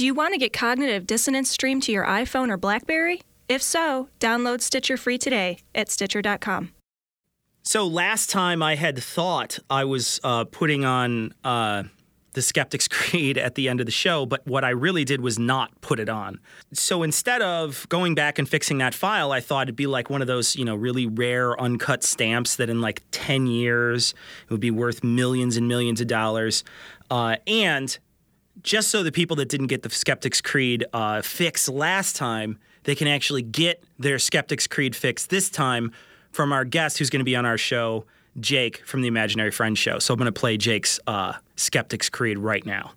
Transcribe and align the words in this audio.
Do 0.00 0.06
you 0.06 0.14
want 0.14 0.32
to 0.32 0.38
get 0.38 0.54
cognitive 0.54 1.06
dissonance 1.06 1.50
streamed 1.50 1.82
to 1.82 1.92
your 1.92 2.06
iPhone 2.06 2.48
or 2.48 2.56
Blackberry? 2.56 3.20
If 3.50 3.60
so, 3.60 4.08
download 4.18 4.62
Stitcher 4.62 4.96
free 4.96 5.18
today 5.18 5.58
at 5.74 5.90
Stitcher.com. 5.90 6.70
So 7.62 7.86
last 7.86 8.30
time 8.30 8.62
I 8.62 8.76
had 8.76 8.98
thought 8.98 9.58
I 9.68 9.84
was 9.84 10.18
uh, 10.24 10.44
putting 10.44 10.86
on 10.86 11.34
uh, 11.44 11.82
the 12.32 12.40
Skeptic's 12.40 12.88
Creed 12.88 13.36
at 13.36 13.56
the 13.56 13.68
end 13.68 13.80
of 13.80 13.84
the 13.84 13.92
show, 13.92 14.24
but 14.24 14.40
what 14.46 14.64
I 14.64 14.70
really 14.70 15.04
did 15.04 15.20
was 15.20 15.38
not 15.38 15.78
put 15.82 16.00
it 16.00 16.08
on. 16.08 16.40
So 16.72 17.02
instead 17.02 17.42
of 17.42 17.86
going 17.90 18.14
back 18.14 18.38
and 18.38 18.48
fixing 18.48 18.78
that 18.78 18.94
file, 18.94 19.32
I 19.32 19.40
thought 19.40 19.66
it'd 19.66 19.76
be 19.76 19.86
like 19.86 20.08
one 20.08 20.22
of 20.22 20.26
those, 20.26 20.56
you 20.56 20.64
know, 20.64 20.76
really 20.76 21.04
rare 21.04 21.60
uncut 21.60 22.02
stamps 22.04 22.56
that 22.56 22.70
in 22.70 22.80
like 22.80 23.02
10 23.10 23.46
years 23.46 24.14
it 24.44 24.50
would 24.50 24.60
be 24.60 24.70
worth 24.70 25.04
millions 25.04 25.58
and 25.58 25.68
millions 25.68 26.00
of 26.00 26.06
dollars. 26.06 26.64
Uh, 27.10 27.36
and 27.46 27.98
just 28.62 28.88
so 28.88 29.02
the 29.02 29.12
people 29.12 29.36
that 29.36 29.48
didn't 29.48 29.68
get 29.68 29.82
the 29.82 29.90
Skeptic's 29.90 30.40
Creed 30.40 30.84
uh, 30.92 31.22
fix 31.22 31.68
last 31.68 32.16
time, 32.16 32.58
they 32.84 32.94
can 32.94 33.08
actually 33.08 33.42
get 33.42 33.82
their 33.98 34.18
Skeptic's 34.18 34.66
Creed 34.66 34.96
fix 34.96 35.26
this 35.26 35.50
time 35.50 35.92
from 36.32 36.52
our 36.52 36.64
guest 36.64 36.98
who's 36.98 37.10
going 37.10 37.20
to 37.20 37.24
be 37.24 37.36
on 37.36 37.44
our 37.44 37.58
show, 37.58 38.04
Jake 38.38 38.84
from 38.84 39.02
the 39.02 39.08
Imaginary 39.08 39.50
Friends 39.50 39.78
show. 39.78 39.98
So 39.98 40.14
I'm 40.14 40.18
going 40.18 40.32
to 40.32 40.38
play 40.38 40.56
Jake's 40.56 41.00
uh, 41.06 41.34
Skeptic's 41.56 42.08
Creed 42.08 42.38
right 42.38 42.64
now. 42.64 42.92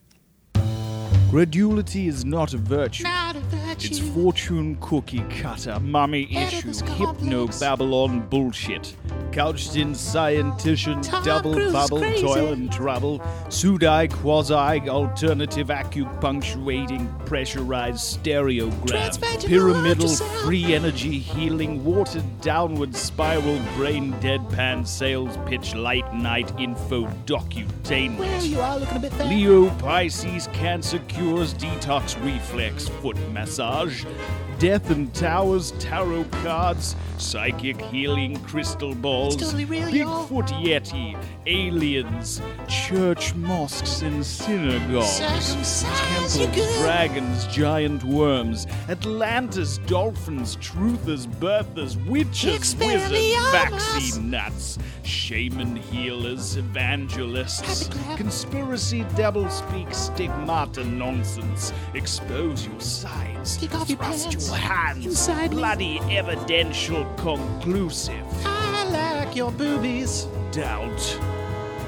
Credulity 1.30 2.08
is 2.08 2.24
not 2.24 2.54
a 2.54 2.58
virtue. 2.58 3.04
Not 3.04 3.36
a 3.36 3.40
virtue. 3.40 3.63
It's 3.80 3.98
fortune 4.00 4.78
cookie 4.82 5.24
cutter, 5.42 5.80
mummy 5.80 6.28
issue, 6.36 6.72
hypno. 6.86 7.48
Babylon 7.60 8.28
bullshit. 8.30 8.96
Couched 9.32 9.76
in 9.78 9.94
scientician, 9.94 11.02
Tom 11.02 11.24
double 11.24 11.54
Cruise 11.54 11.74
bubble, 11.74 11.98
crazy. 12.00 12.22
toil 12.22 12.54
and 12.54 12.72
trouble, 12.72 13.20
pseudo 13.50 14.08
quasi 14.08 14.54
alternative 14.88 15.68
acupunctuating 15.70 17.26
pressurized 17.26 17.98
stereogram, 18.24 19.48
pyramidal 19.48 20.08
free 20.44 20.76
energy 20.76 21.18
healing, 21.18 21.84
watered 21.84 22.42
downward 22.42 22.96
spiral 22.96 23.60
brain 23.76 24.14
deadpan 24.22 24.88
sales 24.88 25.36
pitch 25.48 25.74
light 25.74 26.14
night 26.14 26.52
info 26.60 27.08
docutainment. 27.26 28.20
Well, 28.20 28.46
you 28.46 28.62
are 28.62 28.78
looking 28.78 28.98
a 28.98 29.00
bit. 29.00 29.18
Leo 29.26 29.70
Pisces 29.80 30.48
Cancer 30.54 31.00
Cures 31.08 31.56
Detox 31.56 32.24
Reflex 32.24 32.88
Foot 32.88 33.18
Massage. 33.32 33.63
message 33.64 34.53
Death 34.64 34.92
and 34.92 35.14
Towers 35.14 35.72
Tarot 35.72 36.24
Cards. 36.42 36.96
Psychic 37.18 37.82
Healing 37.82 38.42
Crystal 38.44 38.96
Balls. 38.96 39.36
Totally 39.36 39.66
real. 39.66 39.90
Bigfoot 39.90 40.48
Yeti. 40.64 41.22
Aliens. 41.46 42.42
Church 42.70 43.36
Mosques 43.36 44.02
and 44.04 44.26
Synagogues. 44.26 45.08
Circumcise 45.08 46.38
Temples, 46.38 46.78
dragons, 46.80 47.48
giant 47.48 48.04
worms, 48.06 48.66
Atlantis, 48.88 49.80
dolphins, 49.80 50.56
truthers, 50.58 51.28
birthers, 51.28 51.96
witches, 52.08 52.76
wizards, 52.78 53.36
vaccine 53.52 54.30
nuts, 54.30 54.80
shaman 55.04 55.76
healers, 55.76 56.58
evangelists, 56.58 57.90
conspiracy 58.16 59.04
doublespeak 59.16 59.94
stigmata 59.94 60.84
nonsense. 60.86 61.74
Expose 61.94 62.66
your 62.66 62.80
sides, 62.80 63.58
Take 63.58 63.76
off 63.76 63.90
your 63.90 63.98
pants. 63.98 64.53
Your 64.54 64.62
hands, 64.62 65.06
Inside 65.06 65.52
me. 65.52 65.58
bloody 65.58 66.00
evidential 66.12 67.06
conclusive. 67.16 68.24
I 68.46 68.84
like 68.92 69.36
your 69.36 69.52
boobies. 69.52 70.28
Doubt. 70.52 71.20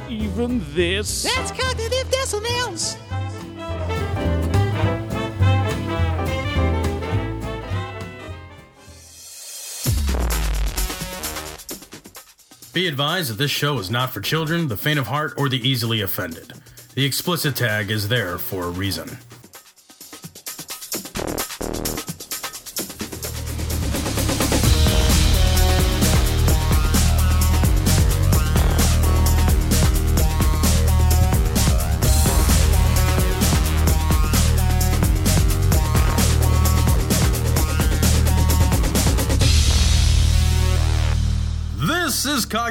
Even 0.09 0.61
this. 0.73 1.23
That's 1.23 1.51
cognitive 1.51 2.09
dissonance. 2.11 2.97
Be 12.73 12.87
advised 12.87 13.29
that 13.31 13.37
this 13.37 13.51
show 13.51 13.77
is 13.77 13.89
not 13.89 14.09
for 14.11 14.19
children, 14.19 14.67
the 14.67 14.75
faint 14.75 14.99
of 14.99 15.07
heart, 15.07 15.33
or 15.37 15.47
the 15.47 15.65
easily 15.65 16.01
offended. 16.01 16.51
The 16.93 17.05
explicit 17.05 17.55
tag 17.55 17.89
is 17.89 18.09
there 18.09 18.37
for 18.37 18.63
a 18.65 18.69
reason. 18.69 19.17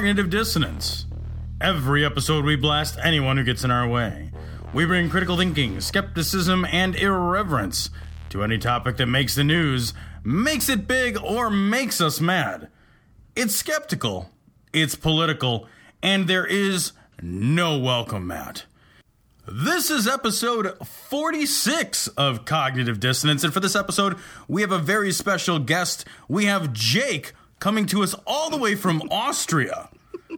Cognitive 0.05 0.29
Dissonance. 0.29 1.07
Every 1.59 2.05
episode, 2.05 2.45
we 2.45 2.55
blast 2.55 2.95
anyone 3.01 3.37
who 3.37 3.43
gets 3.43 3.63
in 3.63 3.71
our 3.71 3.87
way. 3.87 4.29
We 4.71 4.85
bring 4.85 5.09
critical 5.09 5.35
thinking, 5.35 5.81
skepticism, 5.81 6.63
and 6.65 6.95
irreverence 6.95 7.89
to 8.29 8.43
any 8.43 8.59
topic 8.59 8.97
that 8.97 9.07
makes 9.07 9.33
the 9.33 9.43
news, 9.43 9.95
makes 10.23 10.69
it 10.69 10.87
big, 10.87 11.17
or 11.19 11.49
makes 11.49 12.01
us 12.01 12.21
mad. 12.21 12.69
It's 13.35 13.55
skeptical, 13.55 14.29
it's 14.71 14.93
political, 14.93 15.67
and 16.03 16.27
there 16.27 16.45
is 16.45 16.91
no 17.19 17.79
welcome 17.79 18.27
mat. 18.27 18.65
This 19.47 19.89
is 19.89 20.07
episode 20.07 20.77
46 20.85 22.09
of 22.09 22.45
Cognitive 22.45 22.99
Dissonance, 22.99 23.43
and 23.43 23.51
for 23.51 23.59
this 23.59 23.75
episode, 23.75 24.17
we 24.47 24.61
have 24.61 24.71
a 24.71 24.77
very 24.77 25.11
special 25.11 25.57
guest. 25.57 26.05
We 26.27 26.45
have 26.45 26.73
Jake 26.73 27.33
coming 27.57 27.87
to 27.87 28.03
us 28.03 28.13
all 28.27 28.51
the 28.51 28.57
way 28.57 28.75
from 28.75 29.01
Austria 29.09 29.89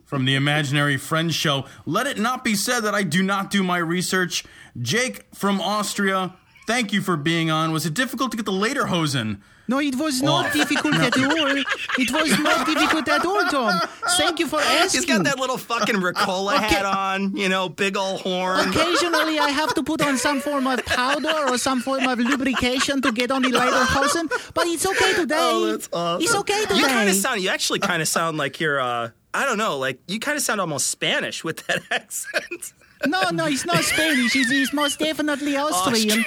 from 0.06 0.26
the 0.26 0.36
Imaginary 0.36 0.98
Friends 0.98 1.36
show. 1.36 1.66
Let 1.86 2.08
it 2.08 2.18
not 2.18 2.44
be 2.44 2.56
said 2.56 2.82
that 2.82 2.94
I 2.96 3.04
do 3.04 3.24
not 3.24 3.50
do 3.52 3.64
my 3.64 3.78
research. 3.78 4.44
Jake 4.82 5.24
from 5.34 5.60
Austria, 5.62 6.36
thank 6.68 6.94
you 6.94 7.02
for 7.02 7.18
being 7.18 7.50
on. 7.52 7.72
Was 7.72 7.86
it 7.86 7.94
difficult 7.94 8.32
to 8.32 8.38
get 8.38 8.46
the 8.46 8.52
Lederhosen? 8.52 9.40
No, 9.70 9.80
it 9.82 9.96
was 9.96 10.22
not 10.22 10.46
Oh. 10.52 10.54
difficult 10.54 10.96
at 11.08 11.18
all. 11.18 11.58
It 11.98 12.10
was 12.10 12.40
not 12.40 12.66
difficult 12.66 13.06
at 13.10 13.26
all, 13.26 13.42
Tom. 13.50 13.82
Thank 14.18 14.40
you 14.40 14.48
for 14.48 14.62
asking. 14.62 15.02
He's 15.02 15.10
got 15.10 15.26
that 15.26 15.40
little 15.40 15.58
fucking 15.58 15.96
Ricola 15.98 16.56
hat 16.58 16.86
on, 16.86 17.36
you 17.36 17.50
know, 17.50 17.68
big 17.68 17.98
old 17.98 18.22
horn. 18.22 18.70
Occasionally, 18.70 19.40
I 19.40 19.50
have 19.50 19.74
to 19.74 19.84
put 19.84 20.02
on 20.02 20.18
some 20.18 20.40
form 20.40 20.68
of 20.68 20.86
powder 20.86 21.34
or 21.50 21.58
some 21.58 21.82
form 21.82 22.08
of 22.08 22.18
lubrication 22.18 23.02
to 23.02 23.12
get 23.12 23.30
on 23.30 23.42
the 23.42 23.50
Lederhosen, 23.50 24.30
but 24.54 24.68
it's 24.68 24.86
okay 24.86 25.14
today. 25.16 25.36
Oh, 25.38 25.66
that's 25.66 25.90
awesome. 25.92 26.22
It's 26.24 26.36
okay 26.36 26.62
today. 26.62 26.76
You 26.78 26.86
kind 26.86 27.10
of 27.10 27.16
sound. 27.16 27.42
You 27.42 27.50
actually 27.50 27.80
kind 27.80 28.02
of 28.02 28.08
sound 28.08 28.38
like 28.38 28.62
you're. 28.62 28.80
uh 28.80 29.10
I 29.34 29.46
don't 29.46 29.58
know. 29.58 29.78
Like 29.78 30.00
you 30.08 30.20
kind 30.20 30.36
of 30.38 30.44
sound 30.44 30.60
almost 30.62 30.88
Spanish 30.88 31.44
with 31.44 31.66
that 31.68 31.82
accent. 31.92 32.74
No, 33.06 33.30
no, 33.30 33.46
he's 33.46 33.66
not 33.66 33.84
Spanish. 33.84 34.34
He's, 34.34 34.50
it's 34.52 34.74
most 34.74 34.98
definitely 35.00 35.56
Austrian. 35.56 36.26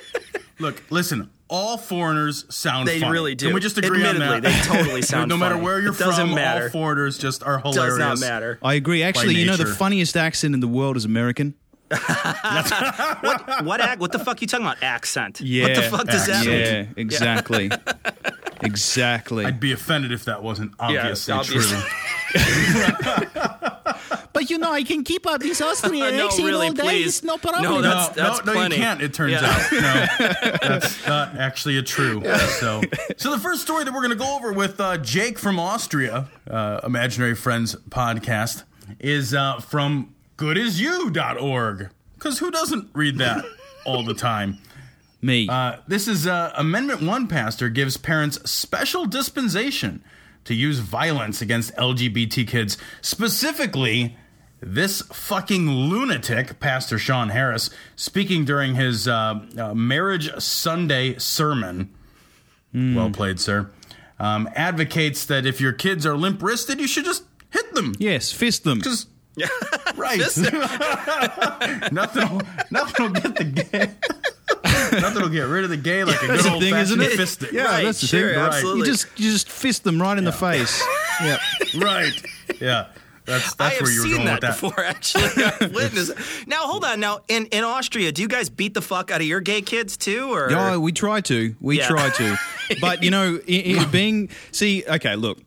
Look, 0.60 0.82
listen, 0.90 1.30
all 1.48 1.76
foreigners 1.78 2.44
sound 2.52 2.88
They 2.88 2.98
funny. 2.98 3.12
really 3.12 3.34
do. 3.36 3.46
Can 3.46 3.54
we 3.54 3.60
just 3.60 3.78
agree 3.78 3.98
Admittedly, 4.04 4.26
on 4.26 4.42
that? 4.42 4.66
they 4.68 4.76
totally 4.76 5.02
sound 5.12 5.28
No 5.28 5.36
matter 5.36 5.54
funny. 5.54 5.64
where 5.64 5.80
you're 5.80 5.92
It 5.92 5.96
from, 5.96 6.34
matter. 6.34 6.64
all 6.64 6.70
foreigners 6.70 7.16
just 7.18 7.44
are 7.44 7.58
hilarious. 7.60 7.98
Does 7.98 7.98
not 7.98 8.18
matter. 8.18 8.58
I 8.62 8.74
agree. 8.74 9.02
Actually, 9.04 9.36
you 9.36 9.46
know 9.46 9.56
the 9.56 9.66
funniest 9.66 10.16
accent 10.16 10.54
in 10.54 10.60
the 10.60 10.66
world 10.68 10.96
is 10.96 11.04
American. 11.04 11.54
What 13.20 13.64
what 13.64 13.80
ac- 13.80 13.96
What 13.98 14.12
the 14.12 14.18
fuck 14.18 14.36
are 14.36 14.40
you 14.40 14.46
talking 14.46 14.66
about? 14.66 14.82
Accent. 14.82 15.40
Yeah. 15.40 15.64
What 15.64 15.74
the 15.76 15.82
fuck 15.82 16.06
does 16.06 16.26
that 16.26 16.46
mean? 16.46 16.60
Yeah, 16.60 16.84
exactly. 16.96 17.70
exactly. 18.62 19.44
I'd 19.44 19.60
be 19.60 19.72
offended 19.72 20.12
if 20.12 20.24
that 20.26 20.42
wasn't 20.42 20.72
obviously 20.78 21.32
obviously. 21.34 21.80
true. 21.80 22.40
But 24.34 24.50
you 24.50 24.58
know, 24.58 24.70
I 24.70 24.84
can 24.84 25.02
keep 25.02 25.26
up 25.26 25.40
this 25.40 25.60
Austrian 25.60 26.16
No, 26.16 26.26
accent 26.26 26.46
really, 26.46 26.68
all 26.68 26.72
day. 26.72 26.82
please. 26.82 27.06
It's 27.08 27.24
no 27.24 27.38
problem. 27.38 27.62
No, 27.64 27.80
that's- 27.82 28.14
no, 28.16 28.22
no, 28.22 28.36
no, 28.44 28.52
plenty. 28.52 28.76
you 28.76 28.82
can't. 28.82 29.02
It 29.02 29.12
turns 29.12 29.32
Yeah. 29.32 29.40
out, 29.44 29.72
no, 29.72 30.68
that's 30.68 31.06
not 31.06 31.36
actually 31.36 31.76
a 31.78 31.82
true. 31.82 32.22
So, 32.60 32.82
so 33.16 33.30
the 33.32 33.38
first 33.40 33.62
story 33.62 33.82
that 33.84 33.92
we're 33.92 33.98
going 34.02 34.10
to 34.16 34.16
go 34.16 34.36
over 34.36 34.52
with 34.52 34.78
uh, 34.80 34.98
Jake 34.98 35.40
from 35.40 35.58
Austria, 35.58 36.28
uh, 36.48 36.80
Imaginary 36.84 37.34
Friends 37.34 37.74
podcast, 37.90 38.62
is 39.00 39.34
uh, 39.34 39.58
from 39.58 40.14
goodasyou.org. 40.38 41.90
Because 42.14 42.38
who 42.38 42.50
doesn't 42.50 42.88
read 42.94 43.18
that 43.18 43.44
all 43.84 44.02
the 44.02 44.14
time? 44.14 44.58
Me. 45.20 45.48
Uh, 45.48 45.76
this 45.86 46.08
is 46.08 46.26
uh, 46.26 46.52
Amendment 46.56 47.02
1 47.02 47.26
pastor 47.26 47.68
gives 47.68 47.96
parents 47.96 48.38
special 48.50 49.04
dispensation 49.04 50.02
to 50.44 50.54
use 50.54 50.78
violence 50.78 51.42
against 51.42 51.74
LGBT 51.76 52.46
kids. 52.46 52.78
Specifically, 53.02 54.16
this 54.60 55.02
fucking 55.12 55.68
lunatic, 55.68 56.58
Pastor 56.60 56.98
Sean 56.98 57.30
Harris, 57.30 57.70
speaking 57.96 58.44
during 58.44 58.76
his 58.76 59.06
uh, 59.06 59.40
uh, 59.58 59.74
Marriage 59.74 60.30
Sunday 60.40 61.18
sermon. 61.18 61.90
Well 62.72 63.10
played, 63.10 63.40
sir. 63.40 63.70
Um, 64.20 64.48
advocates 64.54 65.24
that 65.26 65.46
if 65.46 65.60
your 65.60 65.72
kids 65.72 66.04
are 66.06 66.16
limp 66.16 66.42
wristed, 66.42 66.80
you 66.80 66.86
should 66.86 67.04
just 67.04 67.24
hit 67.50 67.74
them. 67.74 67.94
yes, 67.98 68.30
fist 68.30 68.62
them. 68.64 68.80
Just 69.38 69.96
right. 69.96 70.18
nothing, 71.92 72.28
will, 72.30 72.42
nothing 72.70 73.06
will 73.06 73.12
get 73.20 73.36
the 73.36 73.44
gay. 73.44 73.90
nothing 74.64 75.00
That'll 75.00 75.28
get 75.28 75.42
rid 75.42 75.64
of 75.64 75.70
the 75.70 75.76
gay 75.76 76.04
like 76.04 76.22
a 76.22 76.26
good 76.26 76.46
old 76.46 76.62
thing, 76.62 76.74
isn't 76.74 76.98
fashioned 76.98 77.02
it? 77.02 77.16
fist. 77.16 77.44
Yeah, 77.52 77.64
Right, 77.64 77.84
that's 77.84 78.00
the 78.00 78.06
sure, 78.06 78.30
thing. 78.30 78.38
absolutely. 78.38 78.80
You 78.80 78.86
just 78.86 79.06
you 79.18 79.30
just 79.32 79.48
fist 79.50 79.84
them 79.84 80.00
right 80.00 80.16
in 80.18 80.24
the 80.24 80.32
face. 80.32 80.82
Yeah. 81.20 81.38
right. 81.80 82.12
Yeah. 82.60 82.86
That's 83.24 83.52
I 83.58 83.70
that's 83.70 83.74
have 83.74 83.82
where 83.82 83.90
you 83.90 83.98
were 84.02 84.06
seen 84.06 84.14
going 84.14 84.26
that 84.26 84.34
with 84.34 84.40
that. 84.42 84.60
before, 84.60 84.84
actually. 84.84 85.44
I've 85.44 85.74
witnessed. 85.74 86.12
Now, 86.46 86.58
hold 86.62 86.84
on. 86.84 87.00
Now, 87.00 87.18
in, 87.26 87.46
in 87.46 87.64
Austria, 87.64 88.12
do 88.12 88.22
you 88.22 88.28
guys 88.28 88.48
beat 88.48 88.72
the 88.72 88.80
fuck 88.80 89.10
out 89.10 89.20
of 89.20 89.26
your 89.26 89.40
gay 89.40 89.60
kids 89.60 89.96
too, 89.96 90.32
or 90.32 90.48
Yeah, 90.48 90.76
we 90.76 90.92
try 90.92 91.20
to. 91.22 91.56
We 91.60 91.78
Yeah. 91.78 91.88
try 91.88 92.08
to. 92.10 92.36
But 92.80 93.02
you 93.02 93.10
know, 93.10 93.40
in, 93.48 93.78
in 93.78 93.90
being 93.90 94.28
see, 94.52 94.84
okay, 94.88 95.16
look. 95.16 95.38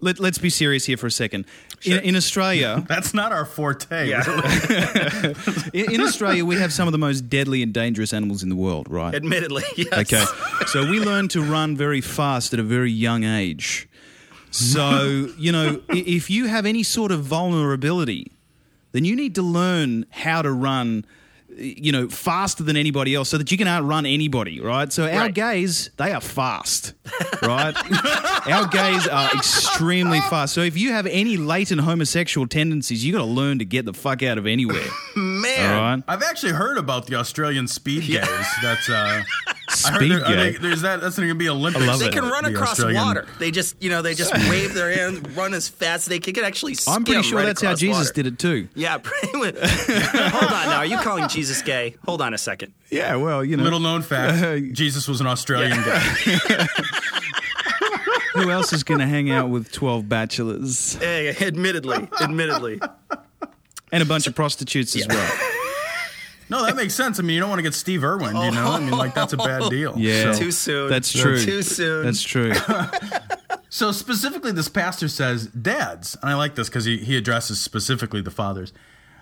Let, 0.00 0.20
let's 0.20 0.38
be 0.38 0.50
serious 0.50 0.84
here 0.84 0.96
for 0.96 1.06
a 1.06 1.10
second. 1.10 1.46
In, 1.84 1.98
in 2.00 2.16
Australia, 2.16 2.84
That's 2.88 3.14
not 3.14 3.32
our 3.32 3.44
forte. 3.44 4.08
Yeah. 4.08 4.24
really. 4.26 5.34
in, 5.72 5.94
in 5.94 6.00
Australia, 6.00 6.44
we 6.44 6.56
have 6.56 6.72
some 6.72 6.88
of 6.88 6.92
the 6.92 6.98
most 6.98 7.28
deadly 7.28 7.62
and 7.62 7.72
dangerous 7.72 8.12
animals 8.12 8.42
in 8.42 8.48
the 8.48 8.56
world, 8.56 8.90
right? 8.90 9.14
Admittedly, 9.14 9.64
yes. 9.76 9.92
Okay. 9.92 10.24
So 10.66 10.88
we 10.88 11.00
learn 11.00 11.28
to 11.28 11.42
run 11.42 11.76
very 11.76 12.00
fast 12.00 12.52
at 12.52 12.60
a 12.60 12.64
very 12.64 12.90
young 12.90 13.24
age. 13.24 13.88
So, 14.50 15.28
you 15.38 15.52
know, 15.52 15.82
if 15.90 16.30
you 16.30 16.46
have 16.46 16.64
any 16.66 16.82
sort 16.82 17.12
of 17.12 17.22
vulnerability, 17.22 18.32
then 18.92 19.04
you 19.04 19.14
need 19.14 19.34
to 19.34 19.42
learn 19.42 20.06
how 20.10 20.42
to 20.42 20.50
run 20.50 21.04
you 21.58 21.90
know 21.92 22.08
faster 22.08 22.62
than 22.62 22.76
anybody 22.76 23.14
else 23.14 23.28
so 23.28 23.36
that 23.38 23.50
you 23.50 23.58
can 23.58 23.66
outrun 23.68 24.06
anybody 24.06 24.60
right 24.60 24.92
so 24.92 25.04
our 25.04 25.10
Right. 25.22 25.34
gays 25.34 25.90
they 25.96 26.12
are 26.12 26.20
fast 26.20 26.94
right 27.42 27.74
our 28.46 28.66
gays 28.68 29.06
are 29.08 29.30
extremely 29.34 30.20
fast 30.20 30.54
so 30.54 30.60
if 30.60 30.76
you 30.76 30.92
have 30.92 31.06
any 31.06 31.36
latent 31.36 31.80
homosexual 31.80 32.46
tendencies 32.46 33.04
you 33.04 33.12
got 33.12 33.18
to 33.18 33.24
learn 33.24 33.58
to 33.58 33.64
get 33.64 33.84
the 33.84 33.92
fuck 33.94 34.22
out 34.22 34.38
of 34.38 34.46
anywhere 34.46 34.84
Man. 35.16 35.80
right 35.96 36.02
I've 36.06 36.22
actually 36.22 36.52
heard 36.52 36.78
about 36.78 37.06
the 37.06 37.16
Australian 37.16 37.66
speed 37.66 38.04
gays. 38.06 38.46
That's 38.62 38.88
uh, 38.88 39.22
Speed 39.70 40.10
there, 40.10 40.24
are 40.24 40.34
they- 40.36 40.52
gay. 40.52 40.58
there's 40.58 40.80
that. 40.82 41.00
That's 41.00 41.16
going 41.16 41.28
to 41.28 41.34
be 41.34 41.48
Olympics. 41.48 41.86
love 41.86 41.98
They 41.98 42.06
it. 42.06 42.12
can 42.12 42.24
run 42.24 42.44
The 42.44 42.50
across 42.50 42.70
Australian- 42.72 43.04
water. 43.04 43.26
They 43.38 43.50
just, 43.50 43.80
you 43.82 43.90
know, 43.90 44.00
they 44.02 44.14
just 44.14 44.32
wave 44.50 44.72
their 44.74 44.90
hand, 44.92 45.36
run 45.36 45.52
as 45.54 45.68
fast 45.68 46.02
as 46.02 46.06
they 46.06 46.18
can. 46.20 46.28
They 46.28 46.32
can 46.40 46.44
actually. 46.44 46.76
i'm 46.86 47.04
pretty 47.04 47.22
sure 47.22 47.38
right 47.38 47.46
that's 47.46 47.62
how 47.62 47.74
jesus 47.74 48.08
water. 48.08 48.12
did 48.12 48.26
it 48.26 48.38
too 48.38 48.68
Yeah, 48.74 48.98
pretty 49.02 49.36
much. 49.38 49.54
Hold 49.58 50.52
on 50.52 50.66
now. 50.66 50.76
Are 50.78 50.84
you 50.86 50.98
calling 50.98 51.26
Jesus 51.28 51.62
gay? 51.62 51.96
Hold 52.04 52.20
on 52.20 52.34
a 52.34 52.38
second. 52.38 52.74
yeah 52.90 53.16
well 53.16 53.42
you 53.44 53.56
know 53.56 53.62
Little 53.62 53.80
known 53.80 54.02
fact: 54.02 54.72
Jesus 54.74 55.08
was 55.08 55.20
an 55.22 55.26
Australian 55.26 55.78
guy. 55.82 55.98
Who 58.34 58.50
else 58.50 58.72
is 58.72 58.84
going 58.84 59.00
to 59.00 59.06
hang 59.06 59.30
out 59.30 59.48
with 59.48 59.72
12 59.72 60.08
bachelors 60.08 60.94
Hey, 60.94 61.30
admittedly, 61.40 62.08
admittedly. 62.20 62.80
and 63.90 64.02
a 64.02 64.06
bunch 64.06 64.26
of 64.26 64.34
prostitutes 64.34 64.94
as 64.96 65.08
well? 65.08 65.38
No, 66.50 66.64
that 66.64 66.76
makes 66.76 66.94
sense. 66.94 67.18
I 67.18 67.22
mean, 67.22 67.34
you 67.34 67.40
don't 67.40 67.50
want 67.50 67.58
to 67.58 67.62
get 67.62 67.74
Steve 67.74 68.04
Irwin. 68.04 68.34
You 68.34 68.50
know, 68.52 68.72
I 68.72 68.80
mean, 68.80 68.90
like 68.90 69.14
that's 69.14 69.32
a 69.32 69.36
bad 69.36 69.62
oh. 69.62 69.70
deal. 69.70 69.94
Yeah. 69.96 70.32
So, 70.32 70.38
Too 70.38 70.50
soon. 70.50 70.90
That's 70.90 71.12
true. 71.12 71.42
Too 71.42 71.62
soon. 71.62 72.04
That's 72.04 72.22
true. 72.22 72.52
so 73.68 73.92
specifically, 73.92 74.52
this 74.52 74.68
pastor 74.68 75.08
says, 75.08 75.46
"Dads," 75.48 76.16
and 76.20 76.30
I 76.30 76.34
like 76.34 76.54
this 76.54 76.68
because 76.68 76.84
he 76.84 76.98
he 76.98 77.16
addresses 77.16 77.60
specifically 77.60 78.22
the 78.22 78.30
fathers. 78.30 78.72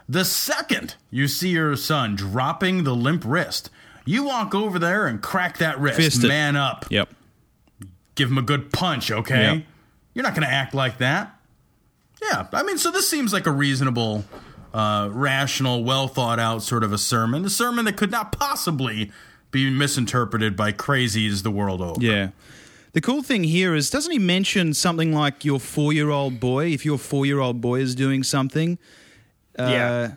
The 0.08 0.24
second 0.24 0.94
you 1.10 1.26
see 1.26 1.48
your 1.48 1.74
son 1.76 2.14
dropping 2.14 2.84
the 2.84 2.94
limp 2.94 3.24
wrist, 3.26 3.70
you 4.04 4.24
walk 4.24 4.54
over 4.54 4.78
there 4.78 5.06
and 5.06 5.20
crack 5.20 5.58
that 5.58 5.80
wrist. 5.80 5.96
Fist 5.96 6.24
it. 6.24 6.28
Man 6.28 6.54
up. 6.54 6.86
Yep. 6.90 7.08
give 8.14 8.30
him 8.30 8.38
a 8.38 8.42
good 8.42 8.72
punch, 8.72 9.10
okay? 9.10 9.54
Yep. 9.56 9.64
You're 10.14 10.22
not 10.22 10.34
going 10.34 10.46
to 10.46 10.52
act 10.52 10.74
like 10.74 10.98
that. 10.98 11.36
Yeah, 12.22 12.46
I 12.52 12.62
mean, 12.62 12.78
so 12.78 12.90
this 12.90 13.08
seems 13.08 13.32
like 13.32 13.46
a 13.46 13.50
reasonable, 13.50 14.24
uh, 14.76 15.08
rational, 15.10 15.82
well 15.84 16.06
thought 16.06 16.38
out 16.38 16.62
sort 16.62 16.84
of 16.84 16.92
a 16.92 16.98
sermon. 16.98 17.44
A 17.46 17.50
sermon 17.50 17.86
that 17.86 17.96
could 17.96 18.10
not 18.10 18.30
possibly 18.32 19.10
be 19.50 19.70
misinterpreted 19.70 20.54
by 20.54 20.70
crazies 20.72 21.42
the 21.42 21.50
world 21.50 21.80
over. 21.80 22.00
Yeah. 22.00 22.30
The 22.92 23.00
cool 23.00 23.22
thing 23.22 23.44
here 23.44 23.74
is, 23.74 23.88
doesn't 23.90 24.12
he 24.12 24.18
mention 24.18 24.74
something 24.74 25.12
like 25.14 25.44
your 25.44 25.60
four 25.60 25.92
year 25.94 26.10
old 26.10 26.40
boy? 26.40 26.66
If 26.72 26.84
your 26.84 26.98
four 26.98 27.24
year 27.24 27.40
old 27.40 27.60
boy 27.60 27.80
is 27.80 27.94
doing 27.94 28.22
something, 28.22 28.78
uh, 29.58 29.68
Yeah. 29.70 30.12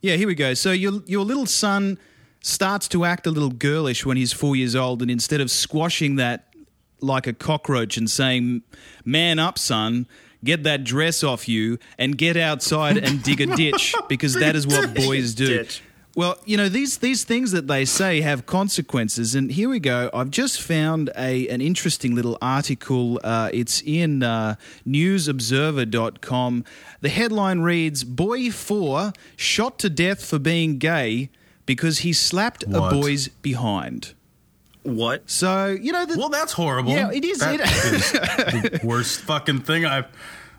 yeah. 0.00 0.16
Here 0.16 0.28
we 0.28 0.34
go. 0.36 0.54
So 0.54 0.70
your 0.70 1.02
your 1.06 1.24
little 1.24 1.46
son 1.46 1.98
starts 2.40 2.86
to 2.88 3.04
act 3.04 3.26
a 3.26 3.30
little 3.30 3.50
girlish 3.50 4.04
when 4.06 4.16
he's 4.16 4.32
four 4.32 4.54
years 4.54 4.76
old, 4.76 5.02
and 5.02 5.10
instead 5.10 5.40
of 5.40 5.50
squashing 5.50 6.16
that 6.16 6.54
like 7.00 7.26
a 7.26 7.32
cockroach 7.32 7.96
and 7.96 8.08
saying, 8.10 8.62
"Man 9.04 9.38
up, 9.38 9.58
son." 9.58 10.06
Get 10.44 10.62
that 10.64 10.84
dress 10.84 11.24
off 11.24 11.48
you 11.48 11.78
and 11.98 12.16
get 12.16 12.36
outside 12.36 12.98
and 12.98 13.22
dig 13.22 13.40
a 13.40 13.46
ditch 13.46 13.94
because 14.08 14.34
that 14.34 14.54
is 14.54 14.66
what 14.66 14.94
boys 14.94 15.34
do. 15.34 15.46
Ditch. 15.46 15.82
Well, 16.16 16.38
you 16.44 16.56
know 16.56 16.68
these 16.68 16.98
these 16.98 17.24
things 17.24 17.50
that 17.50 17.66
they 17.66 17.84
say 17.84 18.20
have 18.20 18.46
consequences, 18.46 19.34
and 19.34 19.50
here 19.50 19.68
we 19.68 19.80
go. 19.80 20.10
I've 20.14 20.30
just 20.30 20.60
found 20.62 21.10
a 21.16 21.48
an 21.48 21.60
interesting 21.60 22.14
little 22.14 22.38
article. 22.40 23.18
Uh, 23.24 23.50
it's 23.52 23.82
in 23.82 24.22
uh, 24.22 24.54
NewsObserver.com. 24.86 26.64
The 27.00 27.08
headline 27.08 27.60
reads: 27.60 28.04
"Boy 28.04 28.50
four 28.52 29.12
shot 29.36 29.78
to 29.80 29.90
death 29.90 30.24
for 30.24 30.38
being 30.38 30.78
gay 30.78 31.30
because 31.66 32.00
he 32.00 32.12
slapped 32.12 32.64
What? 32.68 32.92
a 32.92 32.94
boy's 32.94 33.26
behind." 33.28 34.14
What? 34.84 35.28
So 35.30 35.66
you 35.68 35.92
know, 35.92 36.06
the, 36.06 36.16
Well, 36.18 36.28
that's 36.28 36.52
horrible. 36.52 36.92
Yeah, 36.92 37.10
it 37.10 37.24
is. 37.24 37.38
That 37.38 37.60
It- 37.60 37.94
is 37.94 38.12
the 38.80 38.80
worst 38.84 39.20
fucking 39.22 39.60
thing 39.62 39.84
I've. 39.86 40.06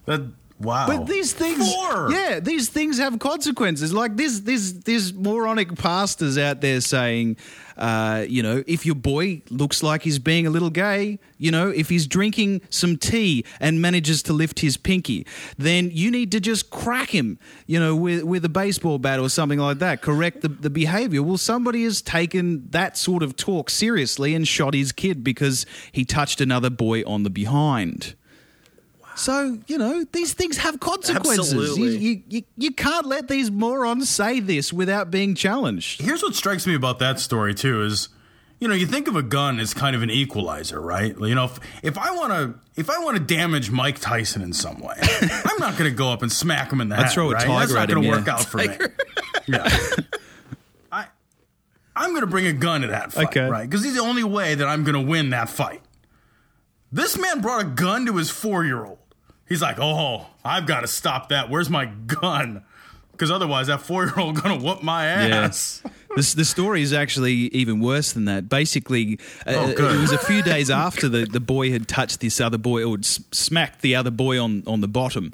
That 0.06 0.22
wow. 0.60 0.88
But 0.88 1.08
these 1.08 1.34
things, 1.34 1.74
Four. 1.74 2.12
yeah, 2.12 2.40
these 2.40 2.70
things 2.70 2.98
have 2.98 3.20
consequences. 3.20 3.94
Like 3.94 4.18
this, 4.18 4.42
this, 4.42 4.72
there's 4.74 5.14
moronic 5.14 5.76
pastors 5.78 6.38
out 6.38 6.62
there 6.62 6.82
saying, 6.82 7.38
uh, 7.78 8.26
you 8.28 8.42
know, 8.42 8.64
if 8.68 8.86
your 8.86 8.96
boy 8.96 9.42
looks 9.50 9.84
like 9.84 10.04
he's 10.04 10.20
being 10.20 10.48
a 10.48 10.50
little 10.50 10.70
gay, 10.70 11.20
you 11.38 11.52
know, 11.52 11.70
if 11.70 11.90
he's 11.90 12.08
drinking 12.08 12.62
some 12.70 12.96
tea 12.98 13.44
and 13.60 13.82
manages 13.82 14.24
to 14.24 14.34
lift 14.34 14.62
his 14.62 14.78
pinky, 14.78 15.26
then 15.58 15.90
you 15.92 16.10
need 16.10 16.32
to 16.32 16.40
just 16.40 16.70
crack 16.70 17.10
him, 17.10 17.38
you 17.66 17.80
know, 17.80 17.96
with 17.96 18.24
with 18.24 18.46
a 18.46 18.50
baseball 18.50 18.98
bat 18.98 19.20
or 19.20 19.30
something 19.30 19.60
like 19.60 19.80
that. 19.80 20.02
Correct 20.02 20.42
the 20.42 20.48
the 20.48 20.70
behavior. 20.70 21.22
Well, 21.22 21.38
somebody 21.38 21.84
has 21.84 22.02
taken 22.02 22.70
that 22.70 22.98
sort 22.98 23.24
of 23.24 23.36
talk 23.36 23.70
seriously 23.70 24.34
and 24.34 24.48
shot 24.48 24.74
his 24.74 24.94
kid 24.94 25.24
because 25.24 25.66
he 25.92 26.06
touched 26.06 26.40
another 26.40 26.70
boy 26.70 27.04
on 27.04 27.24
the 27.24 27.30
behind. 27.30 28.16
So 29.16 29.58
you 29.68 29.78
know 29.78 30.06
these 30.12 30.34
things 30.34 30.58
have 30.58 30.80
consequences. 30.80 31.54
You, 31.54 31.62
Absolutely. 31.62 31.98
you, 31.98 32.24
you, 32.28 32.42
you 32.58 32.72
can't 32.72 33.06
let 33.06 33.28
these 33.28 33.50
morons 33.50 34.10
say 34.10 34.40
this 34.40 34.74
without 34.74 35.10
being 35.12 35.36
challenged. 35.36 36.02
Here's 36.02 36.22
what 36.22 36.36
strikes 36.36 36.68
me 36.68 36.76
about 36.76 37.00
that 37.00 37.20
story 37.20 37.54
too 37.56 37.84
is, 37.84 38.10
you 38.60 38.68
know, 38.68 38.74
you 38.74 38.86
think 38.86 39.08
of 39.08 39.16
a 39.16 39.24
gun 39.24 39.60
as 39.60 39.74
kind 39.74 39.96
of 39.96 40.04
an 40.04 40.10
equalizer, 40.10 40.82
right? 40.82 41.16
You 41.18 41.34
know, 41.36 41.46
if, 41.46 41.60
if 41.82 41.98
I 41.98 42.12
want 42.12 42.34
to 42.34 42.60
if 42.80 42.90
I 42.90 43.00
want 43.00 43.16
to 43.18 43.24
damage 43.24 43.72
Mike 43.72 44.00
Tyson 44.00 44.42
in 44.42 44.52
some 44.54 44.80
way, 44.80 44.96
I'm 45.22 45.60
not 45.60 45.78
going 45.78 45.90
to 45.90 45.96
go 45.96 46.12
up 46.12 46.22
and 46.22 46.32
smack 46.32 46.72
him 46.72 46.82
in 46.82 46.90
the 46.90 46.96
I'd 46.98 47.04
head. 47.04 47.12
throw 47.14 47.30
a 47.30 47.34
right? 47.36 47.46
tiger 47.46 47.60
That's 47.60 47.74
not 47.74 47.88
going 47.90 48.02
to 48.02 48.08
yeah. 48.10 48.16
work 48.18 48.28
out 48.28 48.44
for 48.46 48.58
me. 48.58 48.68
Yeah. 49.48 49.70
I 50.92 51.06
I'm 51.96 52.10
going 52.10 52.22
to 52.22 52.28
bring 52.28 52.48
a 52.48 52.54
gun 52.54 52.82
to 52.82 52.88
that 52.88 53.14
fight, 53.14 53.28
Okay. 53.28 53.48
right? 53.48 53.70
Because 53.70 53.84
he's 53.84 53.94
the 53.96 54.02
only 54.02 54.24
way 54.24 54.56
that 54.56 54.68
I'm 54.68 54.84
going 54.84 54.96
to 54.96 55.10
win 55.10 55.30
that 55.30 55.50
fight. 55.50 55.82
This 56.92 57.18
man 57.18 57.42
brought 57.42 57.62
a 57.62 57.66
gun 57.66 58.06
to 58.08 58.18
his 58.18 58.30
four 58.30 58.66
year 58.66 58.84
old. 58.84 58.98
He's 59.48 59.62
like, 59.62 59.78
oh, 59.80 60.26
I've 60.44 60.66
got 60.66 60.82
to 60.82 60.88
stop 60.88 61.30
that. 61.30 61.50
Where's 61.50 61.70
my 61.70 61.86
gun? 61.86 62.64
Because 63.12 63.32
otherwise, 63.32 63.68
that 63.68 63.80
four 63.82 64.06
year 64.06 64.14
old 64.18 64.36
gonna 64.42 64.58
whoop 64.58 64.84
my 64.84 65.06
ass. 65.06 65.82
This 66.18 66.34
the 66.34 66.44
story 66.44 66.82
is 66.82 66.92
actually 66.92 67.34
even 67.34 67.80
worse 67.80 68.12
than 68.14 68.26
that. 68.26 68.50
Basically, 68.50 69.20
uh, 69.48 69.54
Oh, 69.56 69.70
it 69.70 69.80
was 70.02 70.12
a 70.12 70.18
few 70.18 70.42
days 70.42 70.70
after 70.88 71.08
the, 71.08 71.26
the 71.26 71.40
boy 71.40 71.72
had 71.72 71.88
touched 71.88 72.20
this 72.20 72.42
other 72.42 72.58
boy 72.58 72.84
or 72.84 72.98
smacked 73.02 73.82
the 73.82 73.96
other 73.96 74.12
boy 74.12 74.42
on, 74.42 74.64
on 74.68 74.82
the 74.82 74.88
bottom. 74.88 75.32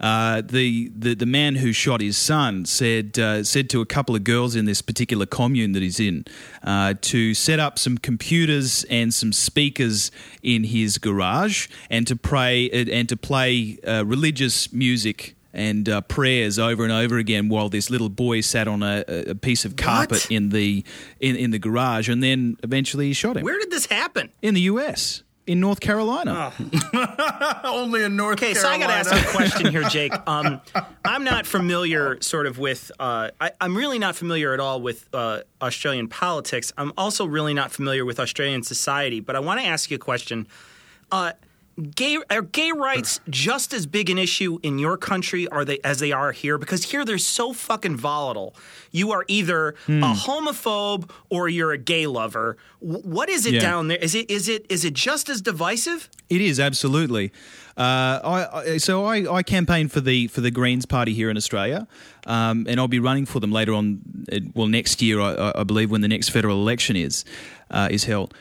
Uh, 0.00 0.42
the, 0.42 0.90
the 0.96 1.14
the 1.14 1.26
man 1.26 1.56
who 1.56 1.72
shot 1.72 2.00
his 2.00 2.16
son 2.16 2.64
said 2.64 3.18
uh, 3.18 3.42
said 3.42 3.68
to 3.70 3.80
a 3.80 3.86
couple 3.86 4.14
of 4.14 4.22
girls 4.22 4.54
in 4.54 4.64
this 4.64 4.80
particular 4.80 5.26
commune 5.26 5.72
that 5.72 5.82
he's 5.82 5.98
in 5.98 6.24
uh, 6.62 6.94
to 7.00 7.34
set 7.34 7.58
up 7.58 7.78
some 7.78 7.98
computers 7.98 8.84
and 8.90 9.12
some 9.12 9.32
speakers 9.32 10.12
in 10.42 10.62
his 10.64 10.98
garage 10.98 11.66
and 11.90 12.06
to 12.06 12.14
pray 12.14 12.70
and 12.70 13.08
to 13.08 13.16
play 13.16 13.78
uh, 13.86 14.04
religious 14.04 14.72
music 14.72 15.34
and 15.52 15.88
uh, 15.88 16.00
prayers 16.02 16.58
over 16.60 16.84
and 16.84 16.92
over 16.92 17.16
again 17.18 17.48
while 17.48 17.68
this 17.68 17.90
little 17.90 18.10
boy 18.10 18.40
sat 18.40 18.68
on 18.68 18.82
a, 18.84 19.02
a 19.28 19.34
piece 19.34 19.64
of 19.64 19.74
carpet 19.76 20.22
What? 20.24 20.30
in 20.30 20.50
the 20.50 20.84
in, 21.18 21.34
in 21.34 21.50
the 21.50 21.58
garage 21.58 22.08
and 22.08 22.22
then 22.22 22.56
eventually 22.62 23.06
he 23.08 23.12
shot 23.14 23.36
him 23.36 23.42
Where 23.42 23.58
did 23.58 23.70
this 23.72 23.86
happen? 23.86 24.30
in 24.42 24.54
the 24.54 24.60
US 24.62 25.22
in 25.48 25.60
North 25.60 25.80
Carolina. 25.80 26.52
Only 27.64 28.04
in 28.04 28.16
North 28.16 28.38
Carolina. 28.38 28.50
Okay, 28.50 28.54
so 28.54 28.68
I 28.68 28.78
Carolina. 28.78 29.04
got 29.04 29.10
to 29.10 29.16
ask 29.16 29.24
you 29.24 29.30
a 29.30 29.34
question 29.34 29.72
here, 29.72 29.82
Jake. 29.88 30.12
Um, 30.28 30.60
I'm 31.06 31.24
not 31.24 31.46
familiar, 31.46 32.20
sort 32.20 32.46
of, 32.46 32.58
with. 32.58 32.92
Uh, 33.00 33.30
I, 33.40 33.52
I'm 33.58 33.74
really 33.74 33.98
not 33.98 34.14
familiar 34.14 34.52
at 34.52 34.60
all 34.60 34.82
with 34.82 35.08
uh, 35.14 35.40
Australian 35.62 36.08
politics. 36.08 36.70
I'm 36.76 36.92
also 36.98 37.24
really 37.24 37.54
not 37.54 37.72
familiar 37.72 38.04
with 38.04 38.20
Australian 38.20 38.62
society. 38.62 39.20
But 39.20 39.36
I 39.36 39.40
want 39.40 39.58
to 39.60 39.66
ask 39.66 39.90
you 39.90 39.96
a 39.96 39.98
question. 39.98 40.46
Uh, 41.10 41.32
gay 41.78 42.18
are 42.30 42.42
gay 42.42 42.72
rights 42.72 43.20
just 43.30 43.72
as 43.72 43.86
big 43.86 44.10
an 44.10 44.18
issue 44.18 44.58
in 44.62 44.78
your 44.78 44.96
country 44.96 45.46
are 45.48 45.64
they 45.64 45.78
as 45.84 45.98
they 46.00 46.12
are 46.12 46.32
here? 46.32 46.58
Because 46.58 46.84
here 46.90 47.04
they're 47.04 47.18
so 47.18 47.52
fucking 47.52 47.96
volatile. 47.96 48.54
You 48.90 49.12
are 49.12 49.24
either 49.28 49.74
Hmm. 49.86 50.02
a 50.02 50.14
homophobe 50.14 51.08
or 51.30 51.48
you're 51.48 51.72
a 51.72 51.78
gay 51.78 52.06
lover. 52.06 52.56
W- 52.82 53.02
what 53.02 53.28
is 53.28 53.46
it 53.46 53.54
Yeah. 53.54 53.60
down 53.60 53.88
there? 53.88 53.98
Is 53.98 54.14
it 54.14 54.30
is 54.30 54.48
it 54.48 54.66
is 54.68 54.84
it 54.84 54.94
just 54.94 55.28
as 55.28 55.40
divisive? 55.40 56.08
It 56.28 56.40
is 56.40 56.58
absolutely. 56.60 57.32
Uh, 57.76 58.18
I, 58.24 58.46
I, 58.72 58.76
so 58.78 59.04
I, 59.04 59.32
I 59.32 59.42
campaign 59.44 59.88
for 59.88 60.00
the 60.00 60.26
for 60.26 60.40
the 60.40 60.50
Greens 60.50 60.84
Party 60.84 61.14
here 61.14 61.30
in 61.30 61.36
Australia, 61.36 61.86
um, 62.26 62.66
and 62.68 62.80
I'll 62.80 62.88
be 62.88 62.98
running 62.98 63.24
for 63.24 63.38
them 63.38 63.52
later 63.52 63.72
on. 63.72 64.00
uh, 64.32 64.40
Well, 64.54 64.66
next 64.66 65.00
year, 65.00 65.20
I, 65.20 65.52
I 65.54 65.62
believe, 65.62 65.88
when 65.88 66.00
the 66.00 66.08
next 66.08 66.30
federal 66.30 66.60
election 66.60 66.96
is 66.96 67.24
uh, 67.70 67.86
is 67.88 68.02
held, 68.04 68.34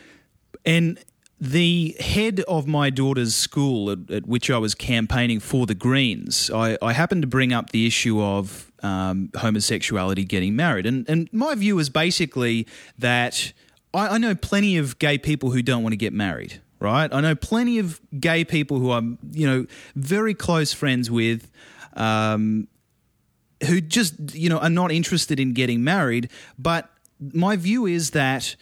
and 0.65 0.97
the 1.39 1.95
head 1.99 2.41
of 2.47 2.67
my 2.67 2.89
daughter's 2.89 3.35
school 3.35 3.91
at, 3.91 4.09
at 4.09 4.27
which 4.27 4.49
I 4.49 4.57
was 4.57 4.73
campaigning 4.73 5.39
for 5.39 5.65
the 5.65 5.75
Greens, 5.75 6.49
I, 6.51 6.77
I 6.81 6.93
happened 6.93 7.21
to 7.21 7.27
bring 7.27 7.53
up 7.53 7.69
the 7.69 7.85
issue 7.85 8.21
of 8.21 8.71
um, 8.81 9.29
homosexuality 9.35 10.23
getting 10.23 10.55
married, 10.55 10.85
and 10.85 11.07
and 11.09 11.29
my 11.31 11.55
view 11.55 11.79
is 11.79 11.89
basically 11.89 12.67
that 12.97 13.53
I, 13.93 14.07
I 14.07 14.17
know 14.17 14.35
plenty 14.35 14.77
of 14.77 14.99
gay 14.99 15.17
people 15.17 15.51
who 15.51 15.61
don't 15.61 15.83
want 15.83 15.93
to 15.93 15.97
get 15.97 16.13
married 16.13 16.61
right? 16.79 17.11
I 17.11 17.21
know 17.21 17.35
plenty 17.35 17.79
of 17.79 17.99
gay 18.19 18.45
people 18.45 18.79
who 18.79 18.91
I'm, 18.91 19.17
you 19.31 19.47
know, 19.47 19.65
very 19.95 20.33
close 20.33 20.73
friends 20.73 21.09
with, 21.09 21.49
um, 21.93 22.67
who 23.67 23.81
just, 23.81 24.35
you 24.35 24.49
know, 24.49 24.59
are 24.59 24.69
not 24.69 24.91
interested 24.91 25.39
in 25.39 25.53
getting 25.53 25.83
married. 25.83 26.29
But 26.59 26.89
my 27.33 27.55
view 27.55 27.85
is 27.85 28.11
that 28.11 28.55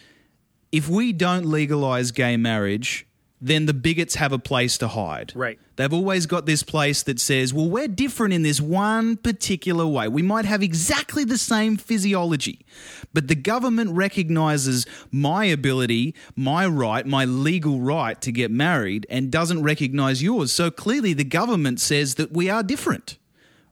if 0.76 0.90
we 0.90 1.10
don't 1.10 1.46
legalize 1.46 2.10
gay 2.10 2.36
marriage, 2.36 3.06
then 3.40 3.64
the 3.64 3.72
bigots 3.72 4.16
have 4.16 4.30
a 4.30 4.38
place 4.38 4.76
to 4.76 4.88
hide. 4.88 5.32
Right. 5.34 5.58
They've 5.76 5.92
always 5.92 6.26
got 6.26 6.44
this 6.44 6.62
place 6.62 7.02
that 7.04 7.18
says, 7.18 7.54
well, 7.54 7.68
we're 7.68 7.88
different 7.88 8.34
in 8.34 8.42
this 8.42 8.60
one 8.60 9.16
particular 9.16 9.86
way. 9.86 10.06
We 10.08 10.20
might 10.20 10.44
have 10.44 10.62
exactly 10.62 11.24
the 11.24 11.38
same 11.38 11.78
physiology, 11.78 12.66
but 13.14 13.28
the 13.28 13.34
government 13.34 13.92
recognizes 13.92 14.84
my 15.10 15.46
ability, 15.46 16.14
my 16.34 16.66
right, 16.66 17.06
my 17.06 17.24
legal 17.24 17.80
right 17.80 18.20
to 18.20 18.30
get 18.30 18.50
married, 18.50 19.06
and 19.08 19.30
doesn't 19.30 19.62
recognize 19.62 20.22
yours. 20.22 20.52
So 20.52 20.70
clearly, 20.70 21.14
the 21.14 21.24
government 21.24 21.80
says 21.80 22.16
that 22.16 22.32
we 22.32 22.50
are 22.50 22.62
different, 22.62 23.16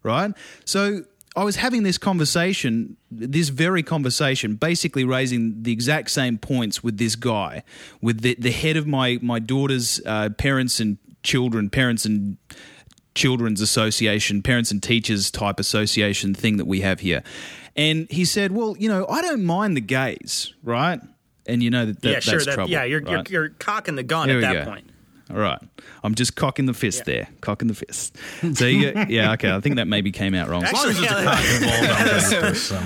right? 0.02 0.32
So 0.64 1.04
I 1.36 1.42
was 1.42 1.56
having 1.56 1.82
this 1.82 1.98
conversation, 1.98 2.96
this 3.10 3.48
very 3.48 3.82
conversation, 3.82 4.54
basically 4.54 5.04
raising 5.04 5.62
the 5.62 5.72
exact 5.72 6.10
same 6.10 6.38
points 6.38 6.84
with 6.84 6.96
this 6.98 7.16
guy, 7.16 7.64
with 8.00 8.20
the, 8.20 8.36
the 8.38 8.52
head 8.52 8.76
of 8.76 8.86
my 8.86 9.18
my 9.20 9.38
daughter's 9.40 10.00
uh, 10.06 10.30
parents 10.38 10.78
and 10.78 10.98
children, 11.22 11.70
parents 11.70 12.04
and 12.04 12.36
children's 13.14 13.60
association, 13.60 14.42
parents 14.42 14.70
and 14.70 14.82
teachers 14.82 15.30
type 15.30 15.58
association 15.58 16.34
thing 16.34 16.56
that 16.56 16.66
we 16.66 16.82
have 16.82 17.00
here, 17.00 17.22
and 17.74 18.06
he 18.10 18.24
said, 18.24 18.52
"Well, 18.52 18.76
you 18.78 18.88
know, 18.88 19.06
I 19.08 19.20
don't 19.20 19.44
mind 19.44 19.76
the 19.76 19.80
gays, 19.80 20.54
right?" 20.62 21.00
And 21.46 21.62
you 21.62 21.70
know 21.70 21.86
that, 21.86 22.00
that 22.02 22.10
yeah, 22.10 22.20
sure. 22.20 22.34
that's 22.34 22.46
That, 22.46 22.54
trouble, 22.54 22.70
yeah, 22.70 22.84
you're, 22.84 23.00
right? 23.00 23.28
you're 23.28 23.42
you're 23.46 23.48
cocking 23.50 23.96
the 23.96 24.02
gun 24.02 24.30
at 24.30 24.40
that 24.40 24.64
go. 24.64 24.70
point. 24.70 24.88
All 25.30 25.36
right. 25.36 25.58
I'm 26.02 26.14
just 26.14 26.36
cocking 26.36 26.66
the 26.66 26.74
fist 26.74 27.04
there. 27.06 27.28
Cocking 27.40 27.68
the 27.68 27.74
fist. 27.74 28.16
So 28.54 28.66
you 28.66 28.92
go, 28.92 29.00
yeah, 29.08 29.32
okay. 29.32 29.50
I 29.52 29.60
think 29.60 29.76
that 29.76 29.86
maybe 29.88 30.12
came 30.12 30.34
out 30.34 30.48
wrong. 30.48 30.64
As 30.64 30.72
long 30.72 30.88
as 30.90 30.96
Actually, 31.02 31.06
it's 31.06 31.12
yeah, 31.12 31.24
cock 31.24 31.44
involved, 31.62 32.00
I'm 32.00 32.06
good 32.30 32.42
with 32.42 32.52
this, 32.52 32.62
so. 32.62 32.82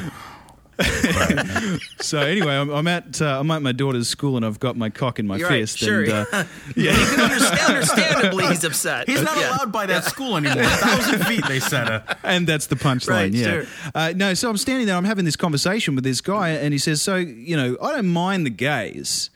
So 2.01 2.21
anyway, 2.21 2.55
I'm, 2.55 2.71
I'm 2.71 2.87
at 2.87 3.21
uh, 3.21 3.41
I'm 3.41 3.51
at 3.51 3.63
my 3.63 3.73
daughter's 3.73 4.09
school 4.09 4.37
and 4.37 4.47
I've 4.47 4.61
got 4.61 4.77
my 4.77 4.89
cock 4.91 5.19
in 5.19 5.27
my 5.27 5.37
You're 5.37 5.49
right, 5.49 5.63
fist. 5.63 5.79
sure, 5.79 6.03
and, 6.05 6.13
uh, 6.13 6.45
You 6.77 6.91
can 6.91 7.21
understand, 7.21 7.61
understandably, 7.69 8.47
he's 8.47 8.63
upset. 8.63 9.09
He's 9.09 9.21
not 9.23 9.37
Yeah. 9.37 9.57
allowed 9.57 9.73
by 9.73 9.87
that 9.87 10.05
school 10.05 10.37
anymore. 10.37 10.63
A 10.63 10.67
thousand 10.67 11.25
feet, 11.27 11.45
they 11.49 11.59
said 11.59 11.89
it. 11.89 12.03
and 12.23 12.47
that's 12.47 12.69
the 12.69 12.77
punchline. 12.77 13.09
Right, 13.09 13.33
yeah. 13.33 13.45
sure. 13.45 13.65
Uh, 13.95 14.13
no, 14.15 14.35
so 14.35 14.49
I'm 14.49 14.57
standing 14.57 14.87
there. 14.87 14.95
I'm 14.95 15.05
having 15.05 15.25
this 15.25 15.35
conversation 15.37 15.97
with 15.97 16.05
this 16.05 16.21
guy, 16.21 16.51
and 16.51 16.73
he 16.73 16.79
says, 16.79 17.03
"So 17.03 17.17
you 17.17 17.57
know, 17.57 17.77
I 17.83 17.93
don't 17.93 18.07
mind 18.13 18.47
the 18.47 18.51
gays." 18.51 19.31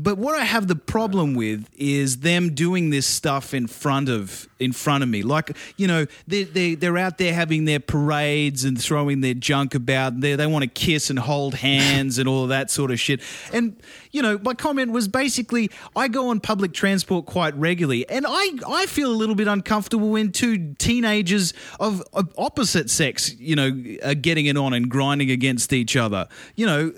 But 0.00 0.16
what 0.16 0.36
I 0.36 0.44
have 0.44 0.68
the 0.68 0.76
problem 0.76 1.34
with 1.34 1.68
is 1.76 2.18
them 2.18 2.54
doing 2.54 2.90
this 2.90 3.04
stuff 3.04 3.52
in 3.52 3.66
front 3.66 4.08
of 4.08 4.48
in 4.60 4.72
front 4.72 5.02
of 5.02 5.08
me. 5.08 5.22
Like, 5.22 5.56
you 5.76 5.88
know, 5.88 6.06
they 6.28 6.44
they 6.44 6.76
they're 6.76 6.96
out 6.96 7.18
there 7.18 7.34
having 7.34 7.64
their 7.64 7.80
parades 7.80 8.62
and 8.64 8.80
throwing 8.80 9.22
their 9.22 9.34
junk 9.34 9.74
about. 9.74 10.20
They 10.20 10.36
they 10.36 10.46
want 10.46 10.62
to 10.62 10.68
kiss 10.68 11.10
and 11.10 11.18
hold 11.18 11.54
hands 11.56 12.18
and 12.18 12.28
all 12.28 12.46
that 12.46 12.70
sort 12.70 12.92
of 12.92 13.00
shit. 13.00 13.20
And 13.52 13.76
you 14.12 14.22
know, 14.22 14.38
my 14.38 14.54
comment 14.54 14.92
was 14.92 15.08
basically, 15.08 15.68
I 15.96 16.06
go 16.06 16.28
on 16.28 16.38
public 16.38 16.72
transport 16.72 17.26
quite 17.26 17.56
regularly, 17.56 18.08
and 18.08 18.24
I 18.28 18.50
I 18.68 18.86
feel 18.86 19.10
a 19.10 19.16
little 19.16 19.34
bit 19.34 19.48
uncomfortable 19.48 20.10
when 20.10 20.30
two 20.30 20.74
teenagers 20.74 21.54
of, 21.80 22.04
of 22.12 22.32
opposite 22.38 22.88
sex, 22.88 23.34
you 23.36 23.56
know, 23.56 23.72
are 24.04 24.14
getting 24.14 24.46
it 24.46 24.56
on 24.56 24.74
and 24.74 24.88
grinding 24.88 25.32
against 25.32 25.72
each 25.72 25.96
other. 25.96 26.28
You 26.54 26.66
know 26.66 26.92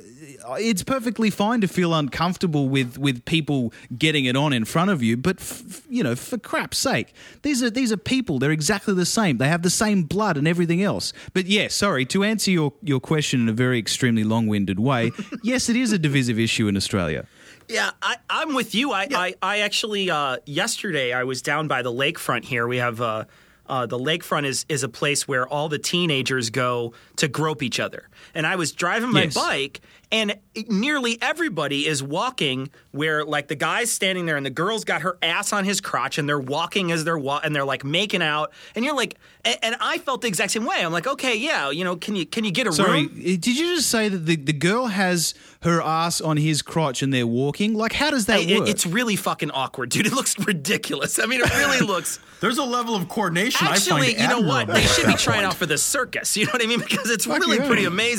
it's 0.58 0.82
perfectly 0.82 1.30
fine 1.30 1.60
to 1.60 1.68
feel 1.68 1.94
uncomfortable 1.94 2.68
with 2.68 2.98
with 2.98 3.24
people 3.24 3.72
getting 3.96 4.24
it 4.24 4.36
on 4.36 4.52
in 4.52 4.64
front 4.64 4.90
of 4.90 5.02
you, 5.02 5.16
but 5.16 5.40
f- 5.40 5.82
you 5.88 6.02
know, 6.02 6.14
for 6.14 6.38
crap's 6.38 6.78
sake, 6.78 7.14
these 7.42 7.62
are 7.62 7.70
these 7.70 7.92
are 7.92 7.96
people. 7.96 8.38
They're 8.38 8.50
exactly 8.50 8.94
the 8.94 9.06
same. 9.06 9.38
They 9.38 9.48
have 9.48 9.62
the 9.62 9.70
same 9.70 10.02
blood 10.04 10.36
and 10.36 10.46
everything 10.48 10.82
else. 10.82 11.12
But 11.34 11.46
yeah, 11.46 11.68
sorry 11.68 12.04
to 12.06 12.24
answer 12.24 12.50
your 12.50 12.72
your 12.82 13.00
question 13.00 13.42
in 13.42 13.48
a 13.48 13.52
very 13.52 13.78
extremely 13.78 14.24
long 14.24 14.46
winded 14.46 14.80
way. 14.80 15.10
yes, 15.42 15.68
it 15.68 15.76
is 15.76 15.92
a 15.92 15.98
divisive 15.98 16.38
issue 16.38 16.68
in 16.68 16.76
Australia. 16.76 17.26
Yeah, 17.68 17.90
I, 18.02 18.16
I'm 18.28 18.54
with 18.54 18.74
you. 18.74 18.90
I, 18.90 19.06
I, 19.14 19.34
I 19.40 19.58
actually 19.60 20.10
uh, 20.10 20.38
yesterday 20.44 21.12
I 21.12 21.22
was 21.22 21.40
down 21.40 21.68
by 21.68 21.82
the 21.82 21.92
lakefront 21.92 22.44
here. 22.44 22.66
We 22.66 22.78
have 22.78 23.00
uh, 23.00 23.26
uh, 23.70 23.86
the 23.86 23.98
lakefront 23.98 24.44
is 24.44 24.66
is 24.68 24.82
a 24.82 24.88
place 24.88 25.28
where 25.28 25.46
all 25.46 25.68
the 25.68 25.78
teenagers 25.78 26.50
go 26.50 26.92
to 27.16 27.28
grope 27.28 27.62
each 27.62 27.78
other. 27.78 28.08
And 28.34 28.46
I 28.46 28.56
was 28.56 28.72
driving 28.72 29.10
my 29.12 29.24
Yes. 29.24 29.34
bike, 29.34 29.80
and 30.12 30.36
nearly 30.68 31.18
everybody 31.22 31.86
is 31.86 32.02
walking 32.02 32.70
where 32.90 33.24
like 33.24 33.48
the 33.48 33.54
guy's 33.54 33.90
standing 33.92 34.26
there, 34.26 34.36
and 34.36 34.44
the 34.44 34.50
girl's 34.50 34.84
got 34.84 35.02
her 35.02 35.16
ass 35.22 35.52
on 35.52 35.64
his 35.64 35.80
crotch, 35.80 36.18
and 36.18 36.28
they're 36.28 36.38
walking 36.40 36.90
as 36.92 37.04
they're 37.04 37.18
wa- 37.18 37.40
and 37.44 37.54
they're 37.54 37.64
like 37.64 37.84
making 37.84 38.22
out, 38.22 38.52
and 38.74 38.84
you're 38.84 38.94
like, 38.96 39.16
and, 39.44 39.56
and 39.62 39.76
I 39.80 39.98
felt 39.98 40.22
the 40.22 40.28
exact 40.28 40.52
same 40.52 40.64
way. 40.64 40.84
I'm 40.84 40.92
like, 40.92 41.06
okay, 41.06 41.36
yeah, 41.36 41.70
you 41.70 41.84
know, 41.84 41.96
can 41.96 42.16
you 42.16 42.26
can 42.26 42.44
you 42.44 42.50
get 42.50 42.66
a 42.66 42.72
Sorry, 42.72 43.06
room? 43.06 43.16
Eh, 43.24 43.36
did 43.40 43.56
you 43.58 43.76
just 43.76 43.88
say 43.90 44.08
that 44.08 44.26
the, 44.26 44.36
the 44.36 44.52
girl 44.52 44.86
has 44.88 45.34
her 45.62 45.80
ass 45.80 46.20
on 46.20 46.36
his 46.38 46.62
crotch 46.62 47.02
and 47.02 47.12
they're 47.14 47.26
walking? 47.26 47.74
Like, 47.74 47.92
how 47.92 48.10
does 48.10 48.26
that 48.26 48.40
It- 48.40 48.58
work? 48.60 48.68
it's 48.68 48.86
really 48.86 49.16
fucking 49.16 49.50
awkward, 49.52 49.90
dude. 49.90 50.06
It 50.06 50.12
looks 50.12 50.38
ridiculous. 50.38 51.18
I 51.18 51.26
mean, 51.26 51.40
it 51.40 51.50
really 51.58 51.80
looks. 51.86 52.18
There's 52.40 52.58
a 52.58 52.64
level 52.64 52.96
of 52.96 53.08
coordination 53.08 53.66
I 53.68 53.72
Actually, 53.72 54.14
find 54.14 54.20
you 54.20 54.28
know 54.42 54.48
what? 54.48 54.66
They 54.66 54.80
should 54.82 55.06
be 55.06 55.12
trying 55.14 55.36
point. 55.40 55.46
out 55.46 55.54
for 55.54 55.66
the 55.66 55.76
circus. 55.78 56.36
You 56.36 56.46
know 56.46 56.52
what 56.52 56.62
I 56.62 56.66
mean? 56.66 56.80
Because 56.90 57.10
it's 57.10 57.26
really 57.26 57.58
yeah. 57.58 57.66
pretty 57.66 57.84
amazing. 57.84 58.09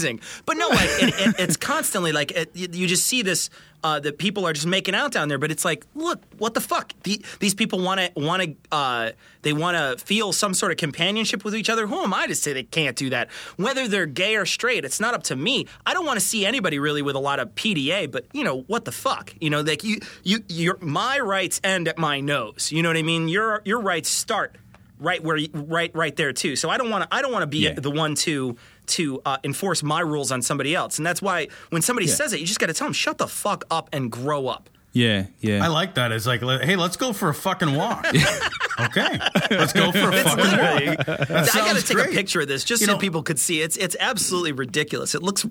But 0.45 0.57
no, 0.57 0.67
like 0.69 0.89
it, 1.01 1.13
it, 1.19 1.35
it's 1.39 1.57
constantly 1.57 2.11
like 2.11 2.31
it, 2.31 2.51
you, 2.55 2.87
just 2.87 3.05
see 3.05 3.21
this. 3.21 3.49
Uh, 3.83 3.99
that 3.99 4.19
people 4.19 4.45
are 4.45 4.53
just 4.53 4.67
making 4.67 4.93
out 4.93 5.11
down 5.11 5.27
there, 5.27 5.39
but 5.39 5.49
it's 5.49 5.65
like, 5.65 5.87
look, 5.95 6.21
what 6.37 6.53
the 6.53 6.61
fuck? 6.61 6.93
The, 7.01 7.19
these 7.39 7.55
people 7.55 7.79
want 7.79 7.99
to 7.99 8.11
want 8.15 8.43
to 8.43 8.55
uh, 8.71 9.11
they 9.41 9.53
want 9.53 9.75
to 9.75 10.05
feel 10.05 10.33
some 10.33 10.53
sort 10.53 10.71
of 10.71 10.77
companionship 10.77 11.43
with 11.43 11.55
each 11.55 11.67
other. 11.67 11.87
Who 11.87 11.99
am 12.03 12.13
I 12.13 12.27
to 12.27 12.35
say 12.35 12.53
they 12.53 12.61
can't 12.61 12.95
do 12.95 13.09
that? 13.09 13.31
Whether 13.57 13.87
they're 13.87 14.05
gay 14.05 14.35
or 14.35 14.45
straight, 14.45 14.85
it's 14.85 14.99
not 14.99 15.15
up 15.15 15.23
to 15.23 15.35
me. 15.35 15.65
I 15.83 15.95
don't 15.95 16.05
want 16.05 16.19
to 16.19 16.23
see 16.23 16.45
anybody 16.45 16.77
really 16.77 17.01
with 17.01 17.15
a 17.15 17.19
lot 17.19 17.39
of 17.39 17.55
PDA, 17.55 18.11
but 18.11 18.27
you 18.33 18.43
know 18.43 18.61
what 18.67 18.85
the 18.85 18.91
fuck? 18.91 19.33
You 19.41 19.49
know, 19.49 19.61
like 19.61 19.83
you 19.83 19.97
you 20.21 20.43
your 20.47 20.77
my 20.79 21.17
rights 21.17 21.59
end 21.63 21.87
at 21.87 21.97
my 21.97 22.19
nose. 22.19 22.71
You 22.71 22.83
know 22.83 22.89
what 22.89 22.97
I 22.97 23.01
mean? 23.01 23.29
Your 23.29 23.63
your 23.65 23.79
rights 23.81 24.09
start 24.09 24.57
right 24.99 25.23
where 25.23 25.37
you, 25.37 25.49
right 25.55 25.89
right 25.95 26.15
there 26.15 26.33
too. 26.33 26.55
So 26.55 26.69
I 26.69 26.77
don't 26.77 26.91
want 26.91 27.09
to 27.09 27.15
I 27.15 27.23
don't 27.23 27.31
want 27.31 27.41
to 27.41 27.47
be 27.47 27.63
Yeah. 27.63 27.73
the 27.73 27.89
one 27.89 28.13
to 28.13 28.57
to 28.87 29.21
uh, 29.25 29.37
enforce 29.43 29.83
my 29.83 30.01
rules 30.01 30.31
on 30.31 30.41
somebody 30.41 30.75
else. 30.75 30.97
And 30.97 31.05
that's 31.05 31.21
why 31.21 31.47
when 31.69 31.81
somebody 31.81 32.07
says 32.07 32.33
it, 32.33 32.39
you 32.39 32.45
just 32.45 32.59
got 32.59 32.67
to 32.67 32.73
tell 32.73 32.87
them 32.87 32.93
shut 32.93 33.17
the 33.17 33.27
fuck 33.27 33.63
up 33.71 33.89
and 33.93 34.11
grow 34.11 34.47
up. 34.47 34.69
yeah, 34.93 35.27
yeah. 35.39 35.63
I 35.63 35.67
like 35.67 35.95
that. 35.95 36.11
It's 36.11 36.25
like, 36.27 36.41
hey, 36.41 36.75
let's 36.75 36.97
go 36.97 37.13
for 37.13 37.29
a 37.29 37.33
fucking 37.33 37.75
walk. 37.75 38.05
okay, 38.79 39.19
let's 39.49 39.71
go 39.73 39.91
for 39.91 40.09
a 40.09 40.23
fucking 40.23 40.97
walk. 40.97 41.05
That 41.05 41.49
I 41.53 41.59
got 41.59 41.77
to 41.77 41.81
take 41.85 41.95
great. 41.97 42.09
a 42.09 42.11
picture 42.11 42.41
of 42.41 42.47
this 42.49 42.63
just 42.63 42.81
You 42.81 42.87
so 42.87 42.93
know- 42.93 42.99
people 42.99 43.23
could 43.23 43.39
see. 43.39 43.61
It's 43.61 43.77
it's 43.77 43.95
absolutely 43.99 44.51
ridiculous. 44.51 45.15
It 45.15 45.23
looks 45.23 45.45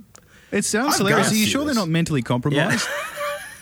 It 0.52 0.64
sounds 0.64 0.94
I've 0.94 0.98
hilarious. 1.06 1.30
Are 1.32 1.34
you 1.34 1.44
see 1.46 1.50
sure 1.50 1.64
they're 1.64 1.74
not 1.74 1.88
mentally 1.88 2.22
compromised? 2.22 2.86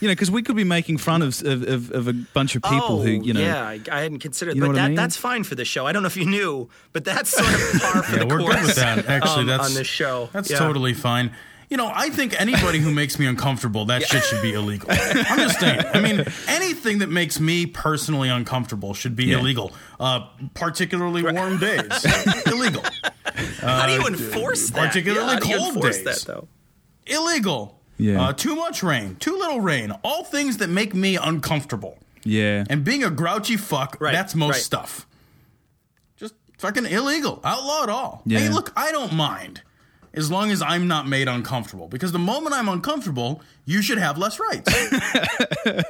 You 0.00 0.08
know, 0.08 0.12
because 0.12 0.30
we 0.30 0.42
could 0.42 0.54
be 0.56 0.64
making 0.64 0.98
fun 0.98 1.22
of, 1.22 1.40
of, 1.44 1.62
of, 1.62 1.90
of 1.90 2.08
a 2.08 2.12
bunch 2.12 2.54
of 2.54 2.62
people 2.62 3.00
oh, 3.00 3.02
who, 3.02 3.10
you 3.10 3.32
know, 3.32 3.40
yeah, 3.40 3.66
I, 3.66 3.80
I 3.90 4.00
hadn't 4.02 4.20
considered, 4.20 4.54
You 4.54 4.60
know 4.60 4.68
but 4.68 4.74
what 4.74 4.78
I 4.78 4.82
that 4.82 4.88
mean? 4.90 4.96
that's 4.96 5.16
fine 5.16 5.42
for 5.44 5.54
the 5.56 5.64
show. 5.64 5.86
I 5.86 5.92
don't 5.92 6.02
know 6.02 6.06
if 6.08 6.16
you 6.16 6.24
knew, 6.26 6.68
but 6.92 7.04
that's 7.04 7.30
sort 7.30 7.48
of 7.48 7.80
par 7.82 8.02
for 8.04 8.12
Yeah, 8.16 8.18
the 8.20 8.26
we're 8.26 8.38
course. 8.38 8.54
good 8.54 8.66
with 8.66 8.76
that. 8.76 9.06
Actually, 9.08 9.40
um, 9.42 9.46
that's 9.48 9.68
on 9.70 9.74
this 9.74 9.86
show. 9.88 10.28
That's 10.32 10.50
Yeah. 10.50 10.58
totally 10.58 10.94
fine. 10.94 11.32
You 11.70 11.76
know, 11.76 11.90
I 11.94 12.08
think 12.08 12.40
anybody 12.40 12.78
who 12.78 12.90
makes 12.90 13.18
me 13.18 13.26
uncomfortable, 13.26 13.84
that 13.86 14.02
shit 14.02 14.22
should 14.24 14.40
be 14.40 14.54
illegal. 14.54 14.88
I'm 14.92 15.38
just 15.38 15.60
saying. 15.60 15.80
I 15.92 16.00
mean, 16.00 16.24
anything 16.46 17.00
that 17.00 17.10
makes 17.10 17.38
me 17.40 17.66
personally 17.66 18.30
uncomfortable 18.30 18.94
should 18.94 19.14
be 19.16 19.26
Yeah. 19.26 19.40
illegal. 19.40 19.72
Uh, 20.00 20.20
particularly 20.54 21.22
warm 21.30 21.58
days, 21.58 21.82
illegal. 22.46 22.82
How 23.60 23.86
do 23.86 23.92
you 23.92 24.06
enforce 24.06 24.70
that? 24.70 24.86
particularly 24.88 25.26
yeah, 25.26 25.40
how 25.40 25.46
you 25.50 25.58
cold 25.58 25.74
enforce 25.74 25.96
days. 26.02 26.24
that 26.24 26.32
though? 26.32 26.48
Illegal. 27.06 27.77
Yeah. 27.98 28.22
Uh, 28.28 28.32
too 28.32 28.54
much 28.56 28.82
rain, 28.82 29.16
too 29.16 29.36
little 29.36 29.60
rain. 29.60 29.92
All 30.02 30.24
things 30.24 30.56
that 30.58 30.68
make 30.70 30.94
me 30.94 31.16
uncomfortable. 31.16 31.98
Yeah. 32.24 32.64
And 32.70 32.84
being 32.84 33.02
a 33.04 33.10
grouchy 33.10 33.56
fuck, 33.56 33.96
Right, 34.00 34.12
that's 34.12 34.34
most 34.34 34.54
right. 34.54 34.62
stuff. 34.62 35.06
Just 36.16 36.34
fucking 36.58 36.86
illegal. 36.86 37.40
Outlaw 37.44 37.82
it 37.84 37.88
all. 37.90 38.22
Yeah. 38.24 38.38
Hey, 38.40 38.48
look, 38.50 38.72
I 38.76 38.92
don't 38.92 39.12
mind 39.12 39.62
as 40.14 40.30
long 40.30 40.50
as 40.50 40.62
I'm 40.62 40.88
not 40.88 41.06
made 41.08 41.28
uncomfortable. 41.28 41.88
Because 41.88 42.12
the 42.12 42.18
moment 42.18 42.54
I'm 42.54 42.68
uncomfortable, 42.68 43.42
you 43.64 43.82
should 43.82 43.98
have 43.98 44.16
less 44.18 44.38
rights. 44.40 44.72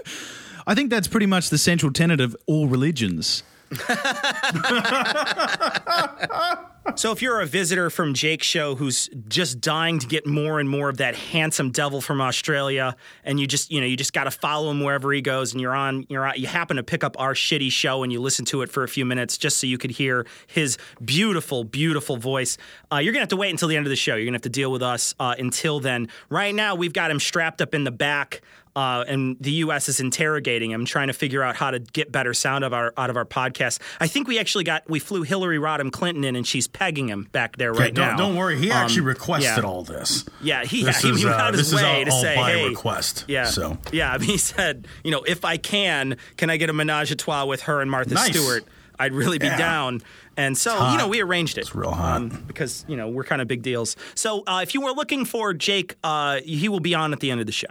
I 0.66 0.74
think 0.74 0.90
that's 0.90 1.08
pretty 1.08 1.26
much 1.26 1.50
the 1.50 1.58
central 1.58 1.92
tenet 1.92 2.20
of 2.20 2.36
all 2.46 2.68
religions. 2.68 3.42
So 6.96 7.12
if 7.12 7.20
you're 7.20 7.40
a 7.40 7.46
visitor 7.46 7.90
from 7.90 8.14
Jake's 8.14 8.46
show 8.46 8.74
who's 8.74 9.10
just 9.28 9.60
dying 9.60 9.98
to 9.98 10.06
get 10.06 10.26
more 10.26 10.58
and 10.58 10.68
more 10.68 10.88
of 10.88 10.96
that 10.96 11.14
handsome 11.14 11.70
devil 11.70 12.00
from 12.00 12.20
Australia, 12.20 12.96
and 13.24 13.38
you 13.38 13.46
just 13.46 13.70
you 13.70 13.80
know 13.80 13.86
you 13.86 13.96
just 13.96 14.12
got 14.12 14.24
to 14.24 14.30
follow 14.30 14.70
him 14.70 14.80
wherever 14.80 15.12
he 15.12 15.20
goes, 15.20 15.52
and 15.52 15.60
you're 15.60 15.74
on 15.74 16.06
you're 16.08 16.26
on, 16.26 16.34
you 16.36 16.46
happen 16.46 16.76
to 16.76 16.82
pick 16.82 17.04
up 17.04 17.14
our 17.18 17.34
shitty 17.34 17.70
show 17.70 18.02
and 18.02 18.12
you 18.12 18.20
listen 18.20 18.44
to 18.46 18.62
it 18.62 18.70
for 18.70 18.84
a 18.84 18.88
few 18.88 19.04
minutes 19.04 19.36
just 19.36 19.58
so 19.58 19.66
you 19.66 19.78
could 19.78 19.90
hear 19.90 20.26
his 20.46 20.78
beautiful 21.04 21.62
beautiful 21.62 22.16
voice. 22.16 22.56
Uh, 22.90 22.96
you're 22.96 23.12
gonna 23.12 23.22
have 23.22 23.28
to 23.28 23.36
wait 23.36 23.50
until 23.50 23.68
the 23.68 23.76
end 23.76 23.86
of 23.86 23.90
the 23.90 23.96
show. 23.96 24.16
You're 24.16 24.24
gonna 24.24 24.36
have 24.36 24.42
to 24.42 24.48
deal 24.48 24.72
with 24.72 24.82
us 24.82 25.14
uh, 25.20 25.34
until 25.38 25.80
then. 25.80 26.08
Right 26.30 26.54
now 26.54 26.74
we've 26.74 26.92
got 26.92 27.10
him 27.10 27.20
strapped 27.20 27.60
up 27.60 27.74
in 27.74 27.84
the 27.84 27.92
back. 27.92 28.40
Uh, 28.78 29.04
and 29.08 29.36
the 29.40 29.50
U.S. 29.64 29.88
is 29.88 29.98
interrogating 29.98 30.70
him, 30.70 30.84
trying 30.84 31.08
to 31.08 31.12
figure 31.12 31.42
out 31.42 31.56
how 31.56 31.72
to 31.72 31.80
get 31.80 32.12
better 32.12 32.32
sound 32.32 32.62
of 32.62 32.72
our 32.72 32.92
out 32.96 33.10
of 33.10 33.16
our 33.16 33.24
podcast. 33.24 33.80
I 33.98 34.06
think 34.06 34.28
we 34.28 34.38
actually 34.38 34.62
got 34.62 34.88
we 34.88 35.00
flew 35.00 35.22
Hillary 35.22 35.58
Rodham 35.58 35.90
Clinton 35.90 36.22
in, 36.22 36.36
and 36.36 36.46
she's 36.46 36.68
pegging 36.68 37.08
him 37.08 37.24
back 37.32 37.56
there 37.56 37.72
right 37.72 37.92
don't, 37.92 38.06
now. 38.06 38.16
don't 38.16 38.36
worry. 38.36 38.56
He 38.56 38.70
actually 38.70 39.00
Um, 39.10 39.14
requed 39.16 39.40
yeah. 39.42 39.60
all 39.64 39.82
this. 39.82 40.24
Yeah, 40.40 40.62
he, 40.64 40.84
This 40.84 41.02
yeah, 41.02 41.10
he 41.10 41.16
is, 41.16 41.24
went 41.24 41.36
uh, 41.36 41.40
out 41.40 41.54
of 41.54 41.58
his 41.58 41.74
way 41.74 42.04
to 42.04 42.12
say, 42.12 42.36
hey, 42.36 42.68
request, 42.68 43.24
Yeah, 43.26 43.46
so. 43.46 43.78
yeah. 43.90 44.16
He 44.28 44.36
said, 44.38 44.86
you 45.02 45.10
know, 45.10 45.22
if 45.26 45.44
I 45.44 45.56
can, 45.56 46.16
can 46.36 46.48
I 46.48 46.56
get 46.56 46.70
a 46.70 46.72
menage 46.72 47.10
a 47.10 47.16
trois 47.16 47.46
with 47.46 47.62
her 47.62 47.80
and 47.80 47.90
Martha 47.90 48.14
Nice. 48.14 48.28
Stewart? 48.30 48.64
I'd 48.96 49.12
really 49.12 49.38
be 49.38 49.46
Yeah. 49.46 49.58
down. 49.58 50.02
And 50.36 50.56
so, 50.56 50.90
you 50.92 50.98
know, 50.98 51.08
we 51.08 51.20
arranged 51.20 51.58
it. 51.58 51.62
It's 51.62 51.74
real 51.74 51.90
hot. 51.90 52.46
because, 52.46 52.84
you 52.86 52.96
know, 52.96 53.08
we're 53.08 53.24
kind 53.24 53.42
of 53.42 53.48
big 53.48 53.62
deals. 53.62 53.96
So 54.14 54.44
uh, 54.46 54.60
if 54.62 54.72
you 54.74 54.82
were 54.82 54.92
looking 54.92 55.24
for 55.24 55.52
Jake, 55.52 55.96
uh, 56.04 56.40
he 56.44 56.68
will 56.68 56.78
be 56.78 56.94
on 56.94 57.12
at 57.12 57.18
the 57.18 57.32
end 57.32 57.40
of 57.40 57.46
the 57.46 57.52
show. 57.52 57.66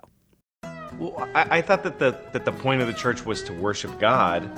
Well, 0.97 1.29
I, 1.35 1.57
I 1.57 1.61
thought 1.61 1.83
that 1.83 1.99
the 1.99 2.19
that 2.31 2.45
the 2.45 2.51
point 2.51 2.81
of 2.81 2.87
the 2.87 2.93
church 2.93 3.25
was 3.25 3.43
to 3.43 3.53
worship 3.53 3.99
God, 3.99 4.49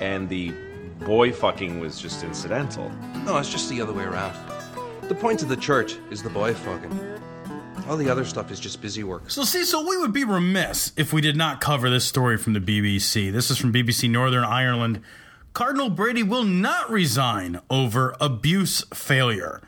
and 0.00 0.28
the 0.28 0.52
boy 1.00 1.32
fucking 1.32 1.80
was 1.80 2.00
just 2.00 2.22
incidental. 2.22 2.90
No, 3.24 3.38
it's 3.38 3.50
just 3.50 3.68
the 3.68 3.80
other 3.80 3.92
way 3.92 4.04
around. 4.04 4.34
The 5.08 5.14
point 5.14 5.42
of 5.42 5.48
the 5.48 5.56
church 5.56 5.96
is 6.10 6.22
the 6.22 6.30
boy 6.30 6.52
fucking. 6.54 7.20
All 7.88 7.96
the 7.96 8.10
other 8.10 8.24
stuff 8.24 8.50
is 8.50 8.58
just 8.58 8.82
busy 8.82 9.04
work. 9.04 9.30
So 9.30 9.44
see, 9.44 9.64
so 9.64 9.86
we 9.88 9.96
would 9.98 10.12
be 10.12 10.24
remiss 10.24 10.92
if 10.96 11.12
we 11.12 11.20
did 11.20 11.36
not 11.36 11.60
cover 11.60 11.88
this 11.88 12.04
story 12.04 12.36
from 12.36 12.52
the 12.52 12.60
BBC. 12.60 13.32
This 13.32 13.50
is 13.50 13.58
from 13.58 13.72
BBC 13.72 14.10
Northern 14.10 14.42
Ireland. 14.42 15.00
Cardinal 15.52 15.88
Brady 15.88 16.24
will 16.24 16.42
not 16.42 16.90
resign 16.90 17.60
over 17.70 18.16
abuse 18.20 18.84
failure. 18.92 19.62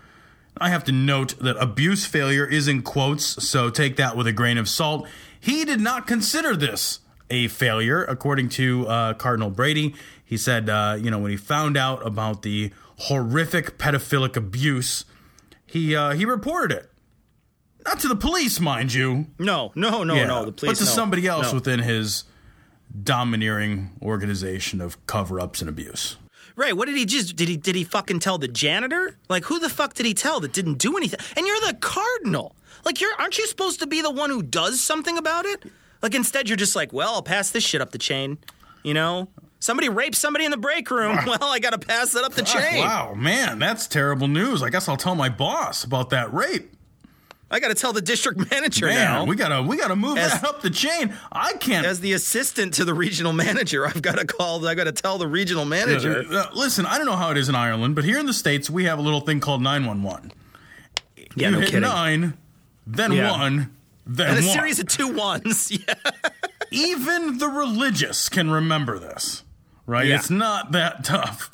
I 0.60 0.70
have 0.70 0.82
to 0.84 0.92
note 0.92 1.38
that 1.38 1.56
abuse 1.58 2.04
failure 2.04 2.44
is 2.44 2.66
in 2.66 2.82
quotes, 2.82 3.24
so 3.24 3.70
take 3.70 3.96
that 3.96 4.16
with 4.16 4.26
a 4.26 4.32
grain 4.32 4.58
of 4.58 4.68
salt. 4.68 5.06
He 5.40 5.64
did 5.64 5.80
not 5.80 6.06
consider 6.06 6.56
this 6.56 7.00
a 7.30 7.48
failure, 7.48 8.04
according 8.04 8.48
to 8.50 8.86
uh, 8.88 9.14
Cardinal 9.14 9.50
Brady. 9.50 9.94
He 10.24 10.36
said, 10.36 10.68
uh, 10.68 10.96
you 11.00 11.10
know, 11.10 11.18
when 11.18 11.30
he 11.30 11.36
found 11.36 11.76
out 11.76 12.04
about 12.06 12.42
the 12.42 12.70
horrific 13.00 13.78
pedophilic 13.78 14.36
abuse, 14.36 15.04
he 15.66 15.94
uh, 15.94 16.12
he 16.12 16.24
reported 16.24 16.74
it. 16.76 16.90
Not 17.86 18.00
to 18.00 18.08
the 18.08 18.16
police, 18.16 18.60
mind 18.60 18.92
you. 18.92 19.28
No, 19.38 19.72
no, 19.74 20.02
no, 20.04 20.14
Yeah, 20.14 20.26
no. 20.26 20.44
The 20.46 20.52
police. 20.52 20.72
but 20.78 20.84
to 20.84 20.90
no. 20.90 20.94
somebody 20.94 21.26
else 21.26 21.48
No. 21.48 21.54
within 21.54 21.80
his 21.80 22.24
domineering 23.02 23.90
organization 24.02 24.80
of 24.80 25.04
cover-ups 25.06 25.60
and 25.60 25.68
abuse. 25.68 26.16
Right. 26.58 26.76
What 26.76 26.86
did 26.86 26.96
he 26.96 27.06
just 27.06 27.36
did 27.36 27.48
he 27.48 27.56
did 27.56 27.76
he 27.76 27.84
fucking 27.84 28.18
tell 28.18 28.36
the 28.36 28.48
janitor? 28.48 29.16
Like 29.28 29.44
who 29.44 29.60
the 29.60 29.68
fuck 29.68 29.94
did 29.94 30.04
he 30.06 30.12
tell 30.12 30.40
that 30.40 30.52
didn't 30.52 30.78
do 30.78 30.96
anything? 30.96 31.20
And 31.36 31.46
you're 31.46 31.60
the 31.60 31.74
cardinal. 31.80 32.56
Like 32.84 33.00
you're 33.00 33.12
aren't 33.16 33.38
you 33.38 33.46
supposed 33.46 33.78
to 33.78 33.86
be 33.86 34.02
the 34.02 34.10
one 34.10 34.28
who 34.28 34.42
does 34.42 34.80
something 34.80 35.16
about 35.16 35.46
it? 35.46 35.62
Like 36.02 36.16
instead 36.16 36.48
you're 36.48 36.56
just 36.56 36.74
like, 36.74 36.92
well, 36.92 37.14
I'll 37.14 37.22
pass 37.22 37.50
this 37.50 37.62
shit 37.62 37.80
up 37.80 37.92
the 37.92 37.98
chain. 37.98 38.38
You 38.82 38.92
know? 38.92 39.28
Somebody 39.60 39.88
raped 39.88 40.16
somebody 40.16 40.44
in 40.44 40.50
the 40.50 40.56
break 40.56 40.90
room. 40.90 41.16
Well, 41.26 41.44
I 41.44 41.60
gotta 41.60 41.78
pass 41.78 42.16
it 42.16 42.24
up 42.24 42.34
the 42.34 42.42
chain. 42.42 42.80
Wow, 42.80 43.14
man, 43.14 43.60
that's 43.60 43.86
terrible 43.86 44.26
news. 44.26 44.60
I 44.60 44.70
guess 44.70 44.88
I'll 44.88 44.96
tell 44.96 45.14
my 45.14 45.28
boss 45.28 45.84
about 45.84 46.10
that 46.10 46.32
rape. 46.34 46.72
I 47.50 47.60
gotta 47.60 47.74
tell 47.74 47.92
the 47.94 48.02
district 48.02 48.38
manager 48.50 48.86
Man, 48.86 48.94
now. 49.04 49.24
we 49.24 49.34
gotta 49.36 49.62
we 49.62 49.76
gotta 49.78 49.96
move 49.96 50.18
As- 50.18 50.32
that 50.40 50.44
up 50.48 50.60
the 50.62 50.70
chain. 50.70 51.14
I 51.32 51.54
can't. 51.54 51.86
As 51.86 52.00
the 52.00 52.12
assistant 52.12 52.74
to 52.74 52.84
the 52.84 52.92
regional 52.94 53.32
manager, 53.44 53.86
I've 53.86 54.02
got 54.02 54.18
to 54.18 54.26
call. 54.26 54.66
I 54.66 54.74
got 54.74 54.84
to 54.84 54.92
tell 54.92 55.16
the 55.18 55.26
regional 55.26 55.64
manager. 55.64 56.24
Uh, 56.30 56.46
listen, 56.54 56.84
I 56.86 56.98
don't 56.98 57.06
know 57.06 57.16
how 57.16 57.30
it 57.30 57.36
is 57.38 57.48
in 57.48 57.54
Ireland, 57.54 57.94
but 57.94 58.04
here 58.04 58.18
in 58.18 58.26
the 58.26 58.32
states 58.34 58.68
we 58.68 58.84
have 58.84 58.98
a 58.98 59.02
little 59.02 59.20
thing 59.20 59.40
called 59.40 59.62
nine 59.62 59.86
one 59.86 60.02
one. 60.02 60.30
Yeah, 61.34 61.48
you 61.48 61.50
no 61.52 61.58
hit 61.60 61.66
kidding. 61.68 61.80
nine, 61.82 62.34
then 62.86 63.12
Yeah. 63.12 63.30
one, 63.30 63.70
then 64.06 64.28
And 64.36 64.38
a 64.44 64.46
one. 64.46 64.54
series 64.54 64.78
of 64.78 64.86
two 64.88 65.08
ones. 65.14 65.70
Yeah. 65.88 65.94
even 66.70 67.38
the 67.38 67.48
religious 67.48 68.28
can 68.28 68.50
remember 68.50 68.98
this, 68.98 69.42
right? 69.86 70.06
Yeah. 70.06 70.16
It's 70.16 70.28
not 70.30 70.72
that 70.72 71.02
tough. 71.04 71.50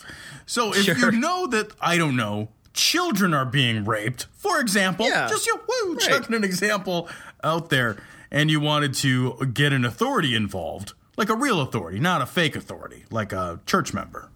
So 0.46 0.72
if 0.74 0.84
Sure. 0.84 0.96
you 0.96 1.12
know 1.12 1.46
that, 1.48 1.70
I 1.80 1.96
don't 1.98 2.16
know, 2.16 2.48
children 2.74 3.32
are 3.32 3.44
being 3.46 3.84
raped, 3.84 4.26
for 4.36 4.60
example, 4.60 5.06
Yeah. 5.06 5.28
just 5.28 5.46
you 5.46 5.54
know, 5.56 5.62
woo, 5.66 5.94
Right. 5.94 6.02
chucking 6.08 6.34
an 6.34 6.44
example 6.44 7.08
out 7.42 7.70
there, 7.70 7.96
and 8.30 8.50
you 8.50 8.60
wanted 8.60 8.92
to 8.94 9.50
get 9.54 9.72
an 9.72 9.84
authority 9.84 10.34
involved, 10.34 10.92
like 11.16 11.28
a 11.30 11.36
real 11.36 11.60
authority, 11.60 11.98
not 12.00 12.20
a 12.20 12.26
fake 12.26 12.56
authority, 12.56 13.04
like 13.10 13.32
a 13.32 13.60
church 13.66 13.94
member, 13.94 14.28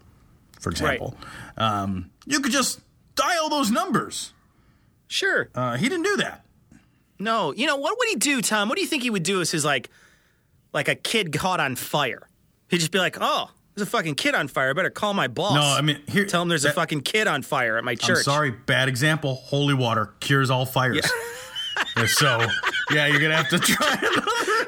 for 0.59 0.69
example, 0.71 1.15
um, 1.57 2.09
you 2.25 2.39
could 2.39 2.51
just 2.51 2.79
dial 3.15 3.49
those 3.49 3.69
numbers. 3.71 4.33
Sure. 5.07 5.49
Uh, 5.53 5.75
he 5.77 5.89
didn't 5.89 6.05
do 6.05 6.17
that. 6.17 6.45
No, 7.19 7.51
you 7.53 7.67
know 7.67 7.75
what 7.75 7.97
would 7.97 8.07
he 8.07 8.15
do, 8.15 8.41
Tom? 8.41 8.69
What 8.69 8.75
do 8.77 8.81
you 8.81 8.87
think 8.87 9.03
he 9.03 9.09
would 9.09 9.23
do? 9.23 9.41
If 9.41 9.51
he's 9.51 9.65
like, 9.65 9.89
like 10.71 10.87
a 10.87 10.95
kid 10.95 11.33
caught 11.33 11.59
on 11.59 11.75
fire. 11.75 12.27
He'd 12.69 12.77
just 12.77 12.91
be 12.91 12.99
like, 12.99 13.17
"Oh, 13.19 13.49
there's 13.79 13.87
a 13.87 13.91
fucking 13.91 14.15
kid 14.15 14.35
on 14.35 14.47
fire. 14.47 14.69
I 14.69 14.73
better 14.73 14.89
call 14.89 15.13
my 15.13 15.27
boss." 15.27 15.55
No, 15.55 15.61
I 15.61 15.81
mean, 15.81 16.01
here- 16.07 16.25
tell 16.25 16.41
him 16.41 16.49
there's 16.49 16.65
a 16.65 16.71
fucking 16.73 17.01
kid 17.01 17.27
on 17.27 17.41
fire 17.41 17.77
at 17.77 17.83
my 17.83 17.95
church. 17.95 18.17
I'm 18.17 18.23
sorry, 18.23 18.51
bad 18.51 18.87
example. 18.89 19.35
Holy 19.45 19.73
water 19.73 20.09
cures 20.19 20.49
all 20.49 20.65
fires. 20.65 21.09
so, 22.07 22.45
yeah, 22.91 23.07
you're 23.07 23.19
gonna 23.19 23.35
have 23.35 23.49
to 23.49 23.59
try. 23.59 23.87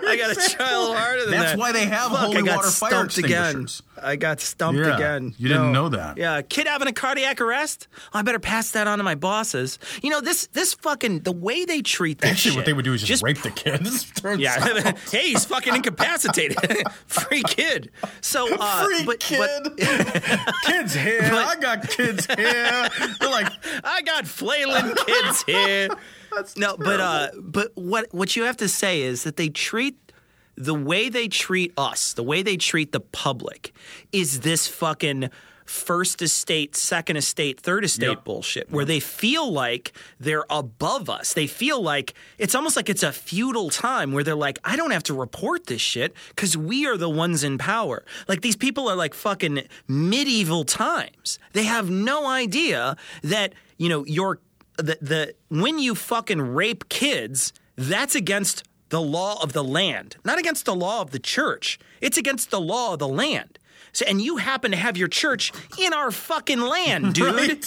I 0.04 0.18
got 0.18 0.36
to 0.36 0.50
try 0.56 0.72
a 0.72 0.80
little 0.80 0.96
harder 0.96 1.22
than 1.22 1.32
that. 1.32 1.38
That's 1.40 1.52
that. 1.54 1.60
why 1.60 1.72
they 1.72 1.86
have 1.86 2.12
Fuck, 2.12 2.20
holy 2.20 2.44
water 2.44 2.70
fire 2.70 2.90
stumped 2.90 3.18
again. 3.20 3.42
extinguishers. 3.44 3.84
I 4.04 4.16
got 4.16 4.42
stumped 4.42 4.80
Yeah, 4.82 4.96
again. 4.96 5.36
you 5.38 5.48
didn't 5.48 5.72
No. 5.72 5.84
know 5.84 5.90
that. 5.90 6.18
Yeah, 6.18 6.42
kid 6.42 6.66
having 6.68 6.88
a 6.88 6.92
cardiac 6.92 7.40
arrest. 7.40 7.88
Oh, 8.14 8.20
I 8.20 8.22
better 8.24 8.40
pass 8.40 8.72
that 8.72 8.88
on 8.88 8.98
to 8.98 9.04
my 9.04 9.16
bosses. 9.16 9.78
You 10.02 10.10
know 10.10 10.20
this 10.20 10.48
this 10.48 10.74
fucking 10.74 11.20
the 11.22 11.32
way 11.32 11.66
they 11.66 11.82
treat 11.82 12.20
this 12.20 12.32
Actually, 12.32 12.56
what 12.58 12.66
they 12.66 12.74
would 12.74 12.84
do 12.84 12.94
is 12.94 13.04
just, 13.04 13.24
rape 13.24 13.42
the 13.42 13.52
kids. 13.52 14.10
Turns 14.16 14.42
Yeah. 14.42 14.56
out. 14.60 14.98
hey, 15.12 15.30
he's 15.30 15.46
fucking 15.46 15.76
incapacitated. 15.76 16.58
Free 17.06 17.44
kid. 17.44 17.92
So, 18.22 18.48
uh, 18.60 18.84
Free 18.86 19.06
but, 19.06 19.20
kid. 19.20 19.40
but 19.64 19.78
kids 20.66 20.96
here. 20.96 21.22
But- 21.22 21.46
I 21.46 21.56
got 21.60 21.88
kids 21.88 22.26
here. 22.26 22.90
They're 23.20 23.30
like, 23.30 23.52
I 23.84 24.02
got 24.02 24.26
flailing 24.28 24.96
kids 25.06 25.44
here. 25.44 25.90
No, 26.58 26.78
but 26.78 27.00
uh, 27.00 27.28
but 27.40 27.72
what 27.76 28.08
what 28.14 28.36
you 28.36 28.44
have 28.44 28.58
to 28.58 28.68
say 28.68 29.02
is 29.02 29.24
that 29.24 29.36
they 29.38 29.50
treat 29.50 29.98
the 30.56 30.74
way 30.76 31.10
they 31.10 31.28
treat 31.28 31.74
us, 31.78 32.14
the 32.14 32.24
way 32.24 32.42
they 32.44 32.58
treat 32.58 32.92
the 32.92 33.00
public, 33.00 33.74
is 34.12 34.42
this 34.42 34.68
fucking 34.68 35.30
first 35.66 36.22
estate, 36.22 36.76
second 36.76 37.16
estate, 37.16 37.58
third 37.60 37.86
estate 37.86 38.08
Yep. 38.10 38.24
bullshit, 38.26 38.70
where 38.72 38.84
they 38.84 39.00
feel 39.00 39.50
like 39.50 39.94
they're 40.20 40.44
above 40.50 41.10
us. 41.10 41.34
They 41.34 41.48
feel 41.48 41.82
like 41.82 42.14
it's 42.38 42.54
almost 42.54 42.76
like 42.76 42.90
it's 42.90 43.04
a 43.04 43.14
feudal 43.14 43.70
time 43.70 44.12
where 44.12 44.24
they're 44.24 44.36
like, 44.36 44.60
I 44.66 44.76
don't 44.76 44.92
have 44.92 45.04
to 45.04 45.14
report 45.14 45.68
this 45.68 45.82
shit 45.82 46.14
because 46.30 46.58
we 46.58 46.86
are 46.88 46.98
the 46.98 47.10
ones 47.10 47.44
in 47.46 47.58
power. 47.58 48.04
Like 48.28 48.42
these 48.42 48.58
people 48.58 48.90
are 48.90 48.96
like 48.98 49.14
fucking 49.14 49.62
medieval 49.88 50.66
times. 50.66 51.40
They 51.54 51.64
have 51.64 51.90
no 51.90 52.28
idea 52.28 52.98
that, 53.24 53.54
you 53.78 53.88
know, 53.88 54.06
your 54.06 54.40
the, 54.78 54.98
the 55.02 55.36
when 55.50 55.80
you 55.80 55.96
fucking 55.96 56.42
rape 56.42 56.90
kids, 56.90 57.54
that's 57.76 58.16
against 58.16 58.64
the 58.90 59.02
law 59.02 59.42
of 59.42 59.54
the 59.54 59.64
land, 59.64 60.18
not 60.26 60.38
against 60.40 60.66
the 60.66 60.76
law 60.76 61.02
of 61.02 61.12
the 61.12 61.20
church. 61.20 61.80
It's 62.02 62.18
against 62.18 62.52
the 62.52 62.60
law 62.60 62.94
of 62.94 63.00
the 63.00 63.08
land. 63.08 63.58
So, 63.94 64.06
and 64.08 64.22
you 64.22 64.38
happen 64.38 64.72
to 64.72 64.78
have 64.78 64.96
your 64.96 65.10
church 65.10 65.52
in 65.78 65.92
our 65.94 66.12
fucking 66.12 66.62
land, 66.62 67.14
dude. 67.14 67.36
right? 67.36 67.66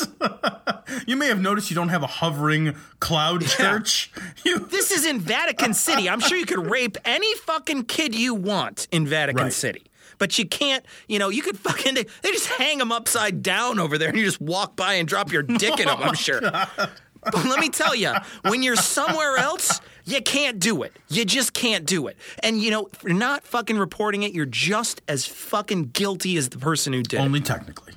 you 1.06 1.16
may 1.16 1.26
have 1.28 1.40
noticed 1.40 1.70
you 1.70 1.76
don't 1.76 1.90
have 1.90 2.02
a 2.02 2.06
hovering 2.06 2.74
cloud 2.98 3.42
church. 3.42 4.10
You, 4.44 4.58
This 4.60 4.90
is 4.90 5.04
in 5.06 5.20
Vatican 5.20 5.74
City. 5.74 6.08
I'm 6.08 6.20
sure 6.20 6.36
you 6.38 6.46
could 6.46 6.70
rape 6.70 6.96
any 7.04 7.34
fucking 7.36 7.84
kid 7.84 8.14
you 8.14 8.34
want 8.34 8.86
in 8.90 9.06
Vatican 9.06 9.44
Right. 9.44 9.52
City. 9.52 9.84
But 10.18 10.38
you 10.38 10.46
can't, 10.46 10.85
you 11.09 11.18
know, 11.18 11.29
you 11.29 11.42
could 11.42 11.59
fucking, 11.59 11.94
they 11.94 12.05
just 12.31 12.48
hang 12.48 12.79
them 12.79 12.92
upside 12.92 13.42
down 13.42 13.79
over 13.79 13.98
there 13.98 14.09
and 14.09 14.18
you 14.18 14.24
just 14.24 14.40
walk 14.40 14.77
by 14.77 14.94
and 14.94 15.09
drop 15.09 15.33
your 15.33 15.42
dick 15.42 15.79
in 15.81 15.87
them, 15.87 15.98
I'm 16.00 16.09
oh 16.11 16.14
sure. 16.14 16.40
But 16.40 17.44
let 17.46 17.59
me 17.61 17.70
tell 17.70 17.94
you, 17.94 18.12
when 18.42 18.62
you're 18.62 18.77
somewhere 18.77 19.38
else, 19.38 19.81
You 20.07 20.20
can't 20.20 20.59
do 20.59 20.83
it. 20.83 20.92
You 21.09 21.24
just 21.24 21.55
can't 21.55 21.87
do 21.87 22.09
it. 22.09 22.18
And 22.42 22.61
you 22.61 22.70
know, 22.70 22.90
for 22.92 23.09
not 23.09 23.42
fucking 23.44 23.79
reporting 23.79 24.22
it, 24.22 24.35
you're 24.35 24.44
just 24.44 25.00
as 25.09 25.24
fucking 25.27 25.85
guilty 25.94 26.37
as 26.37 26.50
the 26.50 26.59
person 26.59 26.92
who 26.92 27.03
did 27.03 27.20
it. 27.20 27.22
Only 27.22 27.40
technically. 27.40 27.94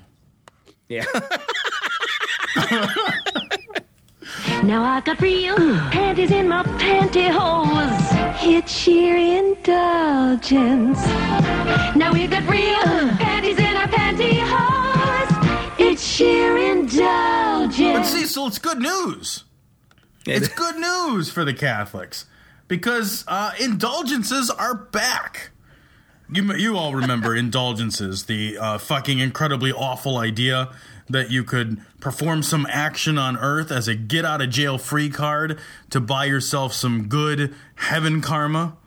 Yeah. 0.88 1.04
Now 4.64 4.84
I 4.84 5.02
got 5.02 5.22
real 5.22 5.56
panties 5.56 6.32
in 6.32 6.50
my 6.50 6.64
pantyhose. 6.64 8.44
It's 8.44 8.72
sheer 8.72 9.16
indulgence. 9.16 11.00
Now 11.96 12.12
we 12.12 12.28
got 12.28 12.48
real 12.50 13.16
panties 13.18 13.60
in 13.60 13.76
our 13.78 13.88
pantyhose. 13.88 15.80
It's 15.80 16.04
sheer 16.04 16.58
indulgence. 16.58 17.78
But. 17.78 18.04
Cecil, 18.04 18.48
it's 18.48 18.60
good 18.60 18.80
news. 18.80 19.44
It's 20.26 20.48
good 20.50 20.76
news 20.76 21.30
for 21.30 21.46
the 21.46 21.54
Catholics 21.54 22.26
because 22.68 23.24
uh, 23.28 23.52
indulgences 23.60 24.50
are 24.50 24.76
back. 24.76 25.52
You 26.30 26.54
you 26.56 26.76
all 26.76 26.94
remember 26.94 27.34
indulgences, 27.36 28.26
the 28.26 28.58
uh, 28.58 28.78
fucking 28.80 29.20
incredibly 29.20 29.72
awful 29.72 30.18
idea 30.18 30.74
that 31.10 31.32
you 31.32 31.44
could 31.44 31.80
perform 32.00 32.44
some 32.44 32.68
action 32.70 33.18
on 33.18 33.38
Earth 33.38 33.72
as 33.72 33.88
a 33.88 33.96
get 33.96 34.26
out 34.26 34.42
of 34.42 34.50
jail 34.50 34.78
free 34.78 35.10
card 35.10 35.60
to 35.90 36.00
buy 36.00 36.26
yourself 36.26 36.74
some 36.74 37.08
good 37.08 37.54
heaven 37.76 38.22
karma. 38.22 38.78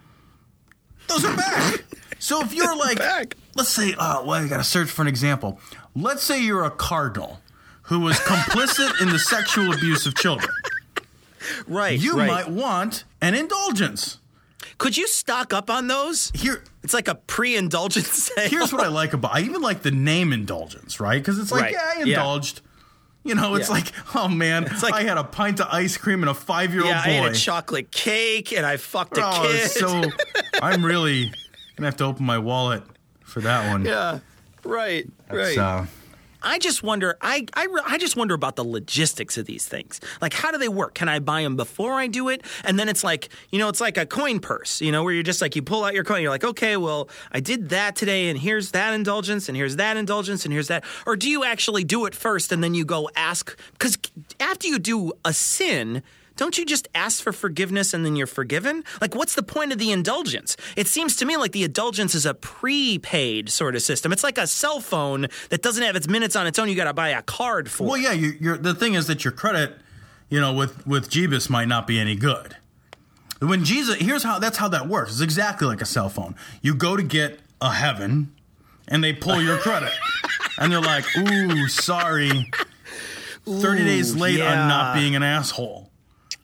Those 1.09 1.25
are 1.25 1.37
back. 1.37 1.85
so 2.19 2.43
if 2.43 2.55
you're 2.55 2.77
like, 2.79 3.37
let's 3.57 3.71
say, 3.71 3.95
uh, 3.99 4.23
well, 4.23 4.43
I 4.43 4.49
got 4.49 4.59
to 4.59 4.65
search 4.65 4.91
for 4.91 5.03
an 5.03 5.09
example. 5.09 5.61
Let's 5.95 6.23
say 6.23 6.43
you're 6.43 6.65
a 6.65 6.71
cardinal 6.71 7.41
who 7.85 8.01
was 8.01 8.17
complicit 8.21 9.01
in 9.01 9.09
the 9.09 9.19
sexual 9.19 9.73
abuse 9.75 10.07
of 10.07 10.15
children. 10.15 10.51
right. 11.67 11.99
You 11.99 12.17
right. 12.17 12.29
might 12.29 12.49
want 12.49 13.05
an 13.21 13.35
indulgence. 13.35 14.19
Could 14.79 14.97
you 14.97 15.09
stock 15.09 15.53
up 15.53 15.69
on 15.69 15.89
those? 15.89 16.31
Here, 16.35 16.63
It's 16.83 16.95
like 16.95 17.09
a 17.09 17.15
pre-indulgence 17.15 18.09
sale. 18.35 18.49
here's 18.49 18.73
what 18.73 18.83
I 18.83 18.89
like 18.89 19.13
about. 19.13 19.35
I 19.35 19.41
even 19.41 19.61
like 19.61 19.83
the 19.83 19.91
name 19.91 20.33
indulgence, 20.33 20.99
right? 21.01 21.21
Because 21.21 21.39
it's 21.39 21.53
like, 21.53 21.63
Right. 21.63 21.73
yeah, 21.73 21.81
I 21.85 21.99
Yeah. 21.99 22.07
indulged. 22.07 22.63
You 23.23 23.35
know, 23.35 23.55
it's 23.57 23.69
Yeah. 23.69 23.75
like, 23.75 23.93
oh 24.15 24.29
man, 24.29 24.65
it's 24.65 24.83
like- 24.83 24.95
I 24.95 25.03
had 25.03 25.19
a 25.19 25.25
pint 25.25 25.61
of 25.61 25.67
ice 25.71 25.99
cream 25.99 26.23
and 26.23 26.31
a 26.31 26.35
five 26.35 26.73
year 26.73 26.83
old 26.83 26.91
yeah, 26.91 27.05
boy. 27.05 27.11
I 27.11 27.27
ate 27.29 27.33
a 27.33 27.39
chocolate 27.39 27.91
cake 27.91 28.53
and 28.53 28.65
I 28.65 28.79
fucked 28.79 29.19
a 29.19 29.27
oh, 29.27 29.43
kid. 29.47 29.71
so 29.71 30.03
I'm 30.63 30.83
really 30.85 31.31
gonna 31.77 31.87
have 31.89 31.97
to 31.99 32.05
open 32.05 32.25
my 32.25 32.39
wallet 32.39 32.83
for 33.25 33.41
that 33.43 33.71
one. 33.71 33.85
yeah. 33.85 34.21
Right. 34.65 35.07
It's, 35.31 35.57
right. 35.57 35.59
uh, 35.59 35.85
I 36.43 36.59
just 36.59 36.83
wonder. 36.83 37.17
I, 37.21 37.47
I 37.55 37.69
I 37.87 37.99
just 37.99 38.17
wonder 38.17 38.35
about 38.35 38.57
the 38.57 38.65
logistics 38.65 39.37
of 39.37 39.47
these 39.47 39.67
things. 39.67 40.01
Like, 40.21 40.33
how 40.33 40.51
do 40.51 40.59
they 40.59 40.69
work? 40.69 40.95
Can 40.95 41.09
I 41.09 41.19
buy 41.19 41.43
them 41.43 41.57
before 41.57 41.95
I 41.95 42.07
do 42.07 42.29
it? 42.29 42.43
And 42.65 42.79
then 42.79 42.89
it's 42.89 43.05
like, 43.05 43.29
you 43.51 43.59
know, 43.59 43.69
it's 43.69 43.81
like 43.81 43.97
a 43.97 44.07
coin 44.07 44.41
purse. 44.41 44.81
You 44.81 44.93
know, 44.93 45.05
where 45.05 45.13
you're 45.13 45.23
just 45.23 45.43
like 45.43 45.57
you 45.57 45.63
pull 45.63 45.85
out 45.85 45.95
your 45.95 46.05
coin. 46.05 46.23
You're 46.23 46.31
like, 46.31 46.45
okay, 46.45 46.77
well, 46.77 47.09
I 47.33 47.41
did 47.41 47.71
that 47.71 47.97
today, 47.97 48.29
and 48.29 48.39
here's 48.39 48.71
that 48.73 48.95
indulgence, 48.95 49.49
and 49.49 49.57
here's 49.57 49.77
that 49.77 49.97
indulgence, 49.97 50.45
and 50.45 50.53
here's 50.53 50.69
that. 50.69 50.85
Or 51.07 51.17
do 51.17 51.29
you 51.29 51.45
actually 51.45 51.85
do 51.85 52.07
it 52.07 52.15
first, 52.15 52.53
and 52.53 52.63
then 52.63 52.75
you 52.75 52.85
go 52.85 53.11
ask? 53.17 53.57
Because 53.73 53.99
after 54.39 54.69
you 54.69 54.79
do 54.79 55.13
a 55.25 55.33
sin. 55.33 56.03
Don't 56.41 56.57
you 56.57 56.65
just 56.65 56.89
ask 56.95 57.23
for 57.23 57.35
forgiveness 57.35 57.93
and 57.93 58.03
then 58.03 58.17
you're 58.17 58.27
forgiven? 58.27 58.83
Like, 59.03 59.15
what's 59.15 59.35
the 59.35 59.43
point 59.43 59.73
of 59.73 59.79
the 59.79 59.93
indulgence? 59.93 60.57
It 60.75 60.87
seems 60.87 61.15
to 61.17 61.27
me 61.27 61.37
like 61.37 61.53
the 61.53 61.65
indulgence 61.65 62.15
is 62.15 62.25
a 62.25 62.33
prepaid 62.33 63.51
sort 63.51 63.77
of 63.77 63.83
system. 63.83 64.11
It's 64.11 64.25
like 64.25 64.39
a 64.39 64.47
cell 64.47 64.81
phone 64.81 65.27
that 65.51 65.61
doesn't 65.61 65.83
have 65.83 65.97
its 65.97 66.09
minutes 66.09 66.37
on 66.37 66.47
its 66.47 66.59
own. 66.59 66.71
You 66.71 66.77
got 66.77 66.85
to 66.85 66.95
buy 66.95 67.11
a 67.11 67.21
card 67.21 67.71
for. 67.71 67.89
well, 67.89 67.99
yeah, 67.99 68.13
you, 68.13 68.57
the 68.57 68.75
thing 68.75 68.95
is 68.95 69.07
that 69.09 69.23
your 69.23 69.33
credit, 69.33 69.75
you 70.31 70.41
know, 70.41 70.55
with 70.55 70.87
with 70.87 71.11
Jeebus 71.11 71.51
might 71.51 71.69
not 71.69 71.87
be 71.87 72.01
any 72.01 72.17
good. 72.17 72.57
When 73.41 73.63
Jesus, 73.63 73.97
here's 73.97 74.23
how 74.23 74.39
that's 74.39 74.57
how 74.57 74.69
that 74.69 74.89
works. 74.89 75.13
It's 75.13 75.21
exactly 75.21 75.67
like 75.67 75.83
a 75.83 75.87
cell 75.87 76.09
phone. 76.09 76.37
You 76.63 76.75
go 76.75 76.97
to 76.97 77.03
get 77.03 77.39
a 77.61 77.71
heaven, 77.71 78.33
and 78.89 79.05
they 79.05 79.13
pull 79.13 79.43
your 79.43 79.59
credit, 79.59 79.93
and 80.57 80.73
they're 80.73 80.81
like, 80.81 81.05
"Ooh, 81.19 81.69
sorry, 81.69 82.51
thirty 83.45 83.85
days 83.85 84.17
late 84.17 84.39
yeah. 84.39 84.63
on 84.63 84.69
not 84.69 84.95
being 84.95 85.15
an 85.15 85.23
asshole." 85.23 85.90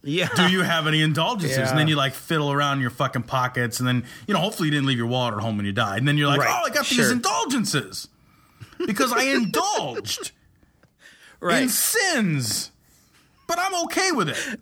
Yeah. 0.07 0.29
do 0.37 0.49
you 0.51 0.63
have 0.63 0.87
any 0.87 1.03
indulgences? 1.03 1.59
Yeah. 1.59 1.69
And 1.69 1.79
then 1.79 1.89
you 1.89 1.97
like 1.97 2.15
fiddle 2.15 2.51
around 2.53 2.79
in 2.79 2.81
your 2.83 2.91
fucking 2.91 3.25
pockets, 3.25 3.79
and 3.81 3.87
then 3.89 4.05
you 4.27 4.35
know, 4.35 4.41
hopefully 4.41 4.69
you 4.69 4.73
didn't 4.73 4.87
leave 4.87 4.99
your 4.99 5.07
wallet 5.09 5.35
at 5.35 5.41
home 5.41 5.57
when 5.57 5.67
you 5.67 5.73
died. 5.73 5.99
And 5.99 6.09
then 6.09 6.17
you're 6.17 6.29
like, 6.29 6.41
Right. 6.41 6.61
oh, 6.63 6.67
I 6.67 6.71
got 6.75 6.87
these 6.87 7.11
indulgences 7.11 8.09
because 8.87 9.13
I 9.13 9.25
indulged 9.25 10.33
in 11.43 11.69
sins, 11.69 12.71
but 13.47 13.59
I'm 13.59 13.75
okay 13.85 14.13
with 14.13 14.29
it. 14.29 14.61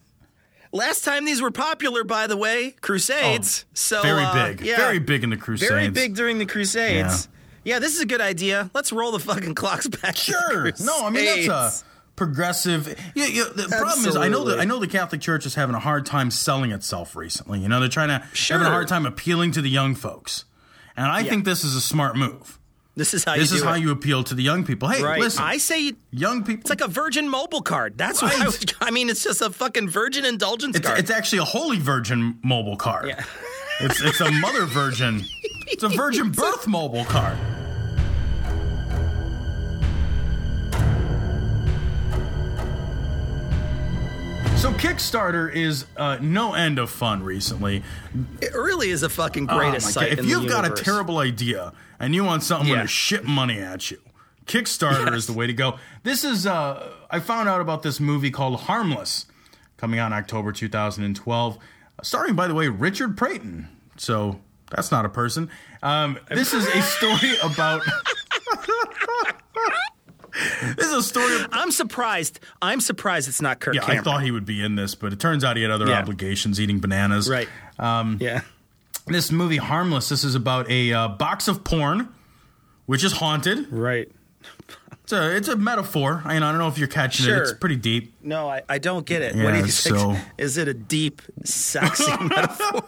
Last 0.73 1.05
time 1.05 1.25
these 1.25 1.41
were 1.41 1.53
popular, 1.53 2.03
by 2.03 2.27
the 2.27 2.37
way, 2.37 2.73
Crusades. 2.81 3.65
so 3.75 3.99
Oh, 4.01 4.03
Very 4.03 4.25
uh, 4.25 4.35
big, 4.49 4.61
yeah. 4.63 4.77
very 4.77 4.99
big 4.99 5.23
in 5.23 5.31
the 5.31 5.37
Crusades. 5.37 5.71
very 5.71 5.89
big 5.89 6.17
during 6.17 6.39
the 6.39 6.47
Crusades. 6.47 7.29
Yeah. 7.63 7.79
this 7.79 7.95
is 7.95 8.01
a 8.01 8.07
good 8.07 8.21
idea. 8.21 8.71
Let's 8.75 8.93
roll 8.93 9.13
the 9.13 9.21
fucking 9.21 9.55
clocks 9.55 9.87
back. 9.87 10.17
Sure. 10.17 10.73
No, 10.81 11.07
I 11.07 11.11
mean 11.11 11.47
that's 11.47 11.83
a 11.83 11.85
progressive. 12.17 12.87
Yeah, 13.15 13.27
yeah. 13.27 13.45
The 13.55 13.67
problem 13.69 14.07
is, 14.07 14.17
I 14.17 14.29
know 14.29 14.45
that 14.45 14.61
I 14.61 14.65
know 14.65 14.79
the 14.79 14.87
Catholic 14.87 15.21
Church 15.21 15.47
is 15.47 15.55
having 15.55 15.75
a 15.75 15.81
hard 15.81 16.07
time 16.07 16.31
selling 16.31 16.71
itself 16.73 17.17
recently. 17.17 17.61
You 17.61 17.69
know, 17.69 17.81
they're 17.81 17.89
trying 17.89 18.09
to 18.09 18.27
Sure. 18.33 18.57
having 18.59 18.69
a 18.69 18.71
hard 18.73 18.89
time 18.89 19.07
appealing 19.07 19.53
to 19.53 19.63
the 19.63 19.71
young 19.71 19.95
folks, 19.95 20.45
and 20.97 21.07
I 21.07 21.23
think 21.23 21.45
this 21.45 21.65
is 21.65 21.75
a 21.75 21.81
smart 21.81 22.17
move. 22.17 22.59
This 22.97 23.13
is 23.13 23.25
how 23.25 23.35
This 23.37 23.51
you 23.51 23.57
is 23.57 23.63
how 23.65 23.73
it. 23.75 23.81
you 23.81 23.91
appeal 23.91 24.23
to 24.23 24.35
the 24.37 24.43
young 24.45 24.65
people. 24.65 24.89
Hey, 24.89 25.03
Right. 25.03 25.19
listen, 25.19 25.43
I 25.43 25.57
say 25.57 25.95
young 26.13 26.45
people. 26.45 26.61
it's 26.61 26.71
like 26.71 26.81
a 26.81 26.87
Virgin 26.87 27.29
mobile 27.29 27.61
card. 27.63 27.99
That's 27.99 28.23
what 28.23 28.33
I 28.33 28.37
Right. 28.39 28.47
was. 28.47 28.65
I 28.81 28.93
mean, 28.93 29.11
it's 29.11 29.25
just 29.25 29.43
a 29.43 29.51
fucking 29.51 29.89
Virgin 29.89 30.25
indulgence 30.25 30.77
It's, 30.77 30.87
card. 30.87 31.01
it's 31.01 31.11
actually 31.11 31.39
a 31.39 31.45
Holy 31.45 31.81
Virgin 31.81 32.39
mobile 32.45 32.77
card. 32.77 33.09
Yeah. 33.09 33.25
It's 33.81 34.01
it's 34.01 34.21
a 34.21 34.31
Mother 34.31 34.65
Virgin. 34.67 35.25
It's 35.67 35.83
a 35.83 35.89
Virgin 35.89 36.31
Birth 36.31 36.69
mobile 36.69 37.07
card. 37.07 37.37
So 44.65 44.73
Kickstarter 44.73 45.55
is 45.55 45.85
uh, 45.95 46.17
no 46.23 46.55
end 46.55 46.79
of 46.79 46.89
fun 46.89 47.23
recently. 47.23 47.83
it 48.41 48.55
really 48.55 48.89
is 48.89 49.03
a 49.03 49.11
fucking 49.11 49.47
Oh 49.51 49.59
greatest 49.59 49.89
my 49.89 49.91
site. 49.91 50.19
If 50.19 50.25
you've 50.25 50.49
got 50.49 50.65
a 50.65 50.71
terrible 50.71 51.19
idea 51.19 51.75
and 52.01 52.15
you 52.15 52.25
want 52.25 52.43
something 52.43 52.73
Yeah. 52.73 52.81
to 52.81 52.89
ship 52.89 53.25
money 53.25 53.59
at 53.59 53.91
you, 53.91 53.99
Kickstarter 54.47 55.13
is 55.13 55.27
the 55.27 55.35
way 55.35 55.47
to 55.47 55.53
go. 55.53 55.79
This 56.03 56.25
is 56.25 56.47
uh, 56.47 56.95
I 57.11 57.21
found 57.21 57.47
out 57.47 57.61
about 57.61 57.83
this 57.83 58.01
movie 58.01 58.31
called 58.31 58.61
Harmless, 58.61 59.27
coming 59.77 60.01
out 60.01 60.07
in 60.07 60.13
October 60.15 60.51
2012, 60.51 61.59
starring 62.03 62.35
by 62.35 62.49
the 62.49 62.55
way 62.55 62.69
Richard 62.69 63.19
Prayton. 63.19 63.69
So 63.99 64.41
that's 64.71 64.91
not 64.91 65.05
a 65.05 65.11
person. 65.11 65.51
Um, 65.83 66.19
this 66.31 66.55
is 66.55 66.67
a 66.67 66.81
story 66.81 67.37
about. 67.43 67.83
this 70.77 70.87
is 70.87 70.93
a 70.93 71.03
story. 71.03 71.35
Of, 71.37 71.49
I'm 71.53 71.71
surprised. 71.71 72.41
I'm 72.61 72.81
surprised 72.81 73.29
it's 73.29 73.41
not 73.43 73.61
Kirk 73.61 73.75
yeah, 73.75 73.85
I 73.87 73.99
thought 74.01 74.23
he 74.23 74.31
would 74.31 74.45
be 74.47 74.63
in 74.65 74.75
this, 74.77 74.95
but 74.95 75.13
it 75.13 75.21
turns 75.21 75.45
out 75.45 75.57
he 75.57 75.63
had 75.63 75.71
other 75.71 75.87
Yeah. 75.87 75.99
obligations, 76.01 76.61
eating 76.61 76.81
bananas. 76.81 77.29
right. 77.29 77.49
Um, 77.79 78.19
yeah. 78.21 78.43
This 79.07 79.31
movie, 79.31 79.59
Harmless, 79.59 80.09
this 80.09 80.25
is 80.25 80.35
about 80.35 80.71
a 80.71 80.93
uh, 80.93 81.09
box 81.09 81.47
of 81.47 81.63
porn, 81.63 82.09
which 82.87 83.05
is 83.05 83.13
haunted. 83.13 83.71
Right. 83.71 84.11
It's 85.03 85.13
a 85.13 85.37
it's 85.37 85.49
a 85.49 85.57
metaphor. 85.57 86.23
I, 86.25 86.35
mean, 86.35 86.43
I 86.43 86.51
don't 86.51 86.59
know 86.59 86.69
if 86.69 86.79
you're 86.79 86.89
catching 86.89 87.29
it. 87.31 87.37
It's 87.37 87.53
pretty 87.53 87.77
deep. 87.77 88.15
No, 88.23 88.49
I, 88.49 88.63
I 88.69 88.79
don't 88.79 89.05
get 89.05 89.21
it. 89.21 89.35
Yeah, 89.35 89.45
what 89.45 89.53
do 89.53 89.59
you 89.59 89.67
so- 89.69 90.13
think? 90.15 90.25
Is 90.39 90.57
it 90.57 90.67
a 90.69 90.73
deep, 90.75 91.21
sexy 91.45 92.11
metaphor? 92.23 92.83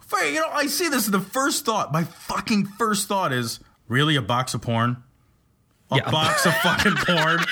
Fair, 0.00 0.26
You 0.28 0.40
know, 0.40 0.48
I 0.50 0.66
see 0.66 0.88
this. 0.88 1.06
The 1.06 1.20
first 1.20 1.64
thought, 1.64 1.92
my 1.92 2.02
fucking 2.04 2.66
first 2.66 3.06
thought 3.06 3.32
is 3.32 3.60
really 3.88 4.16
a 4.16 4.22
box 4.22 4.54
of 4.54 4.62
porn. 4.62 4.96
A 5.92 5.96
Yeah. 5.96 6.10
box 6.10 6.46
of 6.46 6.54
fucking 6.56 6.94
porn. 6.96 7.40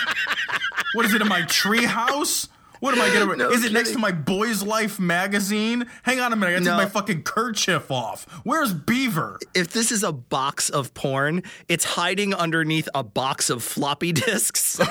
What 0.94 1.04
is 1.04 1.12
it 1.12 1.20
in 1.20 1.28
my 1.28 1.42
tree 1.42 1.84
house? 1.84 2.48
What 2.80 2.94
am 2.96 3.00
I 3.02 3.12
gonna? 3.12 3.28
No 3.38 3.50
is 3.50 3.64
it 3.64 3.72
next 3.72 3.92
to 3.92 3.98
my 3.98 4.10
Boys 4.12 4.62
Life 4.62 4.98
magazine? 4.98 5.86
Hang 6.02 6.18
on 6.20 6.32
a 6.32 6.36
minute, 6.36 6.50
I 6.50 6.52
got 6.54 6.58
to 6.60 6.64
No. 6.64 6.70
take 6.72 6.84
my 6.86 6.88
fucking 7.00 7.22
kerchief 7.22 7.90
off. 7.90 8.24
Where's 8.44 8.72
Beaver? 8.72 9.38
if 9.54 9.68
this 9.68 9.92
is 9.92 10.02
a 10.02 10.12
box 10.12 10.68
of 10.70 10.94
porn, 10.94 11.42
it's 11.68 11.84
hiding 11.84 12.34
underneath 12.34 12.88
a 12.94 13.02
box 13.04 13.50
of 13.50 13.62
floppy 13.62 14.12
disks. 14.12 14.80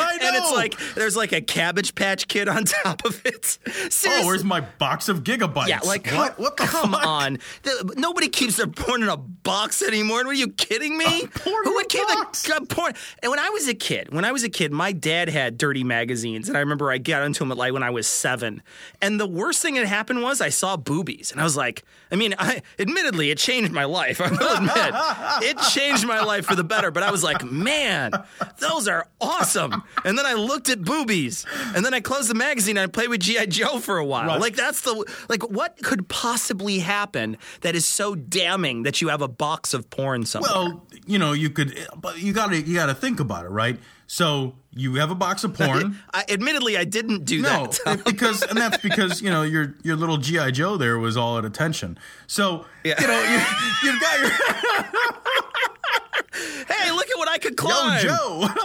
I 0.00 0.18
And 0.22 0.36
it's 0.36 0.52
like 0.52 0.74
there's 0.94 1.16
like 1.16 1.32
a 1.32 1.40
cabbage 1.40 1.94
patch 1.94 2.28
kid 2.28 2.48
on 2.48 2.64
top 2.64 3.04
of 3.04 3.20
it. 3.24 3.58
oh, 4.06 4.26
where's 4.26 4.44
my 4.44 4.60
box 4.60 5.08
of 5.08 5.22
gigabytes? 5.24 5.68
yeah, 5.68 5.80
like 5.80 6.08
what? 6.10 6.38
What 6.38 6.56
the 6.56 6.64
come 6.64 6.92
fuck? 6.92 7.06
on. 7.06 7.38
The- 7.62 7.94
nobody 7.96 8.28
keeps 8.28 8.56
their 8.56 8.66
porn 8.66 9.02
in 9.02 9.08
a 9.08 9.16
box 9.16 9.82
anymore. 9.82 10.20
Are 10.26 10.32
you 10.32 10.48
kidding 10.48 10.96
me? 10.98 11.26
porn 11.26 11.64
Who 11.64 11.74
would 11.74 11.88
keep 11.88 12.06
the 12.06 12.54
uh, 12.56 12.64
porn? 12.66 12.94
And 13.22 13.30
when 13.30 13.38
I 13.38 13.48
was 13.50 13.68
a 13.68 13.74
kid, 13.74 14.12
when 14.12 14.24
I 14.24 14.32
was 14.32 14.42
a 14.44 14.48
kid, 14.50 14.72
my 14.72 14.92
dad 14.92 15.28
had 15.28 15.56
dirty 15.58 15.84
magazines, 15.84 16.48
and 16.48 16.56
I 16.56 16.60
remember 16.60 16.90
I 16.90 16.98
got 17.00 17.22
into 17.22 17.40
them 17.40 17.52
at 17.52 17.58
like 17.58 17.72
when 17.72 17.82
I 17.82 17.90
was 17.90 18.06
seven. 18.06 18.62
And 19.00 19.18
the 19.18 19.26
worst 19.26 19.62
thing 19.62 19.74
that 19.74 19.86
happened 19.86 20.22
was 20.22 20.40
I 20.40 20.48
saw 20.48 20.76
boobies, 20.76 21.32
and 21.32 21.40
I 21.40 21.44
was 21.44 21.56
like, 21.56 21.84
I 22.12 22.16
mean, 22.16 22.34
I 22.38 22.62
admittedly 22.78 23.30
it 23.30 23.38
changed 23.38 23.72
my 23.72 23.84
life. 23.84 24.20
I 24.20 24.30
will 24.30 24.56
admit, 24.56 25.50
it 25.50 25.58
changed 25.72 26.06
my 26.06 26.20
life 26.20 26.46
for 26.46 26.54
the 26.54 26.64
better. 26.64 26.90
But 26.90 27.02
I 27.02 27.10
was 27.10 27.22
like, 27.22 27.44
man, 27.44 28.12
those 28.58 28.88
are 28.88 29.08
awesome. 29.20 29.82
And 30.04 30.18
then 30.18 30.26
I 30.26 30.34
looked 30.34 30.68
at 30.68 30.82
boobies, 30.82 31.46
and 31.74 31.84
then 31.84 31.94
I 31.94 32.00
closed 32.00 32.30
the 32.30 32.34
magazine 32.34 32.76
and 32.76 32.84
I 32.84 32.86
played 32.86 33.08
with 33.08 33.20
GI 33.20 33.46
Joe 33.46 33.78
for 33.78 33.98
a 33.98 34.04
while. 34.04 34.26
Right. 34.28 34.40
Like 34.40 34.56
that's 34.56 34.82
the 34.82 35.04
like 35.28 35.48
what 35.50 35.82
could 35.82 36.08
possibly 36.08 36.78
happen 36.80 37.36
that 37.62 37.74
is 37.74 37.86
so 37.86 38.14
damning 38.14 38.82
that 38.84 39.00
you 39.00 39.08
have 39.08 39.22
a 39.22 39.28
box 39.28 39.74
of 39.74 39.90
porn 39.90 40.24
somewhere. 40.26 40.50
Well, 40.52 40.86
you 41.06 41.18
know, 41.18 41.32
you 41.32 41.50
could, 41.50 41.76
but 41.96 42.18
you 42.20 42.32
gotta 42.32 42.60
you 42.60 42.74
gotta 42.74 42.94
think 42.94 43.20
about 43.20 43.44
it, 43.44 43.50
right? 43.50 43.78
So 44.06 44.54
you 44.72 44.94
have 44.94 45.10
a 45.10 45.14
box 45.14 45.44
of 45.44 45.54
porn. 45.54 45.98
I, 46.14 46.24
admittly, 46.24 46.76
I 46.78 46.84
didn't 46.84 47.24
do 47.24 47.42
No, 47.42 47.66
that. 47.66 47.98
it- 48.00 48.04
because 48.04 48.42
and 48.42 48.56
that's 48.58 48.78
because 48.78 49.20
you 49.22 49.30
know 49.30 49.42
your 49.42 49.74
your 49.82 49.96
little 49.96 50.16
GI 50.16 50.52
Joe 50.52 50.76
there 50.76 50.98
was 50.98 51.16
all 51.16 51.38
at 51.38 51.44
attention. 51.44 51.98
So 52.26 52.64
you 52.84 52.94
know 52.94 53.22
you, 53.22 53.40
you've 53.90 54.00
got 54.00 54.20
your 54.20 54.30
hey, 56.68 56.90
look 56.92 57.08
at 57.10 57.18
what 57.18 57.28
I 57.28 57.38
could 57.38 57.52
yo 57.52 57.56
climb. 57.66 58.02
Joe. 58.02 58.48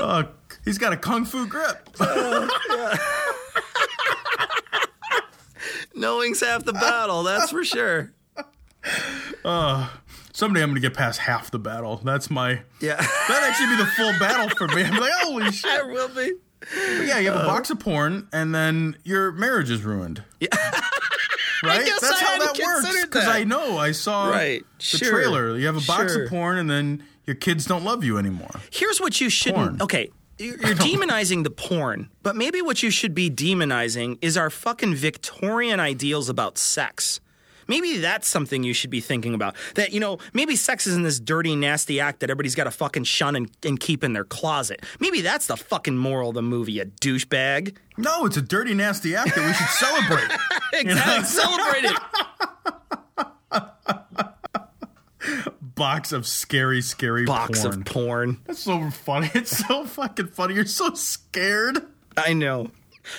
Uh, 0.00 0.22
he's 0.64 0.78
got 0.78 0.92
a 0.92 0.96
kung 0.96 1.24
fu 1.24 1.46
grip. 1.46 1.88
Knowing's 5.94 6.40
half 6.40 6.64
the 6.64 6.72
battle, 6.72 7.22
that's 7.24 7.50
for 7.50 7.64
sure. 7.64 8.12
Someday 10.38 10.62
I'm 10.62 10.70
gonna 10.70 10.78
get 10.78 10.94
past 10.94 11.18
half 11.18 11.50
the 11.50 11.58
battle. 11.58 11.96
That's 12.04 12.30
my 12.30 12.60
Yeah, 12.80 12.94
that'd 13.28 13.42
actually 13.50 13.70
be 13.70 13.76
the 13.82 13.86
full 13.96 14.12
battle 14.20 14.48
for 14.50 14.68
me. 14.68 14.84
I'm 14.84 14.96
like, 14.96 15.10
holy 15.14 15.50
shit. 15.50 15.80
it 15.80 15.86
will 15.88 16.06
be. 16.10 16.34
But 16.60 17.06
yeah, 17.08 17.18
you 17.18 17.32
have 17.32 17.40
a 17.40 17.42
uh, 17.42 17.46
box 17.46 17.70
of 17.70 17.80
porn, 17.80 18.28
and 18.32 18.54
then 18.54 18.96
your 19.02 19.32
marriage 19.32 19.68
is 19.68 19.82
ruined. 19.82 20.22
Yeah. 20.40 20.48
right? 21.64 21.84
That's 22.00 22.22
I 22.22 22.24
how 22.24 22.38
that 22.38 22.60
works. 22.64 23.02
Because. 23.02 23.26
I 23.26 23.42
know 23.42 23.78
I 23.78 23.90
saw 23.90 24.30
Right. 24.30 24.62
the 24.78 24.84
Sure. 24.84 25.10
trailer. 25.10 25.58
You 25.58 25.66
have 25.66 25.76
a 25.76 25.84
box 25.84 26.12
Sure. 26.12 26.22
of 26.22 26.30
porn, 26.30 26.56
and 26.56 26.70
then 26.70 27.02
your 27.26 27.34
kids 27.34 27.64
don't 27.64 27.82
love 27.82 28.04
you 28.04 28.16
anymore. 28.16 28.52
Here's 28.70 29.00
what 29.00 29.20
you 29.20 29.28
shouldn't. 29.30 29.78
Porn. 29.78 29.82
Okay, 29.82 30.12
you're 30.38 30.56
demonizing 30.56 31.42
the 31.42 31.50
porn, 31.50 32.10
but 32.22 32.36
maybe 32.36 32.62
what 32.62 32.80
you 32.84 32.90
should 32.92 33.12
be 33.12 33.28
demonizing 33.28 34.18
is 34.22 34.36
our 34.36 34.50
fucking 34.50 34.94
Victorian 34.94 35.80
ideals 35.80 36.28
about 36.28 36.58
sex. 36.58 37.18
Maybe 37.68 37.98
that's 37.98 38.26
something 38.26 38.62
you 38.64 38.72
should 38.72 38.90
be 38.90 39.00
thinking 39.00 39.34
about. 39.34 39.54
That, 39.74 39.92
you 39.92 40.00
know, 40.00 40.18
maybe 40.32 40.56
sex 40.56 40.86
isn't 40.86 41.02
this 41.04 41.20
dirty, 41.20 41.54
nasty 41.54 42.00
act 42.00 42.20
that 42.20 42.30
everybody's 42.30 42.54
got 42.54 42.64
to 42.64 42.70
fucking 42.70 43.04
shun 43.04 43.36
and, 43.36 43.50
and 43.62 43.78
keep 43.78 44.02
in 44.02 44.14
their 44.14 44.24
closet. 44.24 44.82
Maybe 44.98 45.20
that's 45.20 45.46
the 45.46 45.56
fucking 45.56 45.96
moral 45.96 46.30
of 46.30 46.34
the 46.34 46.42
movie, 46.42 46.72
you 46.72 46.86
douchebag. 46.86 47.76
No, 47.96 48.26
it's 48.26 48.36
a 48.36 48.42
dirty, 48.42 48.74
nasty 48.74 49.14
act 49.14 49.34
that 49.34 49.46
we 49.46 49.52
should 49.52 49.68
celebrate. 49.68 50.30
Exactly. 50.70 51.24
Celebrate 51.24 51.84
it. 51.86 51.96
box 55.74 56.12
of 56.12 56.26
scary, 56.26 56.80
scary 56.82 57.24
Box 57.24 57.62
porn. 57.62 57.74
of 57.74 57.84
porn. 57.86 58.40
That's 58.46 58.58
so 58.60 58.90
funny. 58.90 59.30
It's 59.34 59.56
so 59.66 59.84
fucking 59.84 60.28
funny. 60.28 60.54
You're 60.54 60.66
so 60.66 60.92
scared. 60.94 61.78
I 62.16 62.32
know. 62.34 62.70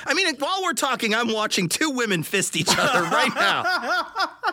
I 0.05 0.13
mean, 0.13 0.35
while 0.37 0.61
we're 0.63 0.73
talking, 0.73 1.13
I'm 1.13 1.31
watching 1.31 1.69
two 1.69 1.91
women 1.91 2.23
fist 2.23 2.55
each 2.55 2.69
other 2.77 3.03
right 3.03 3.33
now. 3.35 3.63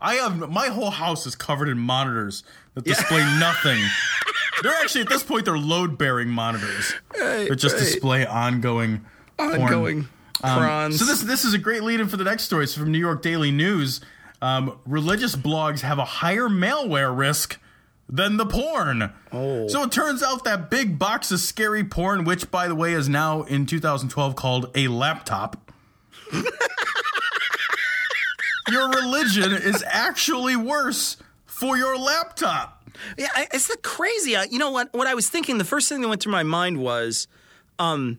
I 0.00 0.14
have 0.16 0.50
my 0.50 0.66
whole 0.68 0.90
house 0.90 1.26
is 1.26 1.34
covered 1.36 1.68
in 1.68 1.78
monitors 1.78 2.42
that 2.74 2.84
display 2.84 3.20
nothing. 3.38 3.82
They're 4.62 4.72
actually 4.72 5.02
at 5.02 5.08
this 5.08 5.22
point 5.22 5.44
they're 5.44 5.58
load 5.58 5.96
bearing 5.98 6.28
monitors 6.28 6.94
that 7.12 7.56
just 7.56 7.76
display 7.76 8.26
ongoing. 8.26 9.04
Ongoing 9.38 10.08
Um, 10.42 10.92
so 10.92 11.04
this 11.04 11.22
this 11.22 11.44
is 11.44 11.54
a 11.54 11.58
great 11.58 11.82
lead 11.82 12.00
in 12.00 12.08
for 12.08 12.16
the 12.16 12.24
next 12.24 12.44
story. 12.44 12.64
It's 12.64 12.74
from 12.74 12.90
New 12.90 12.98
York 12.98 13.22
Daily 13.22 13.50
News. 13.50 14.00
Um, 14.40 14.78
religious 14.86 15.36
blogs 15.36 15.80
have 15.80 15.98
a 15.98 16.04
higher 16.04 16.48
malware 16.48 17.16
risk 17.16 17.60
than 18.08 18.36
the 18.36 18.46
porn. 18.46 19.12
Oh. 19.32 19.68
So 19.68 19.82
it 19.84 19.92
turns 19.92 20.22
out 20.22 20.44
that 20.44 20.70
big 20.70 20.98
box 20.98 21.30
of 21.32 21.40
scary 21.40 21.84
porn, 21.84 22.24
which 22.24 22.50
by 22.50 22.68
the 22.68 22.74
way 22.74 22.92
is 22.92 23.08
now 23.08 23.42
in 23.42 23.66
2012 23.66 24.36
called 24.36 24.70
a 24.74 24.88
laptop. 24.88 25.70
your 28.70 28.88
religion 28.90 29.52
is 29.52 29.84
actually 29.86 30.56
worse 30.56 31.16
for 31.46 31.76
your 31.76 31.96
laptop. 31.98 32.88
Yeah, 33.16 33.28
it's 33.52 33.68
the 33.68 33.76
crazy. 33.82 34.36
uh, 34.36 34.44
You 34.50 34.58
know 34.58 34.70
what? 34.70 34.92
What 34.92 35.06
I 35.06 35.14
was 35.14 35.28
thinking, 35.28 35.58
the 35.58 35.64
first 35.64 35.88
thing 35.88 36.00
that 36.02 36.08
went 36.08 36.22
through 36.22 36.32
my 36.32 36.42
mind 36.42 36.78
was, 36.78 37.26
um, 37.78 38.18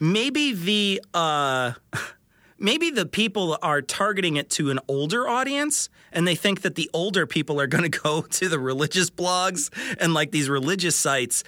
maybe 0.00 0.52
the 0.52 1.02
uh, 1.14 1.72
maybe 2.60 2.90
the 2.90 3.06
people 3.06 3.58
are 3.62 3.82
targeting 3.82 4.36
it 4.36 4.50
to 4.50 4.70
an 4.70 4.78
older 4.86 5.26
audience, 5.26 5.88
and 6.12 6.28
they 6.28 6.34
think 6.34 6.60
that 6.62 6.76
the 6.76 6.88
older 6.92 7.26
people 7.26 7.60
are 7.60 7.66
going 7.66 7.82
to 7.90 7.98
go 7.98 8.22
to 8.22 8.48
the 8.48 8.58
religious 8.58 9.10
blogs 9.10 9.70
and 9.98 10.14
like 10.14 10.30
these 10.30 10.48
religious 10.48 10.94
sites. 10.94 11.42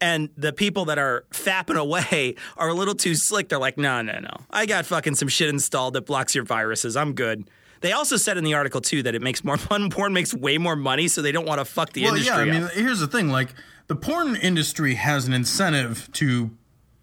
And 0.00 0.28
the 0.36 0.52
people 0.52 0.86
that 0.86 0.98
are 0.98 1.24
fapping 1.30 1.76
away 1.76 2.34
are 2.56 2.68
a 2.68 2.74
little 2.74 2.96
too 2.96 3.14
slick. 3.14 3.48
They're 3.48 3.60
like, 3.60 3.78
no, 3.78 4.02
no, 4.02 4.18
no. 4.18 4.36
I 4.50 4.66
got 4.66 4.86
fucking 4.86 5.14
some 5.14 5.28
shit 5.28 5.48
installed 5.48 5.94
that 5.94 6.06
blocks 6.06 6.34
your 6.34 6.44
viruses. 6.44 6.96
I'm 6.96 7.12
good. 7.14 7.48
They 7.80 7.92
also 7.92 8.16
said 8.16 8.36
in 8.36 8.44
the 8.44 8.54
article 8.54 8.80
too 8.80 9.02
that 9.04 9.14
it 9.14 9.22
makes 9.22 9.44
more 9.44 9.56
fun. 9.58 9.90
Porn 9.90 10.12
makes 10.12 10.34
way 10.34 10.58
more 10.58 10.74
money, 10.74 11.06
so 11.06 11.22
they 11.22 11.32
don't 11.32 11.46
want 11.46 11.60
to 11.60 11.64
fuck 11.64 11.92
the 11.92 12.04
well, 12.04 12.14
industry. 12.14 12.46
yeah. 12.46 12.54
I 12.54 12.60
mean, 12.60 12.68
here's 12.72 13.00
the 13.00 13.06
thing: 13.06 13.28
like 13.28 13.50
the 13.86 13.94
porn 13.94 14.36
industry 14.36 14.94
has 14.94 15.26
an 15.26 15.32
incentive 15.32 16.10
to 16.14 16.50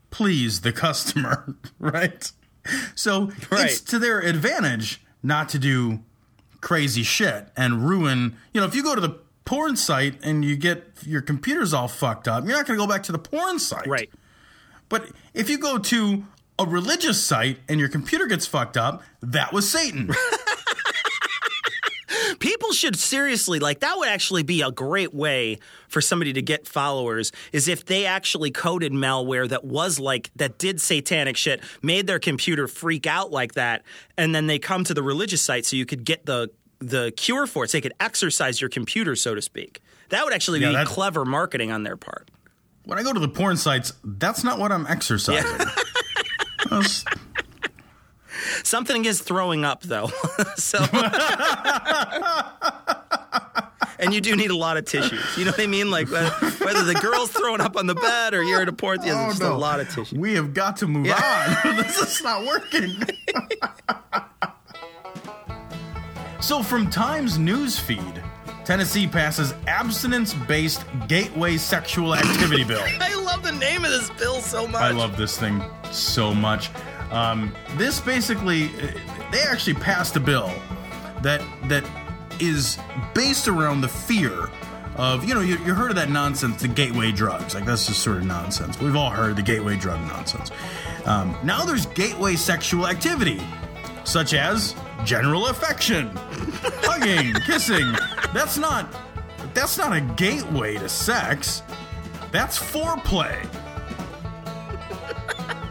please 0.10 0.62
the 0.62 0.71
customer, 0.74 1.56
right? 1.80 2.32
So 2.95 3.32
Right. 3.50 3.65
it's 3.71 3.82
to 3.82 4.00
their 4.00 4.19
advantage 4.19 5.02
not 5.24 5.50
to 5.50 5.60
do 5.60 6.00
crazy 6.62 7.04
shit 7.04 7.47
and 7.58 7.88
ruin. 7.88 8.38
You 8.54 8.62
know, 8.62 8.67
if 8.67 8.76
you 8.76 8.84
go 8.84 8.93
to 8.95 9.02
the 9.02 9.17
porn 9.45 9.76
site 9.76 10.19
and 10.24 10.45
you 10.45 10.56
get 10.56 10.88
your 11.06 11.21
computers 11.21 11.74
all 11.74 11.88
fucked 11.88 12.28
up, 12.28 12.45
you're 12.45 12.54
not 12.56 12.67
going 12.67 12.78
to 12.80 12.84
go 12.86 12.88
back 12.88 13.04
to 13.04 13.12
the 13.12 13.19
porn 13.19 13.58
site, 13.60 13.88
right. 13.88 14.10
But 14.89 15.10
if 15.34 15.50
you 15.50 15.58
go 15.58 15.78
to 15.78 16.26
a 16.60 16.65
religious 16.65 17.24
site 17.24 17.60
and 17.67 17.80
your 17.80 17.89
computer 17.89 18.28
gets 18.28 18.45
fucked 18.45 18.78
up, 18.78 19.04
that 19.21 19.52
was 19.54 19.69
Satan. 19.69 20.12
People 22.41 22.71
should 22.73 22.97
seriously 22.97 23.60
like 23.60 23.80
that 23.80 23.97
would 23.97 24.10
actually 24.10 24.43
be 24.43 24.62
a 24.62 24.71
great 24.71 25.13
way 25.13 25.60
for 25.88 26.01
somebody 26.01 26.34
to 26.34 26.41
get 26.41 26.67
followers 26.67 27.32
is 27.54 27.67
if 27.69 27.86
they 27.86 28.06
actually 28.06 28.51
coded 28.51 28.91
malware 28.91 29.47
that 29.47 29.63
was 29.63 29.99
like 29.99 30.32
that 30.36 30.58
did 30.58 30.82
satanic 30.82 31.38
shit, 31.38 31.62
made 31.82 32.08
their 32.08 32.19
computer 32.19 32.67
freak 32.67 33.06
out 33.08 33.32
like 33.32 33.54
that, 33.54 33.84
and 34.17 34.36
then 34.36 34.47
they 34.47 34.60
come 34.60 34.84
to 34.84 34.93
the 34.93 35.04
religious 35.04 35.41
site 35.41 35.65
so 35.65 35.75
you 35.77 35.86
could 35.86 36.04
get 36.04 36.25
the 36.25 36.49
the 36.80 37.13
cure 37.15 37.45
for 37.47 37.63
it. 37.63 37.69
So 37.69 37.77
they 37.77 37.82
could 37.82 37.93
exercise 37.99 38.60
your 38.60 38.69
computer, 38.69 39.15
so 39.15 39.36
to 39.36 39.41
speak. 39.41 39.80
That 40.10 40.25
would 40.25 40.34
actually 40.34 40.60
Yeah, 40.62 40.84
be 40.84 40.86
clever 40.89 41.23
marketing 41.23 41.71
on 41.71 41.84
their 41.84 41.95
part. 41.95 42.30
when 42.86 42.97
I 42.97 43.04
go 43.04 43.13
to 43.13 43.19
the 43.19 43.30
porn 43.30 43.56
sites, 43.56 43.93
that's 44.04 44.43
not 44.43 44.58
what 44.58 44.71
I'm 44.71 44.88
exercising. 44.88 45.45
That's- 46.69 47.06
Something 48.63 49.06
is 49.06 49.21
throwing 49.21 49.65
up 49.65 49.84
though. 49.84 50.10
so 50.56 50.80
And 54.01 54.15
you 54.15 54.19
do 54.19 54.36
need 54.36 54.49
a 54.49 54.56
lot 54.56 54.77
of 54.77 54.86
tissues. 54.86 55.38
You 55.38 55.45
know 55.45 55.51
what 55.51 55.60
I 55.60 55.67
mean? 55.67 55.91
Like 55.91 56.10
whether, 56.10 56.32
whether 56.65 56.84
the 56.84 56.95
girl's 56.95 57.30
throwing 57.32 57.62
up 57.62 57.77
on 57.77 57.86
the 57.86 57.93
bed 57.93 58.34
or 58.34 58.41
you're 58.41 58.62
at 58.62 58.67
a 58.67 58.73
port, 58.73 59.06
yeah, 59.06 59.13
there's 59.13 59.25
oh, 59.25 59.30
just 59.30 59.41
a 59.43 59.54
lot 59.54 59.80
of 59.80 59.89
tissue. 59.93 60.19
We 60.19 60.34
have 60.34 60.56
got 60.56 60.77
to 60.77 60.88
move 60.88 61.12
on. 61.12 61.75
this 61.77 61.99
is 61.99 62.23
not 62.23 62.43
working. 62.43 62.95
so, 66.41 66.63
from 66.63 66.89
Times 66.89 67.38
News 67.38 67.77
feed, 67.77 68.23
Tennessee 68.65 69.08
passes 69.08 69.54
abstinence-based 69.67 70.84
gateway 71.08 71.58
sexual 71.58 72.15
activity 72.15 72.63
bill. 72.63 72.84
I 72.84 73.13
love 73.13 73.43
the 73.43 73.51
name 73.51 73.86
of 73.86 73.91
this 73.91 74.10
bill 74.12 74.41
so 74.41 74.67
much. 74.67 74.82
I 74.82 74.89
love 74.91 75.15
this 75.15 75.38
thing 75.38 75.62
so 75.91 76.34
much. 76.34 76.71
Um, 77.12 77.54
this 77.76 78.00
basically, 78.00 78.67
they 79.32 79.41
actually 79.41 79.74
passed 79.76 80.15
a 80.15 80.19
bill 80.19 80.52
that 81.21 81.41
that 81.65 81.84
is 82.39 82.78
based 83.13 83.47
around 83.47 83.82
the 83.82 83.88
fear 83.88 84.50
of 84.95 85.24
you 85.24 85.34
know 85.34 85.41
you, 85.41 85.58
you 85.60 85.74
heard 85.74 85.89
of 85.89 85.95
that 85.95 86.10
nonsense, 86.10 86.62
the 86.62 86.67
gateway 86.67 87.12
drugs. 87.12 87.56
Like 87.56 87.65
that's 87.65 87.88
just 87.88 88.02
sort 88.02 88.17
of 88.17 88.26
nonsense. 88.26 88.80
We've 88.80 88.95
all 88.95 89.10
heard 89.10 89.36
the 89.36 89.41
gateway 89.41 89.78
drug 89.78 90.00
nonsense. 90.08 90.52
Um, 91.06 91.36
now 91.43 91.63
there's 91.65 91.86
gateway 91.88 92.36
sexual 92.36 92.88
activity, 92.88 93.41
such 94.04 94.34
as 94.34 94.76
general 95.04 95.47
affection, 95.47 96.12
hugging, 96.15 97.34
kissing. 97.45 97.91
That's 98.34 98.58
not 98.58 98.88
that's 99.54 99.78
not 99.78 99.95
a 99.95 100.02
gateway 100.02 100.78
to 100.78 100.89
sex. 100.89 101.63
That's 102.32 102.58
foreplay. 102.58 103.47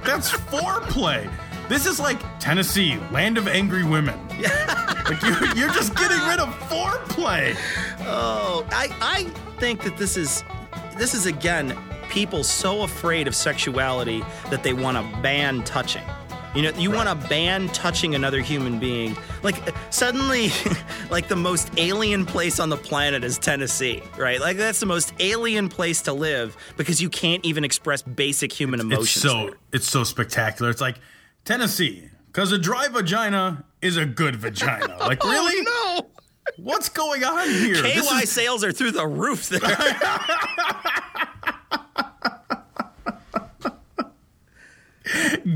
That's 0.04 0.30
foreplay. 0.30 1.30
This 1.68 1.86
is 1.86 2.00
like 2.00 2.20
Tennessee, 2.40 2.98
land 3.12 3.38
of 3.38 3.46
angry 3.46 3.84
women. 3.84 4.18
like 5.04 5.22
you're, 5.22 5.56
you're 5.56 5.72
just 5.72 5.94
getting 5.94 6.18
rid 6.28 6.40
of 6.40 6.48
foreplay. 6.68 7.56
Oh, 8.00 8.66
I 8.70 8.88
I 9.00 9.24
think 9.60 9.82
that 9.82 9.96
this 9.96 10.16
is 10.16 10.42
this 10.96 11.14
is 11.14 11.26
again 11.26 11.78
people 12.08 12.42
so 12.42 12.82
afraid 12.82 13.28
of 13.28 13.34
sexuality 13.36 14.22
that 14.50 14.62
they 14.62 14.72
want 14.72 14.96
to 14.96 15.20
ban 15.22 15.62
touching. 15.62 16.02
You 16.54 16.62
know, 16.62 16.70
you 16.70 16.90
want 16.90 17.08
to 17.08 17.28
ban 17.28 17.68
touching 17.68 18.16
another 18.16 18.40
human 18.40 18.80
being. 18.80 19.16
Like 19.44 19.68
uh, 19.68 19.72
suddenly, 19.90 20.50
like 21.10 21.28
the 21.28 21.36
most 21.36 21.70
alien 21.76 22.26
place 22.26 22.58
on 22.58 22.70
the 22.70 22.76
planet 22.76 23.22
is 23.22 23.38
Tennessee, 23.38 24.02
right? 24.18 24.40
Like 24.40 24.56
that's 24.56 24.80
the 24.80 24.86
most 24.86 25.14
alien 25.20 25.68
place 25.68 26.02
to 26.02 26.12
live 26.12 26.56
because 26.76 27.00
you 27.00 27.08
can't 27.08 27.44
even 27.44 27.62
express 27.62 28.02
basic 28.02 28.52
human 28.52 28.80
emotions. 28.80 29.24
It's 29.24 29.32
so 29.32 29.54
it's 29.72 29.88
so 29.88 30.02
spectacular. 30.02 30.70
It's 30.70 30.80
like 30.80 30.96
Tennessee, 31.44 32.08
because 32.26 32.50
a 32.50 32.58
dry 32.58 32.88
vagina 32.88 33.64
is 33.80 33.96
a 33.96 34.04
good 34.06 34.36
vagina. 34.36 34.96
Like 35.00 35.24
oh, 35.24 35.30
really? 35.30 35.64
Oh, 35.68 36.00
no. 36.00 36.06
What's 36.64 36.88
going 36.88 37.22
on 37.22 37.48
here? 37.48 37.80
KY 37.80 37.98
is- 38.22 38.30
sales 38.30 38.64
are 38.64 38.72
through 38.72 38.90
the 38.92 39.06
roof 39.06 39.48
there. 39.48 39.60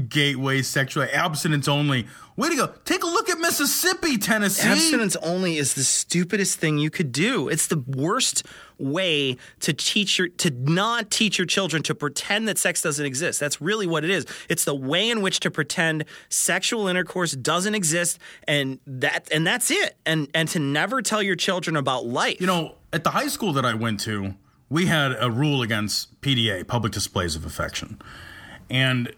gateway 0.09 0.62
sexual 0.62 1.07
abstinence 1.12 1.69
only. 1.69 2.07
Way 2.37 2.49
to 2.49 2.57
go! 2.57 2.75
Take 2.85 3.05
a 3.05 3.07
look 3.07 3.31
at 3.31 3.38
Mississippi, 3.38 4.19
Tennessee. 4.19 4.69
Abstinence 4.69 5.14
only 5.17 5.57
is 5.57 5.75
the 5.75 5.85
stupidest 5.85 6.59
thing 6.59 6.79
you 6.79 6.90
could 6.90 7.12
do. 7.12 7.49
It's 7.49 7.69
the 7.69 7.79
worst 7.79 8.45
way 8.77 9.37
to 9.61 9.73
teach 9.73 10.19
your 10.19 10.29
to 10.29 10.51
not 10.51 11.12
teach 11.12 11.38
your 11.38 11.47
children 11.47 11.83
to 11.85 11.95
pretend 11.95 12.49
that 12.49 12.59
sex 12.59 12.83
doesn't 12.83 13.07
exist. 13.07 13.38
That's 13.38 13.61
really 13.61 13.87
what 13.87 14.05
it 14.05 14.11
is. 14.11 14.27
It's 14.49 14.64
the 14.64 14.75
way 14.75 15.09
in 15.11 15.23
which 15.23 15.38
to 15.40 15.51
pretend 15.51 16.07
sexual 16.29 16.88
intercourse 16.88 17.33
doesn't 17.33 17.75
exist 17.77 18.19
and 18.49 18.81
that 18.87 19.29
and 19.31 19.47
that's 19.47 19.71
it. 19.71 19.97
And 20.05 20.29
and 20.35 20.49
to 20.49 20.59
never 20.59 21.03
tell 21.03 21.23
your 21.23 21.37
children 21.37 21.77
about 21.77 22.05
life. 22.05 22.40
You 22.40 22.49
know, 22.49 22.75
at 22.93 23.05
the 23.05 23.11
high 23.11 23.29
school 23.29 23.53
that 23.53 23.64
I 23.64 23.75
went 23.75 24.01
to, 24.01 24.35
we 24.69 24.87
had 24.87 25.17
a 25.21 25.31
rule 25.31 25.62
against 25.62 26.21
PDA, 26.21 26.67
public 26.67 26.93
displays 26.93 27.37
of 27.37 27.45
affection, 27.45 28.01
and 28.69 29.12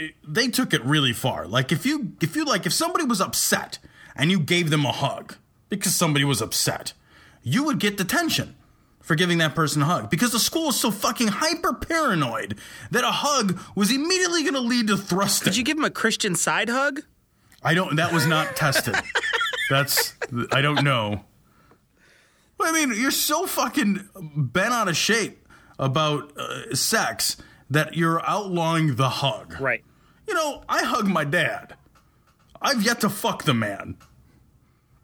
it, 0.00 0.14
they 0.26 0.48
took 0.48 0.72
it 0.72 0.84
really 0.84 1.12
far. 1.12 1.46
Like 1.46 1.72
if 1.72 1.84
you 1.84 2.12
if 2.20 2.34
you 2.34 2.44
like 2.44 2.66
if 2.66 2.72
somebody 2.72 3.04
was 3.04 3.20
upset 3.20 3.78
and 4.16 4.30
you 4.30 4.40
gave 4.40 4.70
them 4.70 4.84
a 4.84 4.92
hug 4.92 5.36
because 5.68 5.94
somebody 5.94 6.24
was 6.24 6.40
upset, 6.40 6.92
you 7.42 7.64
would 7.64 7.78
get 7.78 7.96
detention 7.96 8.56
for 9.00 9.14
giving 9.14 9.38
that 9.38 9.54
person 9.54 9.82
a 9.82 9.84
hug 9.84 10.10
because 10.10 10.32
the 10.32 10.38
school 10.38 10.66
was 10.66 10.80
so 10.80 10.90
fucking 10.90 11.28
hyper 11.28 11.72
paranoid 11.72 12.58
that 12.90 13.04
a 13.04 13.10
hug 13.10 13.58
was 13.74 13.90
immediately 13.92 14.42
going 14.42 14.54
to 14.54 14.60
lead 14.60 14.86
to 14.88 14.96
thrusting. 14.96 15.50
Did 15.50 15.56
you 15.56 15.64
give 15.64 15.76
him 15.76 15.84
a 15.84 15.90
Christian 15.90 16.34
side 16.34 16.68
hug? 16.68 17.00
I 17.62 17.74
don't. 17.74 17.96
That 17.96 18.12
was 18.12 18.26
not 18.26 18.56
tested. 18.56 18.94
That's. 19.68 20.14
I 20.52 20.60
don't 20.60 20.82
know. 20.82 21.24
I 22.62 22.72
mean, 22.72 22.92
you're 22.98 23.10
so 23.10 23.46
fucking 23.46 24.08
bent 24.36 24.72
out 24.72 24.88
of 24.88 24.96
shape 24.96 25.46
about 25.78 26.36
uh, 26.36 26.74
sex 26.74 27.36
that 27.70 27.96
you're 27.96 28.24
outlawing 28.28 28.96
the 28.96 29.08
hug. 29.08 29.58
Right. 29.60 29.82
You 30.30 30.36
know, 30.36 30.62
I 30.68 30.84
hug 30.84 31.08
my 31.08 31.24
dad. 31.24 31.74
I've 32.62 32.84
yet 32.84 33.00
to 33.00 33.08
fuck 33.10 33.42
the 33.42 33.52
man. 33.52 33.96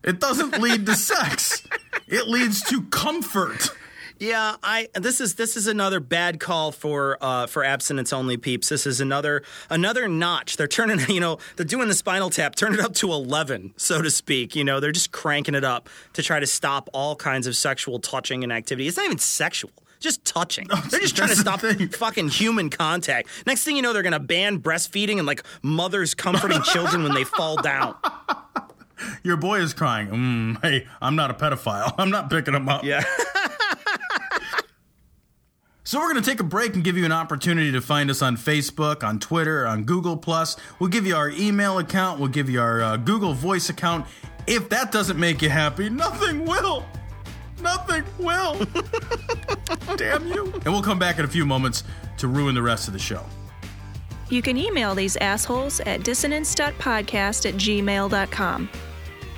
It 0.04 0.20
doesn't 0.20 0.60
lead 0.60 0.86
to 0.86 0.94
sex. 0.94 1.66
It 2.06 2.28
leads 2.28 2.62
to 2.70 2.82
comfort. 2.82 3.72
Yeah, 4.20 4.54
I 4.62 4.86
this 4.94 5.20
is 5.20 5.34
this 5.34 5.56
is 5.56 5.66
another 5.66 5.98
bad 5.98 6.38
call 6.38 6.70
for 6.70 7.18
uh, 7.20 7.48
for 7.48 7.64
abstinence 7.64 8.12
only 8.12 8.36
peeps. 8.36 8.68
This 8.68 8.86
is 8.86 9.00
another 9.00 9.42
another 9.68 10.06
notch. 10.06 10.58
They're 10.58 10.68
turning, 10.68 11.00
you 11.08 11.18
know, 11.18 11.38
they're 11.56 11.66
doing 11.66 11.88
the 11.88 11.94
spinal 11.94 12.30
tap, 12.30 12.54
turn 12.54 12.72
it 12.72 12.78
up 12.78 12.94
to 12.94 13.10
eleven, 13.10 13.74
so 13.76 14.00
to 14.00 14.10
speak. 14.12 14.54
You 14.54 14.62
know, 14.62 14.78
they're 14.78 14.92
just 14.92 15.10
cranking 15.10 15.56
it 15.56 15.64
up 15.64 15.88
to 16.12 16.22
try 16.22 16.38
to 16.38 16.46
stop 16.46 16.88
all 16.92 17.16
kinds 17.16 17.48
of 17.48 17.56
sexual 17.56 17.98
touching 17.98 18.44
and 18.44 18.52
activity. 18.52 18.86
It's 18.86 18.96
not 18.96 19.06
even 19.06 19.18
sexual. 19.18 19.72
Just 20.06 20.24
touching. 20.24 20.68
They're 20.90 21.00
just 21.00 21.16
trying 21.16 21.30
to 21.30 21.34
stop 21.34 21.62
thing. 21.62 21.88
fucking 21.88 22.28
human 22.28 22.70
contact. 22.70 23.28
Next 23.44 23.64
thing 23.64 23.74
you 23.74 23.82
know, 23.82 23.92
they're 23.92 24.04
going 24.04 24.12
to 24.12 24.20
ban 24.20 24.60
breastfeeding 24.60 25.18
and 25.18 25.26
like 25.26 25.42
mothers 25.62 26.14
comforting 26.14 26.62
children 26.72 27.02
when 27.02 27.12
they 27.12 27.24
fall 27.24 27.60
down. 27.60 27.96
Your 29.24 29.36
boy 29.36 29.58
is 29.58 29.74
crying. 29.74 30.06
Mm, 30.06 30.62
hey, 30.62 30.86
I'm 31.02 31.16
not 31.16 31.32
a 31.32 31.34
pedophile. 31.34 31.92
I'm 31.98 32.10
not 32.10 32.30
picking 32.30 32.54
him 32.54 32.68
up. 32.68 32.84
Yeah. 32.84 33.02
So 35.82 35.98
we're 35.98 36.12
going 36.12 36.22
to 36.22 36.30
take 36.30 36.38
a 36.38 36.44
break 36.44 36.74
and 36.74 36.84
give 36.84 36.96
you 36.96 37.04
an 37.04 37.10
opportunity 37.10 37.72
to 37.72 37.80
find 37.80 38.08
us 38.08 38.22
on 38.22 38.36
Facebook, 38.36 39.02
on 39.02 39.18
Twitter, 39.18 39.66
on 39.66 39.82
Google 39.82 40.16
Plus. 40.16 40.56
We'll 40.78 40.90
give 40.90 41.04
you 41.04 41.16
our 41.16 41.30
email 41.30 41.78
account. 41.80 42.20
We'll 42.20 42.28
give 42.28 42.48
you 42.48 42.60
our 42.60 42.80
uh, 42.80 42.96
Google 42.96 43.34
Voice 43.34 43.70
account. 43.70 44.06
If 44.46 44.68
that 44.68 44.92
doesn't 44.92 45.18
make 45.18 45.42
you 45.42 45.50
happy, 45.50 45.88
nothing 45.88 46.44
will. 46.44 46.84
Nothing 47.60 48.04
will. 48.18 48.64
Damn 49.96 50.26
you. 50.28 50.52
And 50.64 50.66
we'll 50.66 50.82
come 50.82 50.98
back 50.98 51.18
in 51.18 51.24
a 51.24 51.28
few 51.28 51.46
moments 51.46 51.84
to 52.18 52.28
ruin 52.28 52.54
the 52.54 52.62
rest 52.62 52.86
of 52.88 52.92
the 52.92 52.98
show. 52.98 53.24
You 54.28 54.42
can 54.42 54.56
email 54.56 54.94
these 54.94 55.16
assholes 55.16 55.80
at 55.80 56.02
dissonance.podcast 56.02 57.48
at 57.48 57.54
gmail.com. 57.54 58.68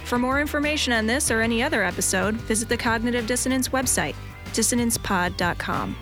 For 0.05 0.19
more 0.19 0.41
information 0.41 0.95
on 0.95 1.07
this 1.07 1.31
or 1.31 1.43
any 1.43 1.63
other 1.63 1.85
episode, 1.85 2.35
visit 2.37 2.71
the 2.71 2.77
Cognitive 2.79 3.27
Dissonance 3.27 3.69
website, 3.69 4.15
dissonancepod.com. 4.53 5.97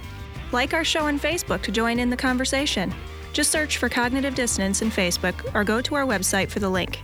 Like 0.53 0.75
our 0.75 0.85
show 0.85 1.07
on 1.07 1.19
Facebook 1.19 1.63
to 1.63 1.73
join 1.73 1.99
in 1.99 2.09
the 2.09 2.17
conversation. 2.17 2.95
Just 3.33 3.51
search 3.51 3.79
for 3.79 3.89
Cognitive 3.89 4.37
Dissonance 4.37 4.81
in 4.81 4.91
Facebook 4.91 5.53
or 5.55 5.65
go 5.65 5.83
to 5.83 5.97
our 5.97 6.05
website 6.07 6.49
for 6.49 6.61
the 6.61 6.71
link. 6.71 7.03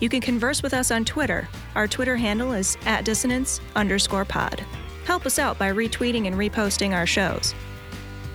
You 0.00 0.08
can 0.08 0.20
converse 0.20 0.62
with 0.62 0.74
us 0.74 0.90
on 0.90 1.04
Twitter. 1.04 1.48
Our 1.74 1.88
Twitter 1.88 2.16
handle 2.16 2.52
is 2.52 2.76
at 2.86 3.04
dissonance 3.04 3.60
underscore 3.74 4.24
pod. 4.24 4.64
Help 5.04 5.26
us 5.26 5.38
out 5.38 5.58
by 5.58 5.72
retweeting 5.72 6.26
and 6.26 6.36
reposting 6.36 6.94
our 6.94 7.06
shows. 7.06 7.54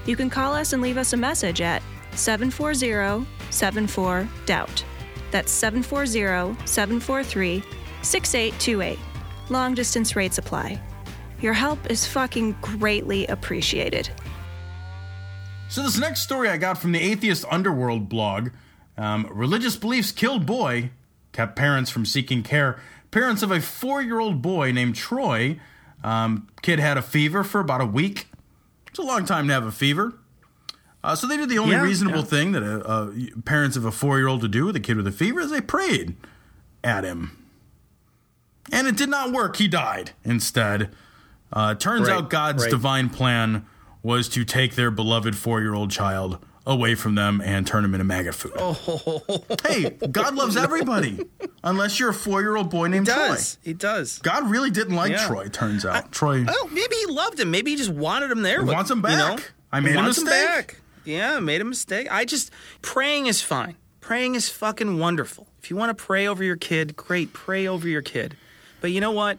You 0.06 0.16
can 0.16 0.30
call 0.30 0.54
us 0.54 0.74
and 0.74 0.82
leave 0.82 0.98
us 0.98 1.14
a 1.14 1.18
message 1.18 1.62
at 1.62 1.82
740 2.12 3.26
74 3.50 4.28
Doubt. 4.46 4.84
That's 5.32 5.52
740 5.52 6.66
743 6.66 7.64
6828. 8.02 9.00
Long 9.50 9.74
distance 9.74 10.16
rates 10.16 10.38
apply. 10.38 10.82
Your 11.40 11.54
help 11.54 11.90
is 11.90 12.06
fucking 12.06 12.58
greatly 12.62 13.28
appreciated. 13.28 14.10
So 15.70 15.82
this 15.82 15.98
next 15.98 16.22
story 16.22 16.50
I 16.50 16.58
got 16.58 16.78
from 16.78 16.92
the 16.92 17.02
Atheist 17.02 17.46
Underworld 17.50 18.10
blog. 18.10 18.50
Um, 18.98 19.28
religious 19.32 19.76
beliefs 19.76 20.12
killed 20.12 20.46
boy, 20.46 20.92
kept 21.34 21.56
parents 21.58 21.92
from 21.92 22.06
seeking 22.06 22.42
care. 22.44 22.80
Parents 23.12 23.44
of 23.44 23.52
a 23.52 23.60
four-year-old 23.60 24.42
boy 24.42 24.72
named 24.72 24.96
Troy. 24.96 25.60
Um, 26.04 26.48
kid 26.62 26.80
had 26.80 26.98
a 26.98 27.02
fever 27.02 27.44
for 27.44 27.60
about 27.60 27.82
a 27.82 27.86
week. 27.86 28.28
It's 28.88 29.00
a 29.00 29.04
long 29.04 29.26
time 29.26 29.48
to 29.48 29.54
have 29.54 29.66
a 29.66 29.72
fever. 29.72 30.14
Uh, 31.04 31.16
so 31.16 31.28
they 31.28 31.36
did 31.38 31.50
the 31.50 31.60
only 31.60 31.74
Yeah, 31.76 31.82
reasonable 31.84 32.20
yeah. 32.20 32.26
thing 32.26 32.52
that 32.54 32.64
uh, 32.64 32.78
uh, 32.80 33.12
parents 33.46 33.76
of 33.76 33.84
a 33.86 33.92
four-year-old 33.92 34.42
would 34.42 34.52
do 34.52 34.66
with 34.66 34.76
a 34.76 34.80
kid 34.80 34.96
with 34.98 35.06
a 35.08 35.12
fever 35.12 35.42
is 35.42 35.52
they 35.52 35.60
prayed 35.62 36.16
at 36.84 37.04
him. 37.04 37.38
And 38.72 38.88
it 38.88 38.96
did 38.96 39.10
not 39.10 39.32
work. 39.34 39.58
He 39.58 39.68
died 39.68 40.12
instead. 40.24 40.92
Uh, 41.52 41.76
turns 41.76 42.08
Right, 42.08 42.16
out 42.18 42.30
God's 42.30 42.64
right. 42.64 42.70
divine 42.72 43.10
plan 43.10 43.66
was 44.02 44.28
to 44.30 44.44
take 44.46 44.76
their 44.76 44.90
beloved 44.92 45.36
four-year-old 45.36 45.92
child 45.92 46.40
away 46.66 46.96
from 46.96 47.16
them 47.16 47.42
and 47.42 47.68
turn 47.68 47.84
them 47.84 47.94
into 47.94 48.04
maggot 48.06 48.34
food. 48.36 48.54
Oh. 48.58 49.34
Hey, 49.66 49.90
God 49.90 50.36
loves 50.36 50.56
everybody, 50.56 51.20
unless 51.64 52.00
you're 52.00 52.10
a 52.10 52.14
four-year-old 52.14 52.70
boy 52.70 52.88
named 52.88 53.06
does. 53.08 53.56
Troy. 53.56 53.62
He 53.64 53.74
does. 53.74 54.20
God 54.20 54.50
really 54.50 54.70
didn't 54.72 54.96
like 54.96 55.12
Yeah. 55.12 55.28
Troy. 55.28 55.50
Turns 55.50 55.86
out 55.86 56.12
Troy. 56.12 56.46
Oh, 56.48 56.70
maybe 56.72 56.96
he 56.96 57.06
loved 57.08 57.40
him. 57.40 57.52
Maybe 57.52 57.72
he 57.72 57.78
just 57.78 57.90
wanted 57.90 58.32
him 58.32 58.42
there. 58.44 58.64
He 58.64 58.70
wants 58.74 58.90
him 58.92 58.98
You 59.00 59.04
back. 59.04 59.38
know, 59.38 59.44
I 59.72 59.80
made 59.80 59.94
a 59.96 59.98
wants 59.98 60.18
him 60.20 60.26
mistake. 60.26 60.48
back. 60.48 60.78
Yeah, 61.06 61.36
I 61.36 61.40
made 61.42 61.60
a 61.60 61.66
mistake. 61.66 62.08
I 62.10 62.24
just 62.26 62.50
praying 62.82 63.28
is 63.28 63.42
fine. 63.42 63.76
Praying 64.00 64.36
is 64.36 64.48
fucking 64.50 65.00
wonderful. 65.00 65.48
If 65.62 65.70
you 65.70 65.76
want 65.76 65.98
to 65.98 66.02
pray 66.02 66.28
over 66.28 66.44
your 66.44 66.56
kid, 66.58 66.96
great. 66.96 67.34
Pray 67.34 67.68
over 67.68 67.88
your 67.88 68.02
kid. 68.02 68.36
But 68.82 68.92
you 68.92 69.02
know 69.02 69.12
what? 69.12 69.38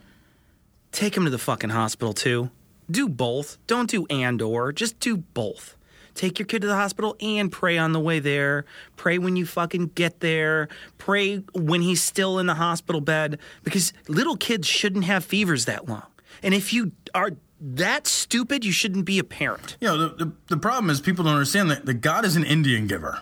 Take 0.91 1.15
him 1.17 1.23
to 1.25 1.29
the 1.29 1.37
fucking 1.37 1.71
hospital 1.71 2.13
too. 2.13 2.49
Do 2.89 3.09
both. 3.09 3.57
Don't 3.67 3.89
do 3.89 4.05
and 4.09 4.41
or. 4.41 4.71
Just 4.71 4.99
do 4.99 5.17
both. 5.17 5.74
Take 6.15 6.39
your 6.39 6.45
kid 6.45 6.61
to 6.61 6.67
the 6.67 6.75
hospital 6.75 7.15
and 7.19 7.51
pray 7.51 7.77
on 7.77 7.91
the 7.91 7.99
way 7.99 8.19
there. 8.19 8.65
Pray 8.95 9.17
when 9.17 9.35
you 9.35 9.45
fucking 9.45 9.91
get 9.95 10.21
there. 10.21 10.69
Pray 10.97 11.37
when 11.53 11.81
he's 11.81 12.01
still 12.01 12.39
in 12.39 12.47
the 12.47 12.55
hospital 12.55 13.01
bed 13.01 13.37
because 13.63 13.93
little 14.07 14.37
kids 14.37 14.67
shouldn't 14.67 15.05
have 15.05 15.23
fevers 15.23 15.65
that 15.65 15.87
long. 15.87 16.03
And 16.41 16.53
if 16.53 16.73
you 16.73 16.93
are 17.13 17.31
that 17.61 18.07
stupid, 18.07 18.65
you 18.65 18.71
shouldn't 18.71 19.05
be 19.05 19.19
a 19.19 19.23
parent. 19.23 19.77
You 19.79 19.87
know, 19.87 19.97
the, 19.97 20.25
the, 20.25 20.31
the 20.49 20.57
problem 20.57 20.89
is 20.89 20.99
people 21.01 21.23
don't 21.23 21.33
understand 21.33 21.71
that, 21.71 21.85
that 21.85 21.95
God 21.95 22.25
is 22.25 22.35
an 22.35 22.43
Indian 22.43 22.87
giver. 22.87 23.21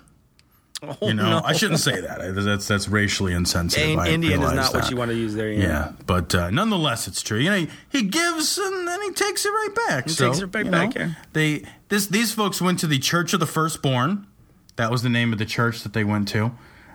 Oh, 1.02 1.08
You 1.08 1.14
know, 1.14 1.30
no. 1.30 1.42
I 1.46 1.54
shouldn't 1.54 1.80
say 1.80 2.02
that. 2.02 2.36
That's 2.36 2.68
that's 2.68 2.90
racially 2.90 3.34
insensitive. 3.34 4.06
Indian 4.06 4.44
is 4.44 4.52
not 4.52 4.74
what 4.74 4.90
you 4.92 4.98
want 4.98 5.12
to 5.12 5.16
use 5.16 5.34
there. 5.34 5.50
Yeah, 5.50 5.94
but 6.06 6.36
uh, 6.36 6.50
nonetheless, 6.50 7.08
it's 7.08 7.22
true. 7.22 7.38
You 7.38 7.50
know, 7.50 7.58
he, 7.58 7.70
he 7.90 8.04
gives 8.04 8.58
and 8.58 8.88
then 8.88 9.02
he 9.02 9.12
takes 9.12 9.46
it 9.46 9.50
right 9.50 9.76
back. 9.88 10.06
He 10.06 10.12
so, 10.12 10.28
takes 10.28 10.40
it 10.42 10.54
right 10.54 10.70
back, 10.70 10.96
know, 10.96 11.02
yeah. 11.02 11.14
They 11.32 11.64
this 11.88 12.08
these 12.08 12.34
folks 12.34 12.62
went 12.62 12.80
to 12.80 12.88
the 12.88 13.00
Church 13.00 13.34
of 13.34 13.40
the 13.40 13.46
Firstborn. 13.46 14.28
That 14.76 14.92
was 14.92 15.04
the 15.04 15.10
name 15.10 15.32
of 15.32 15.40
the 15.40 15.46
church 15.46 15.84
that 15.84 15.94
they 15.94 16.04
went 16.04 16.28
to. 16.30 16.52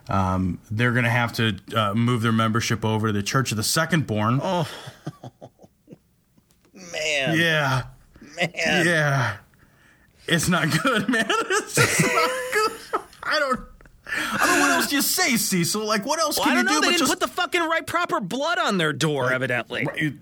Um, 0.09 0.59
they're 0.70 0.93
going 0.93 1.05
to 1.05 1.11
have 1.11 1.32
to 1.34 1.57
uh, 1.76 1.95
move 1.95 2.22
their 2.22 2.32
membership 2.32 2.84
over 2.84 3.09
to 3.09 3.12
the 3.12 3.22
Church 3.22 3.51
of 3.53 3.57
the 3.57 3.62
Secondborn. 3.62 4.41
Oh, 4.43 4.68
man. 6.74 7.39
yeah, 7.39 7.82
man. 8.36 8.51
yeah. 8.86 9.36
It's 10.26 10.49
not 10.49 10.70
good, 10.82 11.09
man. 11.09 11.26
It's 11.28 11.74
just 11.74 12.03
not 12.03 12.30
good. 12.53 13.01
I 13.22 13.39
don't. 13.39 13.61
I 14.20 14.36
don't 14.46 14.58
know 14.58 14.60
what 14.60 14.70
else 14.72 14.86
do 14.88 14.96
you 14.96 15.02
say, 15.02 15.36
Cecil. 15.36 15.84
Like, 15.86 16.04
what 16.06 16.18
else 16.18 16.36
Well, 16.38 16.46
can 16.46 16.58
I 16.58 16.62
don't 16.62 16.66
you 16.66 16.74
know. 16.74 16.80
do? 16.80 16.80
They 16.80 16.86
but 16.86 16.90
didn't 16.92 16.98
just 17.00 17.10
put 17.12 17.20
the 17.20 17.28
fucking 17.28 17.62
right 17.62 17.86
proper 17.86 18.20
blood 18.20 18.58
on 18.58 18.78
their 18.78 18.92
door, 18.92 19.32
evidently. 19.32 19.84
Right, 19.86 20.12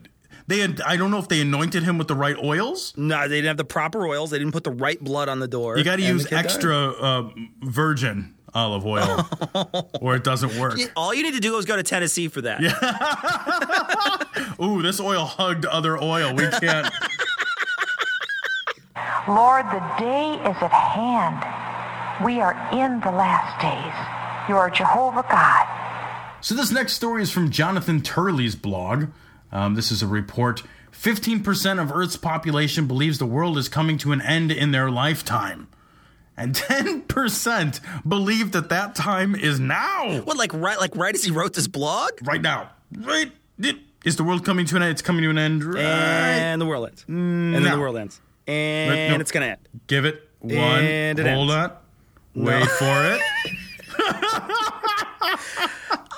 They 0.47 0.59
had, 0.61 0.81
I 0.83 0.97
don't 0.97 1.11
know 1.11 1.19
if 1.19 1.29
they 1.29 1.41
anointed 1.41 1.83
him 1.83 1.99
with 1.99 2.09
the 2.09 2.15
right 2.15 2.37
oils. 2.43 2.93
No, 2.97 3.23
they 3.29 3.37
didn't 3.37 3.49
have 3.49 3.57
the 3.57 3.65
proper 3.65 4.07
oils. 4.07 4.31
They 4.31 4.39
didn't 4.39 4.53
put 4.53 4.65
the 4.65 4.71
right 4.71 5.03
blood 5.03 5.29
on 5.29 5.41
the 5.41 5.49
door. 5.49 5.77
You 5.79 5.85
got 5.85 5.97
to 5.97 6.03
use 6.03 6.23
the 6.25 6.29
kid 6.31 6.35
died. 6.37 6.45
extra 6.45 6.77
uh, 6.91 7.31
virgin 7.63 8.35
olive 8.55 8.87
oil, 8.87 9.29
or 10.01 10.15
it 10.17 10.25
doesn't 10.25 10.57
work. 10.59 10.79
All 10.97 11.13
you 11.13 11.23
need 11.23 11.35
to 11.35 11.41
do 11.41 11.57
is 11.59 11.65
go 11.67 11.77
to 11.77 11.83
Tennessee 11.83 12.29
for 12.29 12.41
that. 12.43 12.63
Ooh, 14.63 14.81
this 14.83 14.99
oil 14.99 15.25
hugged 15.27 15.67
other 15.67 15.99
oil. 16.03 16.33
We 16.35 16.49
can't. 16.49 16.89
Lord, 19.29 19.67
the 19.67 19.81
day 19.99 20.35
is 20.49 20.57
at 20.63 20.71
hand. 20.73 21.45
We 22.25 22.41
are 22.41 22.55
in 22.73 23.01
the 23.01 23.11
last 23.11 23.61
days. 23.61 24.49
You 24.49 24.57
are 24.57 24.71
Jehovah 24.71 25.25
God. 25.29 25.67
So 26.41 26.55
this 26.55 26.71
next 26.71 26.95
story 26.95 27.23
is 27.23 27.31
from 27.31 27.51
Jonathan 27.51 28.01
Turley's 28.01 28.57
blog. 28.57 29.07
Um, 29.53 29.75
this 29.75 29.93
is 29.93 30.03
a 30.03 30.07
report. 30.07 30.63
15% 30.93 31.81
of 31.81 31.93
Earth's 31.93 32.17
population 32.17 32.87
believes 32.87 33.19
the 33.19 33.27
world 33.27 33.59
is 33.59 33.69
coming 33.69 33.99
to 33.99 34.13
an 34.13 34.23
end 34.23 34.51
in 34.51 34.71
their 34.71 34.91
lifetime. 34.91 35.69
And 36.39 36.55
10% 36.55 37.81
believe 38.09 38.53
that 38.53 38.69
that 38.71 38.95
time 38.95 39.35
is 39.35 39.61
now. 39.61 40.21
What, 40.23 40.37
like 40.39 40.53
right, 40.55 40.79
like 40.81 40.97
right 40.97 41.15
as 41.15 41.23
he 41.25 41.31
wrote 41.31 41.53
this 41.55 41.69
blog? 41.69 42.13
Right 42.23 42.41
now. 42.43 42.71
Right. 42.97 43.31
Is 44.05 44.17
the 44.17 44.25
world 44.25 44.45
coming 44.45 44.65
to 44.67 44.77
an 44.77 44.83
end? 44.83 44.93
It's 44.93 45.03
coming 45.03 45.23
to 45.23 45.31
an 45.31 45.39
end. 45.39 45.65
Right. 45.65 45.83
And 45.83 46.61
the 46.61 46.67
world 46.67 46.87
ends. 46.89 47.05
and 47.09 47.55
then 47.55 47.63
the 47.65 47.79
world 47.79 47.97
ends. 47.97 48.21
And 48.47 48.91
Right, 48.91 49.09
no. 49.17 49.21
it's 49.21 49.33
gonna 49.33 49.47
end. 49.47 49.69
Give 49.87 50.05
it 50.05 50.23
one. 50.39 50.55
And 50.55 51.19
it 51.19 51.27
Hold 51.27 51.51
ends. 51.51 51.73
on. 51.73 51.77
Wait 52.37 52.69
for 52.69 52.85
it. 52.85 53.21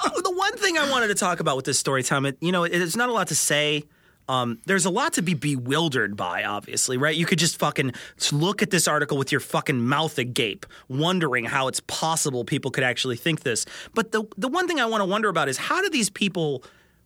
Oh, 0.04 0.20
the 0.22 0.32
one 0.34 0.56
thing 0.56 0.76
I 0.76 0.90
wanted 0.90 1.08
to 1.08 1.14
talk 1.14 1.38
about 1.38 1.54
with 1.56 1.64
this 1.64 1.78
story, 1.78 2.02
Tom, 2.02 2.26
it, 2.26 2.36
you 2.40 2.50
know, 2.50 2.64
it, 2.64 2.74
it's 2.74 2.96
not 2.96 3.08
a 3.08 3.12
lot 3.12 3.28
to 3.28 3.34
say. 3.34 3.84
Um, 4.28 4.58
there's 4.66 4.84
a 4.84 4.90
lot 4.90 5.14
to 5.14 5.22
be 5.22 5.32
bewildered 5.32 6.16
by, 6.16 6.44
obviously, 6.44 6.98
right? 6.98 7.16
You 7.16 7.24
could 7.24 7.38
just 7.38 7.56
fucking 7.58 7.92
look 8.30 8.62
at 8.62 8.70
this 8.70 8.86
article 8.86 9.16
with 9.16 9.32
your 9.32 9.40
fucking 9.40 9.80
mouth 9.80 10.18
agape, 10.18 10.66
wondering 10.88 11.46
how 11.46 11.66
it's 11.68 11.80
possible 11.80 12.44
people 12.44 12.70
could 12.70 12.84
actually 12.84 13.16
think 13.16 13.40
this. 13.40 13.64
But 13.94 14.12
the 14.12 14.24
the 14.36 14.48
one 14.48 14.66
thing 14.68 14.80
I 14.80 14.86
want 14.86 15.00
to 15.00 15.06
wonder 15.06 15.28
about 15.30 15.48
is 15.48 15.56
how 15.56 15.80
do 15.80 15.88
these 15.88 16.10
people, 16.10 16.62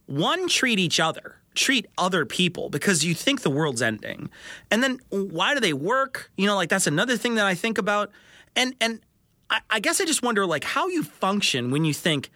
one, 0.06 0.48
treat 0.48 0.80
each 0.80 0.98
other, 0.98 1.36
treat 1.54 1.86
other 1.96 2.26
people, 2.26 2.70
because 2.70 3.04
you 3.04 3.14
think 3.14 3.42
the 3.42 3.50
world's 3.50 3.82
ending, 3.82 4.28
and 4.70 4.82
then 4.82 4.98
why 5.10 5.54
do 5.54 5.60
they 5.60 5.74
work? 5.74 6.30
You 6.36 6.46
know, 6.46 6.56
like 6.56 6.70
that's 6.70 6.88
another 6.88 7.16
thing 7.16 7.36
that 7.36 7.46
I 7.46 7.54
think 7.54 7.78
about, 7.78 8.10
and 8.56 8.74
and 8.80 9.00
I, 9.50 9.60
I 9.70 9.80
guess 9.80 10.00
I 10.00 10.04
just 10.04 10.22
wonder 10.22 10.46
like 10.46 10.64
how 10.64 10.88
you 10.88 11.02
function 11.04 11.70
when 11.70 11.84
you 11.84 11.94
think. 11.94 12.30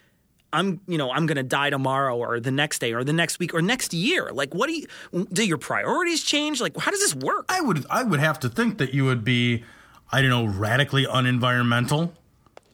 I'm, 0.52 0.80
you 0.86 0.96
know, 0.96 1.10
I'm 1.10 1.26
going 1.26 1.36
to 1.36 1.42
die 1.42 1.68
tomorrow 1.70 2.16
or 2.16 2.40
the 2.40 2.52
next 2.52 2.78
day 2.78 2.94
or 2.94 3.04
the 3.04 3.12
next 3.12 3.38
week 3.40 3.52
or 3.52 3.60
next 3.60 3.92
year. 3.92 4.30
Like, 4.32 4.54
what 4.54 4.68
do 4.68 4.74
you, 4.74 5.26
do 5.30 5.44
your 5.44 5.58
priorities 5.58 6.22
change? 6.22 6.60
Like, 6.62 6.76
how 6.78 6.92
does 6.92 7.00
this 7.00 7.14
work? 7.14 7.46
I 7.48 7.60
would 7.60 7.84
I 7.90 8.04
would 8.04 8.20
have 8.20 8.38
to 8.40 8.48
think 8.48 8.78
that 8.78 8.94
you 8.94 9.04
would 9.04 9.22
be, 9.22 9.64
I 10.10 10.22
don't 10.22 10.30
know, 10.30 10.46
radically 10.46 11.04
unenvironmental. 11.04 12.12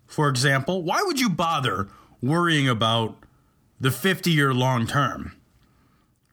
For 0.06 0.28
example, 0.28 0.82
why 0.82 1.02
would 1.02 1.18
you 1.18 1.30
bother 1.30 1.88
worrying 2.20 2.68
about 2.68 3.16
the 3.80 3.90
50 3.90 4.30
year 4.30 4.54
long 4.54 4.86
term 4.86 5.34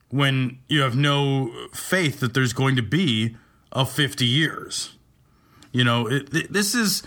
when 0.09 0.59
you 0.67 0.81
have 0.81 0.95
no 0.95 1.51
faith 1.73 2.19
that 2.19 2.33
there's 2.33 2.53
going 2.53 2.75
to 2.75 2.83
be 2.83 3.37
a 3.71 3.85
50 3.85 4.25
years? 4.25 4.98
You 5.71 5.83
know, 5.83 6.07
it, 6.07 6.31
th- 6.31 6.47
this 6.49 6.75
is 6.75 7.03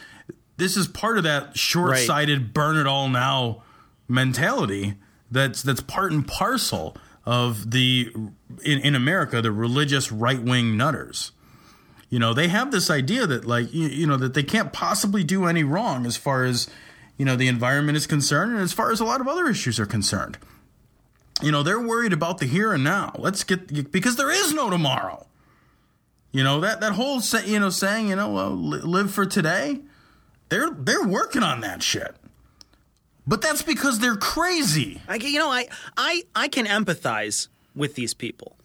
this 0.57 0.77
is 0.77 0.87
part 0.87 1.19
of 1.19 1.25
that 1.25 1.57
short-sighted 1.59 2.55
burn 2.55 2.77
it 2.77 2.87
all 2.87 3.09
now 3.09 3.63
mentality 4.09 4.95
that's 5.31 5.63
that's 5.63 5.81
part 5.81 6.13
and 6.13 6.27
parcel 6.27 6.97
of 7.25 7.71
the 7.71 8.13
in, 8.65 8.79
in 8.81 8.95
America 8.95 9.41
the 9.41 9.53
religious 9.53 10.13
right-wing 10.13 10.77
nutters. 10.77 11.33
You 12.11 12.19
know, 12.19 12.35
they 12.35 12.49
have 12.49 12.71
this 12.71 12.91
idea 12.91 13.27
that 13.27 13.47
like 13.47 13.73
you, 13.73 13.89
you 13.89 14.07
know 14.07 14.17
that 14.19 14.35
they 14.35 14.43
can't 14.43 14.73
possibly 14.73 15.25
do 15.25 15.47
any 15.47 15.65
wrong 15.65 16.05
as 16.05 16.17
far 16.17 16.45
as 16.45 16.69
you 17.17 17.25
know 17.25 17.37
the 17.37 17.49
environment 17.49 17.97
is 17.97 18.07
concerned 18.07 18.53
and 18.53 18.61
as 18.61 18.73
far 18.73 18.93
as 18.93 19.01
a 19.01 19.05
lot 19.05 19.21
of 19.21 19.29
other 19.29 19.49
issues 19.49 19.81
are 19.81 19.87
concerned. 19.87 20.39
You 21.43 21.51
know, 21.51 21.63
they're 21.63 21.81
worried 21.81 22.13
about 22.13 22.39
the 22.39 22.47
here 22.47 22.73
and 22.73 22.85
now. 22.85 23.15
Let's 23.19 23.43
get 23.45 23.91
because 23.91 24.17
there 24.17 24.31
is 24.31 24.53
no 24.53 24.71
tomorrow. 24.71 25.27
You 26.33 26.43
know 26.43 26.61
that 26.61 26.81
that 26.81 26.93
whole 26.93 27.21
say, 27.21 27.47
you 27.47 27.61
know 27.61 27.71
saying 27.71 28.09
you 28.09 28.17
know 28.17 28.49
live 28.49 29.13
for 29.13 29.27
today. 29.27 29.81
They're 30.49 30.71
they're 30.71 31.05
working 31.05 31.43
on 31.43 31.61
that 31.61 31.83
shit. 31.83 32.17
But 33.27 33.41
that's 33.41 33.63
because 33.63 34.01
they're 34.01 34.17
crazy. 34.17 35.01
I, 35.09 35.15
you 35.17 35.39
know, 35.39 35.51
I, 35.51 35.69
I, 35.97 36.25
I 36.35 36.49
can 36.49 36.67
empathize 36.67 37.49
with 37.75 37.95
these 37.95 38.15
people. 38.15 38.57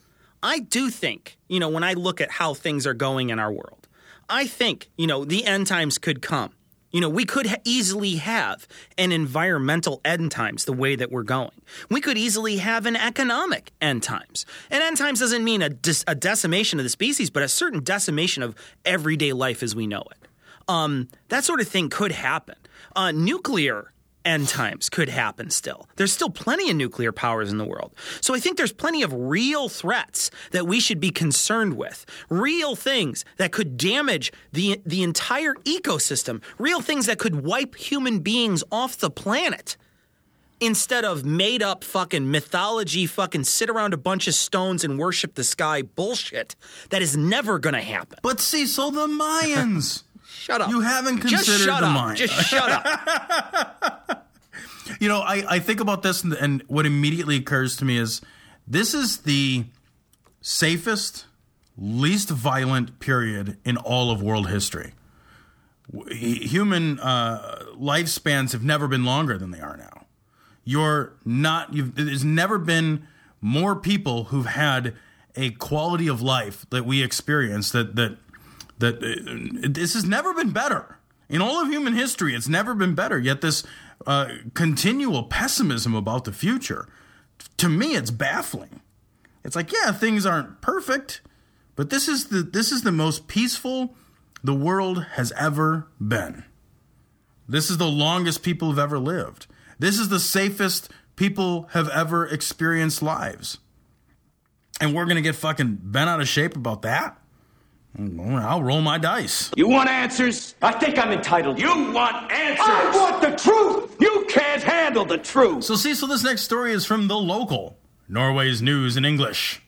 I 0.41 0.59
do 0.59 0.89
think, 0.89 1.37
you 1.47 1.59
know, 1.59 1.69
when 1.69 1.83
I 1.83 1.93
look 1.93 2.21
at 2.21 2.31
how 2.31 2.53
things 2.53 2.87
are 2.87 2.93
going 2.93 3.29
in 3.29 3.39
our 3.39 3.51
world, 3.51 3.87
I 4.29 4.47
think, 4.47 4.89
you 4.97 5.07
know, 5.07 5.25
the 5.25 5.45
end 5.45 5.67
times 5.67 5.97
could 5.97 6.21
come. 6.21 6.53
You 6.91 7.01
know, 7.01 7.09
we 7.09 7.25
could 7.25 7.47
ha- 7.47 7.57
easily 7.63 8.15
have 8.15 8.67
an 8.97 9.11
environmental 9.11 9.99
end 10.05 10.31
times 10.31 10.65
the 10.65 10.73
way 10.73 10.95
that 10.95 11.11
we're 11.11 11.23
going. 11.23 11.61
We 11.89 12.01
could 12.01 12.17
easily 12.17 12.57
have 12.57 12.85
an 12.85 12.95
economic 12.95 13.71
end 13.81 14.03
times. 14.03 14.45
And 14.71 14.81
end 14.81 14.97
times 14.97 15.19
doesn't 15.19 15.43
mean 15.43 15.61
a, 15.61 15.69
dis- 15.69 16.05
a 16.07 16.15
decimation 16.15 16.79
of 16.79 16.85
the 16.85 16.89
species, 16.89 17.29
but 17.29 17.43
a 17.43 17.47
certain 17.47 17.83
decimation 17.83 18.41
of 18.41 18.55
everyday 18.85 19.33
life 19.33 19.61
as 19.63 19.75
we 19.75 19.85
know 19.85 20.03
it. 20.11 20.27
Um, 20.69 21.09
that 21.29 21.43
sort 21.43 21.59
of 21.59 21.67
thing 21.67 21.89
could 21.89 22.11
happen. 22.11 22.55
Uh, 22.95 23.11
nuclear 23.11 23.91
end 24.27 24.49
times 24.49 24.89
could 24.89 25.09
happen 25.09 25.49
still. 25.49 25.87
There's 25.95 26.11
still 26.11 26.29
plenty 26.29 26.69
of 26.69 26.75
nuclear 26.75 27.11
powers 27.13 27.49
in 27.49 27.57
the 27.57 27.65
world. 27.65 27.95
So 28.21 28.35
I 28.35 28.39
think 28.39 28.57
there's 28.57 28.73
plenty 28.73 29.01
of 29.01 29.13
real 29.13 29.69
threats 29.69 30.29
that 30.51 30.67
we 30.67 30.79
should 30.79 30.99
be 30.99 31.11
concerned 31.11 31.77
with. 31.77 32.05
Real 32.29 32.75
things 32.75 33.23
that 33.37 33.51
could 33.51 33.77
damage 33.77 34.31
the 34.51 34.81
the 34.85 35.01
entire 35.01 35.53
ecosystem. 35.63 36.41
Real 36.59 36.81
things 36.81 37.05
that 37.05 37.17
could 37.17 37.43
wipe 37.43 37.75
human 37.75 38.19
beings 38.19 38.63
off 38.71 38.97
the 38.97 39.09
planet. 39.09 39.77
Instead 40.59 41.05
of 41.05 41.23
made 41.23 41.61
up 41.61 41.83
fucking 41.83 42.31
mythology, 42.31 43.05
fucking 43.05 43.43
sit 43.43 43.69
around 43.69 43.93
a 43.93 43.97
bunch 43.97 44.27
of 44.27 44.33
stones 44.33 44.83
and 44.83 44.97
worship 44.97 45.35
the 45.35 45.43
sky 45.43 45.83
bullshit 45.83 46.55
that 46.89 46.99
is 46.99 47.15
never 47.15 47.59
gonna 47.59 47.81
happen. 47.81 48.17
But 48.23 48.39
Cecil, 48.39 48.91
the 48.91 49.05
Mayans. 49.07 50.03
Shut 50.37 50.61
up. 50.61 50.69
You 50.69 50.81
haven't 50.81 51.19
considered 51.19 51.45
Just 51.45 51.65
shut 51.65 51.81
the 51.81 51.87
up. 51.87 51.97
Mayans. 51.97 52.15
Just 52.15 52.47
shut 52.47 52.69
up. 52.69 54.03
You 54.99 55.09
know, 55.09 55.19
I, 55.19 55.43
I 55.47 55.59
think 55.59 55.79
about 55.79 56.01
this, 56.01 56.23
and, 56.23 56.33
and 56.33 56.63
what 56.67 56.85
immediately 56.85 57.35
occurs 57.35 57.75
to 57.77 57.85
me 57.85 57.97
is 57.97 58.21
this 58.67 58.93
is 58.93 59.19
the 59.19 59.65
safest, 60.41 61.25
least 61.77 62.29
violent 62.29 62.99
period 62.99 63.57
in 63.63 63.77
all 63.77 64.11
of 64.11 64.21
world 64.21 64.49
history. 64.49 64.93
Human 66.09 66.99
uh, 66.99 67.65
lifespans 67.75 68.53
have 68.53 68.63
never 68.63 68.87
been 68.87 69.05
longer 69.05 69.37
than 69.37 69.51
they 69.51 69.59
are 69.59 69.77
now. 69.77 70.05
You're 70.63 71.13
not. 71.23 71.73
You've, 71.73 71.95
there's 71.95 72.25
never 72.25 72.57
been 72.57 73.07
more 73.39 73.75
people 73.75 74.25
who've 74.25 74.47
had 74.47 74.95
a 75.35 75.51
quality 75.51 76.07
of 76.07 76.21
life 76.21 76.65
that 76.71 76.85
we 76.85 77.03
experience 77.03 77.71
that 77.71 77.95
that 77.95 78.17
that 78.79 78.95
uh, 78.95 79.67
this 79.69 79.93
has 79.93 80.05
never 80.05 80.33
been 80.33 80.51
better 80.51 80.99
in 81.29 81.41
all 81.41 81.61
of 81.61 81.69
human 81.69 81.93
history. 81.93 82.35
It's 82.35 82.47
never 82.47 82.73
been 82.73 82.95
better. 82.95 83.19
Yet 83.19 83.41
this 83.41 83.63
uh, 84.05 84.29
continual 84.53 85.23
pessimism 85.23 85.95
about 85.95 86.25
the 86.25 86.31
future, 86.31 86.87
to 87.57 87.69
me, 87.69 87.95
it's 87.95 88.11
baffling. 88.11 88.81
It's 89.43 89.55
like, 89.55 89.71
yeah, 89.71 89.91
things 89.91 90.25
aren't 90.25 90.61
perfect, 90.61 91.21
but 91.75 91.89
this 91.89 92.07
is 92.07 92.25
the 92.27 92.41
this 92.41 92.71
is 92.71 92.81
the 92.81 92.91
most 92.91 93.27
peaceful 93.27 93.95
the 94.43 94.53
world 94.53 95.03
has 95.13 95.31
ever 95.37 95.87
been. 95.99 96.43
This 97.47 97.69
is 97.69 97.77
the 97.77 97.87
longest 97.87 98.43
people 98.43 98.69
have 98.69 98.79
ever 98.79 98.99
lived. 98.99 99.47
This 99.79 99.99
is 99.99 100.09
the 100.09 100.19
safest 100.19 100.89
people 101.15 101.69
have 101.71 101.87
ever 101.89 102.25
experienced 102.25 103.01
lives. 103.01 103.59
And 104.79 104.93
we're 104.93 105.05
going 105.05 105.15
to 105.15 105.21
get 105.21 105.35
fucking 105.35 105.79
bent 105.81 106.09
out 106.09 106.21
of 106.21 106.27
shape 106.27 106.55
about 106.55 106.81
that? 106.83 107.19
I'll 107.99 108.61
roll 108.61 108.81
my 108.81 108.97
dice. 108.97 109.51
You 109.55 109.67
want 109.67 109.89
answers? 109.89 110.55
I 110.61 110.71
think 110.73 110.99
I'm 110.99 111.11
entitled. 111.11 111.59
You 111.59 111.91
want 111.91 112.31
answers? 112.31 112.65
I 112.67 112.91
want 112.93 113.21
the 113.21 113.35
truth! 113.35 113.95
You 113.99 114.25
can't 114.29 114.61
handle 114.61 115.05
the 115.05 115.17
truth! 115.17 115.63
So, 115.63 115.75
Cecil, 115.75 116.07
this 116.07 116.23
next 116.23 116.43
story 116.43 116.73
is 116.73 116.85
from 116.85 117.07
The 117.07 117.17
Local, 117.17 117.77
Norway's 118.07 118.61
news 118.61 118.97
in 118.97 119.05
English. 119.05 119.61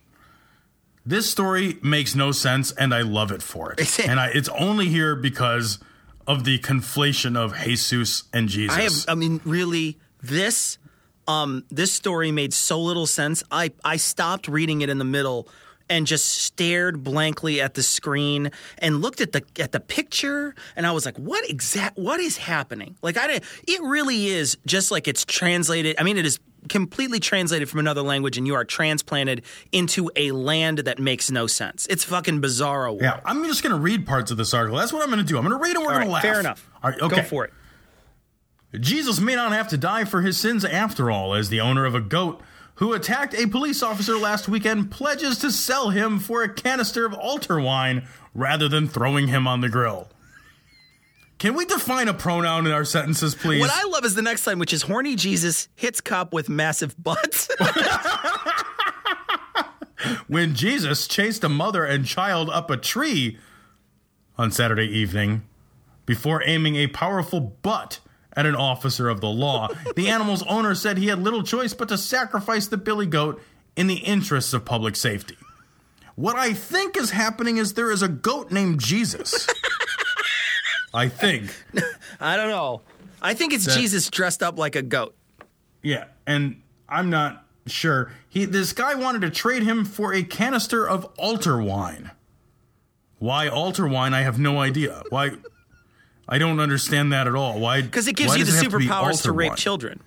This 1.05 1.29
story 1.29 1.79
makes 1.81 2.13
no 2.13 2.31
sense, 2.31 2.71
and 2.71 2.93
I 2.93 3.01
love 3.01 3.31
it 3.31 3.41
for 3.41 3.73
it. 3.73 3.99
and 4.07 4.19
I, 4.19 4.27
it's 4.27 4.49
only 4.49 4.87
here 4.89 5.15
because 5.15 5.79
of 6.27 6.43
the 6.43 6.59
conflation 6.59 7.35
of 7.35 7.57
Jesus 7.57 8.25
and 8.31 8.47
Jesus. 8.47 8.77
I 8.77 8.81
have. 8.81 8.93
I 9.07 9.15
mean, 9.15 9.41
really, 9.43 9.97
this 10.21 10.77
um, 11.27 11.65
this 11.71 11.91
story 11.91 12.31
made 12.31 12.53
so 12.53 12.79
little 12.79 13.07
sense. 13.07 13.43
I 13.51 13.71
I 13.83 13.97
stopped 13.97 14.47
reading 14.47 14.81
it 14.81 14.89
in 14.89 14.99
the 14.99 15.05
middle 15.05 15.47
and 15.89 16.05
just 16.05 16.25
stared 16.25 17.03
blankly 17.03 17.61
at 17.61 17.73
the 17.73 17.83
screen 17.83 18.51
and 18.77 19.01
looked 19.01 19.21
at 19.21 19.31
the 19.31 19.43
at 19.59 19.71
the 19.71 19.79
picture 19.79 20.55
and 20.75 20.85
I 20.85 20.91
was 20.91 21.05
like, 21.05 21.17
what 21.17 21.49
exact 21.49 21.97
what 21.97 22.19
is 22.19 22.37
happening? 22.37 22.95
Like 23.01 23.17
I 23.17 23.27
didn't 23.27 23.45
it 23.67 23.81
really 23.81 24.27
is 24.27 24.57
just 24.65 24.91
like 24.91 25.07
it's 25.07 25.25
translated. 25.25 25.95
I 25.99 26.03
mean, 26.03 26.17
it 26.17 26.25
is 26.25 26.39
completely 26.67 27.21
translated 27.21 27.69
from 27.69 27.79
another 27.79 28.01
language 28.01 28.37
and 28.37 28.45
you 28.45 28.53
are 28.55 28.65
transplanted 28.65 29.43
into 29.71 30.11
a 30.17 30.31
land 30.31 30.79
that 30.79 30.99
makes 30.99 31.31
no 31.31 31.47
sense. 31.47 31.87
It's 31.89 32.03
fucking 32.03 32.41
bizarro. 32.41 32.89
world. 32.89 33.01
Yeah, 33.01 33.19
I'm 33.25 33.43
just 33.45 33.63
going 33.63 33.73
to 33.73 33.79
read 33.79 34.05
parts 34.05 34.31
of 34.31 34.37
this 34.37 34.53
article. 34.53 34.77
That's 34.77 34.93
what 34.93 35.01
I'm 35.01 35.09
going 35.09 35.19
to 35.19 35.25
do. 35.25 35.37
I'm 35.37 35.45
going 35.45 35.57
to 35.57 35.63
read 35.63 35.75
and 35.75 35.85
we're 35.85 35.93
going 35.93 36.05
to 36.05 36.11
laugh. 36.11 36.21
fair 36.21 36.39
enough. 36.39 36.69
All 36.83 36.91
right, 36.91 37.01
okay. 37.01 37.15
Go 37.17 37.23
for 37.23 37.45
it. 37.45 37.53
Jesus 38.79 39.19
may 39.19 39.35
not 39.35 39.51
have 39.51 39.67
to 39.69 39.77
die 39.77 40.05
for 40.05 40.21
his 40.21 40.37
sins 40.37 40.63
after 40.63 41.09
all, 41.09 41.33
as 41.33 41.49
the 41.49 41.59
owner 41.59 41.85
of 41.85 41.95
a 41.95 42.01
goat 42.01 42.39
who 42.79 42.93
attacked 42.93 43.33
a 43.33 43.45
police 43.45 43.83
officer 43.83 44.17
last 44.17 44.47
weekend 44.47 44.89
pledges 44.89 45.39
to 45.39 45.51
sell 45.51 45.89
him 45.89 46.17
for 46.17 46.43
a 46.43 46.53
canister 46.53 47.05
of 47.05 47.13
altar 47.13 47.59
wine 47.59 48.07
rather 48.33 48.69
than 48.69 48.87
throwing 48.87 49.27
him 49.27 49.45
on 49.45 49.59
the 49.59 49.67
grill. 49.67 50.07
Can 51.39 51.55
we 51.55 51.65
define 51.65 52.07
a 52.07 52.13
pronoun 52.13 52.65
in 52.65 52.71
our 52.71 52.85
sentences, 52.85 53.35
please? 53.35 53.59
What 53.59 53.69
I 53.69 53.83
love 53.89 54.05
is 54.05 54.15
the 54.15 54.21
next 54.21 54.47
line, 54.47 54.59
which 54.59 54.71
is 54.71 54.83
horny 54.83 55.17
Jesus 55.17 55.67
hits 55.75 55.99
cop 55.99 56.33
with 56.33 56.47
massive 56.47 56.95
butts. 57.01 57.49
when 60.27 60.55
Jesus 60.55 61.05
chased 61.05 61.43
a 61.43 61.49
mother 61.49 61.83
and 61.83 62.05
child 62.05 62.49
up 62.49 62.71
a 62.71 62.77
tree 62.77 63.37
on 64.37 64.51
Saturday 64.51 64.87
evening 64.87 65.43
before 66.05 66.41
aiming 66.45 66.77
a 66.77 66.87
powerful 66.87 67.41
butt 67.41 67.99
at 68.35 68.45
an 68.45 68.55
officer 68.55 69.09
of 69.09 69.21
the 69.21 69.29
law. 69.29 69.67
the 69.95 70.09
animal's 70.09 70.43
owner 70.43 70.75
said 70.75 70.97
he 70.97 71.07
had 71.07 71.19
little 71.19 71.43
choice 71.43 71.73
but 71.73 71.89
to 71.89 71.97
sacrifice 71.97 72.67
the 72.67 72.77
billy 72.77 73.05
goat 73.05 73.41
in 73.75 73.87
the 73.87 73.97
interests 73.97 74.53
of 74.53 74.65
public 74.65 74.95
safety. 74.95 75.37
What 76.15 76.35
I 76.35 76.53
think 76.53 76.97
is 76.97 77.11
happening 77.11 77.57
is 77.57 77.73
there 77.73 77.91
is 77.91 78.01
a 78.01 78.09
goat 78.09 78.51
named 78.51 78.79
Jesus. 78.81 79.47
I 80.93 81.07
think. 81.07 81.53
I 82.19 82.35
don't 82.35 82.49
know. 82.49 82.81
I 83.21 83.33
think 83.33 83.53
it's 83.53 83.65
That- 83.65 83.77
Jesus 83.77 84.09
dressed 84.09 84.43
up 84.43 84.57
like 84.57 84.75
a 84.75 84.81
goat. 84.81 85.15
Yeah, 85.81 86.05
and 86.27 86.61
I'm 86.89 87.09
not 87.09 87.45
sure. 87.67 88.11
He 88.27 88.45
this 88.45 88.73
guy 88.73 88.95
wanted 88.95 89.21
to 89.21 89.29
trade 89.29 89.63
him 89.63 89.85
for 89.85 90.13
a 90.13 90.23
canister 90.23 90.87
of 90.87 91.05
altar 91.17 91.61
wine. 91.61 92.11
Why 93.19 93.47
altar 93.47 93.87
wine? 93.87 94.13
I 94.13 94.21
have 94.21 94.39
no 94.39 94.59
idea. 94.59 95.03
Why? 95.09 95.31
I 96.29 96.37
don't 96.37 96.59
understand 96.59 97.11
that 97.11 97.27
at 97.27 97.35
all. 97.35 97.59
Why? 97.59 97.81
Because 97.81 98.07
it 98.07 98.15
gives 98.15 98.37
you 98.37 98.45
the 98.45 98.51
does 98.51 98.61
have 98.61 98.71
be 98.71 98.85
superpowers 98.85 99.23
to 99.23 99.29
altar 99.29 99.33
rape 99.33 99.49
wine? 99.49 99.57
children. 99.57 99.99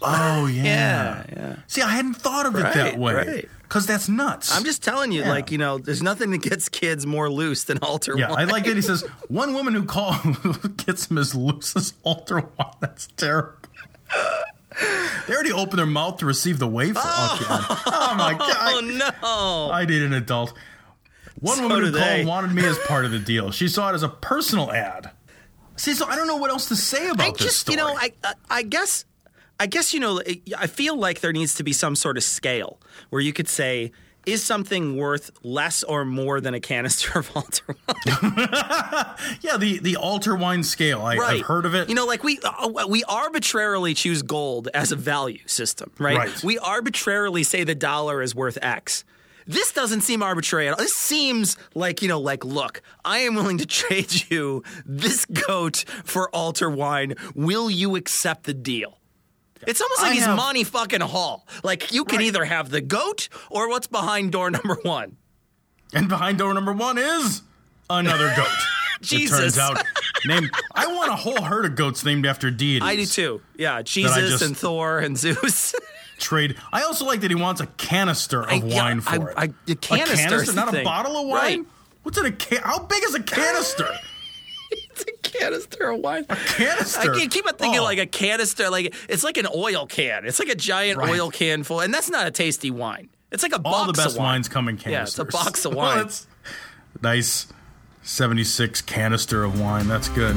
Oh 0.00 0.46
yeah. 0.46 0.62
Yeah, 0.64 1.24
yeah. 1.36 1.56
See, 1.66 1.82
I 1.82 1.88
hadn't 1.90 2.14
thought 2.14 2.46
of 2.46 2.54
it 2.54 2.62
that 2.62 2.96
way. 2.98 3.14
right. 3.14 3.48
Because 3.62 3.84
that's 3.86 4.08
nuts. 4.08 4.56
I'm 4.56 4.64
just 4.64 4.82
telling 4.82 5.12
you, 5.12 5.22
Yeah. 5.22 5.28
like, 5.28 5.50
you 5.50 5.58
know, 5.58 5.76
there's 5.76 6.02
nothing 6.02 6.30
that 6.30 6.38
gets 6.38 6.70
kids 6.70 7.04
more 7.04 7.28
loose 7.30 7.64
than 7.64 7.76
altar 7.78 8.16
Yeah, 8.16 8.32
I 8.32 8.44
like 8.44 8.64
that 8.64 8.76
he 8.76 8.80
says 8.80 9.02
one 9.28 9.52
woman 9.52 9.74
who 9.74 9.84
call 9.84 10.16
gets 10.86 11.10
him 11.10 11.18
as 11.18 11.34
loose 11.34 11.76
as 11.76 11.92
altar 12.02 12.40
wine. 12.56 12.72
That's 12.80 13.08
terrible. 13.16 13.58
They 15.26 15.34
already 15.34 15.52
opened 15.52 15.80
their 15.80 15.86
mouth 15.86 16.18
to 16.18 16.26
receive 16.26 16.58
the 16.60 16.68
wafer. 16.68 17.00
Oh, 17.02 17.82
oh 17.86 18.14
my 18.16 18.34
oh, 18.34 18.38
god! 18.38 18.56
Oh, 19.22 19.68
no. 19.68 19.72
I 19.74 19.84
need 19.84 20.02
an 20.02 20.12
adult. 20.14 20.54
One 21.40 21.56
So 21.58 21.68
woman 21.68 21.84
who 21.92 21.98
called 21.98 22.26
wanted 22.26 22.52
me 22.54 22.64
as 22.64 22.78
part 22.86 23.04
of 23.04 23.10
the 23.10 23.18
deal. 23.18 23.50
She 23.50 23.68
saw 23.68 23.90
it 23.90 23.94
as 23.94 24.02
a 24.02 24.08
personal 24.08 24.70
ad. 24.72 25.10
See, 25.78 25.94
so 25.94 26.06
I 26.06 26.16
don't 26.16 26.26
know 26.26 26.36
what 26.36 26.50
else 26.50 26.68
to 26.68 26.76
say 26.76 27.08
about 27.08 27.26
I 27.26 27.30
this 27.30 27.40
just, 27.40 27.58
story. 27.60 27.78
you 27.78 27.82
know, 27.82 27.96
I, 27.96 28.12
I, 28.22 28.34
I 28.50 28.62
guess, 28.62 29.04
I 29.58 29.66
guess, 29.66 29.94
you 29.94 30.00
know, 30.00 30.20
I 30.56 30.66
feel 30.66 30.96
like 30.96 31.20
there 31.20 31.32
needs 31.32 31.54
to 31.54 31.62
be 31.62 31.72
some 31.72 31.96
sort 31.96 32.16
of 32.16 32.24
scale 32.24 32.80
where 33.10 33.22
you 33.22 33.32
could 33.32 33.48
say, 33.48 33.92
is 34.26 34.42
something 34.42 34.96
worth 34.96 35.30
less 35.42 35.82
or 35.82 36.04
more 36.04 36.40
than 36.40 36.52
a 36.52 36.60
canister 36.60 37.18
of 37.18 37.30
altar 37.34 37.64
wine? 37.68 37.96
yeah, 39.40 39.56
the 39.56 39.78
the 39.80 39.96
altar 39.96 40.36
wine 40.36 40.62
scale. 40.62 41.00
I, 41.00 41.16
I've 41.16 41.46
heard 41.46 41.64
of 41.64 41.74
it. 41.74 41.88
You 41.88 41.94
know, 41.94 42.04
like 42.04 42.22
we 42.22 42.38
uh, 42.44 42.86
we 42.88 43.04
arbitrarily 43.04 43.94
choose 43.94 44.22
gold 44.22 44.68
as 44.74 44.92
a 44.92 44.96
value 44.96 45.46
system, 45.46 45.90
right? 45.98 46.18
Right. 46.18 46.44
We 46.44 46.58
arbitrarily 46.58 47.42
say 47.42 47.64
the 47.64 47.74
dollar 47.74 48.20
is 48.20 48.34
worth 48.34 48.58
X. 48.60 49.04
This 49.48 49.72
doesn't 49.72 50.02
seem 50.02 50.22
arbitrary 50.22 50.68
at 50.68 50.74
all. 50.74 50.78
This 50.78 50.94
seems 50.94 51.56
like, 51.74 52.02
you 52.02 52.08
know, 52.08 52.20
like, 52.20 52.44
look, 52.44 52.82
I 53.04 53.20
am 53.20 53.34
willing 53.34 53.58
to 53.58 53.66
trade 53.80 54.12
you 54.30 54.62
this 54.86 55.24
goat 55.24 55.84
for 56.04 56.28
altar 56.34 56.68
wine. 56.70 57.14
Will 57.34 57.70
you 57.70 57.96
accept 57.96 58.44
the 58.44 58.54
deal? 58.54 58.98
It's 59.66 59.80
almost 59.80 60.02
like 60.02 60.10
I 60.12 60.14
he's 60.14 60.24
have- 60.26 60.36
Monty 60.36 60.62
fucking 60.64 61.00
Hall. 61.00 61.46
Like, 61.64 61.92
you 61.92 62.04
can 62.04 62.20
either 62.20 62.44
have 62.44 62.70
the 62.70 62.80
goat 62.80 63.28
or 63.50 63.68
what's 63.68 63.86
behind 63.88 64.30
door 64.32 64.50
number 64.52 64.76
one. 64.82 65.16
And 65.94 66.08
behind 66.08 66.38
door 66.38 66.52
number 66.54 66.72
one 66.74 66.98
is 66.98 67.42
another 67.90 68.32
goat. 68.36 68.46
Jesus. 69.00 69.38
It 69.38 69.42
turns 69.42 69.58
out, 69.58 69.82
named. 70.26 70.50
I 70.74 70.88
want 70.88 71.10
a 71.10 71.16
whole 71.16 71.40
herd 71.40 71.64
of 71.64 71.74
goats 71.76 72.04
named 72.04 72.26
after 72.26 72.50
deities. 72.50 72.82
I 72.82 72.96
do 72.96 73.06
too. 73.06 73.40
Yeah, 73.56 73.80
Jesus 73.82 74.16
just- 74.30 74.42
and 74.42 74.56
Thor 74.56 74.98
and 74.98 75.16
Zeus. 75.16 75.74
Trade. 76.18 76.56
I 76.72 76.82
also 76.82 77.04
like 77.06 77.20
that 77.20 77.30
he 77.30 77.34
wants 77.36 77.60
a 77.60 77.66
canister 77.66 78.42
of 78.42 78.50
I- 78.50 78.54
yeah, 78.56 78.82
wine 78.82 79.00
for 79.00 79.10
I- 79.38 79.44
it. 79.44 79.52
I- 79.68 79.72
a 79.72 79.74
canister 79.76 80.16
canister, 80.16 80.52
not 80.54 80.68
a 80.68 80.72
thing. 80.72 80.84
bottle 80.84 81.16
of 81.16 81.26
wine. 81.28 81.58
Right. 81.60 81.66
What's 82.02 82.18
in 82.18 82.26
a 82.26 82.32
can? 82.32 82.62
How 82.62 82.78
big 82.80 83.02
is 83.04 83.14
a 83.14 83.22
canister? 83.22 83.88
it's 84.70 85.02
a 85.02 85.12
canister 85.28 85.90
of 85.90 86.00
wine. 86.00 86.24
A 86.28 86.36
canister? 86.36 87.14
I 87.14 87.26
keep 87.26 87.46
on 87.46 87.54
thinking 87.54 87.80
Oh. 87.80 87.84
like 87.84 87.98
a 87.98 88.06
canister, 88.06 88.68
like 88.70 88.94
it's 89.08 89.22
like 89.24 89.36
an 89.36 89.46
oil 89.54 89.86
can. 89.86 90.24
It's 90.26 90.38
like 90.38 90.48
a 90.48 90.54
giant 90.54 90.98
Right. 90.98 91.10
oil 91.10 91.30
can 91.30 91.62
full, 91.64 91.80
and 91.80 91.92
that's 91.94 92.10
not 92.10 92.26
a 92.26 92.30
tasty 92.30 92.70
wine. 92.70 93.08
It's 93.30 93.42
like 93.42 93.52
a 93.52 93.56
All 93.64 93.86
box 93.86 93.86
the 93.86 93.92
best 93.92 94.08
of 94.14 94.16
wine. 94.16 94.24
wines 94.26 94.48
come 94.48 94.68
in 94.68 94.76
canisters. 94.78 95.18
Yeah, 95.18 95.22
it's 95.24 95.34
a 95.34 95.38
box 95.38 95.64
of 95.64 95.74
wine. 95.74 96.08
nice. 97.02 97.46
Seventy-six 98.02 98.80
canister 98.80 99.44
of 99.44 99.60
wine. 99.60 99.86
That's 99.86 100.08
good. 100.08 100.36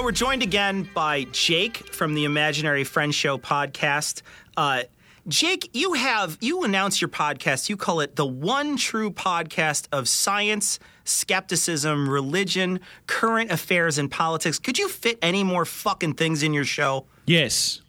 So 0.00 0.04
we're 0.04 0.12
joined 0.12 0.42
again 0.42 0.88
by 0.94 1.24
Jake 1.24 1.92
from 1.92 2.14
the 2.14 2.24
Imaginary 2.24 2.84
Friends 2.84 3.14
Show 3.14 3.36
podcast. 3.36 4.22
Uh, 4.56 4.84
Jake, 5.28 5.68
you 5.74 5.92
have 5.92 6.38
you 6.40 6.64
announce 6.64 7.02
your 7.02 7.10
podcast. 7.10 7.68
You 7.68 7.76
call 7.76 8.00
it 8.00 8.16
the 8.16 8.24
one 8.24 8.78
true 8.78 9.10
podcast 9.10 9.88
of 9.92 10.08
science, 10.08 10.78
skepticism, 11.04 12.08
religion, 12.08 12.80
current 13.06 13.52
affairs, 13.52 13.98
and 13.98 14.10
politics. 14.10 14.58
Could 14.58 14.78
you 14.78 14.88
fit 14.88 15.18
any 15.20 15.44
more 15.44 15.66
fucking 15.66 16.14
things 16.14 16.42
in 16.42 16.54
your 16.54 16.64
show? 16.64 17.04
Yes. 17.26 17.82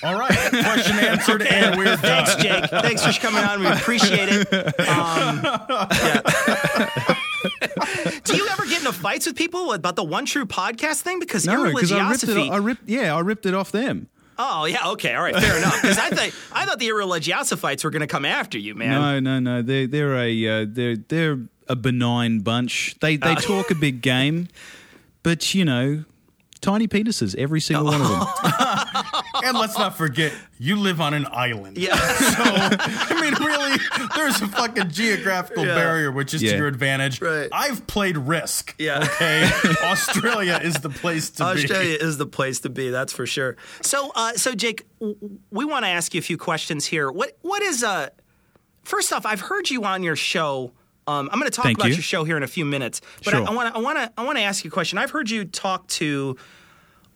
All 0.05 0.17
right. 0.17 0.31
Question 0.49 0.97
answered, 0.99 1.43
and 1.43 1.77
we're 1.77 1.87
done. 1.87 1.99
Thanks, 1.99 2.37
Jake. 2.37 2.71
Thanks 2.71 3.05
for 3.05 3.21
coming 3.21 3.43
on. 3.43 3.59
We 3.59 3.67
appreciate 3.67 4.29
it. 4.29 4.47
Um, 4.89 5.41
yeah. 5.43 7.17
Do 8.25 8.37
you 8.37 8.49
ever 8.49 8.65
get 8.67 8.74
into 8.87 8.99
fights 8.99 9.27
with 9.27 9.37
people 9.37 9.73
about 9.73 9.97
the 9.97 10.05
one 10.05 10.27
true 10.27 10.47
podcast 10.47 11.01
thing? 11.03 11.19
Because 11.21 11.47
No, 11.47 11.65
because 11.65 11.93
I. 11.93 11.99
I 12.49 12.57
ripped. 12.59 12.89
Yeah, 12.89 13.15
I 13.15 13.21
ripped 13.21 13.47
it 13.47 13.55
off 13.55 13.73
them. 13.73 14.09
Oh 14.37 14.65
yeah, 14.65 14.89
okay, 14.91 15.15
all 15.15 15.23
right, 15.23 15.35
fair 15.37 15.57
enough. 15.59 15.81
Because 15.81 15.97
I 15.99 16.11
thought 16.11 16.31
I 16.53 16.65
thought 16.67 16.79
the 16.81 16.89
irreligiosophites 16.89 17.85
were 17.85 17.91
going 17.91 18.01
to 18.01 18.09
come 18.09 18.25
after 18.25 18.59
you, 18.59 18.75
man. 18.75 18.91
No, 19.01 19.21
no, 19.21 19.39
no. 19.39 19.63
They're 19.63 19.87
they're 19.87 20.17
a 20.17 20.49
uh, 20.63 20.67
they're 20.69 20.97
they're 20.97 21.39
a 21.69 21.77
benign 21.77 22.41
bunch. 22.41 22.97
They 23.01 23.17
they 23.17 23.31
Uh. 23.33 23.37
talk 23.37 23.71
a 23.71 23.75
big 23.77 24.03
game, 24.03 24.49
but 25.23 25.55
you 25.55 25.65
know, 25.65 26.05
tiny 26.65 26.89
penises. 26.89 27.35
Every 27.37 27.61
single 27.61 27.87
one 27.87 28.01
of 28.01 28.09
them. 28.09 28.27
And 29.45 29.59
let's 29.59 29.77
not 29.77 29.97
forget, 29.99 30.33
you 30.59 30.77
live 30.77 31.01
on 31.03 31.13
an 31.13 31.27
island. 31.31 31.77
Yeah. 31.77 31.95
So, 32.35 32.43
I 32.47 33.21
mean, 33.21 33.35
really, 33.35 33.77
there's 34.17 34.41
a 34.41 34.47
fucking 34.49 34.89
geographical 34.91 35.67
Yeah. 35.67 35.75
barrier, 35.75 36.11
which 36.11 36.33
is 36.33 36.43
Yeah. 36.43 36.53
to 36.53 36.57
your 36.59 36.67
advantage. 36.69 37.21
Right. 37.21 37.49
I've 37.53 37.87
played 37.87 38.17
Risk. 38.17 38.75
Yeah. 38.79 39.01
Okay. 39.05 39.51
Australia 39.83 40.59
is 40.63 40.75
the 40.77 40.89
place 40.89 41.31
to 41.33 41.43
Australia 41.43 41.69
be. 41.69 41.75
Australia 41.75 41.99
is 42.01 42.17
the 42.19 42.27
place 42.27 42.61
to 42.61 42.71
be. 42.71 42.89
That's 42.91 43.13
for 43.13 43.27
sure. 43.27 43.57
So, 43.83 44.13
uh, 44.15 44.33
so 44.35 44.55
Jake, 44.55 44.87
we 45.51 45.65
want 45.65 45.85
to 45.85 45.91
ask 45.91 46.15
you 46.15 46.21
a 46.21 46.23
few 46.23 46.39
questions 46.39 46.87
here. 46.87 47.11
What 47.11 47.37
what 47.43 47.63
is 47.63 47.83
uh 47.85 48.09
First 48.85 49.13
off, 49.13 49.27
I've 49.27 49.41
heard 49.41 49.69
you 49.71 49.85
on 49.85 50.03
your 50.03 50.17
show. 50.17 50.73
Um, 51.07 51.29
I'm 51.33 51.39
going 51.39 51.51
to 51.51 51.55
talk 51.55 51.65
Thank 51.65 51.79
about 51.79 51.89
you. 51.89 51.95
your 51.95 52.03
show 52.03 52.25
here 52.25 52.37
in 52.39 52.43
a 52.43 52.47
few 52.47 52.65
minutes, 52.65 53.01
but 53.25 53.33
Sure. 53.33 53.47
I 53.47 53.51
want 53.53 53.75
to 53.75 53.79
I 53.79 53.83
want 53.83 53.99
to 53.99 54.13
I 54.17 54.25
want 54.25 54.39
to 54.39 54.45
ask 54.45 54.65
you 54.65 54.69
a 54.69 54.73
question. 54.73 54.97
I've 54.99 55.11
heard 55.11 55.29
you 55.29 55.45
talk 55.45 55.87
to 55.89 56.37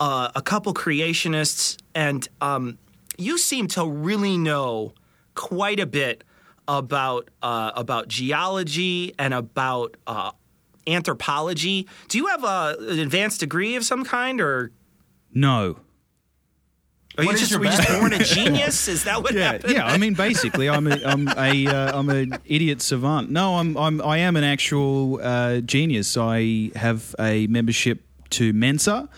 uh, 0.00 0.30
a 0.34 0.42
couple 0.42 0.74
creationists, 0.74 1.76
and 1.94 2.28
um, 2.40 2.78
you 3.16 3.38
seem 3.38 3.66
to 3.68 3.86
really 3.86 4.36
know 4.36 4.92
quite 5.34 5.80
a 5.80 5.86
bit 5.86 6.24
about 6.66 7.28
uh, 7.42 7.72
about 7.74 8.08
geology 8.08 9.14
and 9.18 9.34
about 9.34 9.96
uh, 10.06 10.32
anthropology. 10.86 11.88
Do 12.08 12.18
you 12.18 12.26
have 12.26 12.44
a, 12.44 12.76
an 12.80 12.98
advanced 12.98 13.40
degree 13.40 13.76
of 13.76 13.84
some 13.84 14.04
kind, 14.04 14.40
or 14.40 14.72
No. 15.32 15.80
Are 17.16 17.24
you 17.24 17.36
just, 17.36 17.52
were 17.58 17.64
you 17.64 17.70
just 17.72 17.88
born 17.88 18.12
a 18.12 18.18
genius? 18.22 18.86
Is 18.86 19.02
that 19.02 19.24
what 19.24 19.34
yeah, 19.34 19.52
happened? 19.52 19.72
yeah. 19.72 19.86
I 19.86 19.98
mean, 19.98 20.14
basically, 20.14 20.68
I'm 20.68 20.86
a, 20.86 21.02
I'm 21.04 21.26
a, 21.26 21.66
uh, 21.66 21.98
I'm 21.98 22.08
an 22.10 22.38
idiot 22.44 22.80
savant. 22.80 23.28
No, 23.28 23.56
I'm, 23.56 23.76
I'm, 23.76 24.00
I 24.00 24.18
am 24.18 24.36
an 24.36 24.44
actual 24.44 25.20
uh, 25.20 25.58
genius. 25.58 26.16
I 26.16 26.70
have 26.76 27.16
a 27.18 27.48
membership 27.48 28.04
to 28.30 28.52
Mensa, 28.52 29.08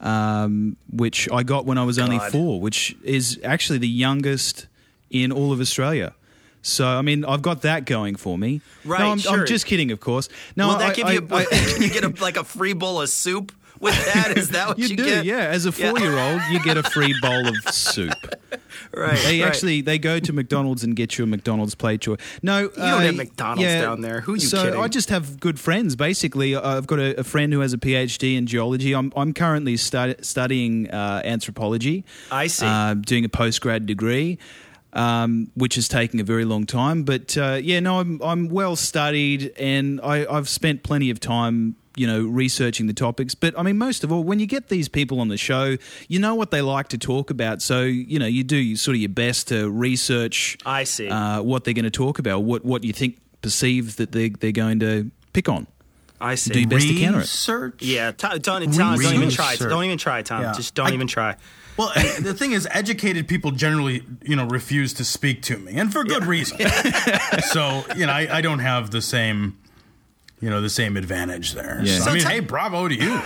um, 0.00 0.76
which 0.90 1.28
I 1.30 1.42
got 1.42 1.66
when 1.66 1.78
I 1.78 1.84
was 1.84 1.98
only 1.98 2.18
four, 2.30 2.60
which 2.60 2.96
is 3.02 3.38
actually 3.44 3.78
the 3.78 3.88
youngest 3.88 4.66
in 5.10 5.32
all 5.32 5.52
of 5.52 5.60
Australia. 5.60 6.14
So, 6.62 6.86
I 6.86 7.00
mean, 7.02 7.24
I've 7.24 7.40
got 7.42 7.62
that 7.62 7.86
going 7.86 8.16
for 8.16 8.36
me. 8.36 8.60
Right, 8.84 9.00
No, 9.00 9.12
I'm, 9.12 9.18
sure. 9.18 9.40
I'm 9.40 9.46
just 9.46 9.64
kidding, 9.64 9.90
of 9.92 10.00
course. 10.00 10.28
No, 10.56 10.68
Will 10.68 10.78
that 10.78 10.90
I- 10.90 10.94
give 10.94 11.06
I- 11.06 11.12
you? 11.12 11.28
I- 11.30 11.44
can 11.50 11.82
you 11.82 11.88
get 11.90 12.04
a, 12.04 12.22
like 12.22 12.36
a 12.36 12.44
free 12.44 12.74
bowl 12.74 13.00
of 13.00 13.08
soup 13.08 13.52
with 13.80 13.94
that? 14.14 14.36
Is 14.36 14.50
that 14.50 14.68
what 14.68 14.78
you, 14.78 14.88
you 14.88 14.96
do, 14.96 15.04
get? 15.04 15.24
yeah. 15.24 15.38
As 15.38 15.66
a 15.66 15.72
four-year-old, 15.72 16.40
you 16.50 16.62
get 16.62 16.76
a 16.76 16.82
free 16.82 17.14
bowl 17.20 17.48
of 17.48 17.56
soup. 17.74 18.14
Right. 18.92 19.18
They 19.18 19.40
right. 19.40 19.48
actually 19.48 19.82
they 19.82 19.98
go 19.98 20.18
to 20.18 20.32
McDonald's 20.32 20.82
and 20.82 20.96
get 20.96 21.16
you 21.16 21.24
a 21.24 21.26
McDonald's 21.26 21.74
plate 21.74 22.00
choice. 22.00 22.18
No, 22.42 22.62
you 22.62 22.68
don't 22.76 23.02
have 23.02 23.14
McDonald's 23.14 23.62
down 23.62 24.00
there. 24.00 24.20
Who 24.20 24.32
are 24.32 24.36
you 24.36 24.40
so 24.40 24.64
kidding? 24.64 24.80
I 24.80 24.88
just 24.88 25.10
have 25.10 25.38
good 25.38 25.60
friends. 25.60 25.94
Basically, 25.96 26.56
I've 26.56 26.86
got 26.86 26.98
a, 26.98 27.20
a 27.20 27.24
friend 27.24 27.52
who 27.52 27.60
has 27.60 27.72
a 27.72 27.78
PhD 27.78 28.36
in 28.36 28.46
geology. 28.46 28.92
I'm 28.94 29.12
I'm 29.14 29.32
currently 29.32 29.76
stu- 29.76 30.16
studying 30.22 30.90
uh, 30.90 31.22
anthropology. 31.24 32.04
I 32.32 32.48
see. 32.48 32.66
Uh, 32.66 32.94
doing 32.94 33.24
a 33.24 33.28
postgrad 33.28 33.86
degree. 33.86 34.38
Um, 34.92 35.52
which 35.54 35.78
is 35.78 35.86
taking 35.86 36.18
a 36.18 36.24
very 36.24 36.44
long 36.44 36.66
time, 36.66 37.04
but 37.04 37.38
uh, 37.38 37.60
yeah, 37.62 37.78
no, 37.78 38.00
I'm 38.00 38.20
I'm 38.24 38.48
well 38.48 38.74
studied, 38.74 39.52
and 39.56 40.00
I, 40.00 40.26
I've 40.28 40.48
spent 40.48 40.82
plenty 40.82 41.10
of 41.10 41.20
time, 41.20 41.76
you 41.96 42.06
know, 42.06 42.22
researching 42.22 42.86
the 42.86 42.92
topics. 42.92 43.34
But 43.34 43.58
I 43.58 43.62
mean, 43.62 43.78
most 43.78 44.04
of 44.04 44.12
all, 44.12 44.22
when 44.22 44.38
you 44.38 44.46
get 44.46 44.68
these 44.68 44.88
people 44.88 45.20
on 45.20 45.28
the 45.28 45.36
show, 45.36 45.76
you 46.08 46.18
know 46.18 46.34
what 46.34 46.50
they 46.50 46.62
like 46.62 46.88
to 46.88 46.98
talk 46.98 47.30
about, 47.30 47.62
so 47.62 47.82
you 47.82 48.18
know 48.18 48.26
you 48.26 48.44
do 48.44 48.76
sort 48.76 48.94
of 48.94 49.00
your 49.00 49.08
best 49.10 49.48
to 49.48 49.70
research 49.70 50.58
I 50.64 50.84
see. 50.84 51.08
uh, 51.08 51.42
what 51.42 51.64
they're 51.64 51.74
going 51.74 51.84
to 51.84 51.90
talk 51.90 52.18
about, 52.18 52.40
what 52.44 52.64
what 52.64 52.84
you 52.84 52.92
think 52.92 53.18
perceive 53.42 53.96
that 53.96 54.12
they 54.12 54.28
they're 54.30 54.52
going 54.52 54.80
to 54.80 55.10
pick 55.32 55.48
on. 55.48 55.66
I 56.20 56.34
see. 56.34 56.52
Do 56.52 56.60
your 56.60 56.68
best 56.68 56.86
to 56.86 56.94
counter 57.00 57.18
it. 57.18 57.22
Research. 57.22 57.82
Yeah, 57.82 58.12
Tom, 58.12 58.38
don't, 58.40 58.62
Tom, 58.74 58.98
don't 58.98 59.14
even 59.14 59.30
try. 59.30 59.56
Don't 59.56 59.84
even 59.84 59.96
try, 59.98 60.20
Tom. 60.22 60.42
Yeah. 60.42 60.52
Just 60.52 60.74
don't 60.74 60.88
I- 60.88 60.94
even 60.94 61.06
try. 61.06 61.36
Well, 61.76 61.92
the 62.20 62.34
thing 62.34 62.52
is, 62.52 62.68
educated 62.70 63.26
people 63.26 63.52
generally, 63.52 64.02
you 64.22 64.36
know, 64.36 64.46
refuse 64.46 64.92
to 64.94 65.04
speak 65.04 65.40
to 65.44 65.56
me, 65.56 65.76
and 65.76 65.90
for 65.90 66.04
good 66.04 66.26
reason. 66.26 66.58
so, 67.52 67.84
you 67.96 68.04
know, 68.04 68.12
I, 68.12 68.38
I 68.38 68.40
don't 68.42 68.58
have 68.58 68.90
the 68.90 69.00
same, 69.00 69.56
you 70.40 70.48
know, 70.50 70.60
the 70.60 70.70
same 70.70 70.96
advantage 70.96 71.52
there. 71.54 71.80
Yeah. 71.84 71.98
So, 71.98 72.04
So 72.04 72.10
I 72.10 72.14
mean, 72.14 72.22
tell- 72.22 72.32
hey, 72.32 72.40
bravo 72.40 72.88
to 72.88 72.94
you. 72.94 73.20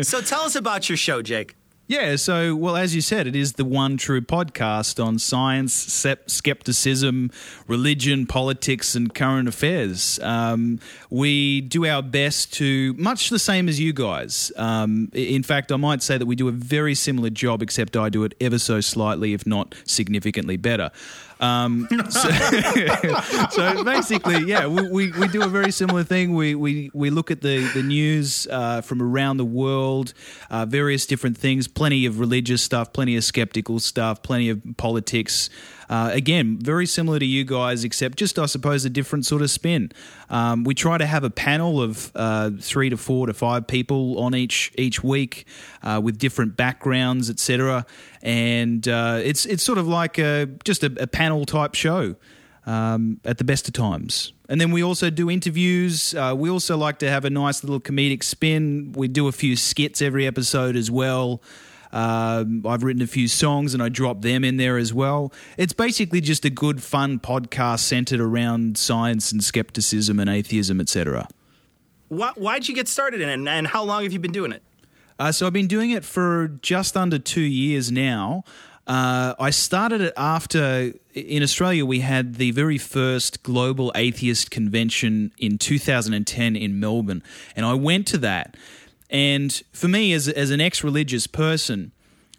So 0.02 0.20
tell 0.20 0.42
us 0.42 0.56
about 0.56 0.88
your 0.88 0.96
show, 0.96 1.22
Jake. 1.22 1.54
Yeah, 1.86 2.16
so, 2.16 2.56
well, 2.56 2.76
as 2.76 2.94
you 2.94 3.02
said, 3.02 3.26
it 3.26 3.36
is 3.36 3.52
the 3.52 3.64
one 3.64 3.98
true 3.98 4.22
podcast 4.22 5.04
on 5.04 5.18
science, 5.18 5.74
sep- 5.74 6.30
skepticism, 6.30 7.30
religion, 7.68 8.24
politics, 8.26 8.94
and 8.94 9.14
current 9.14 9.48
affairs. 9.48 10.18
Um, 10.22 10.80
we 11.14 11.60
do 11.60 11.86
our 11.86 12.02
best 12.02 12.52
to, 12.54 12.92
much 12.94 13.30
the 13.30 13.38
same 13.38 13.68
as 13.68 13.78
you 13.78 13.92
guys. 13.92 14.50
Um, 14.56 15.10
in 15.12 15.44
fact, 15.44 15.70
I 15.70 15.76
might 15.76 16.02
say 16.02 16.18
that 16.18 16.26
we 16.26 16.34
do 16.34 16.48
a 16.48 16.52
very 16.52 16.96
similar 16.96 17.30
job, 17.30 17.62
except 17.62 17.96
I 17.96 18.08
do 18.08 18.24
it 18.24 18.34
ever 18.40 18.58
so 18.58 18.80
slightly, 18.80 19.32
if 19.32 19.46
not 19.46 19.76
significantly 19.84 20.56
better. 20.56 20.90
Um, 21.38 21.86
so, 22.10 22.30
so 23.50 23.84
basically, 23.84 24.44
yeah, 24.44 24.66
we, 24.66 24.88
we, 24.88 25.12
we 25.12 25.28
do 25.28 25.44
a 25.44 25.48
very 25.48 25.70
similar 25.70 26.02
thing. 26.02 26.34
We 26.34 26.56
we, 26.56 26.90
we 26.92 27.10
look 27.10 27.30
at 27.30 27.42
the 27.42 27.68
the 27.74 27.82
news 27.82 28.48
uh, 28.50 28.80
from 28.80 29.00
around 29.00 29.36
the 29.36 29.44
world, 29.44 30.14
uh, 30.50 30.66
various 30.66 31.06
different 31.06 31.38
things, 31.38 31.68
plenty 31.68 32.06
of 32.06 32.18
religious 32.18 32.62
stuff, 32.62 32.92
plenty 32.92 33.16
of 33.16 33.22
skeptical 33.22 33.78
stuff, 33.78 34.22
plenty 34.22 34.48
of 34.50 34.60
politics. 34.76 35.48
Uh, 35.88 36.10
again, 36.12 36.58
very 36.60 36.86
similar 36.86 37.18
to 37.18 37.26
you 37.26 37.44
guys, 37.44 37.84
except 37.84 38.18
just 38.18 38.38
I 38.38 38.46
suppose 38.46 38.84
a 38.84 38.90
different 38.90 39.26
sort 39.26 39.42
of 39.42 39.50
spin. 39.50 39.92
Um, 40.30 40.64
we 40.64 40.74
try 40.74 40.98
to 40.98 41.06
have 41.06 41.24
a 41.24 41.30
panel 41.30 41.80
of 41.80 42.10
uh, 42.14 42.50
three 42.60 42.90
to 42.90 42.96
four 42.96 43.26
to 43.26 43.34
five 43.34 43.66
people 43.66 44.18
on 44.18 44.34
each 44.34 44.72
each 44.76 45.02
week 45.02 45.46
uh, 45.82 46.00
with 46.02 46.18
different 46.18 46.56
backgrounds, 46.56 47.30
etc. 47.30 47.86
And 48.22 48.86
uh, 48.88 49.20
it's 49.22 49.46
it's 49.46 49.62
sort 49.62 49.78
of 49.78 49.86
like 49.86 50.18
a, 50.18 50.46
just 50.64 50.82
a, 50.82 50.92
a 50.98 51.06
panel 51.06 51.44
type 51.44 51.74
show 51.74 52.16
um, 52.66 53.20
at 53.24 53.38
the 53.38 53.44
best 53.44 53.68
of 53.68 53.74
times. 53.74 54.32
And 54.48 54.60
then 54.60 54.72
we 54.72 54.82
also 54.82 55.10
do 55.10 55.30
interviews. 55.30 56.14
Uh, 56.14 56.34
we 56.36 56.50
also 56.50 56.76
like 56.76 56.98
to 56.98 57.08
have 57.08 57.24
a 57.24 57.30
nice 57.30 57.64
little 57.64 57.80
comedic 57.80 58.22
spin. 58.22 58.92
We 58.94 59.08
do 59.08 59.26
a 59.26 59.32
few 59.32 59.56
skits 59.56 60.02
every 60.02 60.26
episode 60.26 60.76
as 60.76 60.90
well. 60.90 61.40
Um, 61.94 62.66
I've 62.66 62.82
written 62.82 63.02
a 63.02 63.06
few 63.06 63.28
songs 63.28 63.72
and 63.72 63.82
I 63.82 63.88
drop 63.88 64.22
them 64.22 64.42
in 64.42 64.56
there 64.56 64.76
as 64.76 64.92
well. 64.92 65.32
It's 65.56 65.72
basically 65.72 66.20
just 66.20 66.44
a 66.44 66.50
good, 66.50 66.82
fun 66.82 67.20
podcast 67.20 67.80
centered 67.80 68.20
around 68.20 68.76
science 68.76 69.30
and 69.30 69.42
skepticism 69.42 70.18
and 70.18 70.28
atheism, 70.28 70.80
etc. 70.80 71.28
Why, 72.08 72.32
why'd 72.34 72.66
you 72.66 72.74
get 72.74 72.88
started 72.88 73.20
in 73.20 73.28
it, 73.28 73.34
and, 73.34 73.48
and 73.48 73.66
how 73.68 73.84
long 73.84 74.02
have 74.02 74.12
you 74.12 74.18
been 74.18 74.32
doing 74.32 74.50
it? 74.50 74.62
Uh, 75.20 75.30
so 75.30 75.46
I've 75.46 75.52
been 75.52 75.68
doing 75.68 75.90
it 75.90 76.04
for 76.04 76.48
just 76.62 76.96
under 76.96 77.20
two 77.20 77.40
years 77.40 77.92
now. 77.92 78.42
Uh, 78.88 79.34
I 79.38 79.50
started 79.50 80.00
it 80.00 80.12
after 80.16 80.92
in 81.14 81.42
Australia 81.42 81.86
we 81.86 82.00
had 82.00 82.34
the 82.34 82.50
very 82.50 82.76
first 82.76 83.42
global 83.42 83.92
atheist 83.94 84.50
convention 84.50 85.32
in 85.38 85.58
2010 85.58 86.56
in 86.56 86.80
Melbourne, 86.80 87.22
and 87.54 87.64
I 87.64 87.74
went 87.74 88.08
to 88.08 88.18
that. 88.18 88.56
And 89.10 89.52
for 89.72 89.88
me, 89.88 90.12
as 90.12 90.28
as 90.28 90.50
an 90.50 90.60
ex-religious 90.60 91.26
person, 91.26 91.92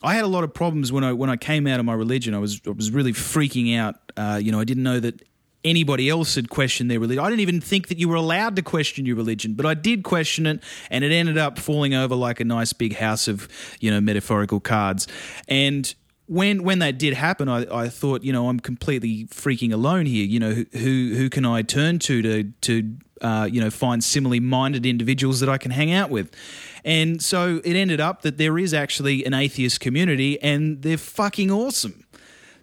I 0.04 0.14
had 0.14 0.24
a 0.24 0.28
lot 0.28 0.44
of 0.44 0.54
problems 0.54 0.92
when 0.92 1.04
I 1.04 1.14
when 1.14 1.30
I 1.30 1.38
came 1.38 1.68
out 1.68 1.80
of 1.80 1.86
my 1.86 1.94
religion. 1.94 2.34
I 2.34 2.40
was 2.40 2.62
I 2.66 2.72
was 2.72 2.92
really 2.92 3.14
freaking 3.14 3.78
out. 3.78 3.96
Uh, 4.18 4.40
you 4.42 4.52
know, 4.52 4.60
I 4.60 4.64
didn't 4.64 4.84
know 4.84 5.00
that 5.00 5.22
anybody 5.64 6.10
else 6.10 6.36
had 6.36 6.50
questioned 6.50 6.90
their 6.92 7.00
religion. 7.00 7.24
I 7.24 7.30
didn't 7.30 7.42
even 7.42 7.60
think 7.60 7.88
that 7.88 7.98
you 7.98 8.08
were 8.08 8.16
allowed 8.16 8.56
to 8.56 8.62
question 8.62 9.06
your 9.06 9.16
religion, 9.16 9.56
but 9.56 9.66
I 9.66 9.74
did 9.74 10.04
question 10.04 10.46
it, 10.46 10.64
and 10.92 11.04
it 11.04 11.12
ended 11.12 11.38
up 11.38 11.58
falling 11.58 11.94
over 11.94 12.16
like 12.16 12.40
a 12.40 12.46
nice 12.46 12.72
big 12.72 12.96
house 12.96 13.28
of 13.28 13.48
you 13.80 13.92
know 13.92 14.00
metaphorical 14.00 14.60
cards. 14.60 15.08
And 15.48 15.94
when 16.28 16.64
when 16.64 16.80
that 16.80 16.98
did 16.98 17.14
happen, 17.14 17.50
I, 17.50 17.66
I 17.74 17.90
thought, 17.90 18.24
you 18.24 18.34
know, 18.34 18.50
I'm 18.50 18.60
completely 18.60 19.26
freaking 19.26 19.74
alone 19.74 20.06
here. 20.06 20.26
You 20.26 20.40
know, 20.40 20.52
who 20.52 20.66
who, 20.74 21.16
who 21.16 21.30
can 21.30 21.46
I 21.46 21.62
turn 21.62 22.00
to 22.00 22.22
to 22.22 22.44
to 22.62 22.98
uh, 23.22 23.48
you 23.52 23.62
know 23.62 23.70
find 23.70 24.04
similarly 24.04 24.40
minded 24.40 24.86
individuals 24.86 25.40
that 25.40 25.50
I 25.50 25.58
can 25.58 25.72
hang 25.72 25.92
out 25.92 26.10
with? 26.10 26.32
And 26.84 27.22
so 27.22 27.62
it 27.64 27.76
ended 27.76 28.00
up 28.00 28.22
that 28.22 28.38
there 28.38 28.60
is 28.60 28.74
actually 28.74 29.26
an 29.26 29.34
atheist 29.34 29.80
community, 29.80 30.42
and 30.42 30.82
they're 30.82 30.98
fucking 30.98 31.52
awesome. 31.52 32.06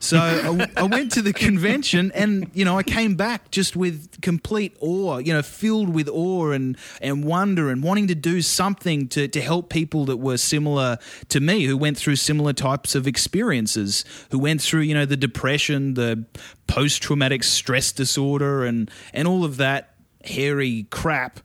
So 0.02 0.18
I, 0.18 0.68
I 0.76 0.82
went 0.82 1.12
to 1.12 1.22
the 1.22 1.32
convention, 1.32 2.10
and 2.12 2.50
you 2.54 2.64
know, 2.64 2.76
I 2.76 2.82
came 2.82 3.14
back 3.14 3.52
just 3.52 3.76
with 3.76 4.20
complete 4.20 4.76
awe, 4.80 5.18
you 5.18 5.32
know, 5.32 5.42
filled 5.42 5.90
with 5.90 6.08
awe 6.08 6.50
and 6.50 6.76
and 7.00 7.24
wonder, 7.24 7.70
and 7.70 7.84
wanting 7.84 8.08
to 8.08 8.16
do 8.16 8.42
something 8.42 9.06
to 9.08 9.28
to 9.28 9.40
help 9.40 9.70
people 9.70 10.04
that 10.06 10.16
were 10.16 10.38
similar 10.38 10.98
to 11.28 11.38
me, 11.38 11.66
who 11.66 11.76
went 11.76 11.96
through 11.96 12.16
similar 12.16 12.52
types 12.52 12.96
of 12.96 13.06
experiences, 13.06 14.04
who 14.32 14.40
went 14.40 14.60
through, 14.60 14.80
you 14.80 14.94
know, 14.94 15.06
the 15.06 15.16
depression, 15.16 15.94
the 15.94 16.24
post 16.66 17.00
traumatic 17.00 17.44
stress 17.44 17.92
disorder, 17.92 18.64
and 18.64 18.90
and 19.14 19.28
all 19.28 19.44
of 19.44 19.56
that 19.58 19.91
hairy 20.24 20.86
crap, 20.90 21.40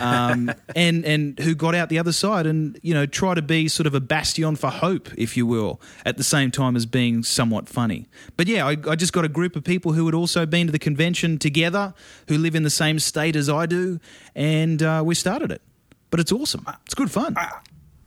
um, 0.00 0.50
and 0.76 1.04
and 1.04 1.38
who 1.38 1.54
got 1.54 1.74
out 1.74 1.88
the 1.88 1.98
other 1.98 2.12
side 2.12 2.46
and 2.46 2.78
you 2.82 2.94
know 2.94 3.06
try 3.06 3.34
to 3.34 3.42
be 3.42 3.68
sort 3.68 3.86
of 3.86 3.94
a 3.94 4.00
bastion 4.00 4.56
for 4.56 4.70
hope, 4.70 5.08
if 5.16 5.36
you 5.36 5.46
will, 5.46 5.80
at 6.04 6.16
the 6.16 6.24
same 6.24 6.50
time 6.50 6.76
as 6.76 6.86
being 6.86 7.22
somewhat 7.22 7.68
funny. 7.68 8.08
But 8.36 8.46
yeah, 8.46 8.66
I, 8.66 8.76
I 8.88 8.96
just 8.96 9.12
got 9.12 9.24
a 9.24 9.28
group 9.28 9.56
of 9.56 9.64
people 9.64 9.92
who 9.92 10.06
had 10.06 10.14
also 10.14 10.46
been 10.46 10.66
to 10.66 10.72
the 10.72 10.78
convention 10.78 11.38
together, 11.38 11.94
who 12.28 12.38
live 12.38 12.54
in 12.54 12.62
the 12.62 12.70
same 12.70 12.98
state 12.98 13.36
as 13.36 13.48
I 13.48 13.66
do, 13.66 14.00
and 14.34 14.82
uh, 14.82 15.02
we 15.04 15.14
started 15.14 15.50
it. 15.50 15.62
But 16.10 16.20
it's 16.20 16.32
awesome. 16.32 16.66
It's 16.84 16.94
good 16.94 17.10
fun. 17.10 17.36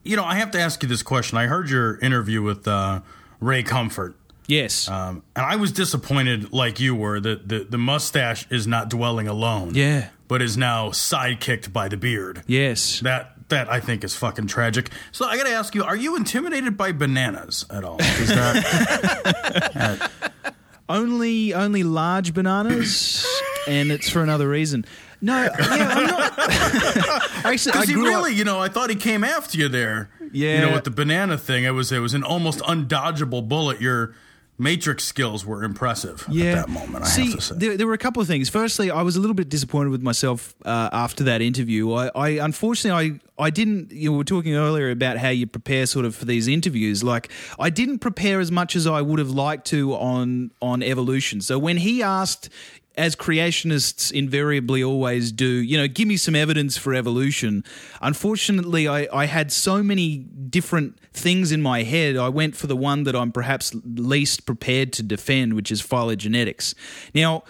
You 0.03 0.15
know, 0.15 0.23
I 0.23 0.36
have 0.36 0.51
to 0.51 0.59
ask 0.59 0.84
you 0.84 0.89
this 0.89 1.01
question. 1.01 1.38
I 1.38 1.47
heard 1.47 1.69
your 1.69 1.97
interview 1.99 2.41
with 2.43 2.67
uh, 2.67 3.01
Ray 3.39 3.63
Comfort. 3.63 4.15
Yes. 4.47 4.87
Um, 4.87 5.23
and 5.35 5.45
I 5.45 5.55
was 5.55 5.71
disappointed, 5.71 6.53
like 6.53 6.79
you 6.79 6.95
were, 6.95 7.19
that 7.19 7.47
the, 7.47 7.59
the 7.69 7.77
mustache 7.77 8.45
is 8.49 8.67
not 8.67 8.89
dwelling 8.89 9.27
alone. 9.27 9.71
Yeah. 9.73 10.09
But 10.27 10.41
is 10.41 10.57
now 10.57 10.89
sidekicked 10.89 11.71
by 11.71 11.87
the 11.87 11.97
beard. 11.97 12.43
Yes. 12.47 12.99
That 13.01 13.31
that 13.49 13.69
I 13.71 13.79
think 13.79 14.03
is 14.03 14.15
fucking 14.15 14.47
tragic. 14.47 14.89
So 15.11 15.25
I 15.25 15.37
got 15.37 15.45
to 15.45 15.51
ask 15.53 15.75
you: 15.75 15.83
Are 15.83 15.95
you 15.95 16.15
intimidated 16.15 16.75
by 16.77 16.93
bananas 16.93 17.63
at 17.69 17.83
all? 17.83 17.99
Is 18.01 18.29
that 18.29 20.11
Only 20.89 21.53
only 21.53 21.81
large 21.83 22.33
bananas, 22.35 23.25
and 23.67 23.91
it's 23.91 24.07
for 24.09 24.21
another 24.21 24.47
reason. 24.47 24.85
No, 25.19 25.43
yeah, 25.43 25.49
I'm 25.57 26.05
not. 26.07 26.33
Actually, 27.45 27.71
I 27.73 27.81
because 27.81 27.87
he 27.87 27.93
grew 27.95 28.03
up- 28.07 28.09
really, 28.23 28.33
you 28.35 28.43
know, 28.43 28.59
I 28.59 28.67
thought 28.69 28.91
he 28.91 28.95
came 28.95 29.23
after 29.23 29.57
you 29.57 29.67
there. 29.67 30.09
Yeah. 30.31 30.55
you 30.59 30.65
know, 30.67 30.73
with 30.73 30.83
the 30.83 30.91
banana 30.91 31.37
thing, 31.39 31.63
it 31.63 31.71
was 31.71 31.91
it 31.91 31.99
was 31.99 32.13
an 32.13 32.23
almost 32.23 32.59
undodgeable 32.59 33.47
bullet. 33.47 33.81
Your 33.81 34.13
Matrix 34.57 35.03
skills 35.03 35.45
were 35.45 35.63
impressive 35.63 36.25
yeah. 36.29 36.45
at 36.45 36.55
that 36.55 36.69
moment. 36.69 37.03
I 37.03 37.07
See, 37.07 37.25
have 37.25 37.35
to 37.35 37.41
say. 37.41 37.55
There, 37.57 37.77
there 37.77 37.87
were 37.87 37.93
a 37.93 37.97
couple 37.97 38.21
of 38.21 38.27
things. 38.27 38.47
Firstly, 38.47 38.89
I 38.89 39.01
was 39.01 39.17
a 39.17 39.19
little 39.19 39.33
bit 39.33 39.49
disappointed 39.49 39.89
with 39.89 40.01
myself 40.01 40.55
uh, 40.63 40.89
after 40.93 41.25
that 41.25 41.41
interview. 41.41 41.91
I, 41.91 42.09
I 42.15 42.29
unfortunately 42.29 43.19
I 43.37 43.45
I 43.45 43.49
didn't. 43.49 43.91
You 43.91 44.13
were 44.13 44.23
talking 44.23 44.55
earlier 44.55 44.91
about 44.91 45.17
how 45.17 45.29
you 45.29 45.45
prepare 45.45 45.85
sort 45.85 46.05
of 46.05 46.15
for 46.15 46.23
these 46.23 46.47
interviews. 46.47 47.03
Like 47.03 47.31
I 47.59 47.69
didn't 47.69 47.99
prepare 47.99 48.39
as 48.39 48.49
much 48.51 48.77
as 48.77 48.87
I 48.87 49.01
would 49.01 49.19
have 49.19 49.31
liked 49.31 49.67
to 49.67 49.93
on 49.93 50.51
on 50.61 50.81
evolution. 50.81 51.41
So 51.41 51.59
when 51.59 51.77
he 51.77 52.01
asked. 52.01 52.49
As 52.97 53.15
creationists 53.15 54.11
invariably 54.11 54.81
always 54.83 55.31
do, 55.31 55.47
you 55.47 55.77
know, 55.77 55.87
give 55.87 56.07
me 56.07 56.15
some 56.15 56.35
evidence 56.35 56.77
for 56.77 56.93
evolution. 56.93 57.63
Unfortunately, 58.01 58.87
I, 58.87 59.07
I 59.11 59.25
had 59.25 59.51
so 59.51 59.83
many 59.83 60.17
different 60.19 60.97
things 61.11 61.51
in 61.51 61.61
my 61.61 61.83
head. 61.83 62.15
I 62.15 62.29
went 62.29 62.55
for 62.55 62.67
the 62.67 62.75
one 62.75 63.03
that 63.03 63.15
I'm 63.15 63.31
perhaps 63.31 63.75
least 63.83 64.45
prepared 64.45 64.93
to 64.93 65.03
defend, 65.03 65.53
which 65.55 65.71
is 65.71 65.81
phylogenetics. 65.81 66.73
Now, 67.13 67.43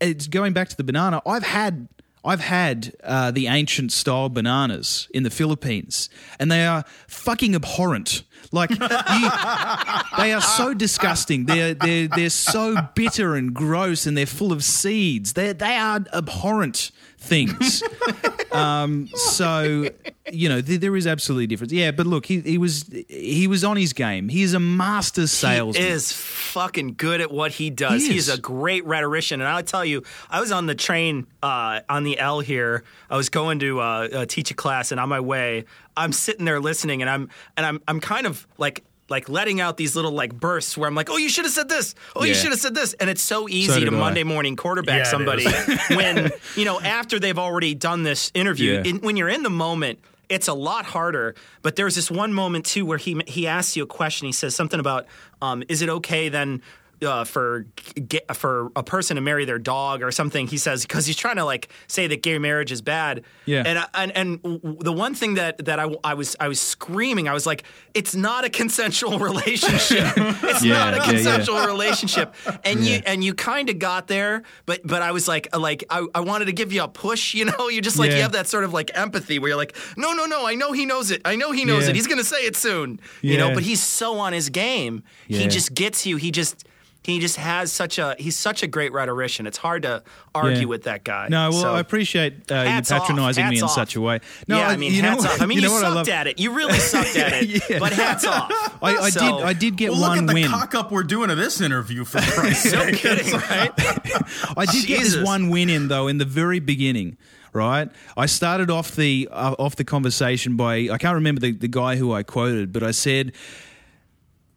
it's 0.00 0.28
going 0.28 0.52
back 0.52 0.68
to 0.68 0.76
the 0.76 0.84
banana. 0.84 1.22
I've 1.26 1.42
had 1.42 1.88
I've 2.24 2.40
had 2.40 2.94
uh, 3.02 3.30
the 3.30 3.48
ancient 3.48 3.92
style 3.92 4.28
bananas 4.28 5.08
in 5.12 5.24
the 5.24 5.30
Philippines, 5.30 6.08
and 6.38 6.50
they 6.50 6.64
are 6.66 6.84
fucking 7.06 7.54
abhorrent. 7.54 8.22
Like 8.50 8.70
you, 8.70 8.76
they 10.18 10.32
are 10.32 10.40
so 10.40 10.74
disgusting. 10.74 11.46
They're 11.46 11.74
they're 11.74 12.08
they're 12.08 12.30
so 12.30 12.76
bitter 12.94 13.34
and 13.34 13.52
gross, 13.52 14.06
and 14.06 14.16
they're 14.16 14.26
full 14.26 14.52
of 14.52 14.64
seeds. 14.64 15.34
They 15.34 15.52
they 15.52 15.76
are 15.76 16.04
abhorrent 16.12 16.90
things. 17.24 17.82
um, 18.52 19.08
so 19.14 19.88
you 20.32 20.48
know 20.48 20.60
th- 20.60 20.80
there 20.80 20.94
is 20.96 21.06
absolutely 21.06 21.46
difference. 21.46 21.72
Yeah, 21.72 21.90
but 21.90 22.06
look, 22.06 22.26
he, 22.26 22.40
he 22.40 22.58
was 22.58 22.84
he 23.08 23.46
was 23.46 23.64
on 23.64 23.76
his 23.76 23.92
game. 23.92 24.28
He 24.28 24.42
is 24.42 24.54
a 24.54 24.60
master 24.60 25.26
salesman. 25.26 25.82
He 25.82 25.90
is 25.90 26.12
fucking 26.12 26.94
good 26.96 27.20
at 27.20 27.30
what 27.30 27.52
he 27.52 27.70
does. 27.70 28.02
He 28.02 28.12
He's 28.12 28.28
is. 28.28 28.38
a 28.38 28.40
great 28.40 28.84
rhetorician, 28.86 29.40
and 29.40 29.48
I'll 29.48 29.62
tell 29.62 29.84
you, 29.84 30.02
I 30.30 30.40
was 30.40 30.52
on 30.52 30.66
the 30.66 30.74
train 30.74 31.26
uh, 31.42 31.80
on 31.88 32.04
the 32.04 32.18
L 32.18 32.40
here. 32.40 32.84
I 33.10 33.16
was 33.16 33.28
going 33.28 33.58
to 33.60 33.80
uh, 33.80 33.84
uh, 34.12 34.26
teach 34.26 34.50
a 34.50 34.54
class, 34.54 34.92
and 34.92 35.00
on 35.00 35.08
my 35.08 35.20
way, 35.20 35.64
I'm 35.96 36.12
sitting 36.12 36.44
there 36.44 36.60
listening, 36.60 37.00
and 37.02 37.10
I'm 37.10 37.28
and 37.56 37.66
I'm 37.66 37.80
I'm 37.88 38.00
kind 38.00 38.26
of 38.26 38.46
like. 38.58 38.84
Like 39.14 39.28
letting 39.28 39.60
out 39.60 39.76
these 39.76 39.94
little 39.94 40.10
like 40.10 40.34
bursts 40.34 40.76
where 40.76 40.88
I'm 40.88 40.96
like, 40.96 41.08
oh, 41.08 41.16
you 41.18 41.28
should 41.28 41.44
have 41.44 41.54
said 41.54 41.68
this. 41.68 41.94
Oh, 42.16 42.24
you 42.24 42.34
should 42.34 42.50
have 42.50 42.58
said 42.58 42.74
this, 42.74 42.94
and 42.94 43.08
it's 43.08 43.22
so 43.22 43.48
easy 43.48 43.68
So 43.68 43.74
to 43.78 43.84
did 43.84 43.94
I. 43.94 43.96
Monday 43.96 44.24
morning 44.24 44.56
quarterback 44.56 45.04
Yeah, 45.04 45.04
somebody 45.04 45.46
when 45.90 46.32
you 46.56 46.64
know 46.64 46.80
after 46.80 47.20
they've 47.20 47.38
already 47.38 47.76
done 47.76 48.02
this 48.02 48.32
interview. 48.34 48.72
Yeah. 48.72 48.90
In, 48.90 48.96
when 49.02 49.16
you're 49.16 49.28
in 49.28 49.44
the 49.44 49.50
moment, 49.50 50.00
it's 50.28 50.48
a 50.48 50.52
lot 50.52 50.84
harder. 50.84 51.36
But 51.62 51.76
there's 51.76 51.94
this 51.94 52.10
one 52.10 52.32
moment 52.32 52.66
too 52.66 52.84
where 52.86 52.98
he 52.98 53.22
he 53.28 53.46
asks 53.46 53.76
you 53.76 53.84
a 53.84 53.86
question. 53.86 54.26
He 54.26 54.32
says 54.32 54.56
something 54.56 54.80
about, 54.80 55.06
um, 55.40 55.62
"Is 55.68 55.80
it 55.80 55.88
okay 55.88 56.28
then?" 56.28 56.60
Uh, 57.02 57.24
for 57.24 57.66
get, 58.08 58.34
for 58.36 58.70
a 58.76 58.82
person 58.82 59.16
to 59.16 59.20
marry 59.20 59.44
their 59.44 59.58
dog 59.58 60.02
or 60.02 60.10
something, 60.10 60.46
he 60.46 60.56
says 60.56 60.82
because 60.82 61.06
he's 61.06 61.16
trying 61.16 61.36
to 61.36 61.44
like 61.44 61.68
say 61.86 62.06
that 62.06 62.22
gay 62.22 62.38
marriage 62.38 62.72
is 62.72 62.80
bad. 62.82 63.24
Yeah. 63.46 63.62
and 63.66 63.78
I, 63.78 63.86
and 63.94 64.12
and 64.16 64.42
w- 64.42 64.76
the 64.80 64.92
one 64.92 65.14
thing 65.14 65.34
that 65.34 65.64
that 65.66 65.78
I, 65.78 65.94
I 66.02 66.14
was 66.14 66.36
I 66.40 66.48
was 66.48 66.60
screaming, 66.60 67.28
I 67.28 67.32
was 67.34 67.46
like, 67.46 67.64
it's 67.94 68.14
not 68.14 68.44
a 68.44 68.50
consensual 68.50 69.18
relationship. 69.30 70.12
it's 70.16 70.64
Yeah, 70.64 70.74
not 70.74 70.94
a 70.94 70.96
yeah, 70.98 71.02
yeah. 71.04 71.10
consensual 71.12 71.66
relationship. 71.66 72.34
And 72.64 72.80
you 72.84 73.00
and 73.04 73.22
you 73.22 73.34
kind 73.34 73.68
of 73.68 73.78
got 73.78 74.06
there, 74.06 74.42
but 74.64 74.80
but 74.86 75.02
I 75.02 75.12
was 75.12 75.28
like 75.28 75.54
like 75.54 75.84
I, 75.90 76.06
I 76.14 76.20
wanted 76.20 76.46
to 76.46 76.52
give 76.52 76.72
you 76.72 76.82
a 76.82 76.88
push. 76.88 77.34
You 77.34 77.44
know, 77.46 77.68
you're 77.68 77.82
just 77.82 77.98
like 77.98 78.12
you 78.12 78.22
have 78.22 78.32
that 78.32 78.46
sort 78.46 78.64
of 78.64 78.72
like 78.72 78.90
empathy 78.96 79.38
where 79.38 79.48
you're 79.50 79.56
like, 79.58 79.76
no 79.96 80.12
no 80.12 80.24
no, 80.26 80.46
I 80.46 80.54
know 80.54 80.72
he 80.72 80.86
knows 80.86 81.10
it. 81.10 81.20
I 81.24 81.36
know 81.36 81.52
he 81.52 81.64
knows 81.64 81.88
it. 81.88 81.94
He's 81.94 82.06
gonna 82.06 82.24
say 82.24 82.46
it 82.46 82.56
soon. 82.56 83.00
You 83.20 83.36
know, 83.38 83.52
but 83.52 83.62
he's 83.62 83.82
so 83.82 84.18
on 84.18 84.32
his 84.32 84.48
game. 84.48 85.02
He 85.28 85.46
just 85.48 85.74
gets 85.74 86.06
you. 86.06 86.16
He 86.16 86.30
just. 86.30 86.64
He 87.04 87.20
just 87.20 87.36
has 87.36 87.70
such 87.70 87.98
a 87.98 88.16
he's 88.18 88.34
such 88.34 88.62
a 88.62 88.66
great 88.66 88.90
rhetorician. 88.92 89.46
It's 89.46 89.58
hard 89.58 89.82
to 89.82 90.02
argue 90.34 90.60
Yeah. 90.60 90.64
with 90.64 90.84
that 90.84 91.04
guy. 91.04 91.28
No, 91.28 91.50
well, 91.50 91.60
So- 91.60 91.74
I 91.74 91.80
appreciate 91.80 92.50
uh, 92.50 92.62
you 92.62 92.82
patronising 92.82 93.46
me 93.50 93.58
in 93.58 93.64
off. 93.64 93.72
such 93.72 93.94
a 93.94 94.00
way. 94.00 94.20
No, 94.48 94.56
yeah, 94.56 94.68
I 94.68 94.76
mean, 94.78 94.94
you 94.94 95.02
know 95.02 95.10
hats 95.10 95.22
what- 95.24 95.32
off. 95.32 95.42
I 95.42 95.46
mean, 95.46 95.58
you, 95.58 95.64
know 95.68 95.78
sucked 95.80 95.94
love? 95.94 96.08
at 96.08 96.26
it. 96.28 96.40
You 96.40 96.52
really 96.54 96.78
sucked 96.78 97.14
at 97.16 97.32
it. 97.42 97.62
Yeah. 97.70 97.78
But 97.78 97.92
hats 97.92 98.24
off. 98.24 98.50
I, 98.82 98.96
I 98.96 99.10
So- 99.10 99.20
did. 99.38 99.44
I 99.46 99.52
did 99.52 99.76
get 99.76 99.90
one. 99.92 100.00
well, 100.00 100.10
look 100.12 100.18
at 100.20 100.26
the 100.28 100.32
win. 100.34 100.48
cock 100.50 100.74
up 100.74 100.90
we're 100.90 101.02
doing 101.02 101.28
of 101.28 101.36
this 101.36 101.60
interview 101.60 102.04
for 102.06 102.20
Christ's 102.22 102.72
No 102.72 102.84
sake. 102.86 102.96
kidding, 102.96 103.32
right? 103.32 103.70
I 104.56 104.64
did 104.64 104.86
get 104.86 105.00
this 105.00 105.16
one 105.18 105.50
win 105.50 105.68
in 105.68 105.88
though 105.88 106.08
in 106.08 106.16
the 106.18 106.24
very 106.24 106.58
beginning. 106.58 107.16
Right, 107.52 107.88
I 108.16 108.26
started 108.26 108.68
off 108.68 108.96
the 108.96 109.28
uh, 109.30 109.54
off 109.60 109.76
the 109.76 109.84
conversation 109.84 110.56
by 110.56 110.88
I 110.90 110.98
can't 110.98 111.14
remember 111.14 111.40
the, 111.40 111.52
the 111.52 111.68
guy 111.68 111.94
who 111.94 112.12
I 112.12 112.24
quoted, 112.24 112.72
but 112.72 112.82
I 112.82 112.90
said, 112.90 113.30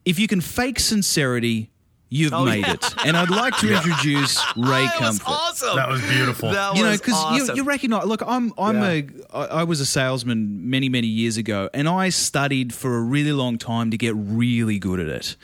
"If 0.04 0.18
you 0.18 0.28
can 0.28 0.42
fake 0.42 0.80
sincerity, 0.80 1.70
you've 2.10 2.34
Oh, 2.34 2.46
made 2.46 2.66
yeah. 2.66 2.74
it." 2.74 2.86
And 3.06 3.16
I'd 3.18 3.30
like 3.30 3.58
to 3.58 3.74
introduce 3.76 4.38
Ray 4.56 4.86
that 4.86 4.96
was 5.00 5.20
Comfort. 5.20 5.30
awesome. 5.30 5.76
That 5.76 5.90
was 5.90 6.02
beautiful. 6.02 6.52
That 6.52 6.76
you 6.76 6.84
know, 6.84 6.92
because 6.92 7.14
awesome. 7.16 7.56
you, 7.56 7.64
you 7.64 7.68
recognize. 7.68 8.06
Look, 8.06 8.22
I'm 8.26 8.54
I'm 8.58 8.76
Yeah. 8.82 8.90
a 8.92 9.08
I, 9.34 9.46
I 9.60 9.64
was 9.64 9.80
a 9.80 9.86
salesman 9.86 10.70
many 10.70 10.90
many 10.90 11.08
years 11.08 11.38
ago, 11.38 11.70
and 11.74 11.88
I 11.88 12.10
studied 12.10 12.74
for 12.74 12.98
a 12.98 13.02
really 13.02 13.32
long 13.34 13.58
time 13.58 13.92
to 13.92 13.98
get 13.98 14.14
really 14.16 14.80
good 14.80 15.00
at 15.00 15.08
it. 15.08 15.36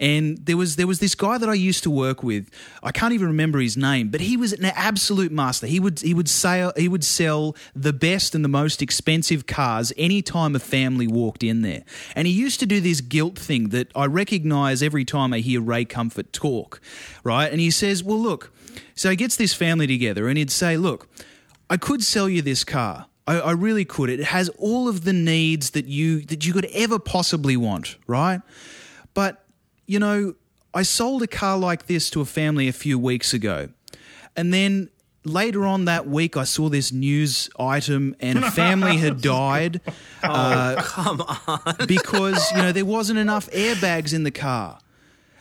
And 0.00 0.38
there 0.44 0.56
was 0.56 0.76
there 0.76 0.86
was 0.86 0.98
this 1.00 1.14
guy 1.14 1.38
that 1.38 1.48
I 1.48 1.54
used 1.54 1.82
to 1.84 1.90
work 1.90 2.22
with. 2.22 2.48
I 2.82 2.92
can't 2.92 3.12
even 3.12 3.26
remember 3.28 3.58
his 3.60 3.76
name, 3.76 4.08
but 4.08 4.20
he 4.20 4.36
was 4.36 4.52
an 4.52 4.64
absolute 4.64 5.32
master. 5.32 5.66
He 5.66 5.80
would 5.80 6.00
he 6.00 6.14
would 6.14 6.28
sell 6.28 6.72
he 6.76 6.88
would 6.88 7.04
sell 7.04 7.54
the 7.74 7.92
best 7.92 8.34
and 8.34 8.44
the 8.44 8.48
most 8.48 8.82
expensive 8.82 9.46
cars 9.46 9.92
any 9.96 10.22
time 10.22 10.54
a 10.56 10.58
family 10.58 11.06
walked 11.06 11.42
in 11.42 11.62
there. 11.62 11.82
And 12.16 12.26
he 12.26 12.32
used 12.32 12.60
to 12.60 12.66
do 12.66 12.80
this 12.80 13.00
guilt 13.00 13.38
thing 13.38 13.68
that 13.70 13.90
I 13.94 14.06
recognize 14.06 14.82
every 14.82 15.04
time 15.04 15.32
I 15.32 15.38
hear 15.40 15.60
Ray 15.60 15.84
Comfort 15.84 16.07
talk, 16.32 16.80
right? 17.24 17.50
And 17.50 17.60
he 17.60 17.70
says, 17.70 18.02
"Well, 18.04 18.18
look." 18.20 18.52
So 18.94 19.10
he 19.10 19.16
gets 19.16 19.36
this 19.36 19.54
family 19.54 19.86
together 19.86 20.28
and 20.28 20.36
he'd 20.38 20.50
say, 20.50 20.76
Look, 20.76 21.08
I 21.70 21.76
could 21.76 22.02
sell 22.02 22.28
you 22.28 22.42
this 22.42 22.64
car. 22.64 23.06
I, 23.26 23.40
I 23.40 23.50
really 23.52 23.84
could. 23.84 24.08
It 24.10 24.24
has 24.24 24.48
all 24.50 24.88
of 24.88 25.04
the 25.04 25.12
needs 25.12 25.70
that 25.70 25.86
you 25.86 26.20
that 26.22 26.44
you 26.46 26.52
could 26.52 26.66
ever 26.66 26.98
possibly 26.98 27.56
want, 27.56 27.96
right? 28.06 28.40
But, 29.14 29.44
you 29.86 29.98
know, 29.98 30.34
I 30.74 30.82
sold 30.82 31.22
a 31.22 31.26
car 31.26 31.56
like 31.58 31.86
this 31.86 32.10
to 32.10 32.20
a 32.20 32.24
family 32.24 32.68
a 32.68 32.72
few 32.72 32.98
weeks 32.98 33.32
ago. 33.34 33.68
And 34.36 34.52
then 34.54 34.90
later 35.24 35.64
on 35.64 35.84
that 35.86 36.06
week 36.08 36.36
I 36.36 36.44
saw 36.44 36.68
this 36.68 36.92
news 36.92 37.50
item 37.58 38.14
and 38.20 38.38
a 38.38 38.50
family 38.50 38.96
had 38.98 39.20
died. 39.38 39.80
uh, 40.22 40.80
Come 40.82 41.20
on. 41.22 41.86
because 41.86 42.50
you 42.52 42.58
know 42.58 42.72
there 42.72 42.84
wasn't 42.84 43.18
enough 43.18 43.48
airbags 43.50 44.12
in 44.14 44.22
the 44.24 44.30
car. 44.32 44.78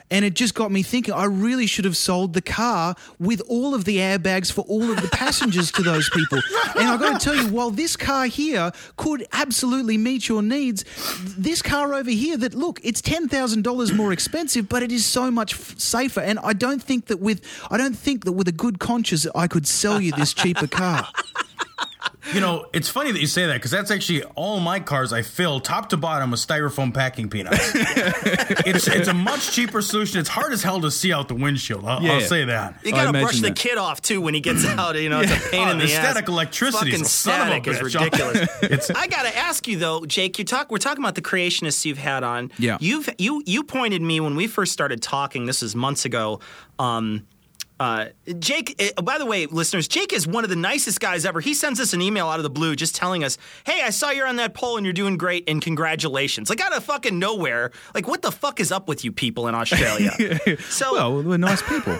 And 0.10 0.24
it 0.24 0.36
just 0.36 0.56
got 0.56 0.72
me 0.72 0.84
thinking, 0.84 1.14
I 1.14 1.26
really 1.26 1.68
should 1.68 1.84
have 1.86 1.98
sold 1.98 2.34
the 2.34 2.42
car 2.42 2.96
with 3.20 3.42
all 3.50 3.76
of 3.76 3.84
the 3.84 3.98
airbags 3.98 4.52
for 4.52 4.62
all 4.62 4.90
of 4.90 5.02
the 5.02 5.10
passengers 5.10 5.72
to 5.74 5.82
those 5.82 6.10
people. 6.10 6.40
And 6.78 6.88
I've 6.88 7.00
got 7.00 7.20
to 7.20 7.24
tell 7.26 7.36
you, 7.36 7.50
while 7.50 7.72
this 7.72 7.98
car 7.98 8.26
here 8.26 8.72
could 8.96 9.28
absolutely 9.34 9.98
meet 9.98 10.30
your 10.30 10.42
needs, 10.42 10.86
this 11.38 11.62
car 11.62 11.94
over 11.94 12.10
here, 12.10 12.38
that 12.38 12.54
look, 12.54 12.80
it's 12.84 13.02
$10,000 13.02 13.96
more 13.96 14.14
expensive, 14.14 14.70
but 14.70 14.82
it 14.82 14.92
is 14.94 15.06
so 15.06 15.30
much 15.30 15.54
f- 15.54 15.78
safer. 15.78 16.22
And 16.22 16.40
I 16.40 16.54
don't 16.54 16.82
think 16.82 17.08
that 17.08 17.20
with, 17.20 17.42
I 17.70 17.78
don't 17.78 17.98
think 17.98 18.24
that 18.26 18.32
with 18.32 18.48
a 18.48 18.54
good 18.54 18.80
conscience, 18.80 19.28
I 19.36 19.48
could 19.48 19.68
sell 19.68 20.00
you 20.00 20.14
this 20.14 20.34
cheaper 20.34 20.68
car. 20.68 21.08
You 22.34 22.42
know, 22.42 22.66
it's 22.74 22.90
funny 22.90 23.12
that 23.12 23.20
you 23.20 23.28
say 23.28 23.46
that 23.48 23.54
because 23.54 23.72
that's 23.72 23.90
actually 23.92 24.24
all 24.36 24.60
my 24.60 24.80
cars 24.80 25.14
I 25.14 25.22
fill 25.22 25.60
top 25.60 25.90
to 25.90 25.98
bottom 25.98 26.32
with 26.32 26.40
styrofoam 26.40 26.94
packing 26.94 27.30
peanuts. 27.30 27.72
it's 27.76 28.88
it's 28.88 29.08
a 29.08 29.14
much 29.14 29.52
cheaper 29.52 29.82
solution. 29.82 30.20
It's 30.20 30.30
hard 30.30 30.52
as 30.54 30.62
hell 30.64 30.82
to 30.82 30.92
see 30.92 31.14
out 31.14 31.28
the 31.28 31.36
windshield. 31.36 31.86
I'll, 31.86 32.02
Yeah. 32.02 32.14
I'll 32.14 32.22
say 32.22 32.46
that. 32.46 32.76
You 32.84 32.92
gotta 32.92 33.12
brush 33.12 33.22
imagine 33.40 33.42
the 33.44 33.52
kid 33.52 33.78
off 33.78 34.02
too 34.02 34.20
when 34.22 34.34
he 34.34 34.40
gets 34.42 34.66
out. 34.78 34.96
You 35.00 35.10
know, 35.10 35.22
it's 35.22 35.32
a 35.32 35.50
pain 35.50 35.68
Oh, 35.68 35.72
in 35.72 35.78
the, 35.80 35.86
the 35.86 35.94
ass. 35.94 36.04
static 36.04 36.28
electricity 36.30 36.90
is 36.92 36.96
Fucking 36.96 37.06
a 37.06 37.10
son 37.10 37.42
of 37.42 37.48
a 37.48 37.50
static 37.50 37.68
is 37.68 37.78
bitch. 37.78 37.84
ridiculous. 38.02 38.50
It's- 38.64 38.90
I 38.92 39.08
gotta 39.08 39.36
ask 39.38 39.68
you 39.68 39.78
though, 39.78 40.06
Jake. 40.06 40.38
You 40.40 40.46
talk. 40.46 40.72
We're 40.72 40.78
talking 40.80 41.04
about 41.04 41.16
the 41.16 41.22
creationists 41.22 41.86
you've 41.86 41.98
had 41.98 42.24
on. 42.24 42.52
Yeah. 42.58 42.78
You've 42.82 43.10
you 43.18 43.42
you 43.46 43.64
pointed 43.64 44.02
me 44.02 44.20
when 44.20 44.36
we 44.36 44.48
first 44.48 44.74
started 44.74 45.02
talking. 45.02 45.46
This 45.46 45.64
is 45.64 45.76
months 45.76 46.06
ago. 46.06 46.40
Um, 46.80 47.26
uh, 47.80 48.06
Jake, 48.40 48.82
uh, 48.98 49.02
by 49.02 49.18
the 49.18 49.26
way, 49.26 49.46
listeners, 49.46 49.88
Jake 49.88 50.12
is 50.14 50.26
one 50.28 50.44
of 50.44 50.50
the 50.50 50.56
nicest 50.56 51.00
guys 51.00 51.26
ever. 51.26 51.40
He 51.40 51.54
sends 51.54 51.80
us 51.80 51.94
an 51.94 52.02
email 52.02 52.28
out 52.28 52.40
of 52.40 52.44
the 52.44 52.50
blue 52.50 52.76
just 52.76 52.96
telling 52.96 53.24
us, 53.24 53.38
hey, 53.66 53.82
I 53.84 53.92
saw 53.92 54.10
you're 54.10 54.28
on 54.28 54.38
that 54.38 54.54
poll 54.54 54.78
and 54.78 54.86
you're 54.86 54.94
doing 54.94 55.18
great 55.18 55.44
and 55.48 55.62
congratulations. 55.62 56.50
Like, 56.50 56.60
out 56.62 56.76
of 56.76 56.84
fucking 56.84 57.18
nowhere. 57.20 57.72
Like, 57.94 58.08
what 58.08 58.22
the 58.22 58.32
fuck 58.32 58.60
is 58.60 58.72
up 58.72 58.88
with 58.88 59.06
you 59.06 59.12
people 59.12 59.48
in 59.48 59.56
Australia? 59.56 60.12
so, 60.70 60.94
Well, 60.94 61.24
we're 61.24 61.38
nice 61.38 61.62
people. 61.62 62.00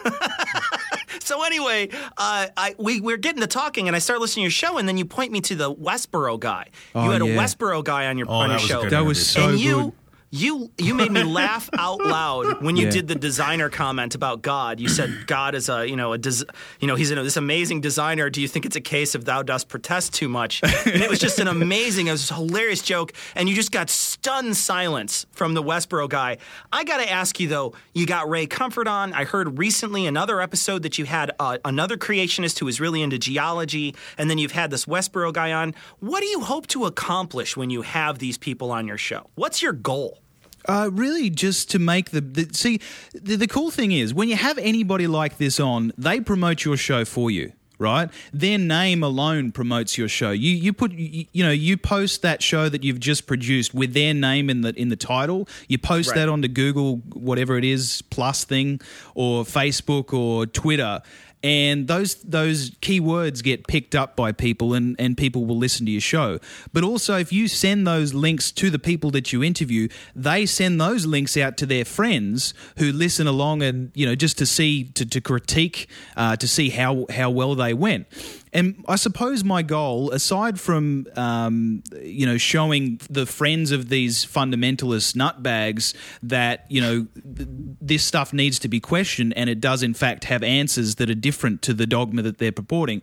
so 1.20 1.44
anyway, 1.44 1.90
uh, 2.18 2.48
I, 2.58 2.76
we, 2.78 3.02
we're 3.02 3.18
getting 3.18 3.42
to 3.42 3.48
talking 3.48 3.88
and 3.88 3.96
I 3.96 4.00
start 4.00 4.20
listening 4.20 4.42
to 4.42 4.46
your 4.46 4.52
show 4.52 4.78
and 4.78 4.88
then 4.88 4.98
you 4.98 5.06
point 5.06 5.32
me 5.32 5.42
to 5.42 5.56
the 5.56 5.74
Westboro 5.74 6.40
guy. 6.40 6.70
Oh, 6.96 7.06
you 7.06 7.12
had 7.12 7.22
a. 7.22 7.26
Westboro 7.26 7.84
guy 7.84 8.08
on 8.08 8.18
your, 8.18 8.28
Oh, 8.30 8.34
on 8.34 8.50
that 8.50 8.54
your 8.54 8.62
was 8.62 8.68
show. 8.68 8.82
good 8.84 8.92
That 8.92 9.06
was 9.06 9.28
so 9.30 9.44
and 9.50 9.52
good. 9.52 9.62
You 9.62 9.94
you 10.30 10.72
you 10.78 10.94
made 10.94 11.12
me 11.12 11.24
laugh 11.24 11.70
out 11.78 12.00
loud 12.04 12.62
when 12.62 12.76
you 12.76 12.86
Yeah. 12.86 12.92
did 12.92 13.08
the 13.08 13.16
designer 13.16 13.70
comment 13.70 14.14
about 14.16 14.42
God. 14.42 14.80
You 14.80 14.90
said 14.90 15.10
God 15.28 15.56
is 15.56 15.70
a 15.70 15.88
you 15.88 15.96
know 15.96 16.14
a 16.14 16.18
des- 16.18 16.46
you 16.80 16.88
know 16.88 16.96
he's 16.96 17.12
a, 17.12 17.16
this 17.16 17.38
amazing 17.38 17.82
designer. 17.82 18.30
Do 18.30 18.42
you 18.42 18.48
think 18.48 18.66
it's 18.66 18.76
a 18.76 18.82
case 18.82 19.16
of 19.16 19.26
thou 19.26 19.42
dost 19.44 19.70
protest 19.70 20.14
too 20.14 20.28
much? 20.30 20.62
And 20.64 21.02
it 21.02 21.10
was 21.10 21.20
just 21.20 21.40
an 21.40 21.48
amazing, 21.48 22.08
it 22.08 22.12
was 22.12 22.30
a 22.30 22.34
hilarious 22.36 22.82
joke, 22.82 23.14
and 23.36 23.48
you 23.48 23.56
just 23.56 23.72
got 23.72 23.90
stunned 23.90 24.58
silence 24.58 25.26
from 25.32 25.54
the 25.54 25.64
Westboro 25.64 26.10
guy. 26.10 26.38
I 26.74 26.84
got 26.84 26.98
to 26.98 27.10
ask 27.10 27.40
you 27.40 27.48
though, 27.48 27.74
you 27.94 28.06
got 28.06 28.30
Ray 28.30 28.48
Comfort 28.48 28.88
on. 28.88 29.14
I 29.14 29.24
heard 29.24 29.58
recently 29.58 30.06
another 30.08 30.42
episode 30.42 30.84
that 30.84 30.98
you 30.98 31.06
had 31.06 31.32
uh, 31.40 31.58
another 31.64 31.96
creationist 31.98 32.60
who 32.60 32.66
was 32.66 32.80
really 32.82 33.02
into 33.02 33.18
geology, 33.18 33.96
and 34.18 34.30
then 34.30 34.38
you've 34.38 34.52
had 34.52 34.72
this 34.72 34.86
Westboro 34.86 35.32
guy 35.32 35.54
on. 35.54 35.74
What 36.00 36.20
do 36.20 36.26
you 36.28 36.42
hope 36.42 36.68
to 36.68 36.86
accomplish 36.86 37.56
when 37.56 37.70
you 37.70 37.82
have 37.84 38.20
these 38.20 38.38
people 38.38 38.72
on 38.72 38.88
your 38.88 38.98
show? 38.98 39.30
What's 39.36 39.62
your 39.62 39.74
goal? 39.74 40.20
Uh, 40.68 40.90
really, 40.92 41.30
just 41.30 41.72
to 41.72 41.80
make 41.80 42.12
the, 42.12 42.22
the 42.22 42.50
see. 42.54 42.80
The, 43.14 43.38
the 43.38 43.48
cool 43.48 43.72
thing 43.72 43.92
is 43.92 44.14
when 44.14 44.28
you 44.30 44.36
have 44.36 44.58
anybody 44.58 45.08
like 45.08 45.38
this 45.38 45.60
on, 45.60 45.94
they 45.98 46.20
promote 46.20 46.66
your 46.66 46.78
show 46.78 47.06
for 47.06 47.32
you. 47.32 47.54
Right, 47.80 48.10
their 48.34 48.58
name 48.58 49.04
alone 49.04 49.52
promotes 49.52 50.00
your 50.00 50.08
show. 50.08 50.32
You 50.32 50.50
you 50.50 50.74
put 50.74 50.94
you, 50.94 51.26
you 51.32 51.44
know 51.44 51.52
you 51.52 51.78
post 51.78 52.24
that 52.24 52.42
show 52.42 52.70
that 52.70 52.84
you've 52.84 53.00
just 53.00 53.28
produced 53.28 53.72
with 53.72 53.94
their 53.94 54.16
name 54.16 54.50
in 54.50 54.62
the 54.62 54.74
in 54.74 54.90
the 54.90 54.96
title. 54.96 55.48
You 55.68 55.78
post 55.78 56.10
Right. 56.10 56.16
that 56.16 56.28
onto 56.28 56.48
Google, 56.48 56.96
whatever 57.14 57.56
it 57.56 57.64
is, 57.64 58.02
plus 58.10 58.46
thing, 58.46 58.82
or 59.14 59.44
Facebook 59.44 60.12
or 60.12 60.48
Twitter, 60.48 61.04
and 61.44 61.88
those 61.88 62.16
those 62.16 62.72
keywords 62.82 63.44
get 63.44 63.68
picked 63.68 63.96
up 63.96 64.16
by 64.16 64.32
people 64.32 64.74
and, 64.74 64.96
and 65.00 65.18
people 65.18 65.46
will 65.46 65.58
listen 65.58 65.86
to 65.86 65.92
your 65.92 66.02
show. 66.02 66.40
But 66.74 66.84
also 66.84 67.18
if 67.18 67.32
you 67.32 67.48
send 67.48 67.86
those 67.86 68.14
links 68.14 68.52
to 68.54 68.70
the 68.70 68.80
people 68.80 69.12
that 69.12 69.32
you 69.32 69.44
interview, 69.44 69.88
they 70.16 70.46
send 70.46 70.82
those 70.82 71.06
links 71.06 71.38
out 71.38 71.58
to 71.58 71.66
their 71.66 71.86
friends 71.86 72.54
who 72.78 72.92
listen 72.92 73.28
along 73.28 73.62
and 73.62 73.92
you 73.94 74.06
know 74.06 74.16
just 74.16 74.38
to 74.40 74.46
see 74.46 74.86
to, 74.86 75.06
to 75.06 75.22
critique 75.22 75.88
uh, 76.16 76.36
to 76.38 76.48
see 76.48 76.70
how 76.70 77.06
how 77.10 77.30
well 77.30 77.56
they 77.56 77.74
went. 77.74 78.08
And 78.54 78.84
I 78.88 78.96
suppose 78.96 79.44
my 79.44 79.62
goal, 79.62 80.12
aside 80.12 80.60
from 80.60 81.08
um, 81.16 81.84
you 82.02 82.26
know 82.26 82.38
showing 82.38 83.00
the 83.10 83.26
friends 83.26 83.72
of 83.72 83.90
these 83.90 84.26
fundamentalist 84.26 85.16
nutbags 85.16 85.94
that 86.24 86.66
you 86.70 86.82
know 86.82 87.08
th- 87.36 87.50
this 87.82 88.04
stuff 88.04 88.34
needs 88.34 88.60
to 88.60 88.68
be 88.68 88.80
questioned, 88.80 89.34
and 89.36 89.50
it 89.50 89.60
does 89.60 89.84
in 89.84 89.94
fact 89.94 90.26
have 90.26 90.44
answers 90.44 90.96
that 90.96 91.10
are 91.10 91.16
different 91.16 91.62
to 91.64 91.74
the 91.74 91.86
dogma 91.86 92.22
that 92.22 92.38
they're 92.38 92.52
purporting. 92.52 93.02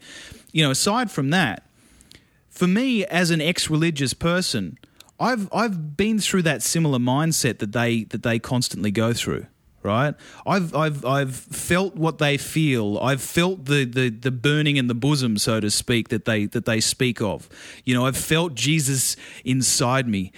You 0.52 0.64
know, 0.64 0.70
aside 0.70 1.10
from 1.10 1.30
that, 1.30 1.66
for 2.48 2.66
me 2.66 3.04
as 3.06 3.30
an 3.30 3.40
ex-religious 3.40 4.14
person, 4.14 4.78
I've 5.20 5.48
I've 5.52 5.96
been 5.96 6.18
through 6.18 6.42
that 6.42 6.62
similar 6.62 6.98
mindset 6.98 7.58
that 7.58 7.72
they 7.72 8.04
that 8.04 8.22
they 8.22 8.38
constantly 8.38 8.90
go 8.90 9.12
through. 9.12 9.46
Right, 9.84 10.14
I've 10.46 10.74
I've 10.74 11.04
I've 11.04 11.36
felt 11.36 11.94
what 11.94 12.16
they 12.16 12.38
feel. 12.38 12.98
I've 13.00 13.20
felt 13.20 13.66
the, 13.66 13.84
the 13.84 14.08
the 14.08 14.30
burning 14.30 14.78
in 14.78 14.86
the 14.86 14.94
bosom, 14.94 15.36
so 15.36 15.60
to 15.60 15.70
speak, 15.70 16.08
that 16.08 16.24
they 16.24 16.46
that 16.46 16.64
they 16.64 16.80
speak 16.80 17.20
of. 17.20 17.50
You 17.84 17.94
know, 17.94 18.06
I've 18.06 18.16
felt 18.16 18.54
Jesus 18.54 19.14
inside 19.44 20.08
me, 20.08 20.32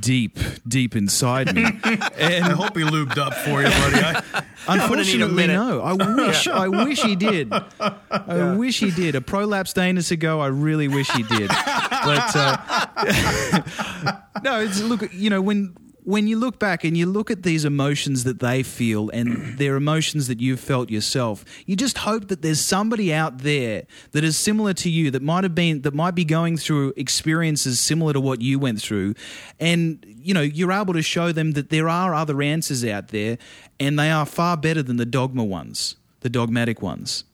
deep, 0.00 0.38
deep 0.68 0.94
inside 0.94 1.52
me. 1.52 1.64
and 1.84 2.44
I 2.44 2.50
hope 2.52 2.76
he 2.76 2.84
lubed 2.84 3.18
up 3.18 3.34
for 3.34 3.62
you, 3.62 3.68
buddy. 3.68 4.46
I, 4.68 4.74
Unfortunately, 4.76 5.34
minute. 5.34 5.54
no. 5.54 5.80
I 5.80 5.92
wish, 6.14 6.46
I 6.46 6.68
wish 6.68 7.02
he 7.02 7.16
did. 7.16 7.52
I 7.80 8.54
wish 8.54 8.78
he 8.78 8.92
did. 8.92 9.16
A 9.16 9.20
prolapsed 9.20 9.82
anus 9.82 10.12
ago, 10.12 10.40
I 10.40 10.46
really 10.46 10.86
wish 10.86 11.10
he 11.10 11.24
did. 11.24 11.48
But 11.48 12.36
uh, 12.36 14.12
no, 14.44 14.60
it's, 14.60 14.80
look, 14.80 15.12
you 15.12 15.30
know, 15.30 15.42
when 15.42 15.74
when 16.04 16.26
you 16.26 16.36
look 16.36 16.58
back 16.58 16.82
and 16.84 16.96
you 16.96 17.06
look 17.06 17.30
at 17.30 17.42
these 17.42 17.64
emotions 17.64 18.24
that 18.24 18.40
they 18.40 18.62
feel 18.62 19.08
and 19.10 19.56
their 19.58 19.76
emotions 19.76 20.26
that 20.28 20.40
you've 20.40 20.60
felt 20.60 20.90
yourself, 20.90 21.44
you 21.66 21.76
just 21.76 21.98
hope 21.98 22.28
that 22.28 22.42
there's 22.42 22.60
somebody 22.60 23.12
out 23.12 23.38
there 23.38 23.84
that 24.10 24.24
is 24.24 24.36
similar 24.36 24.74
to 24.74 24.90
you 24.90 25.10
that 25.12 25.22
might 25.22 25.44
have 25.44 25.54
been 25.54 25.82
that 25.82 25.94
might 25.94 26.14
be 26.14 26.24
going 26.24 26.56
through 26.56 26.92
experiences 26.96 27.78
similar 27.78 28.12
to 28.12 28.20
what 28.20 28.40
you 28.40 28.58
went 28.58 28.80
through, 28.80 29.14
and 29.60 30.04
you 30.06 30.34
know 30.34 30.40
you're 30.40 30.72
able 30.72 30.94
to 30.94 31.02
show 31.02 31.32
them 31.32 31.52
that 31.52 31.70
there 31.70 31.88
are 31.88 32.14
other 32.14 32.42
answers 32.42 32.84
out 32.84 33.08
there, 33.08 33.38
and 33.78 33.98
they 33.98 34.10
are 34.10 34.26
far 34.26 34.56
better 34.56 34.82
than 34.82 34.96
the 34.96 35.06
dogma 35.06 35.44
ones, 35.44 35.96
the 36.20 36.28
dogmatic 36.28 36.82
ones. 36.82 37.24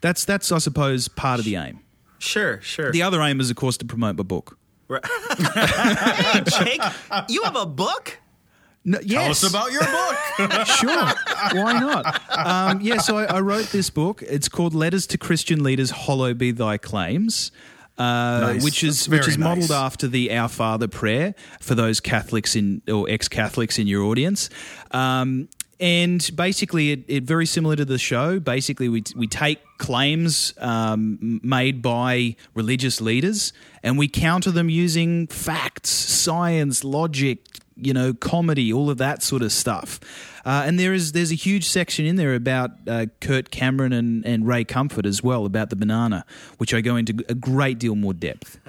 That's 0.00 0.24
that's 0.24 0.52
I 0.52 0.58
suppose 0.58 1.08
part 1.08 1.38
of 1.38 1.46
the 1.46 1.56
aim. 1.56 1.80
Sure, 2.18 2.60
sure. 2.60 2.92
The 2.92 3.02
other 3.02 3.20
aim 3.22 3.40
is 3.40 3.50
of 3.50 3.56
course 3.56 3.76
to 3.78 3.84
promote 3.84 4.16
my 4.16 4.22
book. 4.22 4.58
Hey, 5.02 6.42
Jake, 6.64 6.82
you 7.28 7.42
have 7.44 7.56
a 7.56 7.66
book? 7.66 8.18
No, 8.84 8.98
Tell 8.98 9.06
yes. 9.08 9.44
us 9.44 9.50
about 9.50 9.70
your 9.70 9.84
book. 9.84 10.66
sure. 10.66 11.06
Why 11.62 11.78
not? 11.78 12.20
Um, 12.36 12.80
yeah, 12.80 12.98
so 12.98 13.16
I, 13.16 13.24
I 13.36 13.40
wrote 13.40 13.66
this 13.66 13.90
book. 13.90 14.22
It's 14.22 14.48
called 14.48 14.74
Letters 14.74 15.06
to 15.08 15.18
Christian 15.18 15.62
Leaders, 15.62 15.90
Hollow 15.90 16.34
Be 16.34 16.50
Thy 16.50 16.78
Claims. 16.78 17.52
Uh, 17.98 18.40
Nice. 18.54 18.64
Which 18.64 18.82
is 18.82 19.08
which 19.08 19.20
very 19.20 19.32
is 19.32 19.38
modelled 19.38 19.70
after 19.70 20.08
the 20.08 20.32
Our 20.34 20.48
Father 20.48 20.88
prayer 20.88 21.34
for 21.60 21.74
those 21.74 22.00
Catholics 22.00 22.56
in 22.56 22.80
or 22.88 23.08
ex 23.08 23.28
Catholics 23.28 23.78
in 23.78 23.86
your 23.86 24.02
audience, 24.04 24.48
um, 24.92 25.48
and 25.82 26.30
basically 26.36 26.92
it, 26.92 27.04
it 27.08 27.24
very 27.24 27.44
similar 27.44 27.74
to 27.74 27.84
the 27.84 27.98
show. 27.98 28.38
Basically, 28.38 28.88
we 28.88 29.02
we 29.16 29.26
take 29.26 29.58
claims 29.78 30.54
um, 30.58 31.40
made 31.42 31.82
by 31.82 32.36
religious 32.54 33.00
leaders 33.00 33.52
and 33.82 33.98
we 33.98 34.06
counter 34.06 34.52
them 34.52 34.70
using 34.70 35.26
facts, 35.26 35.90
science, 35.90 36.84
logic, 36.84 37.40
you 37.74 37.92
know, 37.92 38.14
comedy, 38.14 38.72
all 38.72 38.90
of 38.90 38.98
that 38.98 39.24
sort 39.24 39.42
of 39.42 39.50
stuff. 39.50 39.98
Uh, 40.44 40.62
and 40.64 40.78
there 40.78 40.94
is 40.94 41.12
there's 41.12 41.32
a 41.32 41.36
huge 41.36 41.68
section 41.68 42.06
in 42.06 42.14
there 42.14 42.36
about 42.36 42.70
uh, 42.86 43.06
Kirk 43.20 43.50
Cameron 43.50 43.92
and, 43.92 44.24
and 44.24 44.46
Ray 44.46 44.62
Comfort 44.62 45.04
as 45.04 45.20
well 45.20 45.44
about 45.44 45.70
the 45.70 45.76
banana, 45.76 46.24
which 46.58 46.72
I 46.72 46.80
go 46.80 46.94
into 46.94 47.24
a 47.28 47.34
great 47.34 47.80
deal 47.80 47.96
more 47.96 48.14
depth 48.14 48.60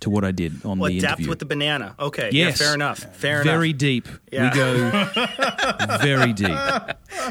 to 0.00 0.10
what 0.10 0.24
I 0.24 0.30
did 0.32 0.64
on 0.64 0.78
What 0.78 0.88
the 0.88 1.00
depth 1.00 1.12
interview. 1.20 1.28
with 1.30 1.38
the 1.40 1.44
banana? 1.46 1.94
Okay, 1.98 2.30
Yes. 2.32 2.60
yeah, 2.60 2.66
fair 2.66 2.74
enough. 2.74 2.98
Fair 2.98 3.10
very 3.12 3.40
enough. 3.42 3.44
Very 3.44 3.72
deep. 3.72 4.08
Yeah. 4.32 4.50
We 4.50 4.56
go 4.56 5.98
very 6.02 6.32
deep. 6.32 6.58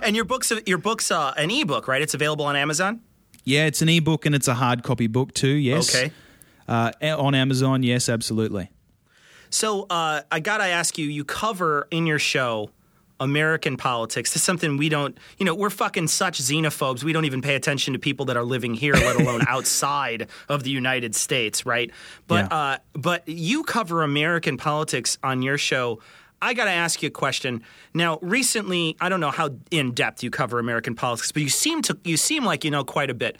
And 0.03 0.15
your 0.15 0.25
book's 0.25 0.51
your 0.65 0.77
book's 0.77 1.11
uh, 1.11 1.33
an 1.37 1.51
ebook, 1.51 1.87
right? 1.87 2.01
It's 2.01 2.13
available 2.13 2.45
on 2.45 2.55
Amazon. 2.55 3.01
Yeah, 3.43 3.65
it's 3.65 3.81
an 3.81 3.89
ebook 3.89 4.25
and 4.25 4.35
it's 4.35 4.47
a 4.47 4.53
hard 4.53 4.83
copy 4.83 5.07
book 5.07 5.33
too. 5.33 5.47
Yes. 5.47 5.93
Okay. 5.95 6.11
Uh, 6.67 6.91
on 7.17 7.33
Amazon, 7.33 7.81
yes, 7.83 8.09
absolutely. 8.09 8.69
So 9.49 9.87
uh, 9.89 10.21
I 10.31 10.39
gotta 10.39 10.65
ask 10.65 10.97
you, 10.99 11.07
you 11.07 11.23
cover 11.23 11.87
in 11.89 12.05
your 12.05 12.19
show 12.19 12.69
American 13.19 13.77
politics. 13.77 14.29
This 14.31 14.37
is 14.41 14.43
something 14.43 14.77
we 14.77 14.89
don't, 14.89 15.17
you 15.37 15.45
know, 15.45 15.53
we're 15.55 15.69
fucking 15.69 16.07
such 16.07 16.39
xenophobes. 16.39 17.03
We 17.03 17.13
don't 17.13 17.25
even 17.25 17.41
pay 17.41 17.55
attention 17.55 17.93
to 17.93 17.99
people 17.99 18.25
that 18.27 18.37
are 18.37 18.43
living 18.43 18.73
here, 18.73 18.93
let 18.93 19.15
alone 19.21 19.41
outside 19.47 20.27
of 20.47 20.63
the 20.63 20.69
United 20.71 21.15
States, 21.15 21.65
right? 21.65 21.91
But 22.27 22.47
Yeah. 22.51 22.57
uh, 22.57 22.77
but 22.93 23.27
you 23.27 23.63
cover 23.63 24.03
American 24.03 24.57
politics 24.57 25.17
on 25.23 25.41
your 25.41 25.57
show. 25.57 25.99
I 26.41 26.53
got 26.53 26.65
to 26.65 26.71
ask 26.71 27.01
you 27.03 27.07
a 27.07 27.11
question. 27.11 27.63
Now, 27.93 28.17
recently, 28.21 28.95
I 29.01 29.09
don't 29.09 29.19
know 29.19 29.31
how 29.31 29.49
in 29.71 29.91
depth 29.91 30.23
you 30.23 30.29
cover 30.29 30.57
American 30.57 30.95
politics, 30.95 31.33
but 31.33 31.41
you 31.41 31.49
seem 31.49 31.81
to 31.83 31.97
you 32.05 32.15
seem 32.15 32.45
like 32.45 32.63
you 32.63 32.71
know 32.71 32.85
quite 32.85 33.09
a 33.09 33.13
bit 33.13 33.37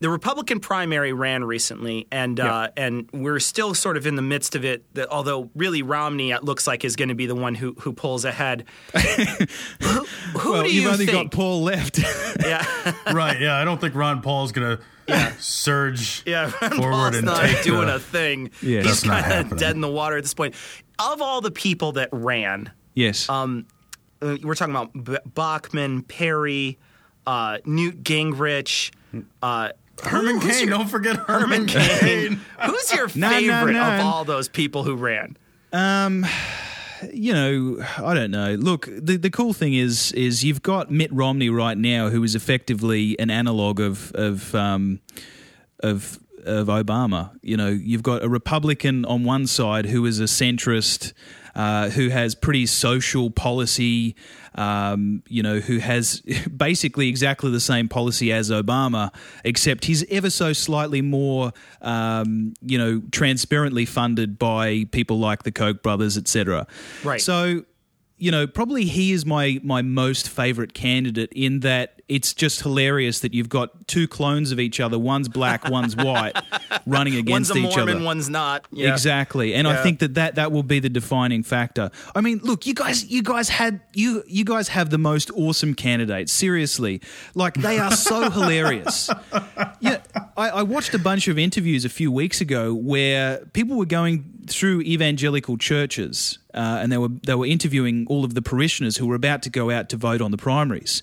the 0.00 0.08
Republican 0.08 0.60
primary 0.60 1.12
ran 1.12 1.44
recently, 1.44 2.06
and 2.10 2.40
uh, 2.40 2.70
and 2.76 3.08
we're 3.12 3.38
still 3.38 3.74
sort 3.74 3.98
of 3.98 4.06
in 4.06 4.16
the 4.16 4.22
midst 4.22 4.56
of 4.56 4.64
it. 4.64 4.82
That 4.94 5.08
although 5.10 5.50
really 5.54 5.82
Romney 5.82 6.32
it 6.32 6.42
looks 6.42 6.66
like 6.66 6.84
is 6.84 6.96
going 6.96 7.10
to 7.10 7.14
be 7.14 7.26
the 7.26 7.34
one 7.34 7.54
who 7.54 7.74
who 7.80 7.92
pulls 7.92 8.24
ahead. 8.24 8.64
who 8.94 10.04
who 10.38 10.52
well, 10.52 10.62
do 10.62 10.68
you've 10.68 10.84
you 10.84 10.90
only 10.90 11.06
think? 11.06 11.30
got 11.30 11.36
Paul 11.36 11.62
left. 11.62 11.98
yeah, 12.40 12.64
right. 13.12 13.38
Yeah. 13.38 13.56
I 13.56 13.64
don't 13.64 13.78
think 13.80 13.94
Ron 13.94 14.22
Paul's 14.22 14.52
gonna 14.52 14.80
surge 15.38 16.22
yeah. 16.26 16.50
Ron 16.62 16.70
forward 16.72 16.90
Paul's 16.92 17.16
and 17.16 17.26
not 17.26 17.42
take 17.42 17.62
doing 17.62 17.86
the- 17.86 17.96
a 17.96 18.00
thing. 18.00 18.50
Yeah. 18.62 18.82
He's 18.82 19.02
kind 19.02 19.52
of 19.52 19.58
dead 19.58 19.74
in 19.74 19.82
the 19.82 19.90
water 19.90 20.16
at 20.16 20.24
this 20.24 20.34
point. 20.34 20.54
Of 20.98 21.20
all 21.20 21.42
the 21.42 21.50
people 21.50 21.92
that 21.92 22.08
ran, 22.12 22.72
yes. 22.94 23.28
um, 23.28 23.66
we're 24.20 24.54
talking 24.54 24.74
about 24.74 24.92
B- 24.92 25.16
Bachmann, 25.34 26.02
Perry, 26.02 26.78
uh, 27.26 27.58
Newt 27.64 28.02
Gingrich. 28.02 28.92
Uh, 29.42 29.70
Herman 30.04 30.40
who's 30.40 30.58
Cain. 30.58 30.68
your- 30.68 30.78
Don't 30.78 30.88
forget 30.88 31.16
Herman 31.16 31.50
Herman 31.50 31.66
Cain. 31.66 31.98
Cain. 32.00 32.40
Who's 32.66 32.92
your 32.92 33.08
No, 33.14 33.30
no, 33.30 33.36
favorite 33.38 33.72
no. 33.72 33.82
of 33.82 34.00
all 34.04 34.24
those 34.24 34.48
people 34.48 34.84
who 34.84 34.94
ran? 34.96 35.36
Um, 35.72 36.26
you 37.12 37.32
know, 37.32 37.78
I 37.98 38.12
don't 38.14 38.30
know. 38.30 38.54
Look, 38.54 38.86
the 38.90 39.16
the 39.16 39.30
cool 39.30 39.52
thing 39.52 39.74
is 39.74 40.12
is 40.12 40.44
you've 40.44 40.62
got 40.62 40.90
Mitt 40.90 41.12
Romney 41.12 41.48
right 41.48 41.78
now, 41.78 42.10
who 42.10 42.22
is 42.22 42.34
effectively 42.34 43.18
an 43.18 43.30
analog 43.30 43.80
of 43.80 44.12
of 44.14 44.54
um, 44.54 45.00
of 45.80 46.18
of 46.44 46.66
Obama. 46.68 47.30
You 47.42 47.56
know, 47.56 47.68
you've 47.68 48.02
got 48.02 48.22
a 48.22 48.28
Republican 48.28 49.04
on 49.06 49.24
one 49.24 49.46
side 49.46 49.86
who 49.86 50.04
is 50.06 50.20
a 50.20 50.24
centrist, 50.24 51.12
uh, 51.54 51.90
who 51.90 52.08
has 52.08 52.34
pretty 52.34 52.66
social 52.66 53.30
policy, 53.30 54.14
um, 54.54 55.22
you 55.28 55.42
know, 55.42 55.60
who 55.60 55.78
has 55.78 56.20
basically 56.56 57.08
exactly 57.08 57.50
the 57.50 57.60
same 57.60 57.88
policy 57.88 58.32
as 58.32 58.50
Obama, 58.50 59.12
except 59.44 59.84
he's 59.84 60.04
ever 60.10 60.30
so 60.30 60.52
slightly 60.52 61.02
more, 61.02 61.52
um, 61.82 62.54
you 62.62 62.78
know, 62.78 63.02
transparently 63.10 63.84
funded 63.84 64.38
by 64.38 64.86
people 64.90 65.18
like 65.18 65.42
the 65.42 65.52
Koch 65.52 65.82
brothers, 65.82 66.16
etc. 66.16 66.66
Right. 67.04 67.20
So 67.20 67.64
you 68.20 68.30
know, 68.30 68.46
probably 68.46 68.84
he 68.84 69.12
is 69.12 69.24
my 69.24 69.58
my 69.64 69.82
most 69.82 70.28
favorite 70.28 70.74
candidate 70.74 71.32
in 71.32 71.60
that 71.60 72.02
it's 72.06 72.34
just 72.34 72.60
hilarious 72.60 73.20
that 73.20 73.32
you've 73.32 73.48
got 73.48 73.86
two 73.86 74.06
clones 74.06 74.52
of 74.52 74.60
each 74.60 74.78
other. 74.80 74.98
One's 74.98 75.28
black, 75.28 75.70
one's 75.70 75.96
white, 75.96 76.36
running 76.86 77.14
against 77.14 77.50
one's 77.54 77.64
a 77.64 77.68
each 77.68 77.76
Mormon, 77.76 77.96
other. 77.96 78.04
one's 78.04 78.28
not. 78.28 78.66
Yeah. 78.72 78.92
Exactly, 78.92 79.54
and 79.54 79.66
I 79.66 79.82
think 79.82 80.00
that, 80.00 80.14
that 80.14 80.34
that 80.34 80.52
will 80.52 80.62
be 80.62 80.80
the 80.80 80.90
defining 80.90 81.42
factor. 81.42 81.90
I 82.14 82.20
mean, 82.20 82.40
look, 82.42 82.66
you 82.66 82.74
guys, 82.74 83.06
you 83.06 83.22
guys 83.22 83.48
had 83.48 83.80
you 83.94 84.22
you 84.26 84.44
guys 84.44 84.68
have 84.68 84.90
the 84.90 84.98
most 84.98 85.30
awesome 85.30 85.74
candidates. 85.74 86.30
Seriously, 86.30 87.00
like 87.34 87.54
they 87.54 87.78
are 87.78 87.92
so 87.92 88.28
hilarious. 88.30 89.08
Yeah, 89.80 90.02
I, 90.36 90.50
I 90.50 90.62
watched 90.62 90.92
a 90.92 90.98
bunch 90.98 91.26
of 91.26 91.38
interviews 91.38 91.86
a 91.86 91.88
few 91.88 92.12
weeks 92.12 92.42
ago 92.42 92.74
where 92.74 93.46
people 93.52 93.76
were 93.76 93.86
going 93.86 94.39
through 94.50 94.82
evangelical 94.82 95.56
churches 95.56 96.38
uh, 96.54 96.78
and 96.82 96.90
they 96.90 96.98
were 96.98 97.08
they 97.08 97.34
were 97.34 97.46
interviewing 97.46 98.06
all 98.08 98.24
of 98.24 98.34
the 98.34 98.42
parishioners 98.42 98.96
who 98.96 99.06
were 99.06 99.14
about 99.14 99.42
to 99.42 99.50
go 99.50 99.70
out 99.70 99.88
to 99.90 99.96
vote 99.96 100.20
on 100.20 100.30
the 100.30 100.36
primaries, 100.36 101.02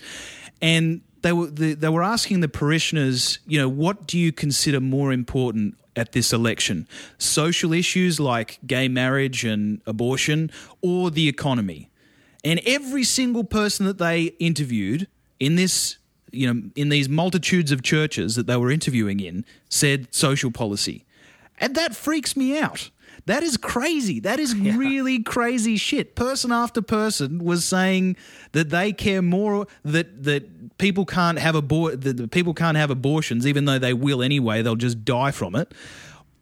and 0.62 1.02
they 1.22 1.32
were 1.32 1.48
they, 1.48 1.74
they 1.74 1.90
were 1.90 2.04
asking 2.04 2.42
the 2.42 2.50
parishioners, 2.50 3.40
you 3.48 3.60
know, 3.60 3.70
what 3.70 4.08
do 4.08 4.18
you 4.18 4.32
consider 4.32 4.80
more 4.80 5.12
important 5.12 5.76
at 5.96 6.12
this 6.12 6.34
election? 6.34 6.88
Social 7.18 7.74
issues 7.74 8.20
like 8.20 8.60
gay 8.66 8.88
marriage 8.88 9.44
and 9.44 9.82
abortion, 9.86 10.52
or 10.82 11.10
the 11.10 11.28
economy? 11.28 11.90
And 12.44 12.62
every 12.66 13.04
single 13.04 13.44
person 13.44 13.86
that 13.88 13.98
they 13.98 14.36
interviewed 14.40 15.08
in 15.40 15.56
this, 15.56 15.98
you 16.32 16.54
know, 16.54 16.62
in 16.76 16.90
these 16.90 17.10
multitudes 17.10 17.72
of 17.72 17.82
churches 17.84 18.36
that 18.36 18.48
they 18.48 18.58
were 18.58 18.72
interviewing 18.72 19.20
in, 19.20 19.46
said 19.70 20.14
social 20.14 20.52
policy. 20.52 21.06
And 21.60 21.76
that 21.76 21.96
freaks 21.96 22.38
me 22.38 22.60
out. 22.60 22.92
That 23.28 23.44
is 23.44 23.58
crazy. 23.58 24.22
That 24.22 24.40
is 24.40 24.56
really 24.56 25.22
crazy 25.22 25.76
shit. 25.76 26.16
Person 26.16 26.52
after 26.52 26.82
person 26.82 27.44
was 27.44 27.66
saying 27.66 28.16
that 28.54 28.70
they 28.70 28.94
care 28.94 29.22
more 29.22 29.68
that 29.84 30.24
that 30.24 30.78
people 30.78 31.06
can't 31.06 31.38
have 31.38 31.54
abor- 31.54 32.00
that 32.02 32.32
people 32.32 32.54
can't 32.54 32.78
have 32.78 32.90
abortions, 32.90 33.46
even 33.46 33.66
though 33.66 33.80
they 33.80 33.94
will 33.94 34.24
anyway. 34.24 34.62
They'll 34.62 34.76
just 34.76 35.04
die 35.04 35.32
from 35.32 35.56
it. 35.56 35.74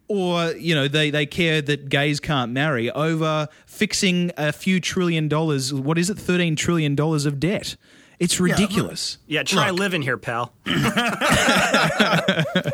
Or 0.08 0.52
you 0.52 0.76
know 0.76 0.88
they, 0.88 1.10
they 1.10 1.26
care 1.26 1.60
that 1.64 1.90
gays 1.90 2.20
can't 2.20 2.52
marry 2.52 2.92
over 2.92 3.48
fixing 3.66 4.32
a 4.38 4.52
few 4.52 4.80
trillion 4.80 5.28
dollars. 5.28 5.74
What 5.74 5.98
is 5.98 6.12
it? 6.12 6.20
Thirteen 6.20 6.56
trillion 6.56 6.94
dollars 6.94 7.26
of 7.26 7.40
debt. 7.40 7.76
It's 8.20 8.40
ridiculous. 8.40 9.18
Yeah, 9.28 9.44
try 9.44 9.72
living 9.72 10.02
here, 10.02 10.18
pal. 10.18 10.54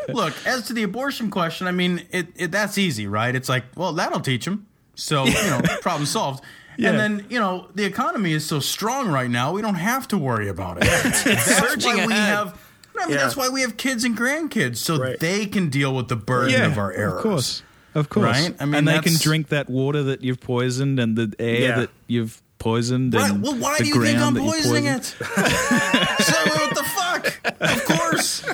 Look, 0.08 0.34
as 0.46 0.66
to 0.66 0.72
the 0.72 0.82
abortion 0.84 1.30
question, 1.30 1.66
I 1.66 1.72
mean, 1.72 2.06
it, 2.10 2.28
it 2.36 2.50
that's 2.52 2.78
easy, 2.78 3.06
right? 3.06 3.34
It's 3.34 3.48
like, 3.48 3.64
well, 3.76 3.92
that'll 3.92 4.20
teach 4.20 4.44
them. 4.44 4.66
So, 4.94 5.24
you 5.24 5.32
know, 5.32 5.60
problem 5.80 6.06
solved. 6.06 6.44
Yeah. 6.76 6.90
And 6.90 6.98
then, 6.98 7.26
you 7.28 7.38
know, 7.38 7.68
the 7.74 7.84
economy 7.84 8.32
is 8.32 8.46
so 8.46 8.60
strong 8.60 9.08
right 9.08 9.28
now, 9.30 9.52
we 9.52 9.62
don't 9.62 9.74
have 9.74 10.08
to 10.08 10.18
worry 10.18 10.48
about 10.48 10.78
it. 10.78 10.84
that's 10.84 11.44
surging 11.58 11.96
why 11.96 12.06
we 12.06 12.12
have 12.14 12.58
I 12.98 13.06
mean, 13.06 13.16
Yeah. 13.16 13.22
that's 13.22 13.36
why 13.36 13.48
we 13.48 13.62
have 13.62 13.76
kids 13.76 14.04
and 14.04 14.16
grandkids, 14.16 14.76
so 14.76 14.98
Right. 14.98 15.18
they 15.18 15.46
can 15.46 15.70
deal 15.70 15.94
with 15.94 16.08
the 16.08 16.16
burden 16.16 16.62
of 16.62 16.78
our 16.78 16.92
errors. 16.92 17.16
Of 17.16 17.22
course. 17.22 17.62
Of 17.94 18.08
course. 18.08 18.24
Right? 18.24 18.54
I 18.60 18.64
mean, 18.64 18.74
and 18.74 18.88
they 18.88 19.00
can 19.00 19.14
drink 19.18 19.48
that 19.48 19.68
water 19.68 20.02
that 20.04 20.22
you've 20.22 20.40
poisoned 20.40 20.98
and 20.98 21.16
the 21.16 21.34
air 21.38 21.60
Yeah. 21.60 21.76
that 21.80 21.90
you've 22.06 22.42
poisoned 22.62 23.12
Right. 23.14 23.32
Well, 23.32 23.56
why 23.56 23.76
the 23.78 23.84
do 23.84 23.88
you 23.90 24.02
think 24.02 24.18
ground 24.18 24.38
I'm 24.38 24.44
poisoning 24.44 24.84
it? 24.86 25.04
so 25.04 25.24
what 25.24 26.74
the 26.74 26.84
fuck? 26.96 27.40
Of 27.60 27.84
course. 27.84 28.44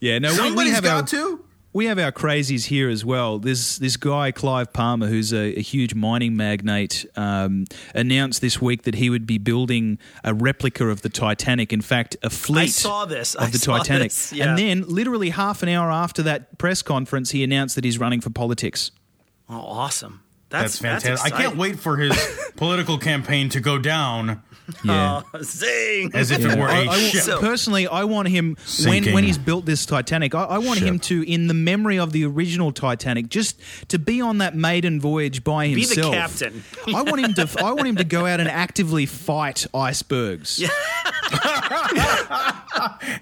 Yeah, 0.00 0.18
no, 0.18 0.30
we, 0.42 0.52
we 0.64 0.70
have 0.70 0.84
got 0.84 0.96
our 0.96 1.06
to. 1.08 1.44
we 1.72 1.86
have 1.86 1.98
our 1.98 2.12
crazies 2.12 2.66
here 2.66 2.88
as 2.90 3.04
well. 3.04 3.38
There's 3.38 3.78
this 3.78 3.96
guy 3.96 4.32
Clive 4.32 4.72
Palmer, 4.72 5.06
who's 5.06 5.32
a, 5.32 5.58
a 5.58 5.62
huge 5.62 5.94
mining 5.94 6.36
magnate, 6.36 7.06
um, 7.16 7.64
announced 7.94 8.40
this 8.40 8.60
week 8.60 8.82
that 8.82 8.96
he 8.96 9.08
would 9.08 9.26
be 9.26 9.38
building 9.38 9.98
a 10.24 10.34
replica 10.34 10.88
of 10.88 11.02
the 11.02 11.08
Titanic. 11.08 11.72
In 11.72 11.80
fact, 11.80 12.16
a 12.22 12.30
fleet 12.30 12.62
I 12.62 12.66
saw 12.66 13.04
this. 13.06 13.34
of 13.34 13.44
I 13.44 13.50
the 13.50 13.58
saw 13.58 13.78
Titanic. 13.78 14.10
this. 14.10 14.32
Yeah. 14.32 14.50
And 14.50 14.58
then, 14.58 14.84
literally 14.88 15.30
half 15.30 15.62
an 15.62 15.68
hour 15.70 15.90
after 15.90 16.22
that 16.24 16.58
press 16.58 16.82
conference, 16.82 17.30
he 17.30 17.42
announced 17.44 17.76
that 17.76 17.84
he's 17.84 17.98
running 17.98 18.20
for 18.20 18.30
politics. 18.30 18.90
Oh, 19.48 19.54
awesome. 19.54 20.20
That's, 20.54 20.78
That's, 20.78 21.02
fantastic. 21.04 21.32
I 21.34 21.36
can't 21.42 21.56
wait 21.56 21.80
for 21.80 21.96
his 21.96 22.12
political 22.56 22.96
campaign 22.96 23.48
to 23.48 23.60
go 23.60 23.76
down 23.76 24.40
Yeah. 24.84 25.22
Oh, 25.34 25.42
zing. 25.42 26.12
as 26.14 26.30
if 26.30 26.44
it 26.44 26.56
were 26.56 26.68
I- 26.68 26.84
a 26.84 26.88
I- 26.90 26.98
ship. 26.98 27.22
So- 27.22 27.40
personally, 27.40 27.88
I 27.88 28.04
want 28.04 28.28
him 28.28 28.50
when 28.54 28.64
Sinking 28.66 29.14
when 29.14 29.24
he's 29.24 29.36
built 29.36 29.66
this 29.66 29.84
Titanic. 29.84 30.32
I, 30.34 30.44
I 30.44 30.58
want 30.58 30.78
him 30.78 31.00
to, 31.00 31.22
in 31.28 31.48
the 31.48 31.54
memory 31.54 31.98
of 31.98 32.12
the 32.12 32.24
original 32.24 32.70
Titanic, 32.70 33.28
just 33.30 33.60
to 33.88 33.98
be 33.98 34.20
on 34.20 34.38
that 34.38 34.54
maiden 34.54 35.00
voyage 35.00 35.42
by 35.42 35.66
himself. 35.66 35.96
Be 35.96 36.02
the 36.02 36.10
captain. 36.16 36.64
I 36.94 37.02
want 37.02 37.20
him 37.24 37.34
to. 37.34 37.48
I 37.64 37.72
want 37.72 37.88
him 37.88 37.96
to 37.96 38.04
go 38.04 38.24
out 38.26 38.38
and 38.38 38.48
actively 38.48 39.06
fight 39.06 39.66
icebergs. 39.74 40.62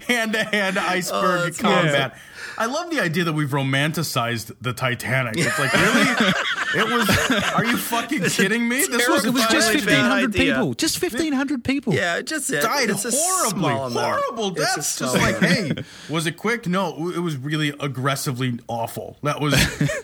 hand 0.07 0.33
to 0.33 0.43
hand 0.43 0.77
oh, 0.77 0.81
iceberg 0.87 1.57
combat. 1.57 2.15
I 2.57 2.67
love 2.67 2.91
the 2.91 2.99
idea 2.99 3.23
that 3.23 3.33
we've 3.33 3.49
romanticized 3.49 4.55
the 4.61 4.73
Titanic. 4.73 5.35
It's 5.37 5.57
like, 5.57 5.73
really? 5.73 6.33
It 6.75 6.85
was. 6.85 7.09
Are 7.53 7.63
you 7.65 7.77
fucking 7.77 8.23
kidding 8.23 8.67
me? 8.67 8.85
This 8.85 9.07
was, 9.07 9.25
It 9.25 9.33
was 9.33 9.45
just 9.47 9.71
fifteen 9.71 9.99
hundred 10.05 10.33
people. 10.33 10.73
Just 10.73 10.97
fifteen 10.99 11.33
hundred 11.33 11.63
people. 11.63 11.93
Yeah, 11.93 12.21
just 12.21 12.49
it. 12.51 12.61
died 12.61 12.89
It's 12.89 13.05
a 13.05 13.11
horribly, 13.11 13.59
small 13.59 13.87
amount. 13.87 14.21
horrible 14.21 14.53
It's 14.57 14.73
a 14.99 14.99
Just 15.03 15.15
like, 15.17 15.39
hey, 15.39 15.71
was 16.09 16.25
it 16.27 16.37
quick? 16.37 16.67
No, 16.67 17.09
it 17.09 17.19
was 17.19 17.37
really 17.37 17.69
aggressively 17.79 18.59
awful. 18.67 19.17
That 19.23 19.39
was 19.41 19.53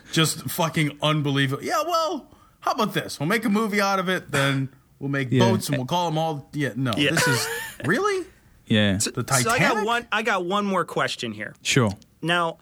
just 0.12 0.50
fucking 0.50 0.98
unbelievable. 1.02 1.64
Yeah, 1.64 1.82
well, 1.86 2.28
how 2.62 2.72
about 2.72 2.94
this? 2.94 3.20
We'll 3.20 3.30
make 3.30 3.46
a 3.46 3.50
movie 3.50 3.82
out 3.82 4.00
of 4.00 4.10
it, 4.10 4.32
then 4.32 4.70
we'll 5.00 5.10
make 5.10 5.30
Yeah. 5.32 5.40
boats 5.50 5.68
and 5.70 5.78
we'll 5.78 5.88
call 5.88 6.10
them 6.10 6.18
all. 6.18 6.50
Yeah, 6.54 6.74
no, 6.76 6.94
Yeah. 6.98 7.12
this 7.12 7.28
is 7.28 7.48
really 7.86 8.26
Yeah. 8.68 8.94
the 8.98 9.02
So 9.02 9.12
I 9.18 9.24
Titanic. 9.24 9.60
got 9.60 9.86
one. 9.86 10.08
I 10.12 10.22
got 10.24 10.46
one 10.46 10.66
more 10.66 10.86
question 10.86 11.32
here. 11.32 11.56
Sure. 11.62 11.92
Now, 12.22 12.44
w- 12.44 12.58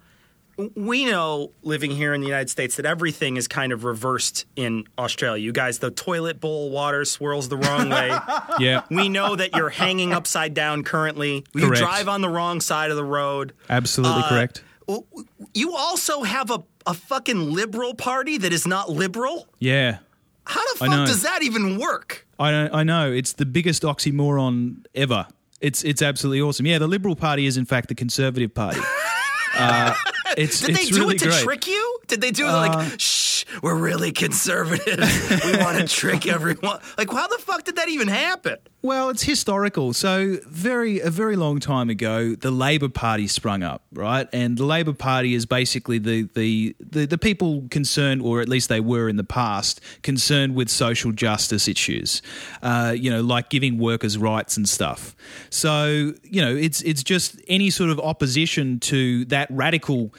we 0.75 1.05
know 1.05 1.51
living 1.61 1.91
here 1.91 2.13
in 2.13 2.21
the 2.21 2.27
United 2.27 2.49
States 2.49 2.77
that 2.77 2.85
everything 2.85 3.37
is 3.37 3.47
kind 3.47 3.71
of 3.71 3.83
reversed 3.83 4.45
in 4.55 4.85
Australia. 4.97 5.41
You 5.43 5.51
guys, 5.51 5.79
the 5.79 5.91
toilet 5.91 6.39
bowl 6.39 6.71
water 6.71 7.05
swirls 7.05 7.47
the 7.49 7.57
wrong 7.57 7.89
way. 7.89 8.11
Yeah. 8.59 8.81
we 8.89 9.07
know 9.07 9.35
that 9.35 9.55
you're 9.55 9.69
hanging 9.69 10.13
upside 10.13 10.53
down 10.55 10.83
currently. 10.83 11.41
Correct. 11.53 11.55
You 11.55 11.75
drive 11.75 12.07
on 12.07 12.21
the 12.21 12.29
wrong 12.29 12.59
side 12.59 12.89
of 12.89 12.95
the 12.97 13.03
road. 13.03 13.53
Absolutely 13.69 14.23
Uh, 14.23 14.29
correct. 14.29 14.63
You 15.53 15.75
also 15.75 16.23
have 16.23 16.49
a, 16.49 16.63
a 16.87 16.93
fucking 16.95 17.51
liberal 17.53 17.93
party 17.93 18.37
that 18.39 18.51
is 18.51 18.65
not 18.65 18.89
liberal. 18.89 19.47
Yeah. 19.59 19.99
How 20.45 20.61
the 20.73 20.79
fuck 20.79 20.89
does 21.07 21.21
that 21.23 21.43
even 21.43 21.77
work? 21.77 22.25
I 22.39 22.51
know, 22.51 22.69
I 22.73 22.83
know. 22.83 23.11
It's 23.11 23.33
the 23.33 23.45
biggest 23.45 23.83
oxymoron 23.83 24.85
ever. 24.95 25.27
It's 25.59 25.83
it's 25.83 26.01
absolutely 26.01 26.41
awesome. 26.41 26.65
Yeah, 26.65 26.77
the 26.79 26.87
Liberal 26.87 27.15
Party 27.15 27.45
is 27.47 27.57
in 27.57 27.65
fact 27.65 27.89
the 27.89 27.95
Conservative 27.95 28.53
Party. 28.53 28.79
Uh, 29.57 29.93
it's 30.37 30.61
Did 30.61 30.69
it's 30.71 30.79
they 30.79 30.85
do 30.85 30.99
really 31.01 31.15
it 31.15 31.19
to 31.19 31.25
great. 31.25 31.41
Uh, 31.41 31.43
trick 31.43 31.67
you? 31.67 31.99
Did 32.07 32.21
they 32.21 32.31
do 32.31 32.47
it 32.47 32.51
like, 32.51 32.99
shh, 32.99 33.26
we're 33.61 33.75
really 33.75 34.11
conservative. 34.11 34.99
we 35.45 35.57
want 35.57 35.77
to 35.77 35.87
trick 35.87 36.27
everyone. 36.27 36.79
Like, 36.97 37.11
how 37.11 37.27
the 37.27 37.37
fuck 37.39 37.63
did 37.63 37.75
that 37.75 37.89
even 37.89 38.07
happen? 38.07 38.57
Well, 38.81 39.09
it's 39.09 39.23
historical. 39.23 39.93
So, 39.93 40.37
very 40.47 40.99
a 40.99 41.09
very 41.09 41.35
long 41.35 41.59
time 41.59 41.89
ago, 41.89 42.35
the 42.35 42.51
Labor 42.51 42.89
Party 42.89 43.27
sprung 43.27 43.63
up, 43.63 43.83
right? 43.91 44.29
And 44.31 44.57
the 44.57 44.65
Labor 44.65 44.93
Party 44.93 45.33
is 45.33 45.45
basically 45.45 45.97
the 45.97 46.29
the 46.35 46.75
the, 46.79 47.05
the 47.05 47.17
people 47.17 47.65
concerned, 47.69 48.21
or 48.21 48.39
at 48.39 48.47
least 48.47 48.69
they 48.69 48.79
were 48.79 49.09
in 49.09 49.17
the 49.17 49.23
past, 49.23 49.81
concerned 50.03 50.55
with 50.55 50.69
social 50.69 51.11
justice 51.11 51.67
issues, 51.67 52.21
uh, 52.61 52.93
you 52.95 53.09
know, 53.09 53.21
like 53.21 53.49
giving 53.49 53.77
workers 53.77 54.17
rights 54.17 54.57
and 54.57 54.69
stuff. 54.69 55.15
So, 55.49 56.13
you 56.23 56.41
know, 56.41 56.55
it's 56.55 56.81
it's 56.83 57.03
just 57.03 57.41
any 57.47 57.69
sort 57.69 57.89
of 57.89 57.99
opposition 57.99 58.79
to 58.81 59.25
that 59.25 59.47
radical. 59.49 60.13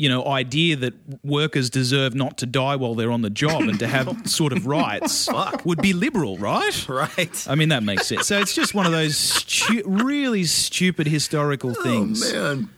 You 0.00 0.08
know, 0.08 0.24
idea 0.26 0.76
that 0.76 0.94
workers 1.22 1.68
deserve 1.68 2.14
not 2.14 2.38
to 2.38 2.46
die 2.46 2.76
while 2.76 2.94
they're 2.94 3.12
on 3.12 3.20
the 3.20 3.28
job 3.28 3.60
and 3.62 3.78
to 3.80 3.86
have 3.86 4.08
sort 4.26 4.54
of 4.54 4.66
rights 4.66 5.28
would 5.66 5.82
be 5.82 5.92
liberal, 5.92 6.38
right? 6.38 6.88
Right. 6.88 7.46
I 7.46 7.54
mean, 7.54 7.68
that 7.68 7.82
makes 7.82 8.06
sense. 8.06 8.26
So 8.26 8.38
it's 8.38 8.54
just 8.54 8.74
one 8.74 8.86
of 8.86 8.92
those 8.92 9.18
stu- 9.18 9.82
really 9.84 10.44
stupid 10.44 11.06
historical 11.06 11.74
oh, 11.78 11.82
things. 11.82 12.32
Oh, 12.32 12.54
man. 12.56 12.70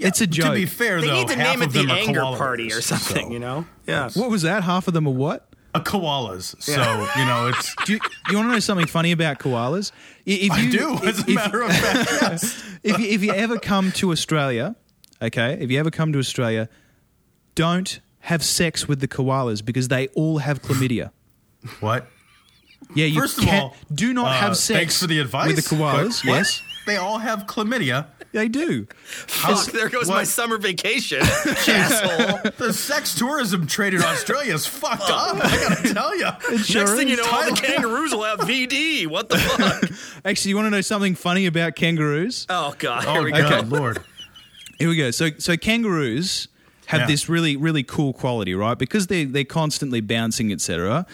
It's 0.00 0.20
a 0.20 0.26
joke. 0.26 0.46
To 0.46 0.52
be 0.54 0.66
fair, 0.66 1.00
They 1.00 1.06
though, 1.06 1.14
need 1.14 1.28
to 1.28 1.36
half 1.36 1.54
name 1.54 1.62
it 1.62 1.66
of 1.66 1.72
the 1.74 1.82
them 1.82 1.90
are 1.90 1.96
anger 1.96 2.20
koalas, 2.22 2.38
party 2.38 2.72
or 2.72 2.80
something, 2.80 3.26
so- 3.26 3.32
you 3.32 3.38
know? 3.38 3.66
Yeah. 3.86 4.10
what 4.14 4.28
was 4.28 4.42
that? 4.42 4.64
Half 4.64 4.88
of 4.88 4.94
them 4.94 5.06
are 5.06 5.14
what? 5.14 5.48
A 5.76 5.80
koalas. 5.80 6.60
So 6.60 6.72
you 6.72 7.24
know, 7.24 7.48
it's. 7.54 7.74
Do 7.84 7.92
you, 7.92 8.00
you 8.30 8.36
want 8.36 8.48
to 8.48 8.52
know 8.52 8.58
something 8.58 8.86
funny 8.86 9.12
about 9.12 9.38
koalas? 9.38 9.92
I- 10.26 10.30
If 10.30 10.50
I 10.52 10.60
you, 10.60 10.70
do, 10.72 10.94
as 11.06 11.18
a 11.20 11.30
if- 11.30 11.34
matter 11.36 11.62
of 11.62 11.70
fact. 11.70 12.10
Yes. 12.22 12.64
if 12.82 12.98
you, 12.98 13.06
if 13.06 13.22
you 13.22 13.32
ever 13.32 13.58
come 13.58 13.92
to 13.92 14.10
Australia, 14.10 14.74
okay, 15.22 15.58
if 15.60 15.70
you 15.70 15.78
ever 15.78 15.90
come 15.90 16.12
to 16.12 16.18
Australia, 16.18 16.68
don't 17.54 18.00
have 18.20 18.42
sex 18.42 18.88
with 18.88 19.00
the 19.00 19.08
koalas 19.08 19.64
because 19.64 19.88
they 19.88 20.08
all 20.08 20.38
have 20.38 20.62
chlamydia. 20.62 21.10
What? 21.80 22.06
Yeah, 22.94 23.06
you 23.06 23.18
First 23.20 23.38
of 23.38 23.44
can't- 23.44 23.64
all, 23.64 23.76
do 23.92 24.12
not 24.12 24.26
uh, 24.26 24.32
have 24.34 24.56
sex 24.58 24.78
Thanks 24.78 25.00
for 25.00 25.06
the 25.06 25.18
advice. 25.20 25.46
with 25.46 25.56
the 25.56 25.74
koalas, 25.76 26.22
but 26.24 26.30
yes. 26.32 26.62
they 26.86 26.96
all 26.96 27.16
have 27.18 27.46
chlamydia. 27.46 28.08
They 28.32 28.48
do. 28.48 28.86
Fuck, 29.04 29.66
there 29.66 29.88
goes 29.88 30.08
my 30.08 30.24
summer 30.24 30.58
vacation, 30.58 31.20
asshole. 31.22 32.50
The 32.58 32.72
sex 32.72 33.14
tourism 33.14 33.66
trade 33.66 33.94
in 33.94 34.02
Australia 34.02 34.52
is 34.54 34.66
fucked 34.66 35.08
up. 35.08 35.36
I 35.36 35.56
gotta 35.68 35.94
tell 35.94 36.16
you. 36.18 36.24
Next 36.50 36.72
thing 36.94 37.08
you 37.08 37.16
know, 37.16 37.24
all 37.30 37.44
the 37.48 37.52
kangaroos 37.60 38.12
will 38.12 38.24
have 38.24 38.40
VD. 38.40 39.06
What 39.06 39.28
the 39.28 39.38
fuck? 39.38 39.90
Actually, 40.24 40.48
you 40.50 40.56
want 40.56 40.66
to 40.66 40.70
know 40.70 40.80
something 40.80 41.14
funny 41.14 41.46
about 41.46 41.76
kangaroos? 41.76 42.44
Oh 42.48 42.74
god, 42.78 43.04
Oh, 43.06 43.12
here 43.14 43.22
we 43.22 43.30
God, 43.32 43.70
go. 43.70 43.76
Lord. 43.76 44.02
Here 44.78 44.88
we 44.88 44.96
go. 44.96 45.10
So, 45.10 45.30
so 45.38 45.56
kangaroos 45.56 46.48
have 46.86 47.02
Yeah. 47.02 47.06
this 47.06 47.28
really, 47.28 47.56
really 47.56 47.82
cool 47.82 48.12
quality, 48.12 48.54
right? 48.54 48.78
Because 48.78 49.06
they 49.06 49.24
they're 49.24 49.44
constantly 49.44 50.00
bouncing, 50.00 50.52
etc. 50.52 51.06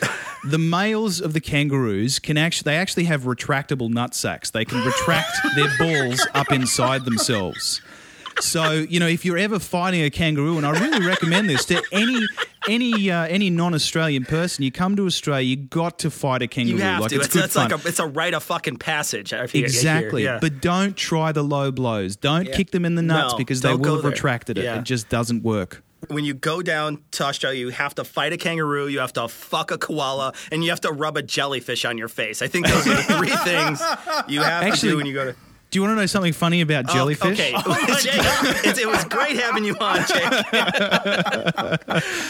the 0.45 0.59
males 0.59 1.21
of 1.21 1.33
the 1.33 1.41
kangaroos 1.41 2.19
can 2.19 2.37
actually 2.37 2.73
they 2.73 2.77
actually 2.77 3.05
have 3.05 3.23
retractable 3.23 3.89
nut 3.89 4.15
sacks. 4.15 4.51
They 4.51 4.65
can 4.65 4.85
retract 4.85 5.37
their 5.55 5.71
balls 5.79 6.27
up 6.35 6.51
inside 6.53 7.05
themselves. 7.05 7.81
So 8.41 8.73
you 8.73 9.01
know, 9.01 9.07
if 9.07 9.25
you're 9.25 9.39
ever 9.39 9.59
fighting 9.59 10.03
a 10.03 10.11
kangaroo, 10.11 10.57
and 10.57 10.67
I 10.67 10.71
really 10.79 11.07
recommend 11.07 11.49
this 11.49 11.65
to 11.67 11.83
any 11.93 12.27
any 12.69 13.11
uh, 13.11 13.27
any 13.27 13.51
non-Australian 13.51 14.25
person, 14.25 14.65
you 14.65 14.73
come 14.73 14.97
to 14.97 15.07
Australia, 15.07 15.47
you 15.47 15.57
got 15.57 15.99
to 16.01 16.11
fight 16.11 16.43
a 16.43 16.49
kangaroo. 16.49 16.77
You 16.79 16.83
have 16.83 17.01
like 17.03 17.11
to. 17.11 17.17
it's 17.17 17.27
It's, 17.27 17.37
it's 17.37 17.57
like 17.57 17.73
a 17.73 17.81
it's 17.89 17.99
a 17.99 18.07
rite 18.07 18.35
of 18.35 18.43
fucking 18.43 18.77
passage. 18.79 19.33
I 19.33 19.47
feel- 19.47 19.61
I 19.61 19.61
hear. 19.61 19.65
Exactly. 19.67 20.25
Yeah. 20.25 20.39
But 20.41 20.61
don't 20.61 20.97
try 20.97 21.33
the 21.33 21.43
low 21.43 21.71
blows. 21.71 22.17
Don't 22.17 22.47
Yeah. 22.47 22.57
kick 22.57 22.71
them 22.71 22.85
in 22.85 22.95
the 22.95 23.03
nuts 23.03 23.33
No, 23.35 23.39
because 23.39 23.61
they 23.61 23.75
will 23.75 23.95
have 23.95 24.03
there. 24.03 24.11
retracted 24.13 24.59
it. 24.59 24.65
Yeah. 24.65 24.79
It 24.79 24.85
just 24.85 25.09
doesn't 25.09 25.43
work. 25.43 25.83
when 26.09 26.25
you 26.25 26.33
go 26.33 26.63
down 26.63 26.99
to 27.11 27.25
Australia, 27.25 27.61
you 27.61 27.69
have 27.69 27.95
to 27.95 28.05
fight 28.05 28.33
a 28.33 28.37
kangaroo, 28.39 28.87
you 28.89 29.01
have 29.01 29.13
to 29.13 29.29
fuck 29.29 29.71
a 29.71 29.77
koala, 29.77 30.33
and 30.51 30.65
you 30.65 30.71
have 30.71 30.81
to 30.81 30.91
rub 30.91 31.19
a 31.19 31.23
jellyfish 31.23 31.85
on 31.85 31.99
your 31.99 32.09
face. 32.09 32.41
I 32.41 32.49
think 32.49 32.67
those 32.67 32.87
are 32.87 32.95
the 32.97 33.03
three 33.03 33.29
things 33.45 33.81
you 34.27 34.41
have 34.41 34.63
to 34.63 34.69
Actually, 34.69 34.93
do 34.93 34.97
when 34.97 35.05
you 35.07 35.13
go 35.13 35.25
to. 35.27 35.37
Do 35.71 35.79
you 35.79 35.83
want 35.83 35.93
to 35.93 35.97
know 36.01 36.07
something 36.07 36.33
funny 36.33 36.63
about 36.63 36.87
Oh, 36.89 36.93
jellyfish? 36.93 37.39
okay, 37.39 37.53
oh, 37.55 37.97
Jake, 38.01 38.15
it, 38.67 38.79
it 38.79 38.89
was 38.89 39.05
great 39.05 39.37
having 39.37 39.65
you 39.65 39.77
on, 39.81 39.99
Jake. 40.07 40.33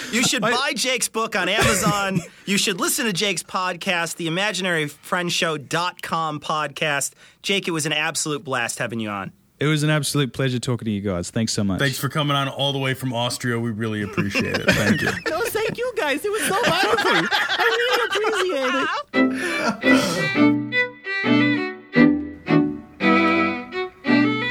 you 0.12 0.22
should 0.22 0.42
buy 0.42 0.72
Jake's 0.74 1.08
book 1.08 1.34
on 1.36 1.48
Amazon. 1.48 2.20
You 2.44 2.58
should 2.58 2.78
listen 2.80 3.06
to 3.06 3.12
Jake's 3.14 3.42
podcast, 3.42 4.16
the 4.16 4.26
ImaginaryFriendshow.com 4.28 6.40
podcast. 6.40 7.12
Jake, 7.42 7.66
it 7.66 7.70
was 7.70 7.86
an 7.86 7.92
absolute 7.94 8.44
blast 8.44 8.78
having 8.78 9.00
you 9.00 9.08
on. 9.08 9.32
It 9.58 9.66
was 9.66 9.82
an 9.82 9.90
absolute 9.90 10.32
pleasure 10.32 10.58
talking 10.58 10.86
to 10.86 10.90
you 10.90 11.02
guys. 11.02 11.28
Thanks 11.30 11.52
so 11.52 11.62
much. 11.64 11.78
Thanks 11.80 11.98
for 11.98 12.08
coming 12.08 12.34
on 12.36 12.48
all 12.48 12.72
the 12.72 12.78
way 12.78 12.94
from 12.94 13.12
Australia. 13.12 13.60
We 13.60 13.70
really 13.70 14.00
appreciate 14.02 14.56
it. 14.56 14.70
Thank 14.70 15.02
you. 15.02 15.10
No, 15.30 15.40
thank 15.42 15.76
you 15.78 15.92
guys. 15.96 16.24
It 16.24 16.30
was 16.30 16.42
so 16.42 16.54
wonderful. 16.66 17.28
I 17.32 18.96
really 19.14 19.14
appreciate 19.14 20.64
it. 20.64 20.69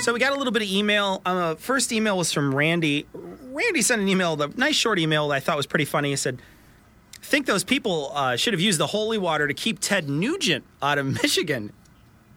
So 0.09 0.13
we 0.13 0.19
got 0.19 0.33
a 0.33 0.37
little 0.37 0.51
bit 0.51 0.63
of 0.63 0.67
email. 0.67 1.21
Uh, 1.23 1.53
first 1.53 1.91
email 1.91 2.17
was 2.17 2.33
from 2.33 2.55
Randy. 2.55 3.05
Randy 3.13 3.83
sent 3.83 4.01
an 4.01 4.07
email, 4.07 4.35
the 4.35 4.47
nice 4.57 4.73
short 4.73 4.97
email 4.97 5.27
that 5.27 5.35
I 5.35 5.39
thought 5.39 5.55
was 5.55 5.67
pretty 5.67 5.85
funny. 5.85 6.09
He 6.09 6.15
said, 6.15 6.41
"Think 7.21 7.45
those 7.45 7.63
people 7.63 8.11
uh, 8.15 8.35
should 8.35 8.53
have 8.55 8.59
used 8.59 8.79
the 8.79 8.87
holy 8.87 9.19
water 9.19 9.47
to 9.47 9.53
keep 9.53 9.77
Ted 9.77 10.09
Nugent 10.09 10.65
out 10.81 10.97
of 10.97 11.05
Michigan." 11.21 11.73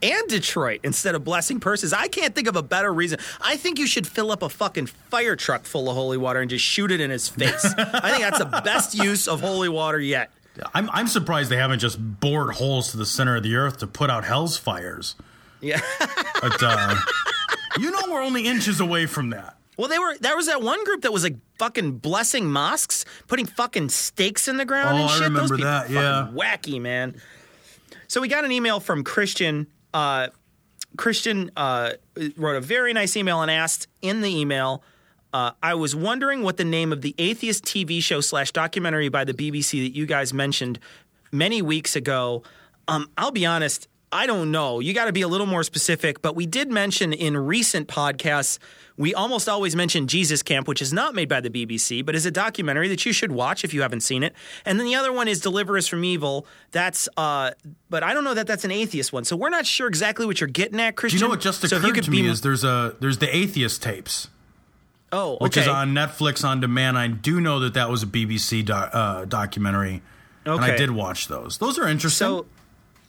And 0.03 0.29
Detroit 0.29 0.81
instead 0.83 1.14
of 1.14 1.25
blessing 1.25 1.61
purses. 1.61 1.95
I 1.95 2.09
can't 2.09 2.35
think 2.35 2.47
of 2.47 2.57
a 2.57 2.62
better 2.62 2.93
reason. 2.93 3.18
I 3.41 3.57
think 3.57 3.79
you 3.79 3.87
should 3.87 4.07
fill 4.07 4.31
up 4.31 4.43
a 4.43 4.51
fucking 4.51 4.89
fire 5.09 5.35
truck 5.35 5.64
full 5.64 5.89
of 5.89 5.97
holy 5.97 6.18
water 6.18 6.41
and 6.43 6.51
just 6.51 6.66
shoot 6.66 6.91
it 6.93 7.01
in 7.01 7.09
his 7.09 7.31
face. 7.31 7.64
I 7.79 8.11
think 8.11 8.23
that's 8.23 8.39
the 8.39 8.45
best 8.64 8.95
use 8.95 9.27
of 9.27 9.41
holy 9.41 9.70
water 9.70 9.99
yet. 9.99 10.31
I'm, 10.75 10.91
I'm 10.91 11.07
surprised 11.07 11.49
they 11.49 11.57
haven't 11.57 11.79
just 11.79 11.99
bored 12.20 12.53
holes 12.53 12.91
to 12.91 12.99
the 12.99 13.07
center 13.07 13.37
of 13.37 13.43
the 13.43 13.57
earth 13.57 13.79
to 13.79 13.87
put 13.87 14.11
out 14.11 14.25
hell's 14.25 14.59
fires. 14.59 15.14
Yeah. 15.62 15.81
But 16.43 16.61
uh, 16.61 16.97
you 17.79 17.91
know 17.91 18.01
we're 18.12 18.23
only 18.23 18.47
inches 18.47 18.81
away 18.81 19.07
from 19.07 19.31
that. 19.31 19.57
Well, 19.79 19.89
they 19.89 19.99
were. 19.99 20.16
There 20.18 20.37
was 20.37 20.47
that 20.47 20.61
one 20.62 20.85
group 20.85 21.03
that 21.03 21.12
was 21.12 21.25
like 21.25 21.37
fucking 21.59 21.99
blessing 21.99 22.51
mosques, 22.51 23.05
putting 23.27 23.47
fucking 23.47 23.89
stakes 23.89 24.47
in 24.49 24.57
the 24.59 24.64
ground 24.64 24.99
Oh, 24.99 25.01
and 25.03 25.05
I 25.05 25.12
shit. 25.14 25.23
remember 25.23 25.41
Those 25.41 25.51
people 25.51 25.64
that, 25.70 25.91
yeah. 25.91 26.29
wacky 26.33 26.81
man. 26.81 27.16
So 28.09 28.20
we 28.20 28.29
got 28.29 28.45
an 28.45 28.53
email 28.53 28.81
from 28.81 29.03
Christian. 29.05 29.66
Uh, 29.95 30.29
Christian 30.99 31.51
uh, 31.57 31.93
wrote 32.37 32.57
a 32.57 32.61
very 32.61 32.93
nice 32.93 33.16
email 33.16 33.41
and 33.41 33.51
asked 33.51 33.89
in 34.03 34.20
the 34.20 34.29
email. 34.29 34.83
Uh, 35.33 35.53
I 35.62 35.73
was 35.73 35.97
wondering 35.97 36.43
what 36.43 36.59
the 36.59 36.64
name 36.64 36.93
of 36.93 37.01
the 37.01 37.14
atheist 37.16 37.64
TV 37.64 38.03
show 38.03 38.20
slash 38.20 38.53
documentary 38.53 39.09
by 39.09 39.25
the 39.25 39.33
BBC 39.33 39.83
that 39.83 39.97
you 39.97 40.05
guys 40.05 40.35
mentioned 40.35 40.79
many 41.33 41.62
weeks 41.62 41.97
ago. 41.97 42.43
Um, 42.87 43.09
I'll 43.16 43.31
be 43.31 43.47
honest, 43.47 43.89
I 44.13 44.27
don't 44.27 44.51
know. 44.51 44.81
You 44.81 44.93
got 44.93 45.07
to 45.07 45.13
be 45.13 45.23
a 45.23 45.29
little 45.29 45.47
more 45.47 45.63
specific, 45.63 46.21
but 46.21 46.37
we 46.37 46.45
did 46.45 46.71
mention 46.71 47.15
in 47.15 47.35
recent 47.35 47.89
podcasts, 47.89 48.59
we 48.99 49.15
almost 49.15 49.49
always 49.49 49.75
mention 49.75 50.07
Jesus 50.07 50.43
Camp, 50.43 50.69
which 50.69 50.83
is 50.83 50.93
not 50.93 51.15
made 51.15 51.31
by 51.31 51.41
the 51.41 51.49
BBC, 51.49 52.05
but 52.05 52.15
is 52.15 52.27
a 52.27 52.31
documentary 52.31 52.89
that 52.89 53.07
you 53.07 53.13
should 53.15 53.33
watch 53.33 53.65
if 53.65 53.73
you 53.73 53.81
haven't 53.81 54.03
seen 54.03 54.23
it. 54.23 54.35
And 54.67 54.79
then 54.79 54.87
the 54.87 54.95
other 54.95 55.13
one 55.13 55.29
is 55.29 55.41
Deliver 55.41 55.79
Us 55.79 55.89
from 55.89 56.05
Evil. 56.05 56.47
That's, 56.73 57.09
uh, 57.17 57.53
but 57.89 58.03
I 58.03 58.13
don't 58.13 58.23
know 58.23 58.35
that 58.35 58.47
that's 58.47 58.65
an 58.65 58.71
atheist 58.71 59.15
one. 59.15 59.25
So 59.25 59.35
we're 59.35 59.49
not 59.49 59.65
sure 59.65 59.89
exactly 59.89 60.27
what 60.27 60.43
you're 60.43 60.49
getting 60.49 60.79
at, 60.79 60.95
Christian. 60.95 61.19
Do 61.19 61.25
you 61.25 61.29
know 61.29 61.33
what 61.33 61.41
just 61.41 61.63
So 61.63 61.65
if 61.65 61.73
you 61.73 61.79
occurred 61.79 61.95
could 61.95 62.05
to 62.05 62.11
be- 62.11 62.23
me 62.23 62.29
is 62.29 62.43
there's 62.43 62.65
a 62.65 62.95
there's 63.01 63.17
the 63.17 63.35
atheist 63.35 63.83
tapes, 63.83 64.29
oh, 65.11 65.39
which 65.41 65.57
is 65.57 65.67
on 65.67 65.95
Netflix 65.95 66.47
on 66.47 66.61
demand. 66.61 66.99
I 66.99 67.09
do 67.09 67.41
know 67.41 67.61
that 67.61 67.73
that 67.75 67.89
was 67.89 68.03
a 68.03 68.07
BBC 68.07 68.63
doc, 68.63 68.91
uh, 68.93 69.25
documentary, 69.25 70.03
and 70.45 70.61
I 70.63 70.77
did 70.77 70.91
watch 70.91 71.29
those. 71.29 71.57
Those 71.57 71.79
are 71.79 71.89
interesting. 71.89 72.27
So, 72.27 72.47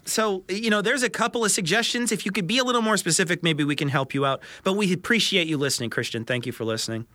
so 0.06 0.43
you 0.49 0.70
know, 0.70 0.82
there's 0.82 1.04
a 1.04 1.10
couple 1.10 1.43
of 1.45 1.51
suggestions. 1.51 2.12
If 2.12 2.26
you 2.26 2.32
could 2.32 2.47
be 2.47 2.58
a 2.58 2.64
little 2.64 2.82
more 2.82 2.97
specific, 2.97 3.43
maybe 3.43 3.64
we 3.64 3.76
can 3.76 3.89
help 3.89 4.14
you 4.14 4.26
out. 4.26 4.41
But 4.64 4.74
we 4.74 4.91
appreciate 4.93 5.47
you 5.47 5.58
listening, 5.58 5.89
Christian. 5.89 6.26
Thank 6.26 6.45
you 6.45 6.51
for 6.51 6.66
listening. 6.66 7.08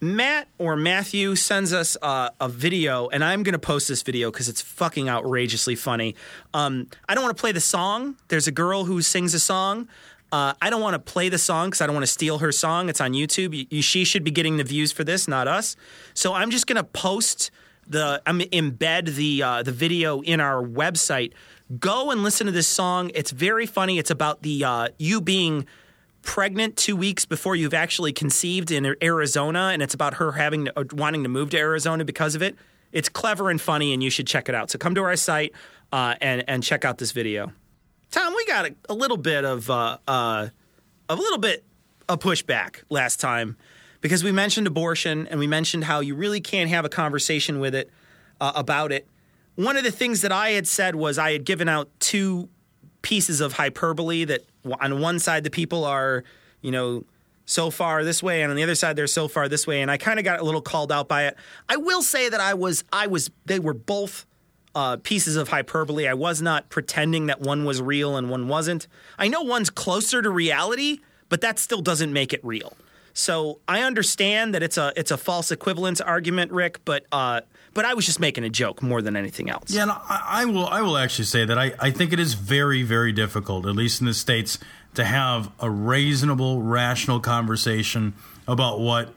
Matt 0.00 0.48
or 0.58 0.76
Matthew 0.76 1.34
sends 1.34 1.72
us 1.72 1.96
uh, 2.02 2.28
a 2.40 2.48
video, 2.48 3.08
and 3.08 3.24
I'm 3.24 3.42
going 3.42 3.54
to 3.54 3.58
post 3.58 3.88
this 3.88 4.02
video 4.02 4.30
because 4.30 4.48
it's 4.50 4.60
fucking 4.60 5.08
outrageously 5.08 5.76
funny. 5.76 6.14
Um, 6.52 6.88
I 7.08 7.14
don't 7.14 7.24
want 7.24 7.34
to 7.34 7.40
play 7.40 7.52
the 7.52 7.60
song. 7.60 8.16
There's 8.28 8.46
a 8.46 8.52
girl 8.52 8.84
who 8.84 9.00
sings 9.00 9.32
a 9.32 9.40
song. 9.40 9.88
Uh, 10.30 10.52
I 10.60 10.68
don't 10.68 10.82
want 10.82 10.94
to 10.94 10.98
play 11.12 11.28
the 11.30 11.38
song 11.38 11.68
because 11.68 11.80
I 11.80 11.86
don't 11.86 11.94
want 11.94 12.04
to 12.06 12.12
steal 12.12 12.38
her 12.38 12.52
song. 12.52 12.88
It's 12.90 13.00
on 13.00 13.12
YouTube. 13.12 13.54
You- 13.56 13.66
you- 13.70 13.82
she 13.82 14.04
should 14.04 14.24
be 14.24 14.30
getting 14.30 14.56
the 14.58 14.64
views 14.64 14.92
for 14.92 15.04
this, 15.04 15.26
not 15.26 15.48
us. 15.48 15.74
So 16.12 16.34
I'm 16.34 16.50
just 16.50 16.66
going 16.66 16.76
to 16.76 16.84
post 16.84 17.50
the 17.86 18.20
I'm 18.26 18.40
embed 18.40 19.14
the 19.14 19.42
uh, 19.42 19.62
the 19.62 19.72
video 19.72 20.22
in 20.22 20.40
our 20.40 20.62
website. 20.62 21.32
Go 21.78 22.10
and 22.10 22.22
listen 22.22 22.46
to 22.46 22.52
this 22.52 22.68
song. 22.68 23.10
It's 23.14 23.30
very 23.30 23.66
funny. 23.66 23.98
It's 23.98 24.10
about 24.10 24.42
the 24.42 24.64
uh, 24.64 24.88
you 24.98 25.20
being 25.20 25.66
pregnant 26.22 26.76
two 26.76 26.96
weeks 26.96 27.24
before 27.24 27.56
you've 27.56 27.74
actually 27.74 28.12
conceived 28.12 28.70
in 28.70 28.96
Arizona, 29.02 29.70
and 29.72 29.82
it's 29.82 29.94
about 29.94 30.14
her 30.14 30.32
having 30.32 30.66
to, 30.66 30.78
uh, 30.78 30.84
wanting 30.92 31.22
to 31.22 31.28
move 31.28 31.50
to 31.50 31.58
Arizona 31.58 32.04
because 32.04 32.34
of 32.34 32.42
it. 32.42 32.56
It's 32.92 33.08
clever 33.08 33.50
and 33.50 33.60
funny, 33.60 33.92
and 33.92 34.02
you 34.02 34.10
should 34.10 34.26
check 34.26 34.48
it 34.48 34.54
out. 34.54 34.70
So 34.70 34.78
come 34.78 34.94
to 34.94 35.02
our 35.02 35.16
site 35.16 35.52
uh, 35.92 36.16
and 36.20 36.44
and 36.48 36.62
check 36.62 36.84
out 36.84 36.98
this 36.98 37.12
video. 37.12 37.52
Tom, 38.10 38.34
we 38.34 38.44
got 38.46 38.66
a, 38.66 38.74
a 38.88 38.94
little 38.94 39.16
bit 39.16 39.44
of 39.44 39.70
uh, 39.70 39.98
uh, 40.06 40.48
a 41.08 41.16
little 41.16 41.38
bit 41.38 41.64
of 42.08 42.20
pushback 42.20 42.82
last 42.90 43.20
time 43.20 43.56
because 44.00 44.22
we 44.22 44.32
mentioned 44.32 44.66
abortion 44.66 45.26
and 45.28 45.40
we 45.40 45.46
mentioned 45.46 45.84
how 45.84 46.00
you 46.00 46.14
really 46.14 46.40
can't 46.40 46.68
have 46.68 46.84
a 46.84 46.88
conversation 46.88 47.58
with 47.58 47.74
it 47.74 47.90
uh, 48.40 48.52
about 48.54 48.92
it. 48.92 49.08
One 49.56 49.76
of 49.76 49.84
the 49.84 49.92
things 49.92 50.22
that 50.22 50.32
I 50.32 50.50
had 50.50 50.66
said 50.66 50.94
was 50.94 51.18
I 51.18 51.32
had 51.32 51.44
given 51.44 51.68
out 51.68 51.88
two 52.00 52.48
pieces 53.02 53.40
of 53.40 53.52
hyperbole 53.52 54.24
that 54.24 54.44
on 54.80 55.00
one 55.00 55.18
side 55.18 55.44
the 55.44 55.50
people 55.50 55.84
are, 55.84 56.24
you 56.60 56.70
know, 56.70 57.04
so 57.46 57.70
far 57.70 58.04
this 58.04 58.22
way 58.22 58.42
and 58.42 58.50
on 58.50 58.56
the 58.56 58.62
other 58.62 58.74
side 58.74 58.96
they're 58.96 59.06
so 59.06 59.28
far 59.28 59.48
this 59.48 59.66
way 59.66 59.82
and 59.82 59.90
I 59.90 59.98
kind 59.98 60.18
of 60.18 60.24
got 60.24 60.40
a 60.40 60.42
little 60.42 60.62
called 60.62 60.90
out 60.90 61.08
by 61.08 61.26
it. 61.26 61.36
I 61.68 61.76
will 61.76 62.02
say 62.02 62.28
that 62.28 62.40
I 62.40 62.54
was 62.54 62.84
I 62.92 63.06
was 63.06 63.30
they 63.44 63.58
were 63.58 63.74
both 63.74 64.26
uh, 64.74 64.96
pieces 65.02 65.36
of 65.36 65.48
hyperbole. 65.48 66.08
I 66.08 66.14
was 66.14 66.42
not 66.42 66.68
pretending 66.68 67.26
that 67.26 67.40
one 67.40 67.64
was 67.64 67.80
real 67.80 68.16
and 68.16 68.28
one 68.28 68.48
wasn't. 68.48 68.88
I 69.18 69.28
know 69.28 69.42
one's 69.42 69.70
closer 69.70 70.20
to 70.22 70.30
reality, 70.30 71.00
but 71.28 71.42
that 71.42 71.58
still 71.58 71.80
doesn't 71.80 72.12
make 72.12 72.32
it 72.32 72.40
real. 72.44 72.76
So 73.12 73.60
I 73.68 73.82
understand 73.82 74.54
that 74.54 74.62
it's 74.62 74.76
a 74.76 74.92
it's 74.96 75.10
a 75.10 75.16
false 75.16 75.52
equivalence 75.52 76.00
argument, 76.00 76.50
Rick, 76.50 76.80
but 76.84 77.06
uh, 77.12 77.42
but 77.74 77.84
I 77.84 77.94
was 77.94 78.06
just 78.06 78.20
making 78.20 78.44
a 78.44 78.48
joke 78.48 78.82
more 78.82 79.02
than 79.02 79.16
anything 79.16 79.50
else. 79.50 79.70
Yeah, 79.70 79.82
and 79.82 79.90
I, 79.90 80.22
I 80.26 80.44
will. 80.46 80.66
I 80.66 80.80
will 80.80 80.96
actually 80.96 81.26
say 81.26 81.44
that 81.44 81.58
I, 81.58 81.74
I 81.78 81.90
think 81.90 82.12
it 82.12 82.20
is 82.20 82.34
very, 82.34 82.82
very 82.82 83.12
difficult, 83.12 83.66
at 83.66 83.74
least 83.74 84.00
in 84.00 84.06
the 84.06 84.14
states, 84.14 84.58
to 84.94 85.04
have 85.04 85.50
a 85.60 85.68
reasonable, 85.68 86.62
rational 86.62 87.20
conversation 87.20 88.14
about 88.46 88.80
what 88.80 89.12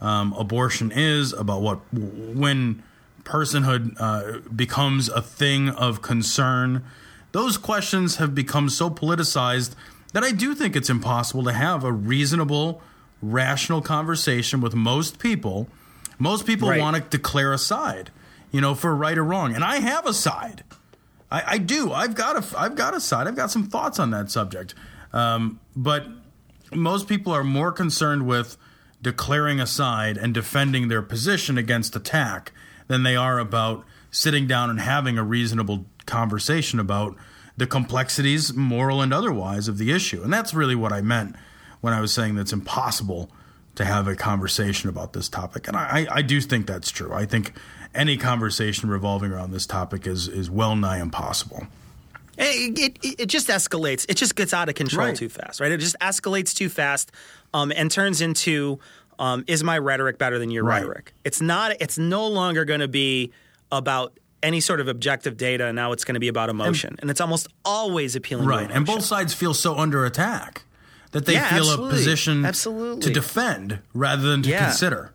um, 0.00 0.32
abortion 0.34 0.92
is, 0.92 1.32
about 1.32 1.62
what 1.62 1.78
when 1.92 2.82
personhood 3.24 3.94
uh, 3.98 4.40
becomes 4.50 5.08
a 5.08 5.22
thing 5.22 5.68
of 5.68 6.02
concern. 6.02 6.84
Those 7.30 7.56
questions 7.56 8.16
have 8.16 8.34
become 8.34 8.68
so 8.68 8.90
politicized 8.90 9.74
that 10.12 10.22
I 10.22 10.32
do 10.32 10.54
think 10.54 10.76
it's 10.76 10.90
impossible 10.90 11.44
to 11.44 11.52
have 11.52 11.84
a 11.84 11.92
reasonable, 11.92 12.82
rational 13.22 13.80
conversation 13.80 14.60
with 14.60 14.74
most 14.74 15.18
people. 15.18 15.68
Most 16.18 16.46
people 16.46 16.68
Right. 16.68 16.80
want 16.80 16.96
to 16.96 17.02
declare 17.02 17.52
a 17.52 17.58
side, 17.58 18.10
you 18.50 18.60
know, 18.60 18.74
for 18.74 18.94
right 18.94 19.16
or 19.18 19.24
wrong. 19.24 19.54
And 19.54 19.64
I 19.64 19.76
have 19.76 20.06
a 20.06 20.14
side. 20.14 20.64
I, 21.30 21.42
I 21.46 21.58
do. 21.58 21.92
I've 21.92 22.14
got 22.14 22.36
a 22.36 22.58
I've 22.60 22.74
got 22.76 22.94
a 22.94 23.00
side. 23.00 23.26
I've 23.26 23.36
got 23.36 23.50
some 23.50 23.64
thoughts 23.68 23.98
on 23.98 24.10
that 24.10 24.30
subject. 24.30 24.74
Um, 25.12 25.60
but 25.74 26.06
most 26.74 27.08
people 27.08 27.32
are 27.32 27.44
more 27.44 27.72
concerned 27.72 28.26
with 28.26 28.56
declaring 29.00 29.60
a 29.60 29.66
side 29.66 30.16
and 30.16 30.32
defending 30.32 30.88
their 30.88 31.02
position 31.02 31.58
against 31.58 31.96
attack 31.96 32.52
than 32.88 33.02
they 33.02 33.16
are 33.16 33.38
about 33.38 33.84
sitting 34.10 34.46
down 34.46 34.70
and 34.70 34.80
having 34.80 35.18
a 35.18 35.24
reasonable 35.24 35.86
conversation 36.06 36.78
about 36.78 37.16
the 37.56 37.66
complexities, 37.66 38.54
moral 38.54 39.02
and 39.02 39.12
otherwise, 39.12 39.68
of 39.68 39.76
the 39.78 39.92
issue. 39.92 40.22
And 40.22 40.32
that's 40.32 40.54
really 40.54 40.74
what 40.74 40.92
I 40.92 41.00
meant 41.00 41.36
when 41.80 41.92
I 41.92 42.00
was 42.00 42.12
saying 42.12 42.34
that 42.36 42.42
it's 42.42 42.52
impossible 42.52 43.30
to 43.74 43.84
have 43.84 44.06
a 44.06 44.14
conversation 44.14 44.88
about 44.88 45.12
this 45.12 45.28
topic. 45.28 45.68
And 45.68 45.76
I, 45.76 46.06
I 46.10 46.22
do 46.22 46.40
think 46.40 46.66
that's 46.66 46.90
true. 46.90 47.12
I 47.12 47.24
think 47.24 47.52
any 47.94 48.16
conversation 48.16 48.88
revolving 48.90 49.32
around 49.32 49.52
this 49.52 49.66
topic 49.66 50.06
is, 50.06 50.28
is 50.28 50.50
well 50.50 50.76
nigh 50.76 51.00
impossible. 51.00 51.66
It, 52.38 52.78
it, 53.02 53.20
it 53.20 53.26
just 53.26 53.48
escalates. 53.48 54.06
It 54.08 54.16
just 54.16 54.34
gets 54.36 54.54
out 54.54 54.68
of 54.68 54.74
control 54.74 55.06
Right. 55.08 55.16
too 55.16 55.28
fast, 55.28 55.60
right? 55.60 55.70
It 55.70 55.78
just 55.78 55.96
escalates 56.00 56.54
too 56.54 56.68
fast 56.68 57.12
um, 57.52 57.72
and 57.74 57.90
turns 57.90 58.20
into 58.20 58.78
um, 59.18 59.44
is 59.46 59.62
my 59.62 59.78
rhetoric 59.78 60.18
better 60.18 60.38
than 60.38 60.50
your 60.50 60.64
Right. 60.64 60.80
rhetoric? 60.80 61.12
It's 61.24 61.40
not. 61.40 61.76
It's 61.80 61.98
no 61.98 62.26
longer 62.26 62.64
going 62.64 62.80
to 62.80 62.88
be 62.88 63.32
about 63.70 64.18
any 64.42 64.60
sort 64.60 64.80
of 64.80 64.88
objective 64.88 65.36
data. 65.36 65.72
Now 65.72 65.92
it's 65.92 66.04
going 66.04 66.14
to 66.14 66.20
be 66.20 66.28
about 66.28 66.48
emotion, 66.48 66.96
and, 66.98 67.10
it's 67.10 67.20
almost 67.20 67.46
always 67.64 68.16
appealing. 68.16 68.46
Right. 68.46 68.68
And 68.70 68.84
both 68.84 69.04
sides 69.04 69.34
feel 69.34 69.54
so 69.54 69.76
under 69.76 70.04
attack 70.04 70.62
that 71.12 71.26
they 71.26 71.34
Yeah, 71.34 71.48
feel 71.54 71.70
a 71.70 71.90
position 71.90 72.44
Absolutely. 72.44 73.02
to 73.02 73.10
defend 73.10 73.78
rather 73.94 74.22
than 74.28 74.42
to 74.42 74.50
Yeah. 74.50 74.64
consider. 74.66 75.12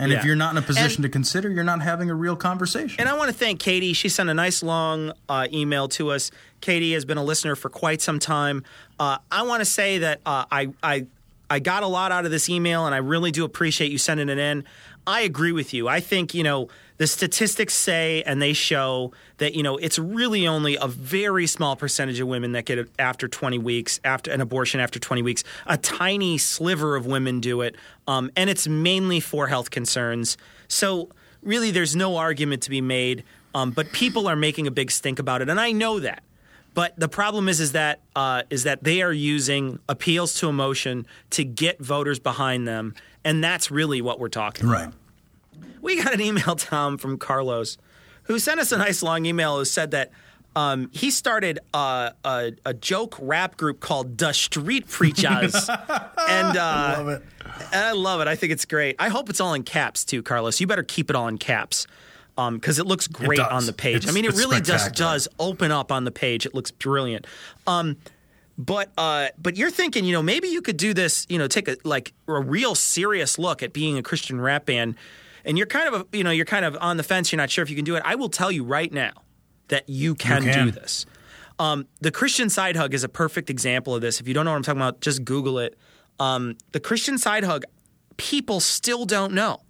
And 0.00 0.12
if 0.12 0.24
you're 0.24 0.36
not 0.36 0.52
in 0.52 0.58
a 0.58 0.62
position 0.62 1.02
And- 1.02 1.04
to 1.04 1.08
consider, 1.08 1.50
you're 1.50 1.64
not 1.64 1.82
having 1.82 2.08
a 2.08 2.14
real 2.14 2.36
conversation. 2.36 3.00
And 3.00 3.08
I 3.08 3.14
want 3.14 3.30
to 3.32 3.36
thank 3.36 3.58
Katie. 3.58 3.92
She 3.94 4.08
sent 4.08 4.28
a 4.30 4.34
nice 4.34 4.62
long 4.62 5.12
uh, 5.28 5.48
email 5.52 5.88
to 5.88 6.10
us. 6.12 6.30
Katie 6.60 6.92
has 6.92 7.04
been 7.04 7.18
a 7.18 7.24
listener 7.24 7.56
for 7.56 7.68
quite 7.68 8.00
some 8.00 8.20
time. 8.20 8.62
Uh, 9.00 9.18
I 9.32 9.42
want 9.42 9.60
to 9.60 9.64
say 9.64 9.98
that 9.98 10.20
uh, 10.24 10.44
I, 10.52 10.68
I 10.84 11.06
I 11.50 11.58
got 11.60 11.82
a 11.82 11.86
lot 11.88 12.12
out 12.12 12.26
of 12.26 12.30
this 12.30 12.48
email, 12.50 12.84
and 12.86 12.94
I 12.94 12.98
really 12.98 13.30
do 13.32 13.44
appreciate 13.44 13.90
you 13.90 13.96
sending 13.98 14.28
it 14.28 14.38
in. 14.38 14.64
I 15.06 15.22
agree 15.22 15.52
with 15.52 15.72
you. 15.74 15.88
I 15.88 15.98
think 16.00 16.32
you 16.34 16.42
know 16.44 16.68
the 16.98 17.06
statistics 17.06 17.74
say 17.74 18.22
and 18.24 18.42
they 18.42 18.52
show 18.52 19.12
that 19.38 19.54
you 19.54 19.62
know 19.62 19.76
it's 19.78 19.98
really 19.98 20.46
only 20.46 20.76
a 20.76 20.86
very 20.86 21.46
small 21.46 21.76
percentage 21.76 22.20
of 22.20 22.28
women 22.28 22.52
that 22.52 22.64
get 22.66 22.78
it 22.78 22.88
after 22.98 23.26
20 23.26 23.58
weeks 23.58 24.00
after 24.04 24.30
an 24.30 24.40
abortion 24.40 24.80
after 24.80 24.98
20 24.98 25.22
weeks. 25.22 25.44
A 25.66 25.78
tiny 25.78 26.38
sliver 26.38 26.96
of 26.96 27.06
women 27.06 27.40
do 27.40 27.62
it, 27.62 27.76
um, 28.06 28.30
and 28.36 28.50
it's 28.50 28.68
mainly 28.68 29.20
for 29.20 29.46
health 29.46 29.70
concerns. 29.70 30.36
So 30.66 31.08
really, 31.42 31.70
there's 31.70 31.96
no 31.96 32.16
argument 32.16 32.62
to 32.64 32.70
be 32.70 32.80
made. 32.80 33.24
Um, 33.54 33.70
but 33.70 33.92
people 33.92 34.28
are 34.28 34.36
making 34.36 34.66
a 34.66 34.70
big 34.70 34.90
stink 34.90 35.18
about 35.18 35.40
it, 35.40 35.48
and 35.48 35.58
I 35.58 35.72
know 35.72 36.00
that. 36.00 36.22
But 36.74 36.98
the 36.98 37.08
problem 37.08 37.48
is, 37.48 37.60
is 37.60 37.72
that 37.72 38.00
uh, 38.14 38.42
is 38.50 38.64
that 38.64 38.84
they 38.84 39.02
are 39.02 39.12
using 39.12 39.80
appeals 39.88 40.34
to 40.34 40.48
emotion 40.48 41.06
to 41.30 41.44
get 41.44 41.80
voters 41.80 42.18
behind 42.18 42.68
them, 42.68 42.94
and 43.24 43.42
that's 43.42 43.70
really 43.70 44.00
what 44.02 44.20
we're 44.20 44.28
talking. 44.28 44.68
right. 44.68 44.92
We 45.80 46.02
got 46.02 46.14
an 46.14 46.20
email, 46.20 46.56
Tom, 46.56 46.98
from 46.98 47.18
Carlos, 47.18 47.78
who 48.24 48.38
sent 48.38 48.60
us 48.60 48.72
a 48.72 48.78
nice 48.78 49.02
long 49.02 49.26
email 49.26 49.58
who 49.58 49.64
said 49.64 49.90
that 49.92 50.10
um, 50.56 50.90
he 50.92 51.10
started 51.10 51.60
uh, 51.72 52.10
a, 52.24 52.52
a 52.64 52.74
joke 52.74 53.16
rap 53.20 53.56
group 53.56 53.80
called 53.80 54.18
The 54.18 54.32
Street 54.32 54.88
Preachers. 54.88 55.54
and 56.28 56.56
uh, 56.56 56.94
Love 56.98 57.08
it. 57.08 57.22
I 57.72 57.92
love 57.92 58.20
it. 58.20 58.28
I 58.28 58.36
think 58.36 58.52
it's 58.52 58.64
great. 58.64 58.96
I 58.98 59.08
hope 59.08 59.30
it's 59.30 59.40
all 59.40 59.54
in 59.54 59.62
caps 59.62 60.04
too, 60.04 60.22
Carlos. 60.22 60.60
You 60.60 60.66
better 60.66 60.82
keep 60.82 61.10
it 61.10 61.16
all 61.16 61.28
in 61.28 61.38
caps 61.38 61.86
because 62.36 62.78
it 62.78 62.86
looks 62.86 63.08
great 63.08 63.38
does. 63.38 63.50
on 63.50 63.66
the 63.66 63.72
page. 63.72 64.08
I 64.08 64.12
mean, 64.12 64.24
it 64.24 64.34
really 64.34 64.60
just 64.60 64.94
does 64.94 65.28
open 65.38 65.72
up 65.72 65.90
on 65.90 66.04
the 66.04 66.10
page. 66.10 66.46
It 66.46 66.54
looks 66.54 66.70
brilliant. 66.70 67.26
Um, 67.66 67.96
but 68.56 68.90
uh, 68.98 69.28
but 69.38 69.56
you're 69.56 69.70
thinking, 69.70 70.04
you 70.04 70.12
know, 70.12 70.22
maybe 70.22 70.48
you 70.48 70.62
could 70.62 70.76
do 70.76 70.92
this. 70.92 71.26
You 71.28 71.38
know, 71.38 71.46
take 71.46 71.68
a 71.68 71.76
like 71.84 72.12
a 72.26 72.40
real 72.40 72.74
serious 72.74 73.38
look 73.38 73.62
at 73.62 73.72
being 73.72 73.98
a 73.98 74.02
Christian 74.02 74.40
rap 74.40 74.66
band, 74.66 74.96
and 75.48 75.56
you're 75.56 75.66
kind 75.66 75.92
of 75.92 76.02
a, 76.02 76.16
you 76.16 76.22
know 76.22 76.30
you're 76.30 76.44
kind 76.44 76.64
of 76.64 76.76
on 76.80 76.98
the 76.98 77.02
fence. 77.02 77.32
You're 77.32 77.38
not 77.38 77.50
sure 77.50 77.62
if 77.62 77.70
you 77.70 77.74
can 77.74 77.84
do 77.84 77.96
it. 77.96 78.02
I 78.04 78.14
will 78.14 78.28
tell 78.28 78.52
you 78.52 78.62
right 78.62 78.92
now 78.92 79.12
that 79.68 79.88
you 79.88 80.14
can, 80.14 80.42
can. 80.42 80.66
do 80.66 80.70
this. 80.70 81.06
Um, 81.58 81.86
the 82.00 82.12
Christian 82.12 82.50
side 82.50 82.76
hug 82.76 82.94
is 82.94 83.02
a 83.02 83.08
perfect 83.08 83.50
example 83.50 83.94
of 83.94 84.00
this. 84.00 84.20
If 84.20 84.28
you 84.28 84.34
don't 84.34 84.44
know 84.44 84.52
what 84.52 84.58
I'm 84.58 84.62
talking 84.62 84.80
about, 84.80 85.00
just 85.00 85.24
Google 85.24 85.58
it. 85.58 85.76
Um, 86.20 86.56
the 86.72 86.80
Christian 86.80 87.18
side 87.18 87.42
hug, 87.42 87.64
people 88.16 88.60
still 88.60 89.06
don't 89.06 89.32
know 89.32 89.62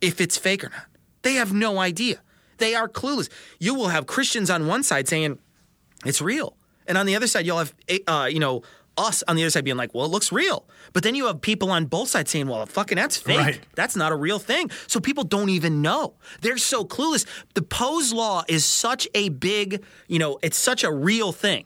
if 0.00 0.20
it's 0.20 0.38
fake 0.38 0.64
or 0.64 0.70
not. 0.70 0.86
They 1.22 1.34
have 1.34 1.52
no 1.52 1.78
idea. 1.78 2.22
They 2.58 2.74
are 2.74 2.88
clueless. 2.88 3.28
You 3.58 3.74
will 3.74 3.88
have 3.88 4.06
Christians 4.06 4.48
on 4.50 4.66
one 4.66 4.82
side 4.82 5.08
saying 5.08 5.38
it's 6.06 6.22
real, 6.22 6.56
and 6.86 6.96
on 6.96 7.06
the 7.06 7.16
other 7.16 7.26
side, 7.26 7.44
you'll 7.44 7.58
have 7.58 7.74
uh, 8.06 8.28
you 8.30 8.38
know 8.38 8.62
us 8.96 9.22
on 9.28 9.36
the 9.36 9.42
other 9.42 9.50
side 9.50 9.64
being 9.64 9.76
like, 9.76 9.94
well, 9.94 10.06
it 10.06 10.10
looks 10.10 10.32
real. 10.32 10.64
But 10.92 11.02
then 11.02 11.14
you 11.14 11.26
have 11.26 11.40
people 11.40 11.70
on 11.70 11.86
both 11.86 12.08
sides 12.08 12.30
saying, 12.30 12.48
well, 12.48 12.64
fucking 12.66 12.96
that's 12.96 13.16
fake. 13.16 13.38
Right. 13.38 13.60
That's 13.74 13.96
not 13.96 14.12
a 14.12 14.16
real 14.16 14.38
thing. 14.38 14.70
So 14.86 15.00
people 15.00 15.24
don't 15.24 15.48
even 15.48 15.82
know. 15.82 16.14
They're 16.40 16.58
so 16.58 16.84
clueless. 16.84 17.26
The 17.54 17.62
Poe's 17.62 18.12
Law 18.12 18.44
is 18.48 18.64
such 18.64 19.08
a 19.14 19.30
big, 19.30 19.82
you 20.08 20.18
know, 20.18 20.38
it's 20.42 20.56
such 20.56 20.84
a 20.84 20.92
real 20.92 21.32
thing 21.32 21.64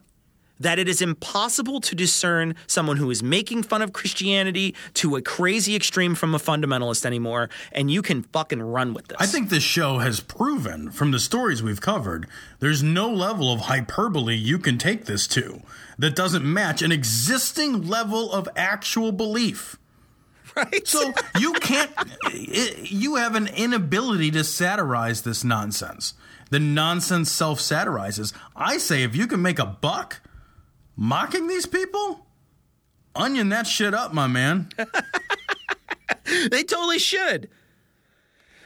that 0.61 0.79
it 0.79 0.89
is 0.89 1.03
impossible 1.03 1.81
to 1.81 1.95
discern 1.95 2.55
someone 2.67 2.97
who 2.97 3.11
is 3.11 3.23
making 3.23 3.63
fun 3.63 3.83
of 3.83 3.93
Christianity 3.93 4.75
to 4.95 5.17
a 5.17 5.23
crazy 5.23 5.77
extreme 5.77 6.15
from 6.15 6.35
a 6.35 6.39
fundamentalist 6.39 7.05
anymore, 7.05 7.49
and 7.73 7.91
you 7.91 8.03
can 8.03 8.23
fucking 8.23 8.63
run 8.63 8.95
with 8.95 9.09
this. 9.09 9.17
I 9.21 9.27
think 9.27 9.51
this 9.51 9.63
show 9.63 9.99
has 9.99 10.21
proven 10.21 10.91
from 10.91 11.11
the 11.11 11.19
stories 11.19 11.63
we've 11.63 11.81
covered, 11.81 12.27
there's 12.61 12.83
no 12.83 13.09
level 13.09 13.53
of 13.53 13.63
hyperbole 13.63 14.35
you 14.35 14.59
can 14.59 14.79
take 14.79 15.05
this 15.05 15.27
to 15.29 15.63
that 15.99 16.17
doesn't 16.17 16.45
match 16.45 16.83
an 16.83 16.93
existing 16.93 17.87
level 17.87 18.33
of 18.33 18.49
actual 18.57 19.13
belief. 19.13 19.79
right. 20.57 20.87
So 20.87 21.13
you 21.39 21.53
can't, 21.55 21.91
you 22.33 23.17
have 23.17 23.35
an 23.35 23.47
inability 23.49 24.31
to 24.33 24.45
satirize 24.45 25.23
this 25.23 25.45
nonsense. 25.45 26.15
The 26.51 26.61
nonsense 26.61 27.31
self 27.31 27.61
satirizes. 27.61 28.33
I 28.55 28.79
say 28.79 29.03
if 29.03 29.17
you 29.17 29.27
can 29.27 29.43
make 29.43 29.59
a 29.59 29.67
buck 29.67 30.21
mocking 30.97 31.47
these 31.47 31.67
people, 31.67 32.27
onion 33.15 33.49
that 33.51 33.67
shit 33.67 33.95
up, 33.95 34.13
my 34.13 34.27
man. 34.27 34.69
they 36.51 36.63
totally 36.63 36.99
should. 36.99 37.49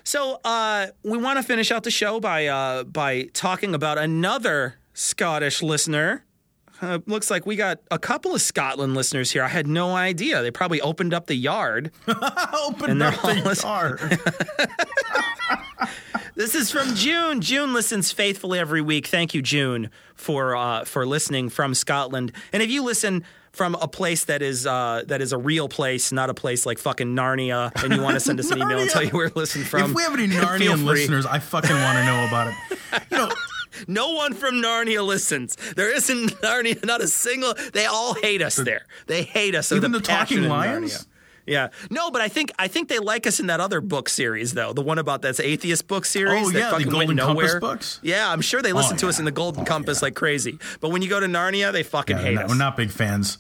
So 0.05 0.41
uh, 0.45 0.89
we 1.03 1.19
want 1.19 1.39
to 1.39 1.43
finish 1.43 1.71
out 1.71 1.85
the 1.85 1.91
show 1.91 2.21
by 2.21 2.47
uh, 2.47 2.85
by 2.85 3.25
talking 3.33 3.75
about 3.75 3.99
another 3.99 4.77
Scottish 4.95 5.63
listener. 5.63 6.25
Uh, 6.83 6.99
looks 7.07 7.31
like 7.31 7.45
we 7.45 7.57
got 7.57 7.79
a 7.91 7.99
couple 7.99 8.35
of 8.35 8.41
Scotland 8.41 8.95
listeners 8.95 9.31
here. 9.31 9.43
I 9.43 9.49
had 9.49 9.67
no 9.67 9.95
idea. 9.95 10.41
They 10.41 10.51
probably 10.51 10.81
opened 10.81 11.13
up 11.13 11.27
the 11.27 11.35
yard. 11.35 11.93
opened 12.09 13.03
up 13.03 13.21
the 13.21 13.61
yard. 13.63 14.19
This 16.41 16.55
is 16.55 16.71
from 16.71 16.95
June. 16.95 17.43
June 17.43 17.75
listens 17.75 18.13
faithfully 18.13 18.59
every 18.59 18.81
week. 18.81 19.09
Thank 19.09 19.35
you, 19.35 19.43
June, 19.43 19.91
for 20.15 20.57
uh, 20.57 20.87
for 20.87 21.05
listening 21.05 21.51
from 21.51 21.75
Scotland. 21.75 22.33
And 22.55 22.63
if 22.63 22.71
you 22.71 22.83
listen 22.83 23.27
from 23.53 23.75
a 23.75 23.87
place 23.87 24.25
that 24.25 24.41
is 24.41 24.67
uh, 24.67 25.03
that 25.09 25.21
is 25.21 25.35
a 25.35 25.37
real 25.37 25.69
place, 25.69 26.13
not 26.13 26.31
a 26.31 26.35
place 26.35 26.65
like 26.65 26.79
fucking 26.79 27.09
Narnia, 27.09 27.71
and 27.85 27.93
you 27.93 28.01
want 28.01 28.15
to 28.15 28.21
send 28.21 28.41
us 28.41 28.51
an 28.51 28.57
email 28.63 28.79
and 28.79 28.89
tell 28.89 29.05
you 29.05 29.11
where 29.11 29.29
to 29.29 29.39
listen 29.39 29.65
from, 29.65 29.91
if 29.91 29.95
we 29.95 30.03
have 30.03 30.15
any 30.15 30.29
Narnian 30.29 30.83
listeners, 30.83 31.27
I 31.27 31.41
fucking 31.41 31.77
want 31.77 31.99
to 31.99 32.07
know 32.07 32.27
about 32.27 32.47
it. 32.47 33.03
You 33.11 33.19
know, 33.19 33.31
No 33.87 34.13
one 34.15 34.33
from 34.33 34.55
Narnia 34.55 35.07
listens. 35.07 35.57
There 35.77 35.95
isn't 35.95 36.31
Narnia, 36.41 36.83
not 36.87 37.03
a 37.03 37.09
single. 37.09 37.53
They 37.75 37.85
all 37.85 38.15
hate 38.15 38.41
us 38.41 38.57
there. 38.57 38.87
They 39.09 39.25
hate 39.25 39.55
us. 39.55 39.73
Even 39.73 39.93
They're 39.93 40.01
the 40.01 40.07
Talking 40.07 40.45
Lions? 40.45 40.95
Narnia. 40.95 41.07
Yeah, 41.51 41.69
no, 41.91 42.11
but 42.11 42.21
I 42.21 42.29
think 42.29 42.53
I 42.59 42.69
think 42.69 42.89
they 42.89 42.99
like 43.01 43.27
us 43.27 43.41
in 43.41 43.49
that 43.49 43.59
other 43.61 43.81
book 43.81 44.09
series 44.09 44.55
though, 44.55 44.73
the 44.73 44.83
one 44.83 44.99
about 44.99 45.21
that's 45.23 45.41
atheist 45.41 45.89
book 45.89 46.05
series. 46.05 46.47
Oh, 46.47 46.51
yeah, 46.51 46.79
the 46.79 46.85
Golden 46.85 47.17
Compass 47.19 47.57
books? 47.57 48.01
Yeah, 48.03 48.31
I'm 48.31 48.41
sure 48.41 48.63
they 48.63 48.73
listen 48.73 48.95
Oh, 48.95 48.99
to 48.99 49.09
us 49.09 49.19
in 49.19 49.25
the 49.25 49.33
Golden 49.33 49.63
Oh, 49.63 49.65
Compass 49.65 50.01
yeah. 50.01 50.07
like 50.07 50.15
crazy. 50.15 50.59
But 50.81 50.91
when 50.91 51.03
you 51.03 51.09
go 51.09 51.19
to 51.19 51.27
Narnia, 51.27 51.73
they 51.73 51.83
fucking 51.83 52.17
yeah, 52.17 52.23
hate 52.23 52.35
not, 52.35 52.45
us. 52.45 52.51
we're 52.51 52.57
not 52.57 52.77
big 52.77 52.91
fans. 52.91 53.39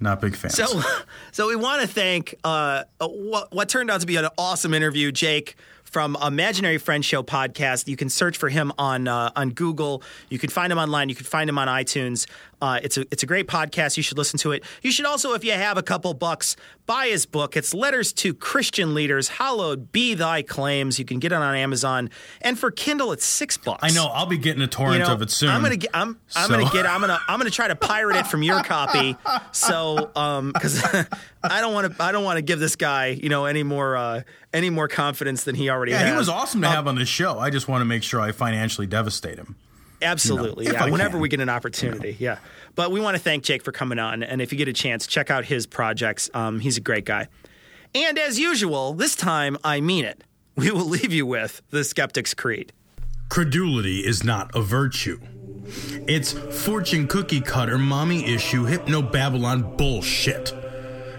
Not 0.00 0.20
big 0.20 0.34
fans. 0.36 0.54
So, 0.54 0.82
so 1.32 1.48
we 1.48 1.56
want 1.56 1.82
to 1.82 1.86
thank 1.88 2.34
uh, 2.44 2.84
what, 2.98 3.52
what 3.52 3.68
turned 3.68 3.90
out 3.90 4.00
to 4.00 4.06
be 4.06 4.16
an 4.16 4.26
awesome 4.38 4.74
interview, 4.74 5.12
Jake 5.12 5.56
from 5.84 6.16
Imaginary 6.20 6.78
Friends 6.78 7.06
Show 7.06 7.22
podcast. 7.22 7.86
You 7.86 7.96
can 7.96 8.08
search 8.08 8.36
for 8.36 8.48
him 8.48 8.72
on 8.78 9.06
uh, 9.06 9.30
on 9.36 9.50
Google. 9.50 10.02
You 10.28 10.40
can 10.40 10.50
find 10.50 10.72
him 10.72 10.78
online. 10.78 11.08
You 11.08 11.14
can 11.14 11.24
find 11.24 11.48
him 11.48 11.56
on 11.56 11.68
iTunes. 11.68 12.26
Uh, 12.60 12.80
it's 12.82 12.96
a 12.96 13.02
it's 13.10 13.22
a 13.22 13.26
great 13.26 13.46
podcast. 13.46 13.96
You 13.96 14.02
should 14.02 14.18
listen 14.18 14.38
to 14.40 14.52
it. 14.52 14.64
You 14.82 14.90
should 14.90 15.06
also, 15.06 15.34
if 15.34 15.44
you 15.44 15.52
have 15.52 15.76
a 15.78 15.82
couple 15.82 16.12
bucks, 16.14 16.56
buy 16.86 17.08
his 17.08 17.26
book. 17.26 17.56
It's 17.56 17.74
Letters 17.74 18.12
to 18.14 18.34
Christian 18.34 18.94
Leaders. 18.94 19.28
Hallowed 19.28 19.92
be 19.92 20.14
Thy 20.14 20.42
Claims. 20.42 20.98
You 20.98 21.04
can 21.04 21.18
get 21.18 21.32
it 21.32 21.36
on 21.36 21.54
Amazon, 21.54 22.10
and 22.40 22.58
for 22.58 22.70
Kindle, 22.70 23.12
it's 23.12 23.24
six 23.24 23.56
bucks. 23.56 23.80
I 23.82 23.90
know 23.94 24.06
I'll 24.06 24.26
be 24.26 24.38
getting 24.38 24.62
a 24.62 24.66
torrent 24.66 25.00
You 25.00 25.06
know, 25.06 25.12
of 25.14 25.22
it 25.22 25.30
soon. 25.30 25.50
I'm 25.50 25.62
gonna 25.62 25.76
get. 25.76 25.90
I'm. 25.94 26.18
I'm 26.36 26.48
So- 26.48 26.56
gonna 26.58 26.70
get. 26.70 26.86
I'm 26.86 27.00
gonna. 27.00 27.18
I'm 27.28 27.38
gonna 27.38 27.50
try 27.50 27.68
to 27.68 27.76
pirate 27.76 28.16
it 28.16 28.26
from 28.26 28.42
your 28.42 28.62
copy. 28.62 29.16
So, 29.52 30.10
um, 30.16 30.52
because 30.52 30.82
I 31.42 31.60
don't 31.60 31.74
want 31.74 31.96
to. 31.96 32.02
I 32.02 32.12
don't 32.12 32.24
want 32.24 32.36
to 32.38 32.42
give 32.42 32.58
this 32.60 32.76
guy, 32.76 33.06
you 33.08 33.28
know, 33.28 33.44
any 33.44 33.62
more, 33.62 33.96
uh, 33.96 34.22
any 34.52 34.70
more 34.70 34.88
confidence 34.88 35.44
than 35.44 35.54
he 35.54 35.68
already 35.70 35.92
yeah, 35.92 35.98
has. 35.98 36.10
he 36.10 36.16
was 36.16 36.28
awesome 36.28 36.60
to 36.62 36.68
Um, 36.68 36.74
have 36.74 36.86
on 36.86 36.94
the 36.96 37.04
show. 37.04 37.38
I 37.38 37.50
just 37.50 37.68
want 37.68 37.80
to 37.82 37.84
make 37.84 38.02
sure 38.02 38.20
I 38.20 38.32
financially 38.32 38.86
devastate 38.86 39.36
him. 39.38 39.56
Absolutely. 40.04 40.66
You 40.66 40.72
know, 40.72 40.78
yeah. 40.78 40.84
I 40.84 40.90
Whenever 40.90 41.12
can. 41.12 41.20
we 41.20 41.28
get 41.28 41.40
an 41.40 41.48
opportunity. 41.48 42.16
Yeah. 42.18 42.38
But 42.74 42.90
we 42.92 43.00
want 43.00 43.16
to 43.16 43.22
thank 43.22 43.42
Jake 43.44 43.62
for 43.62 43.72
coming 43.72 43.98
on. 43.98 44.22
And 44.22 44.40
if 44.40 44.52
you 44.52 44.58
get 44.58 44.68
a 44.68 44.72
chance, 44.72 45.06
check 45.06 45.30
out 45.30 45.44
his 45.44 45.66
projects. 45.66 46.30
Um, 46.34 46.60
he's 46.60 46.76
a 46.76 46.80
great 46.80 47.04
guy. 47.04 47.28
And 47.94 48.18
as 48.18 48.38
usual, 48.38 48.92
this 48.94 49.14
time 49.16 49.56
I 49.64 49.80
mean 49.80 50.04
it. 50.04 50.22
We 50.56 50.70
will 50.70 50.84
leave 50.84 51.12
you 51.12 51.26
with 51.26 51.62
the 51.70 51.82
Skeptic's 51.82 52.32
Creed. 52.34 52.72
Credulity 53.28 54.00
is 54.06 54.22
not 54.22 54.54
a 54.54 54.62
virtue. 54.62 55.18
It's 56.06 56.32
fortune 56.32 57.08
cookie 57.08 57.40
cutter, 57.40 57.78
mommy 57.78 58.24
issue, 58.32 58.64
hypno 58.64 59.02
Babylon 59.02 59.76
bullshit. 59.76 60.52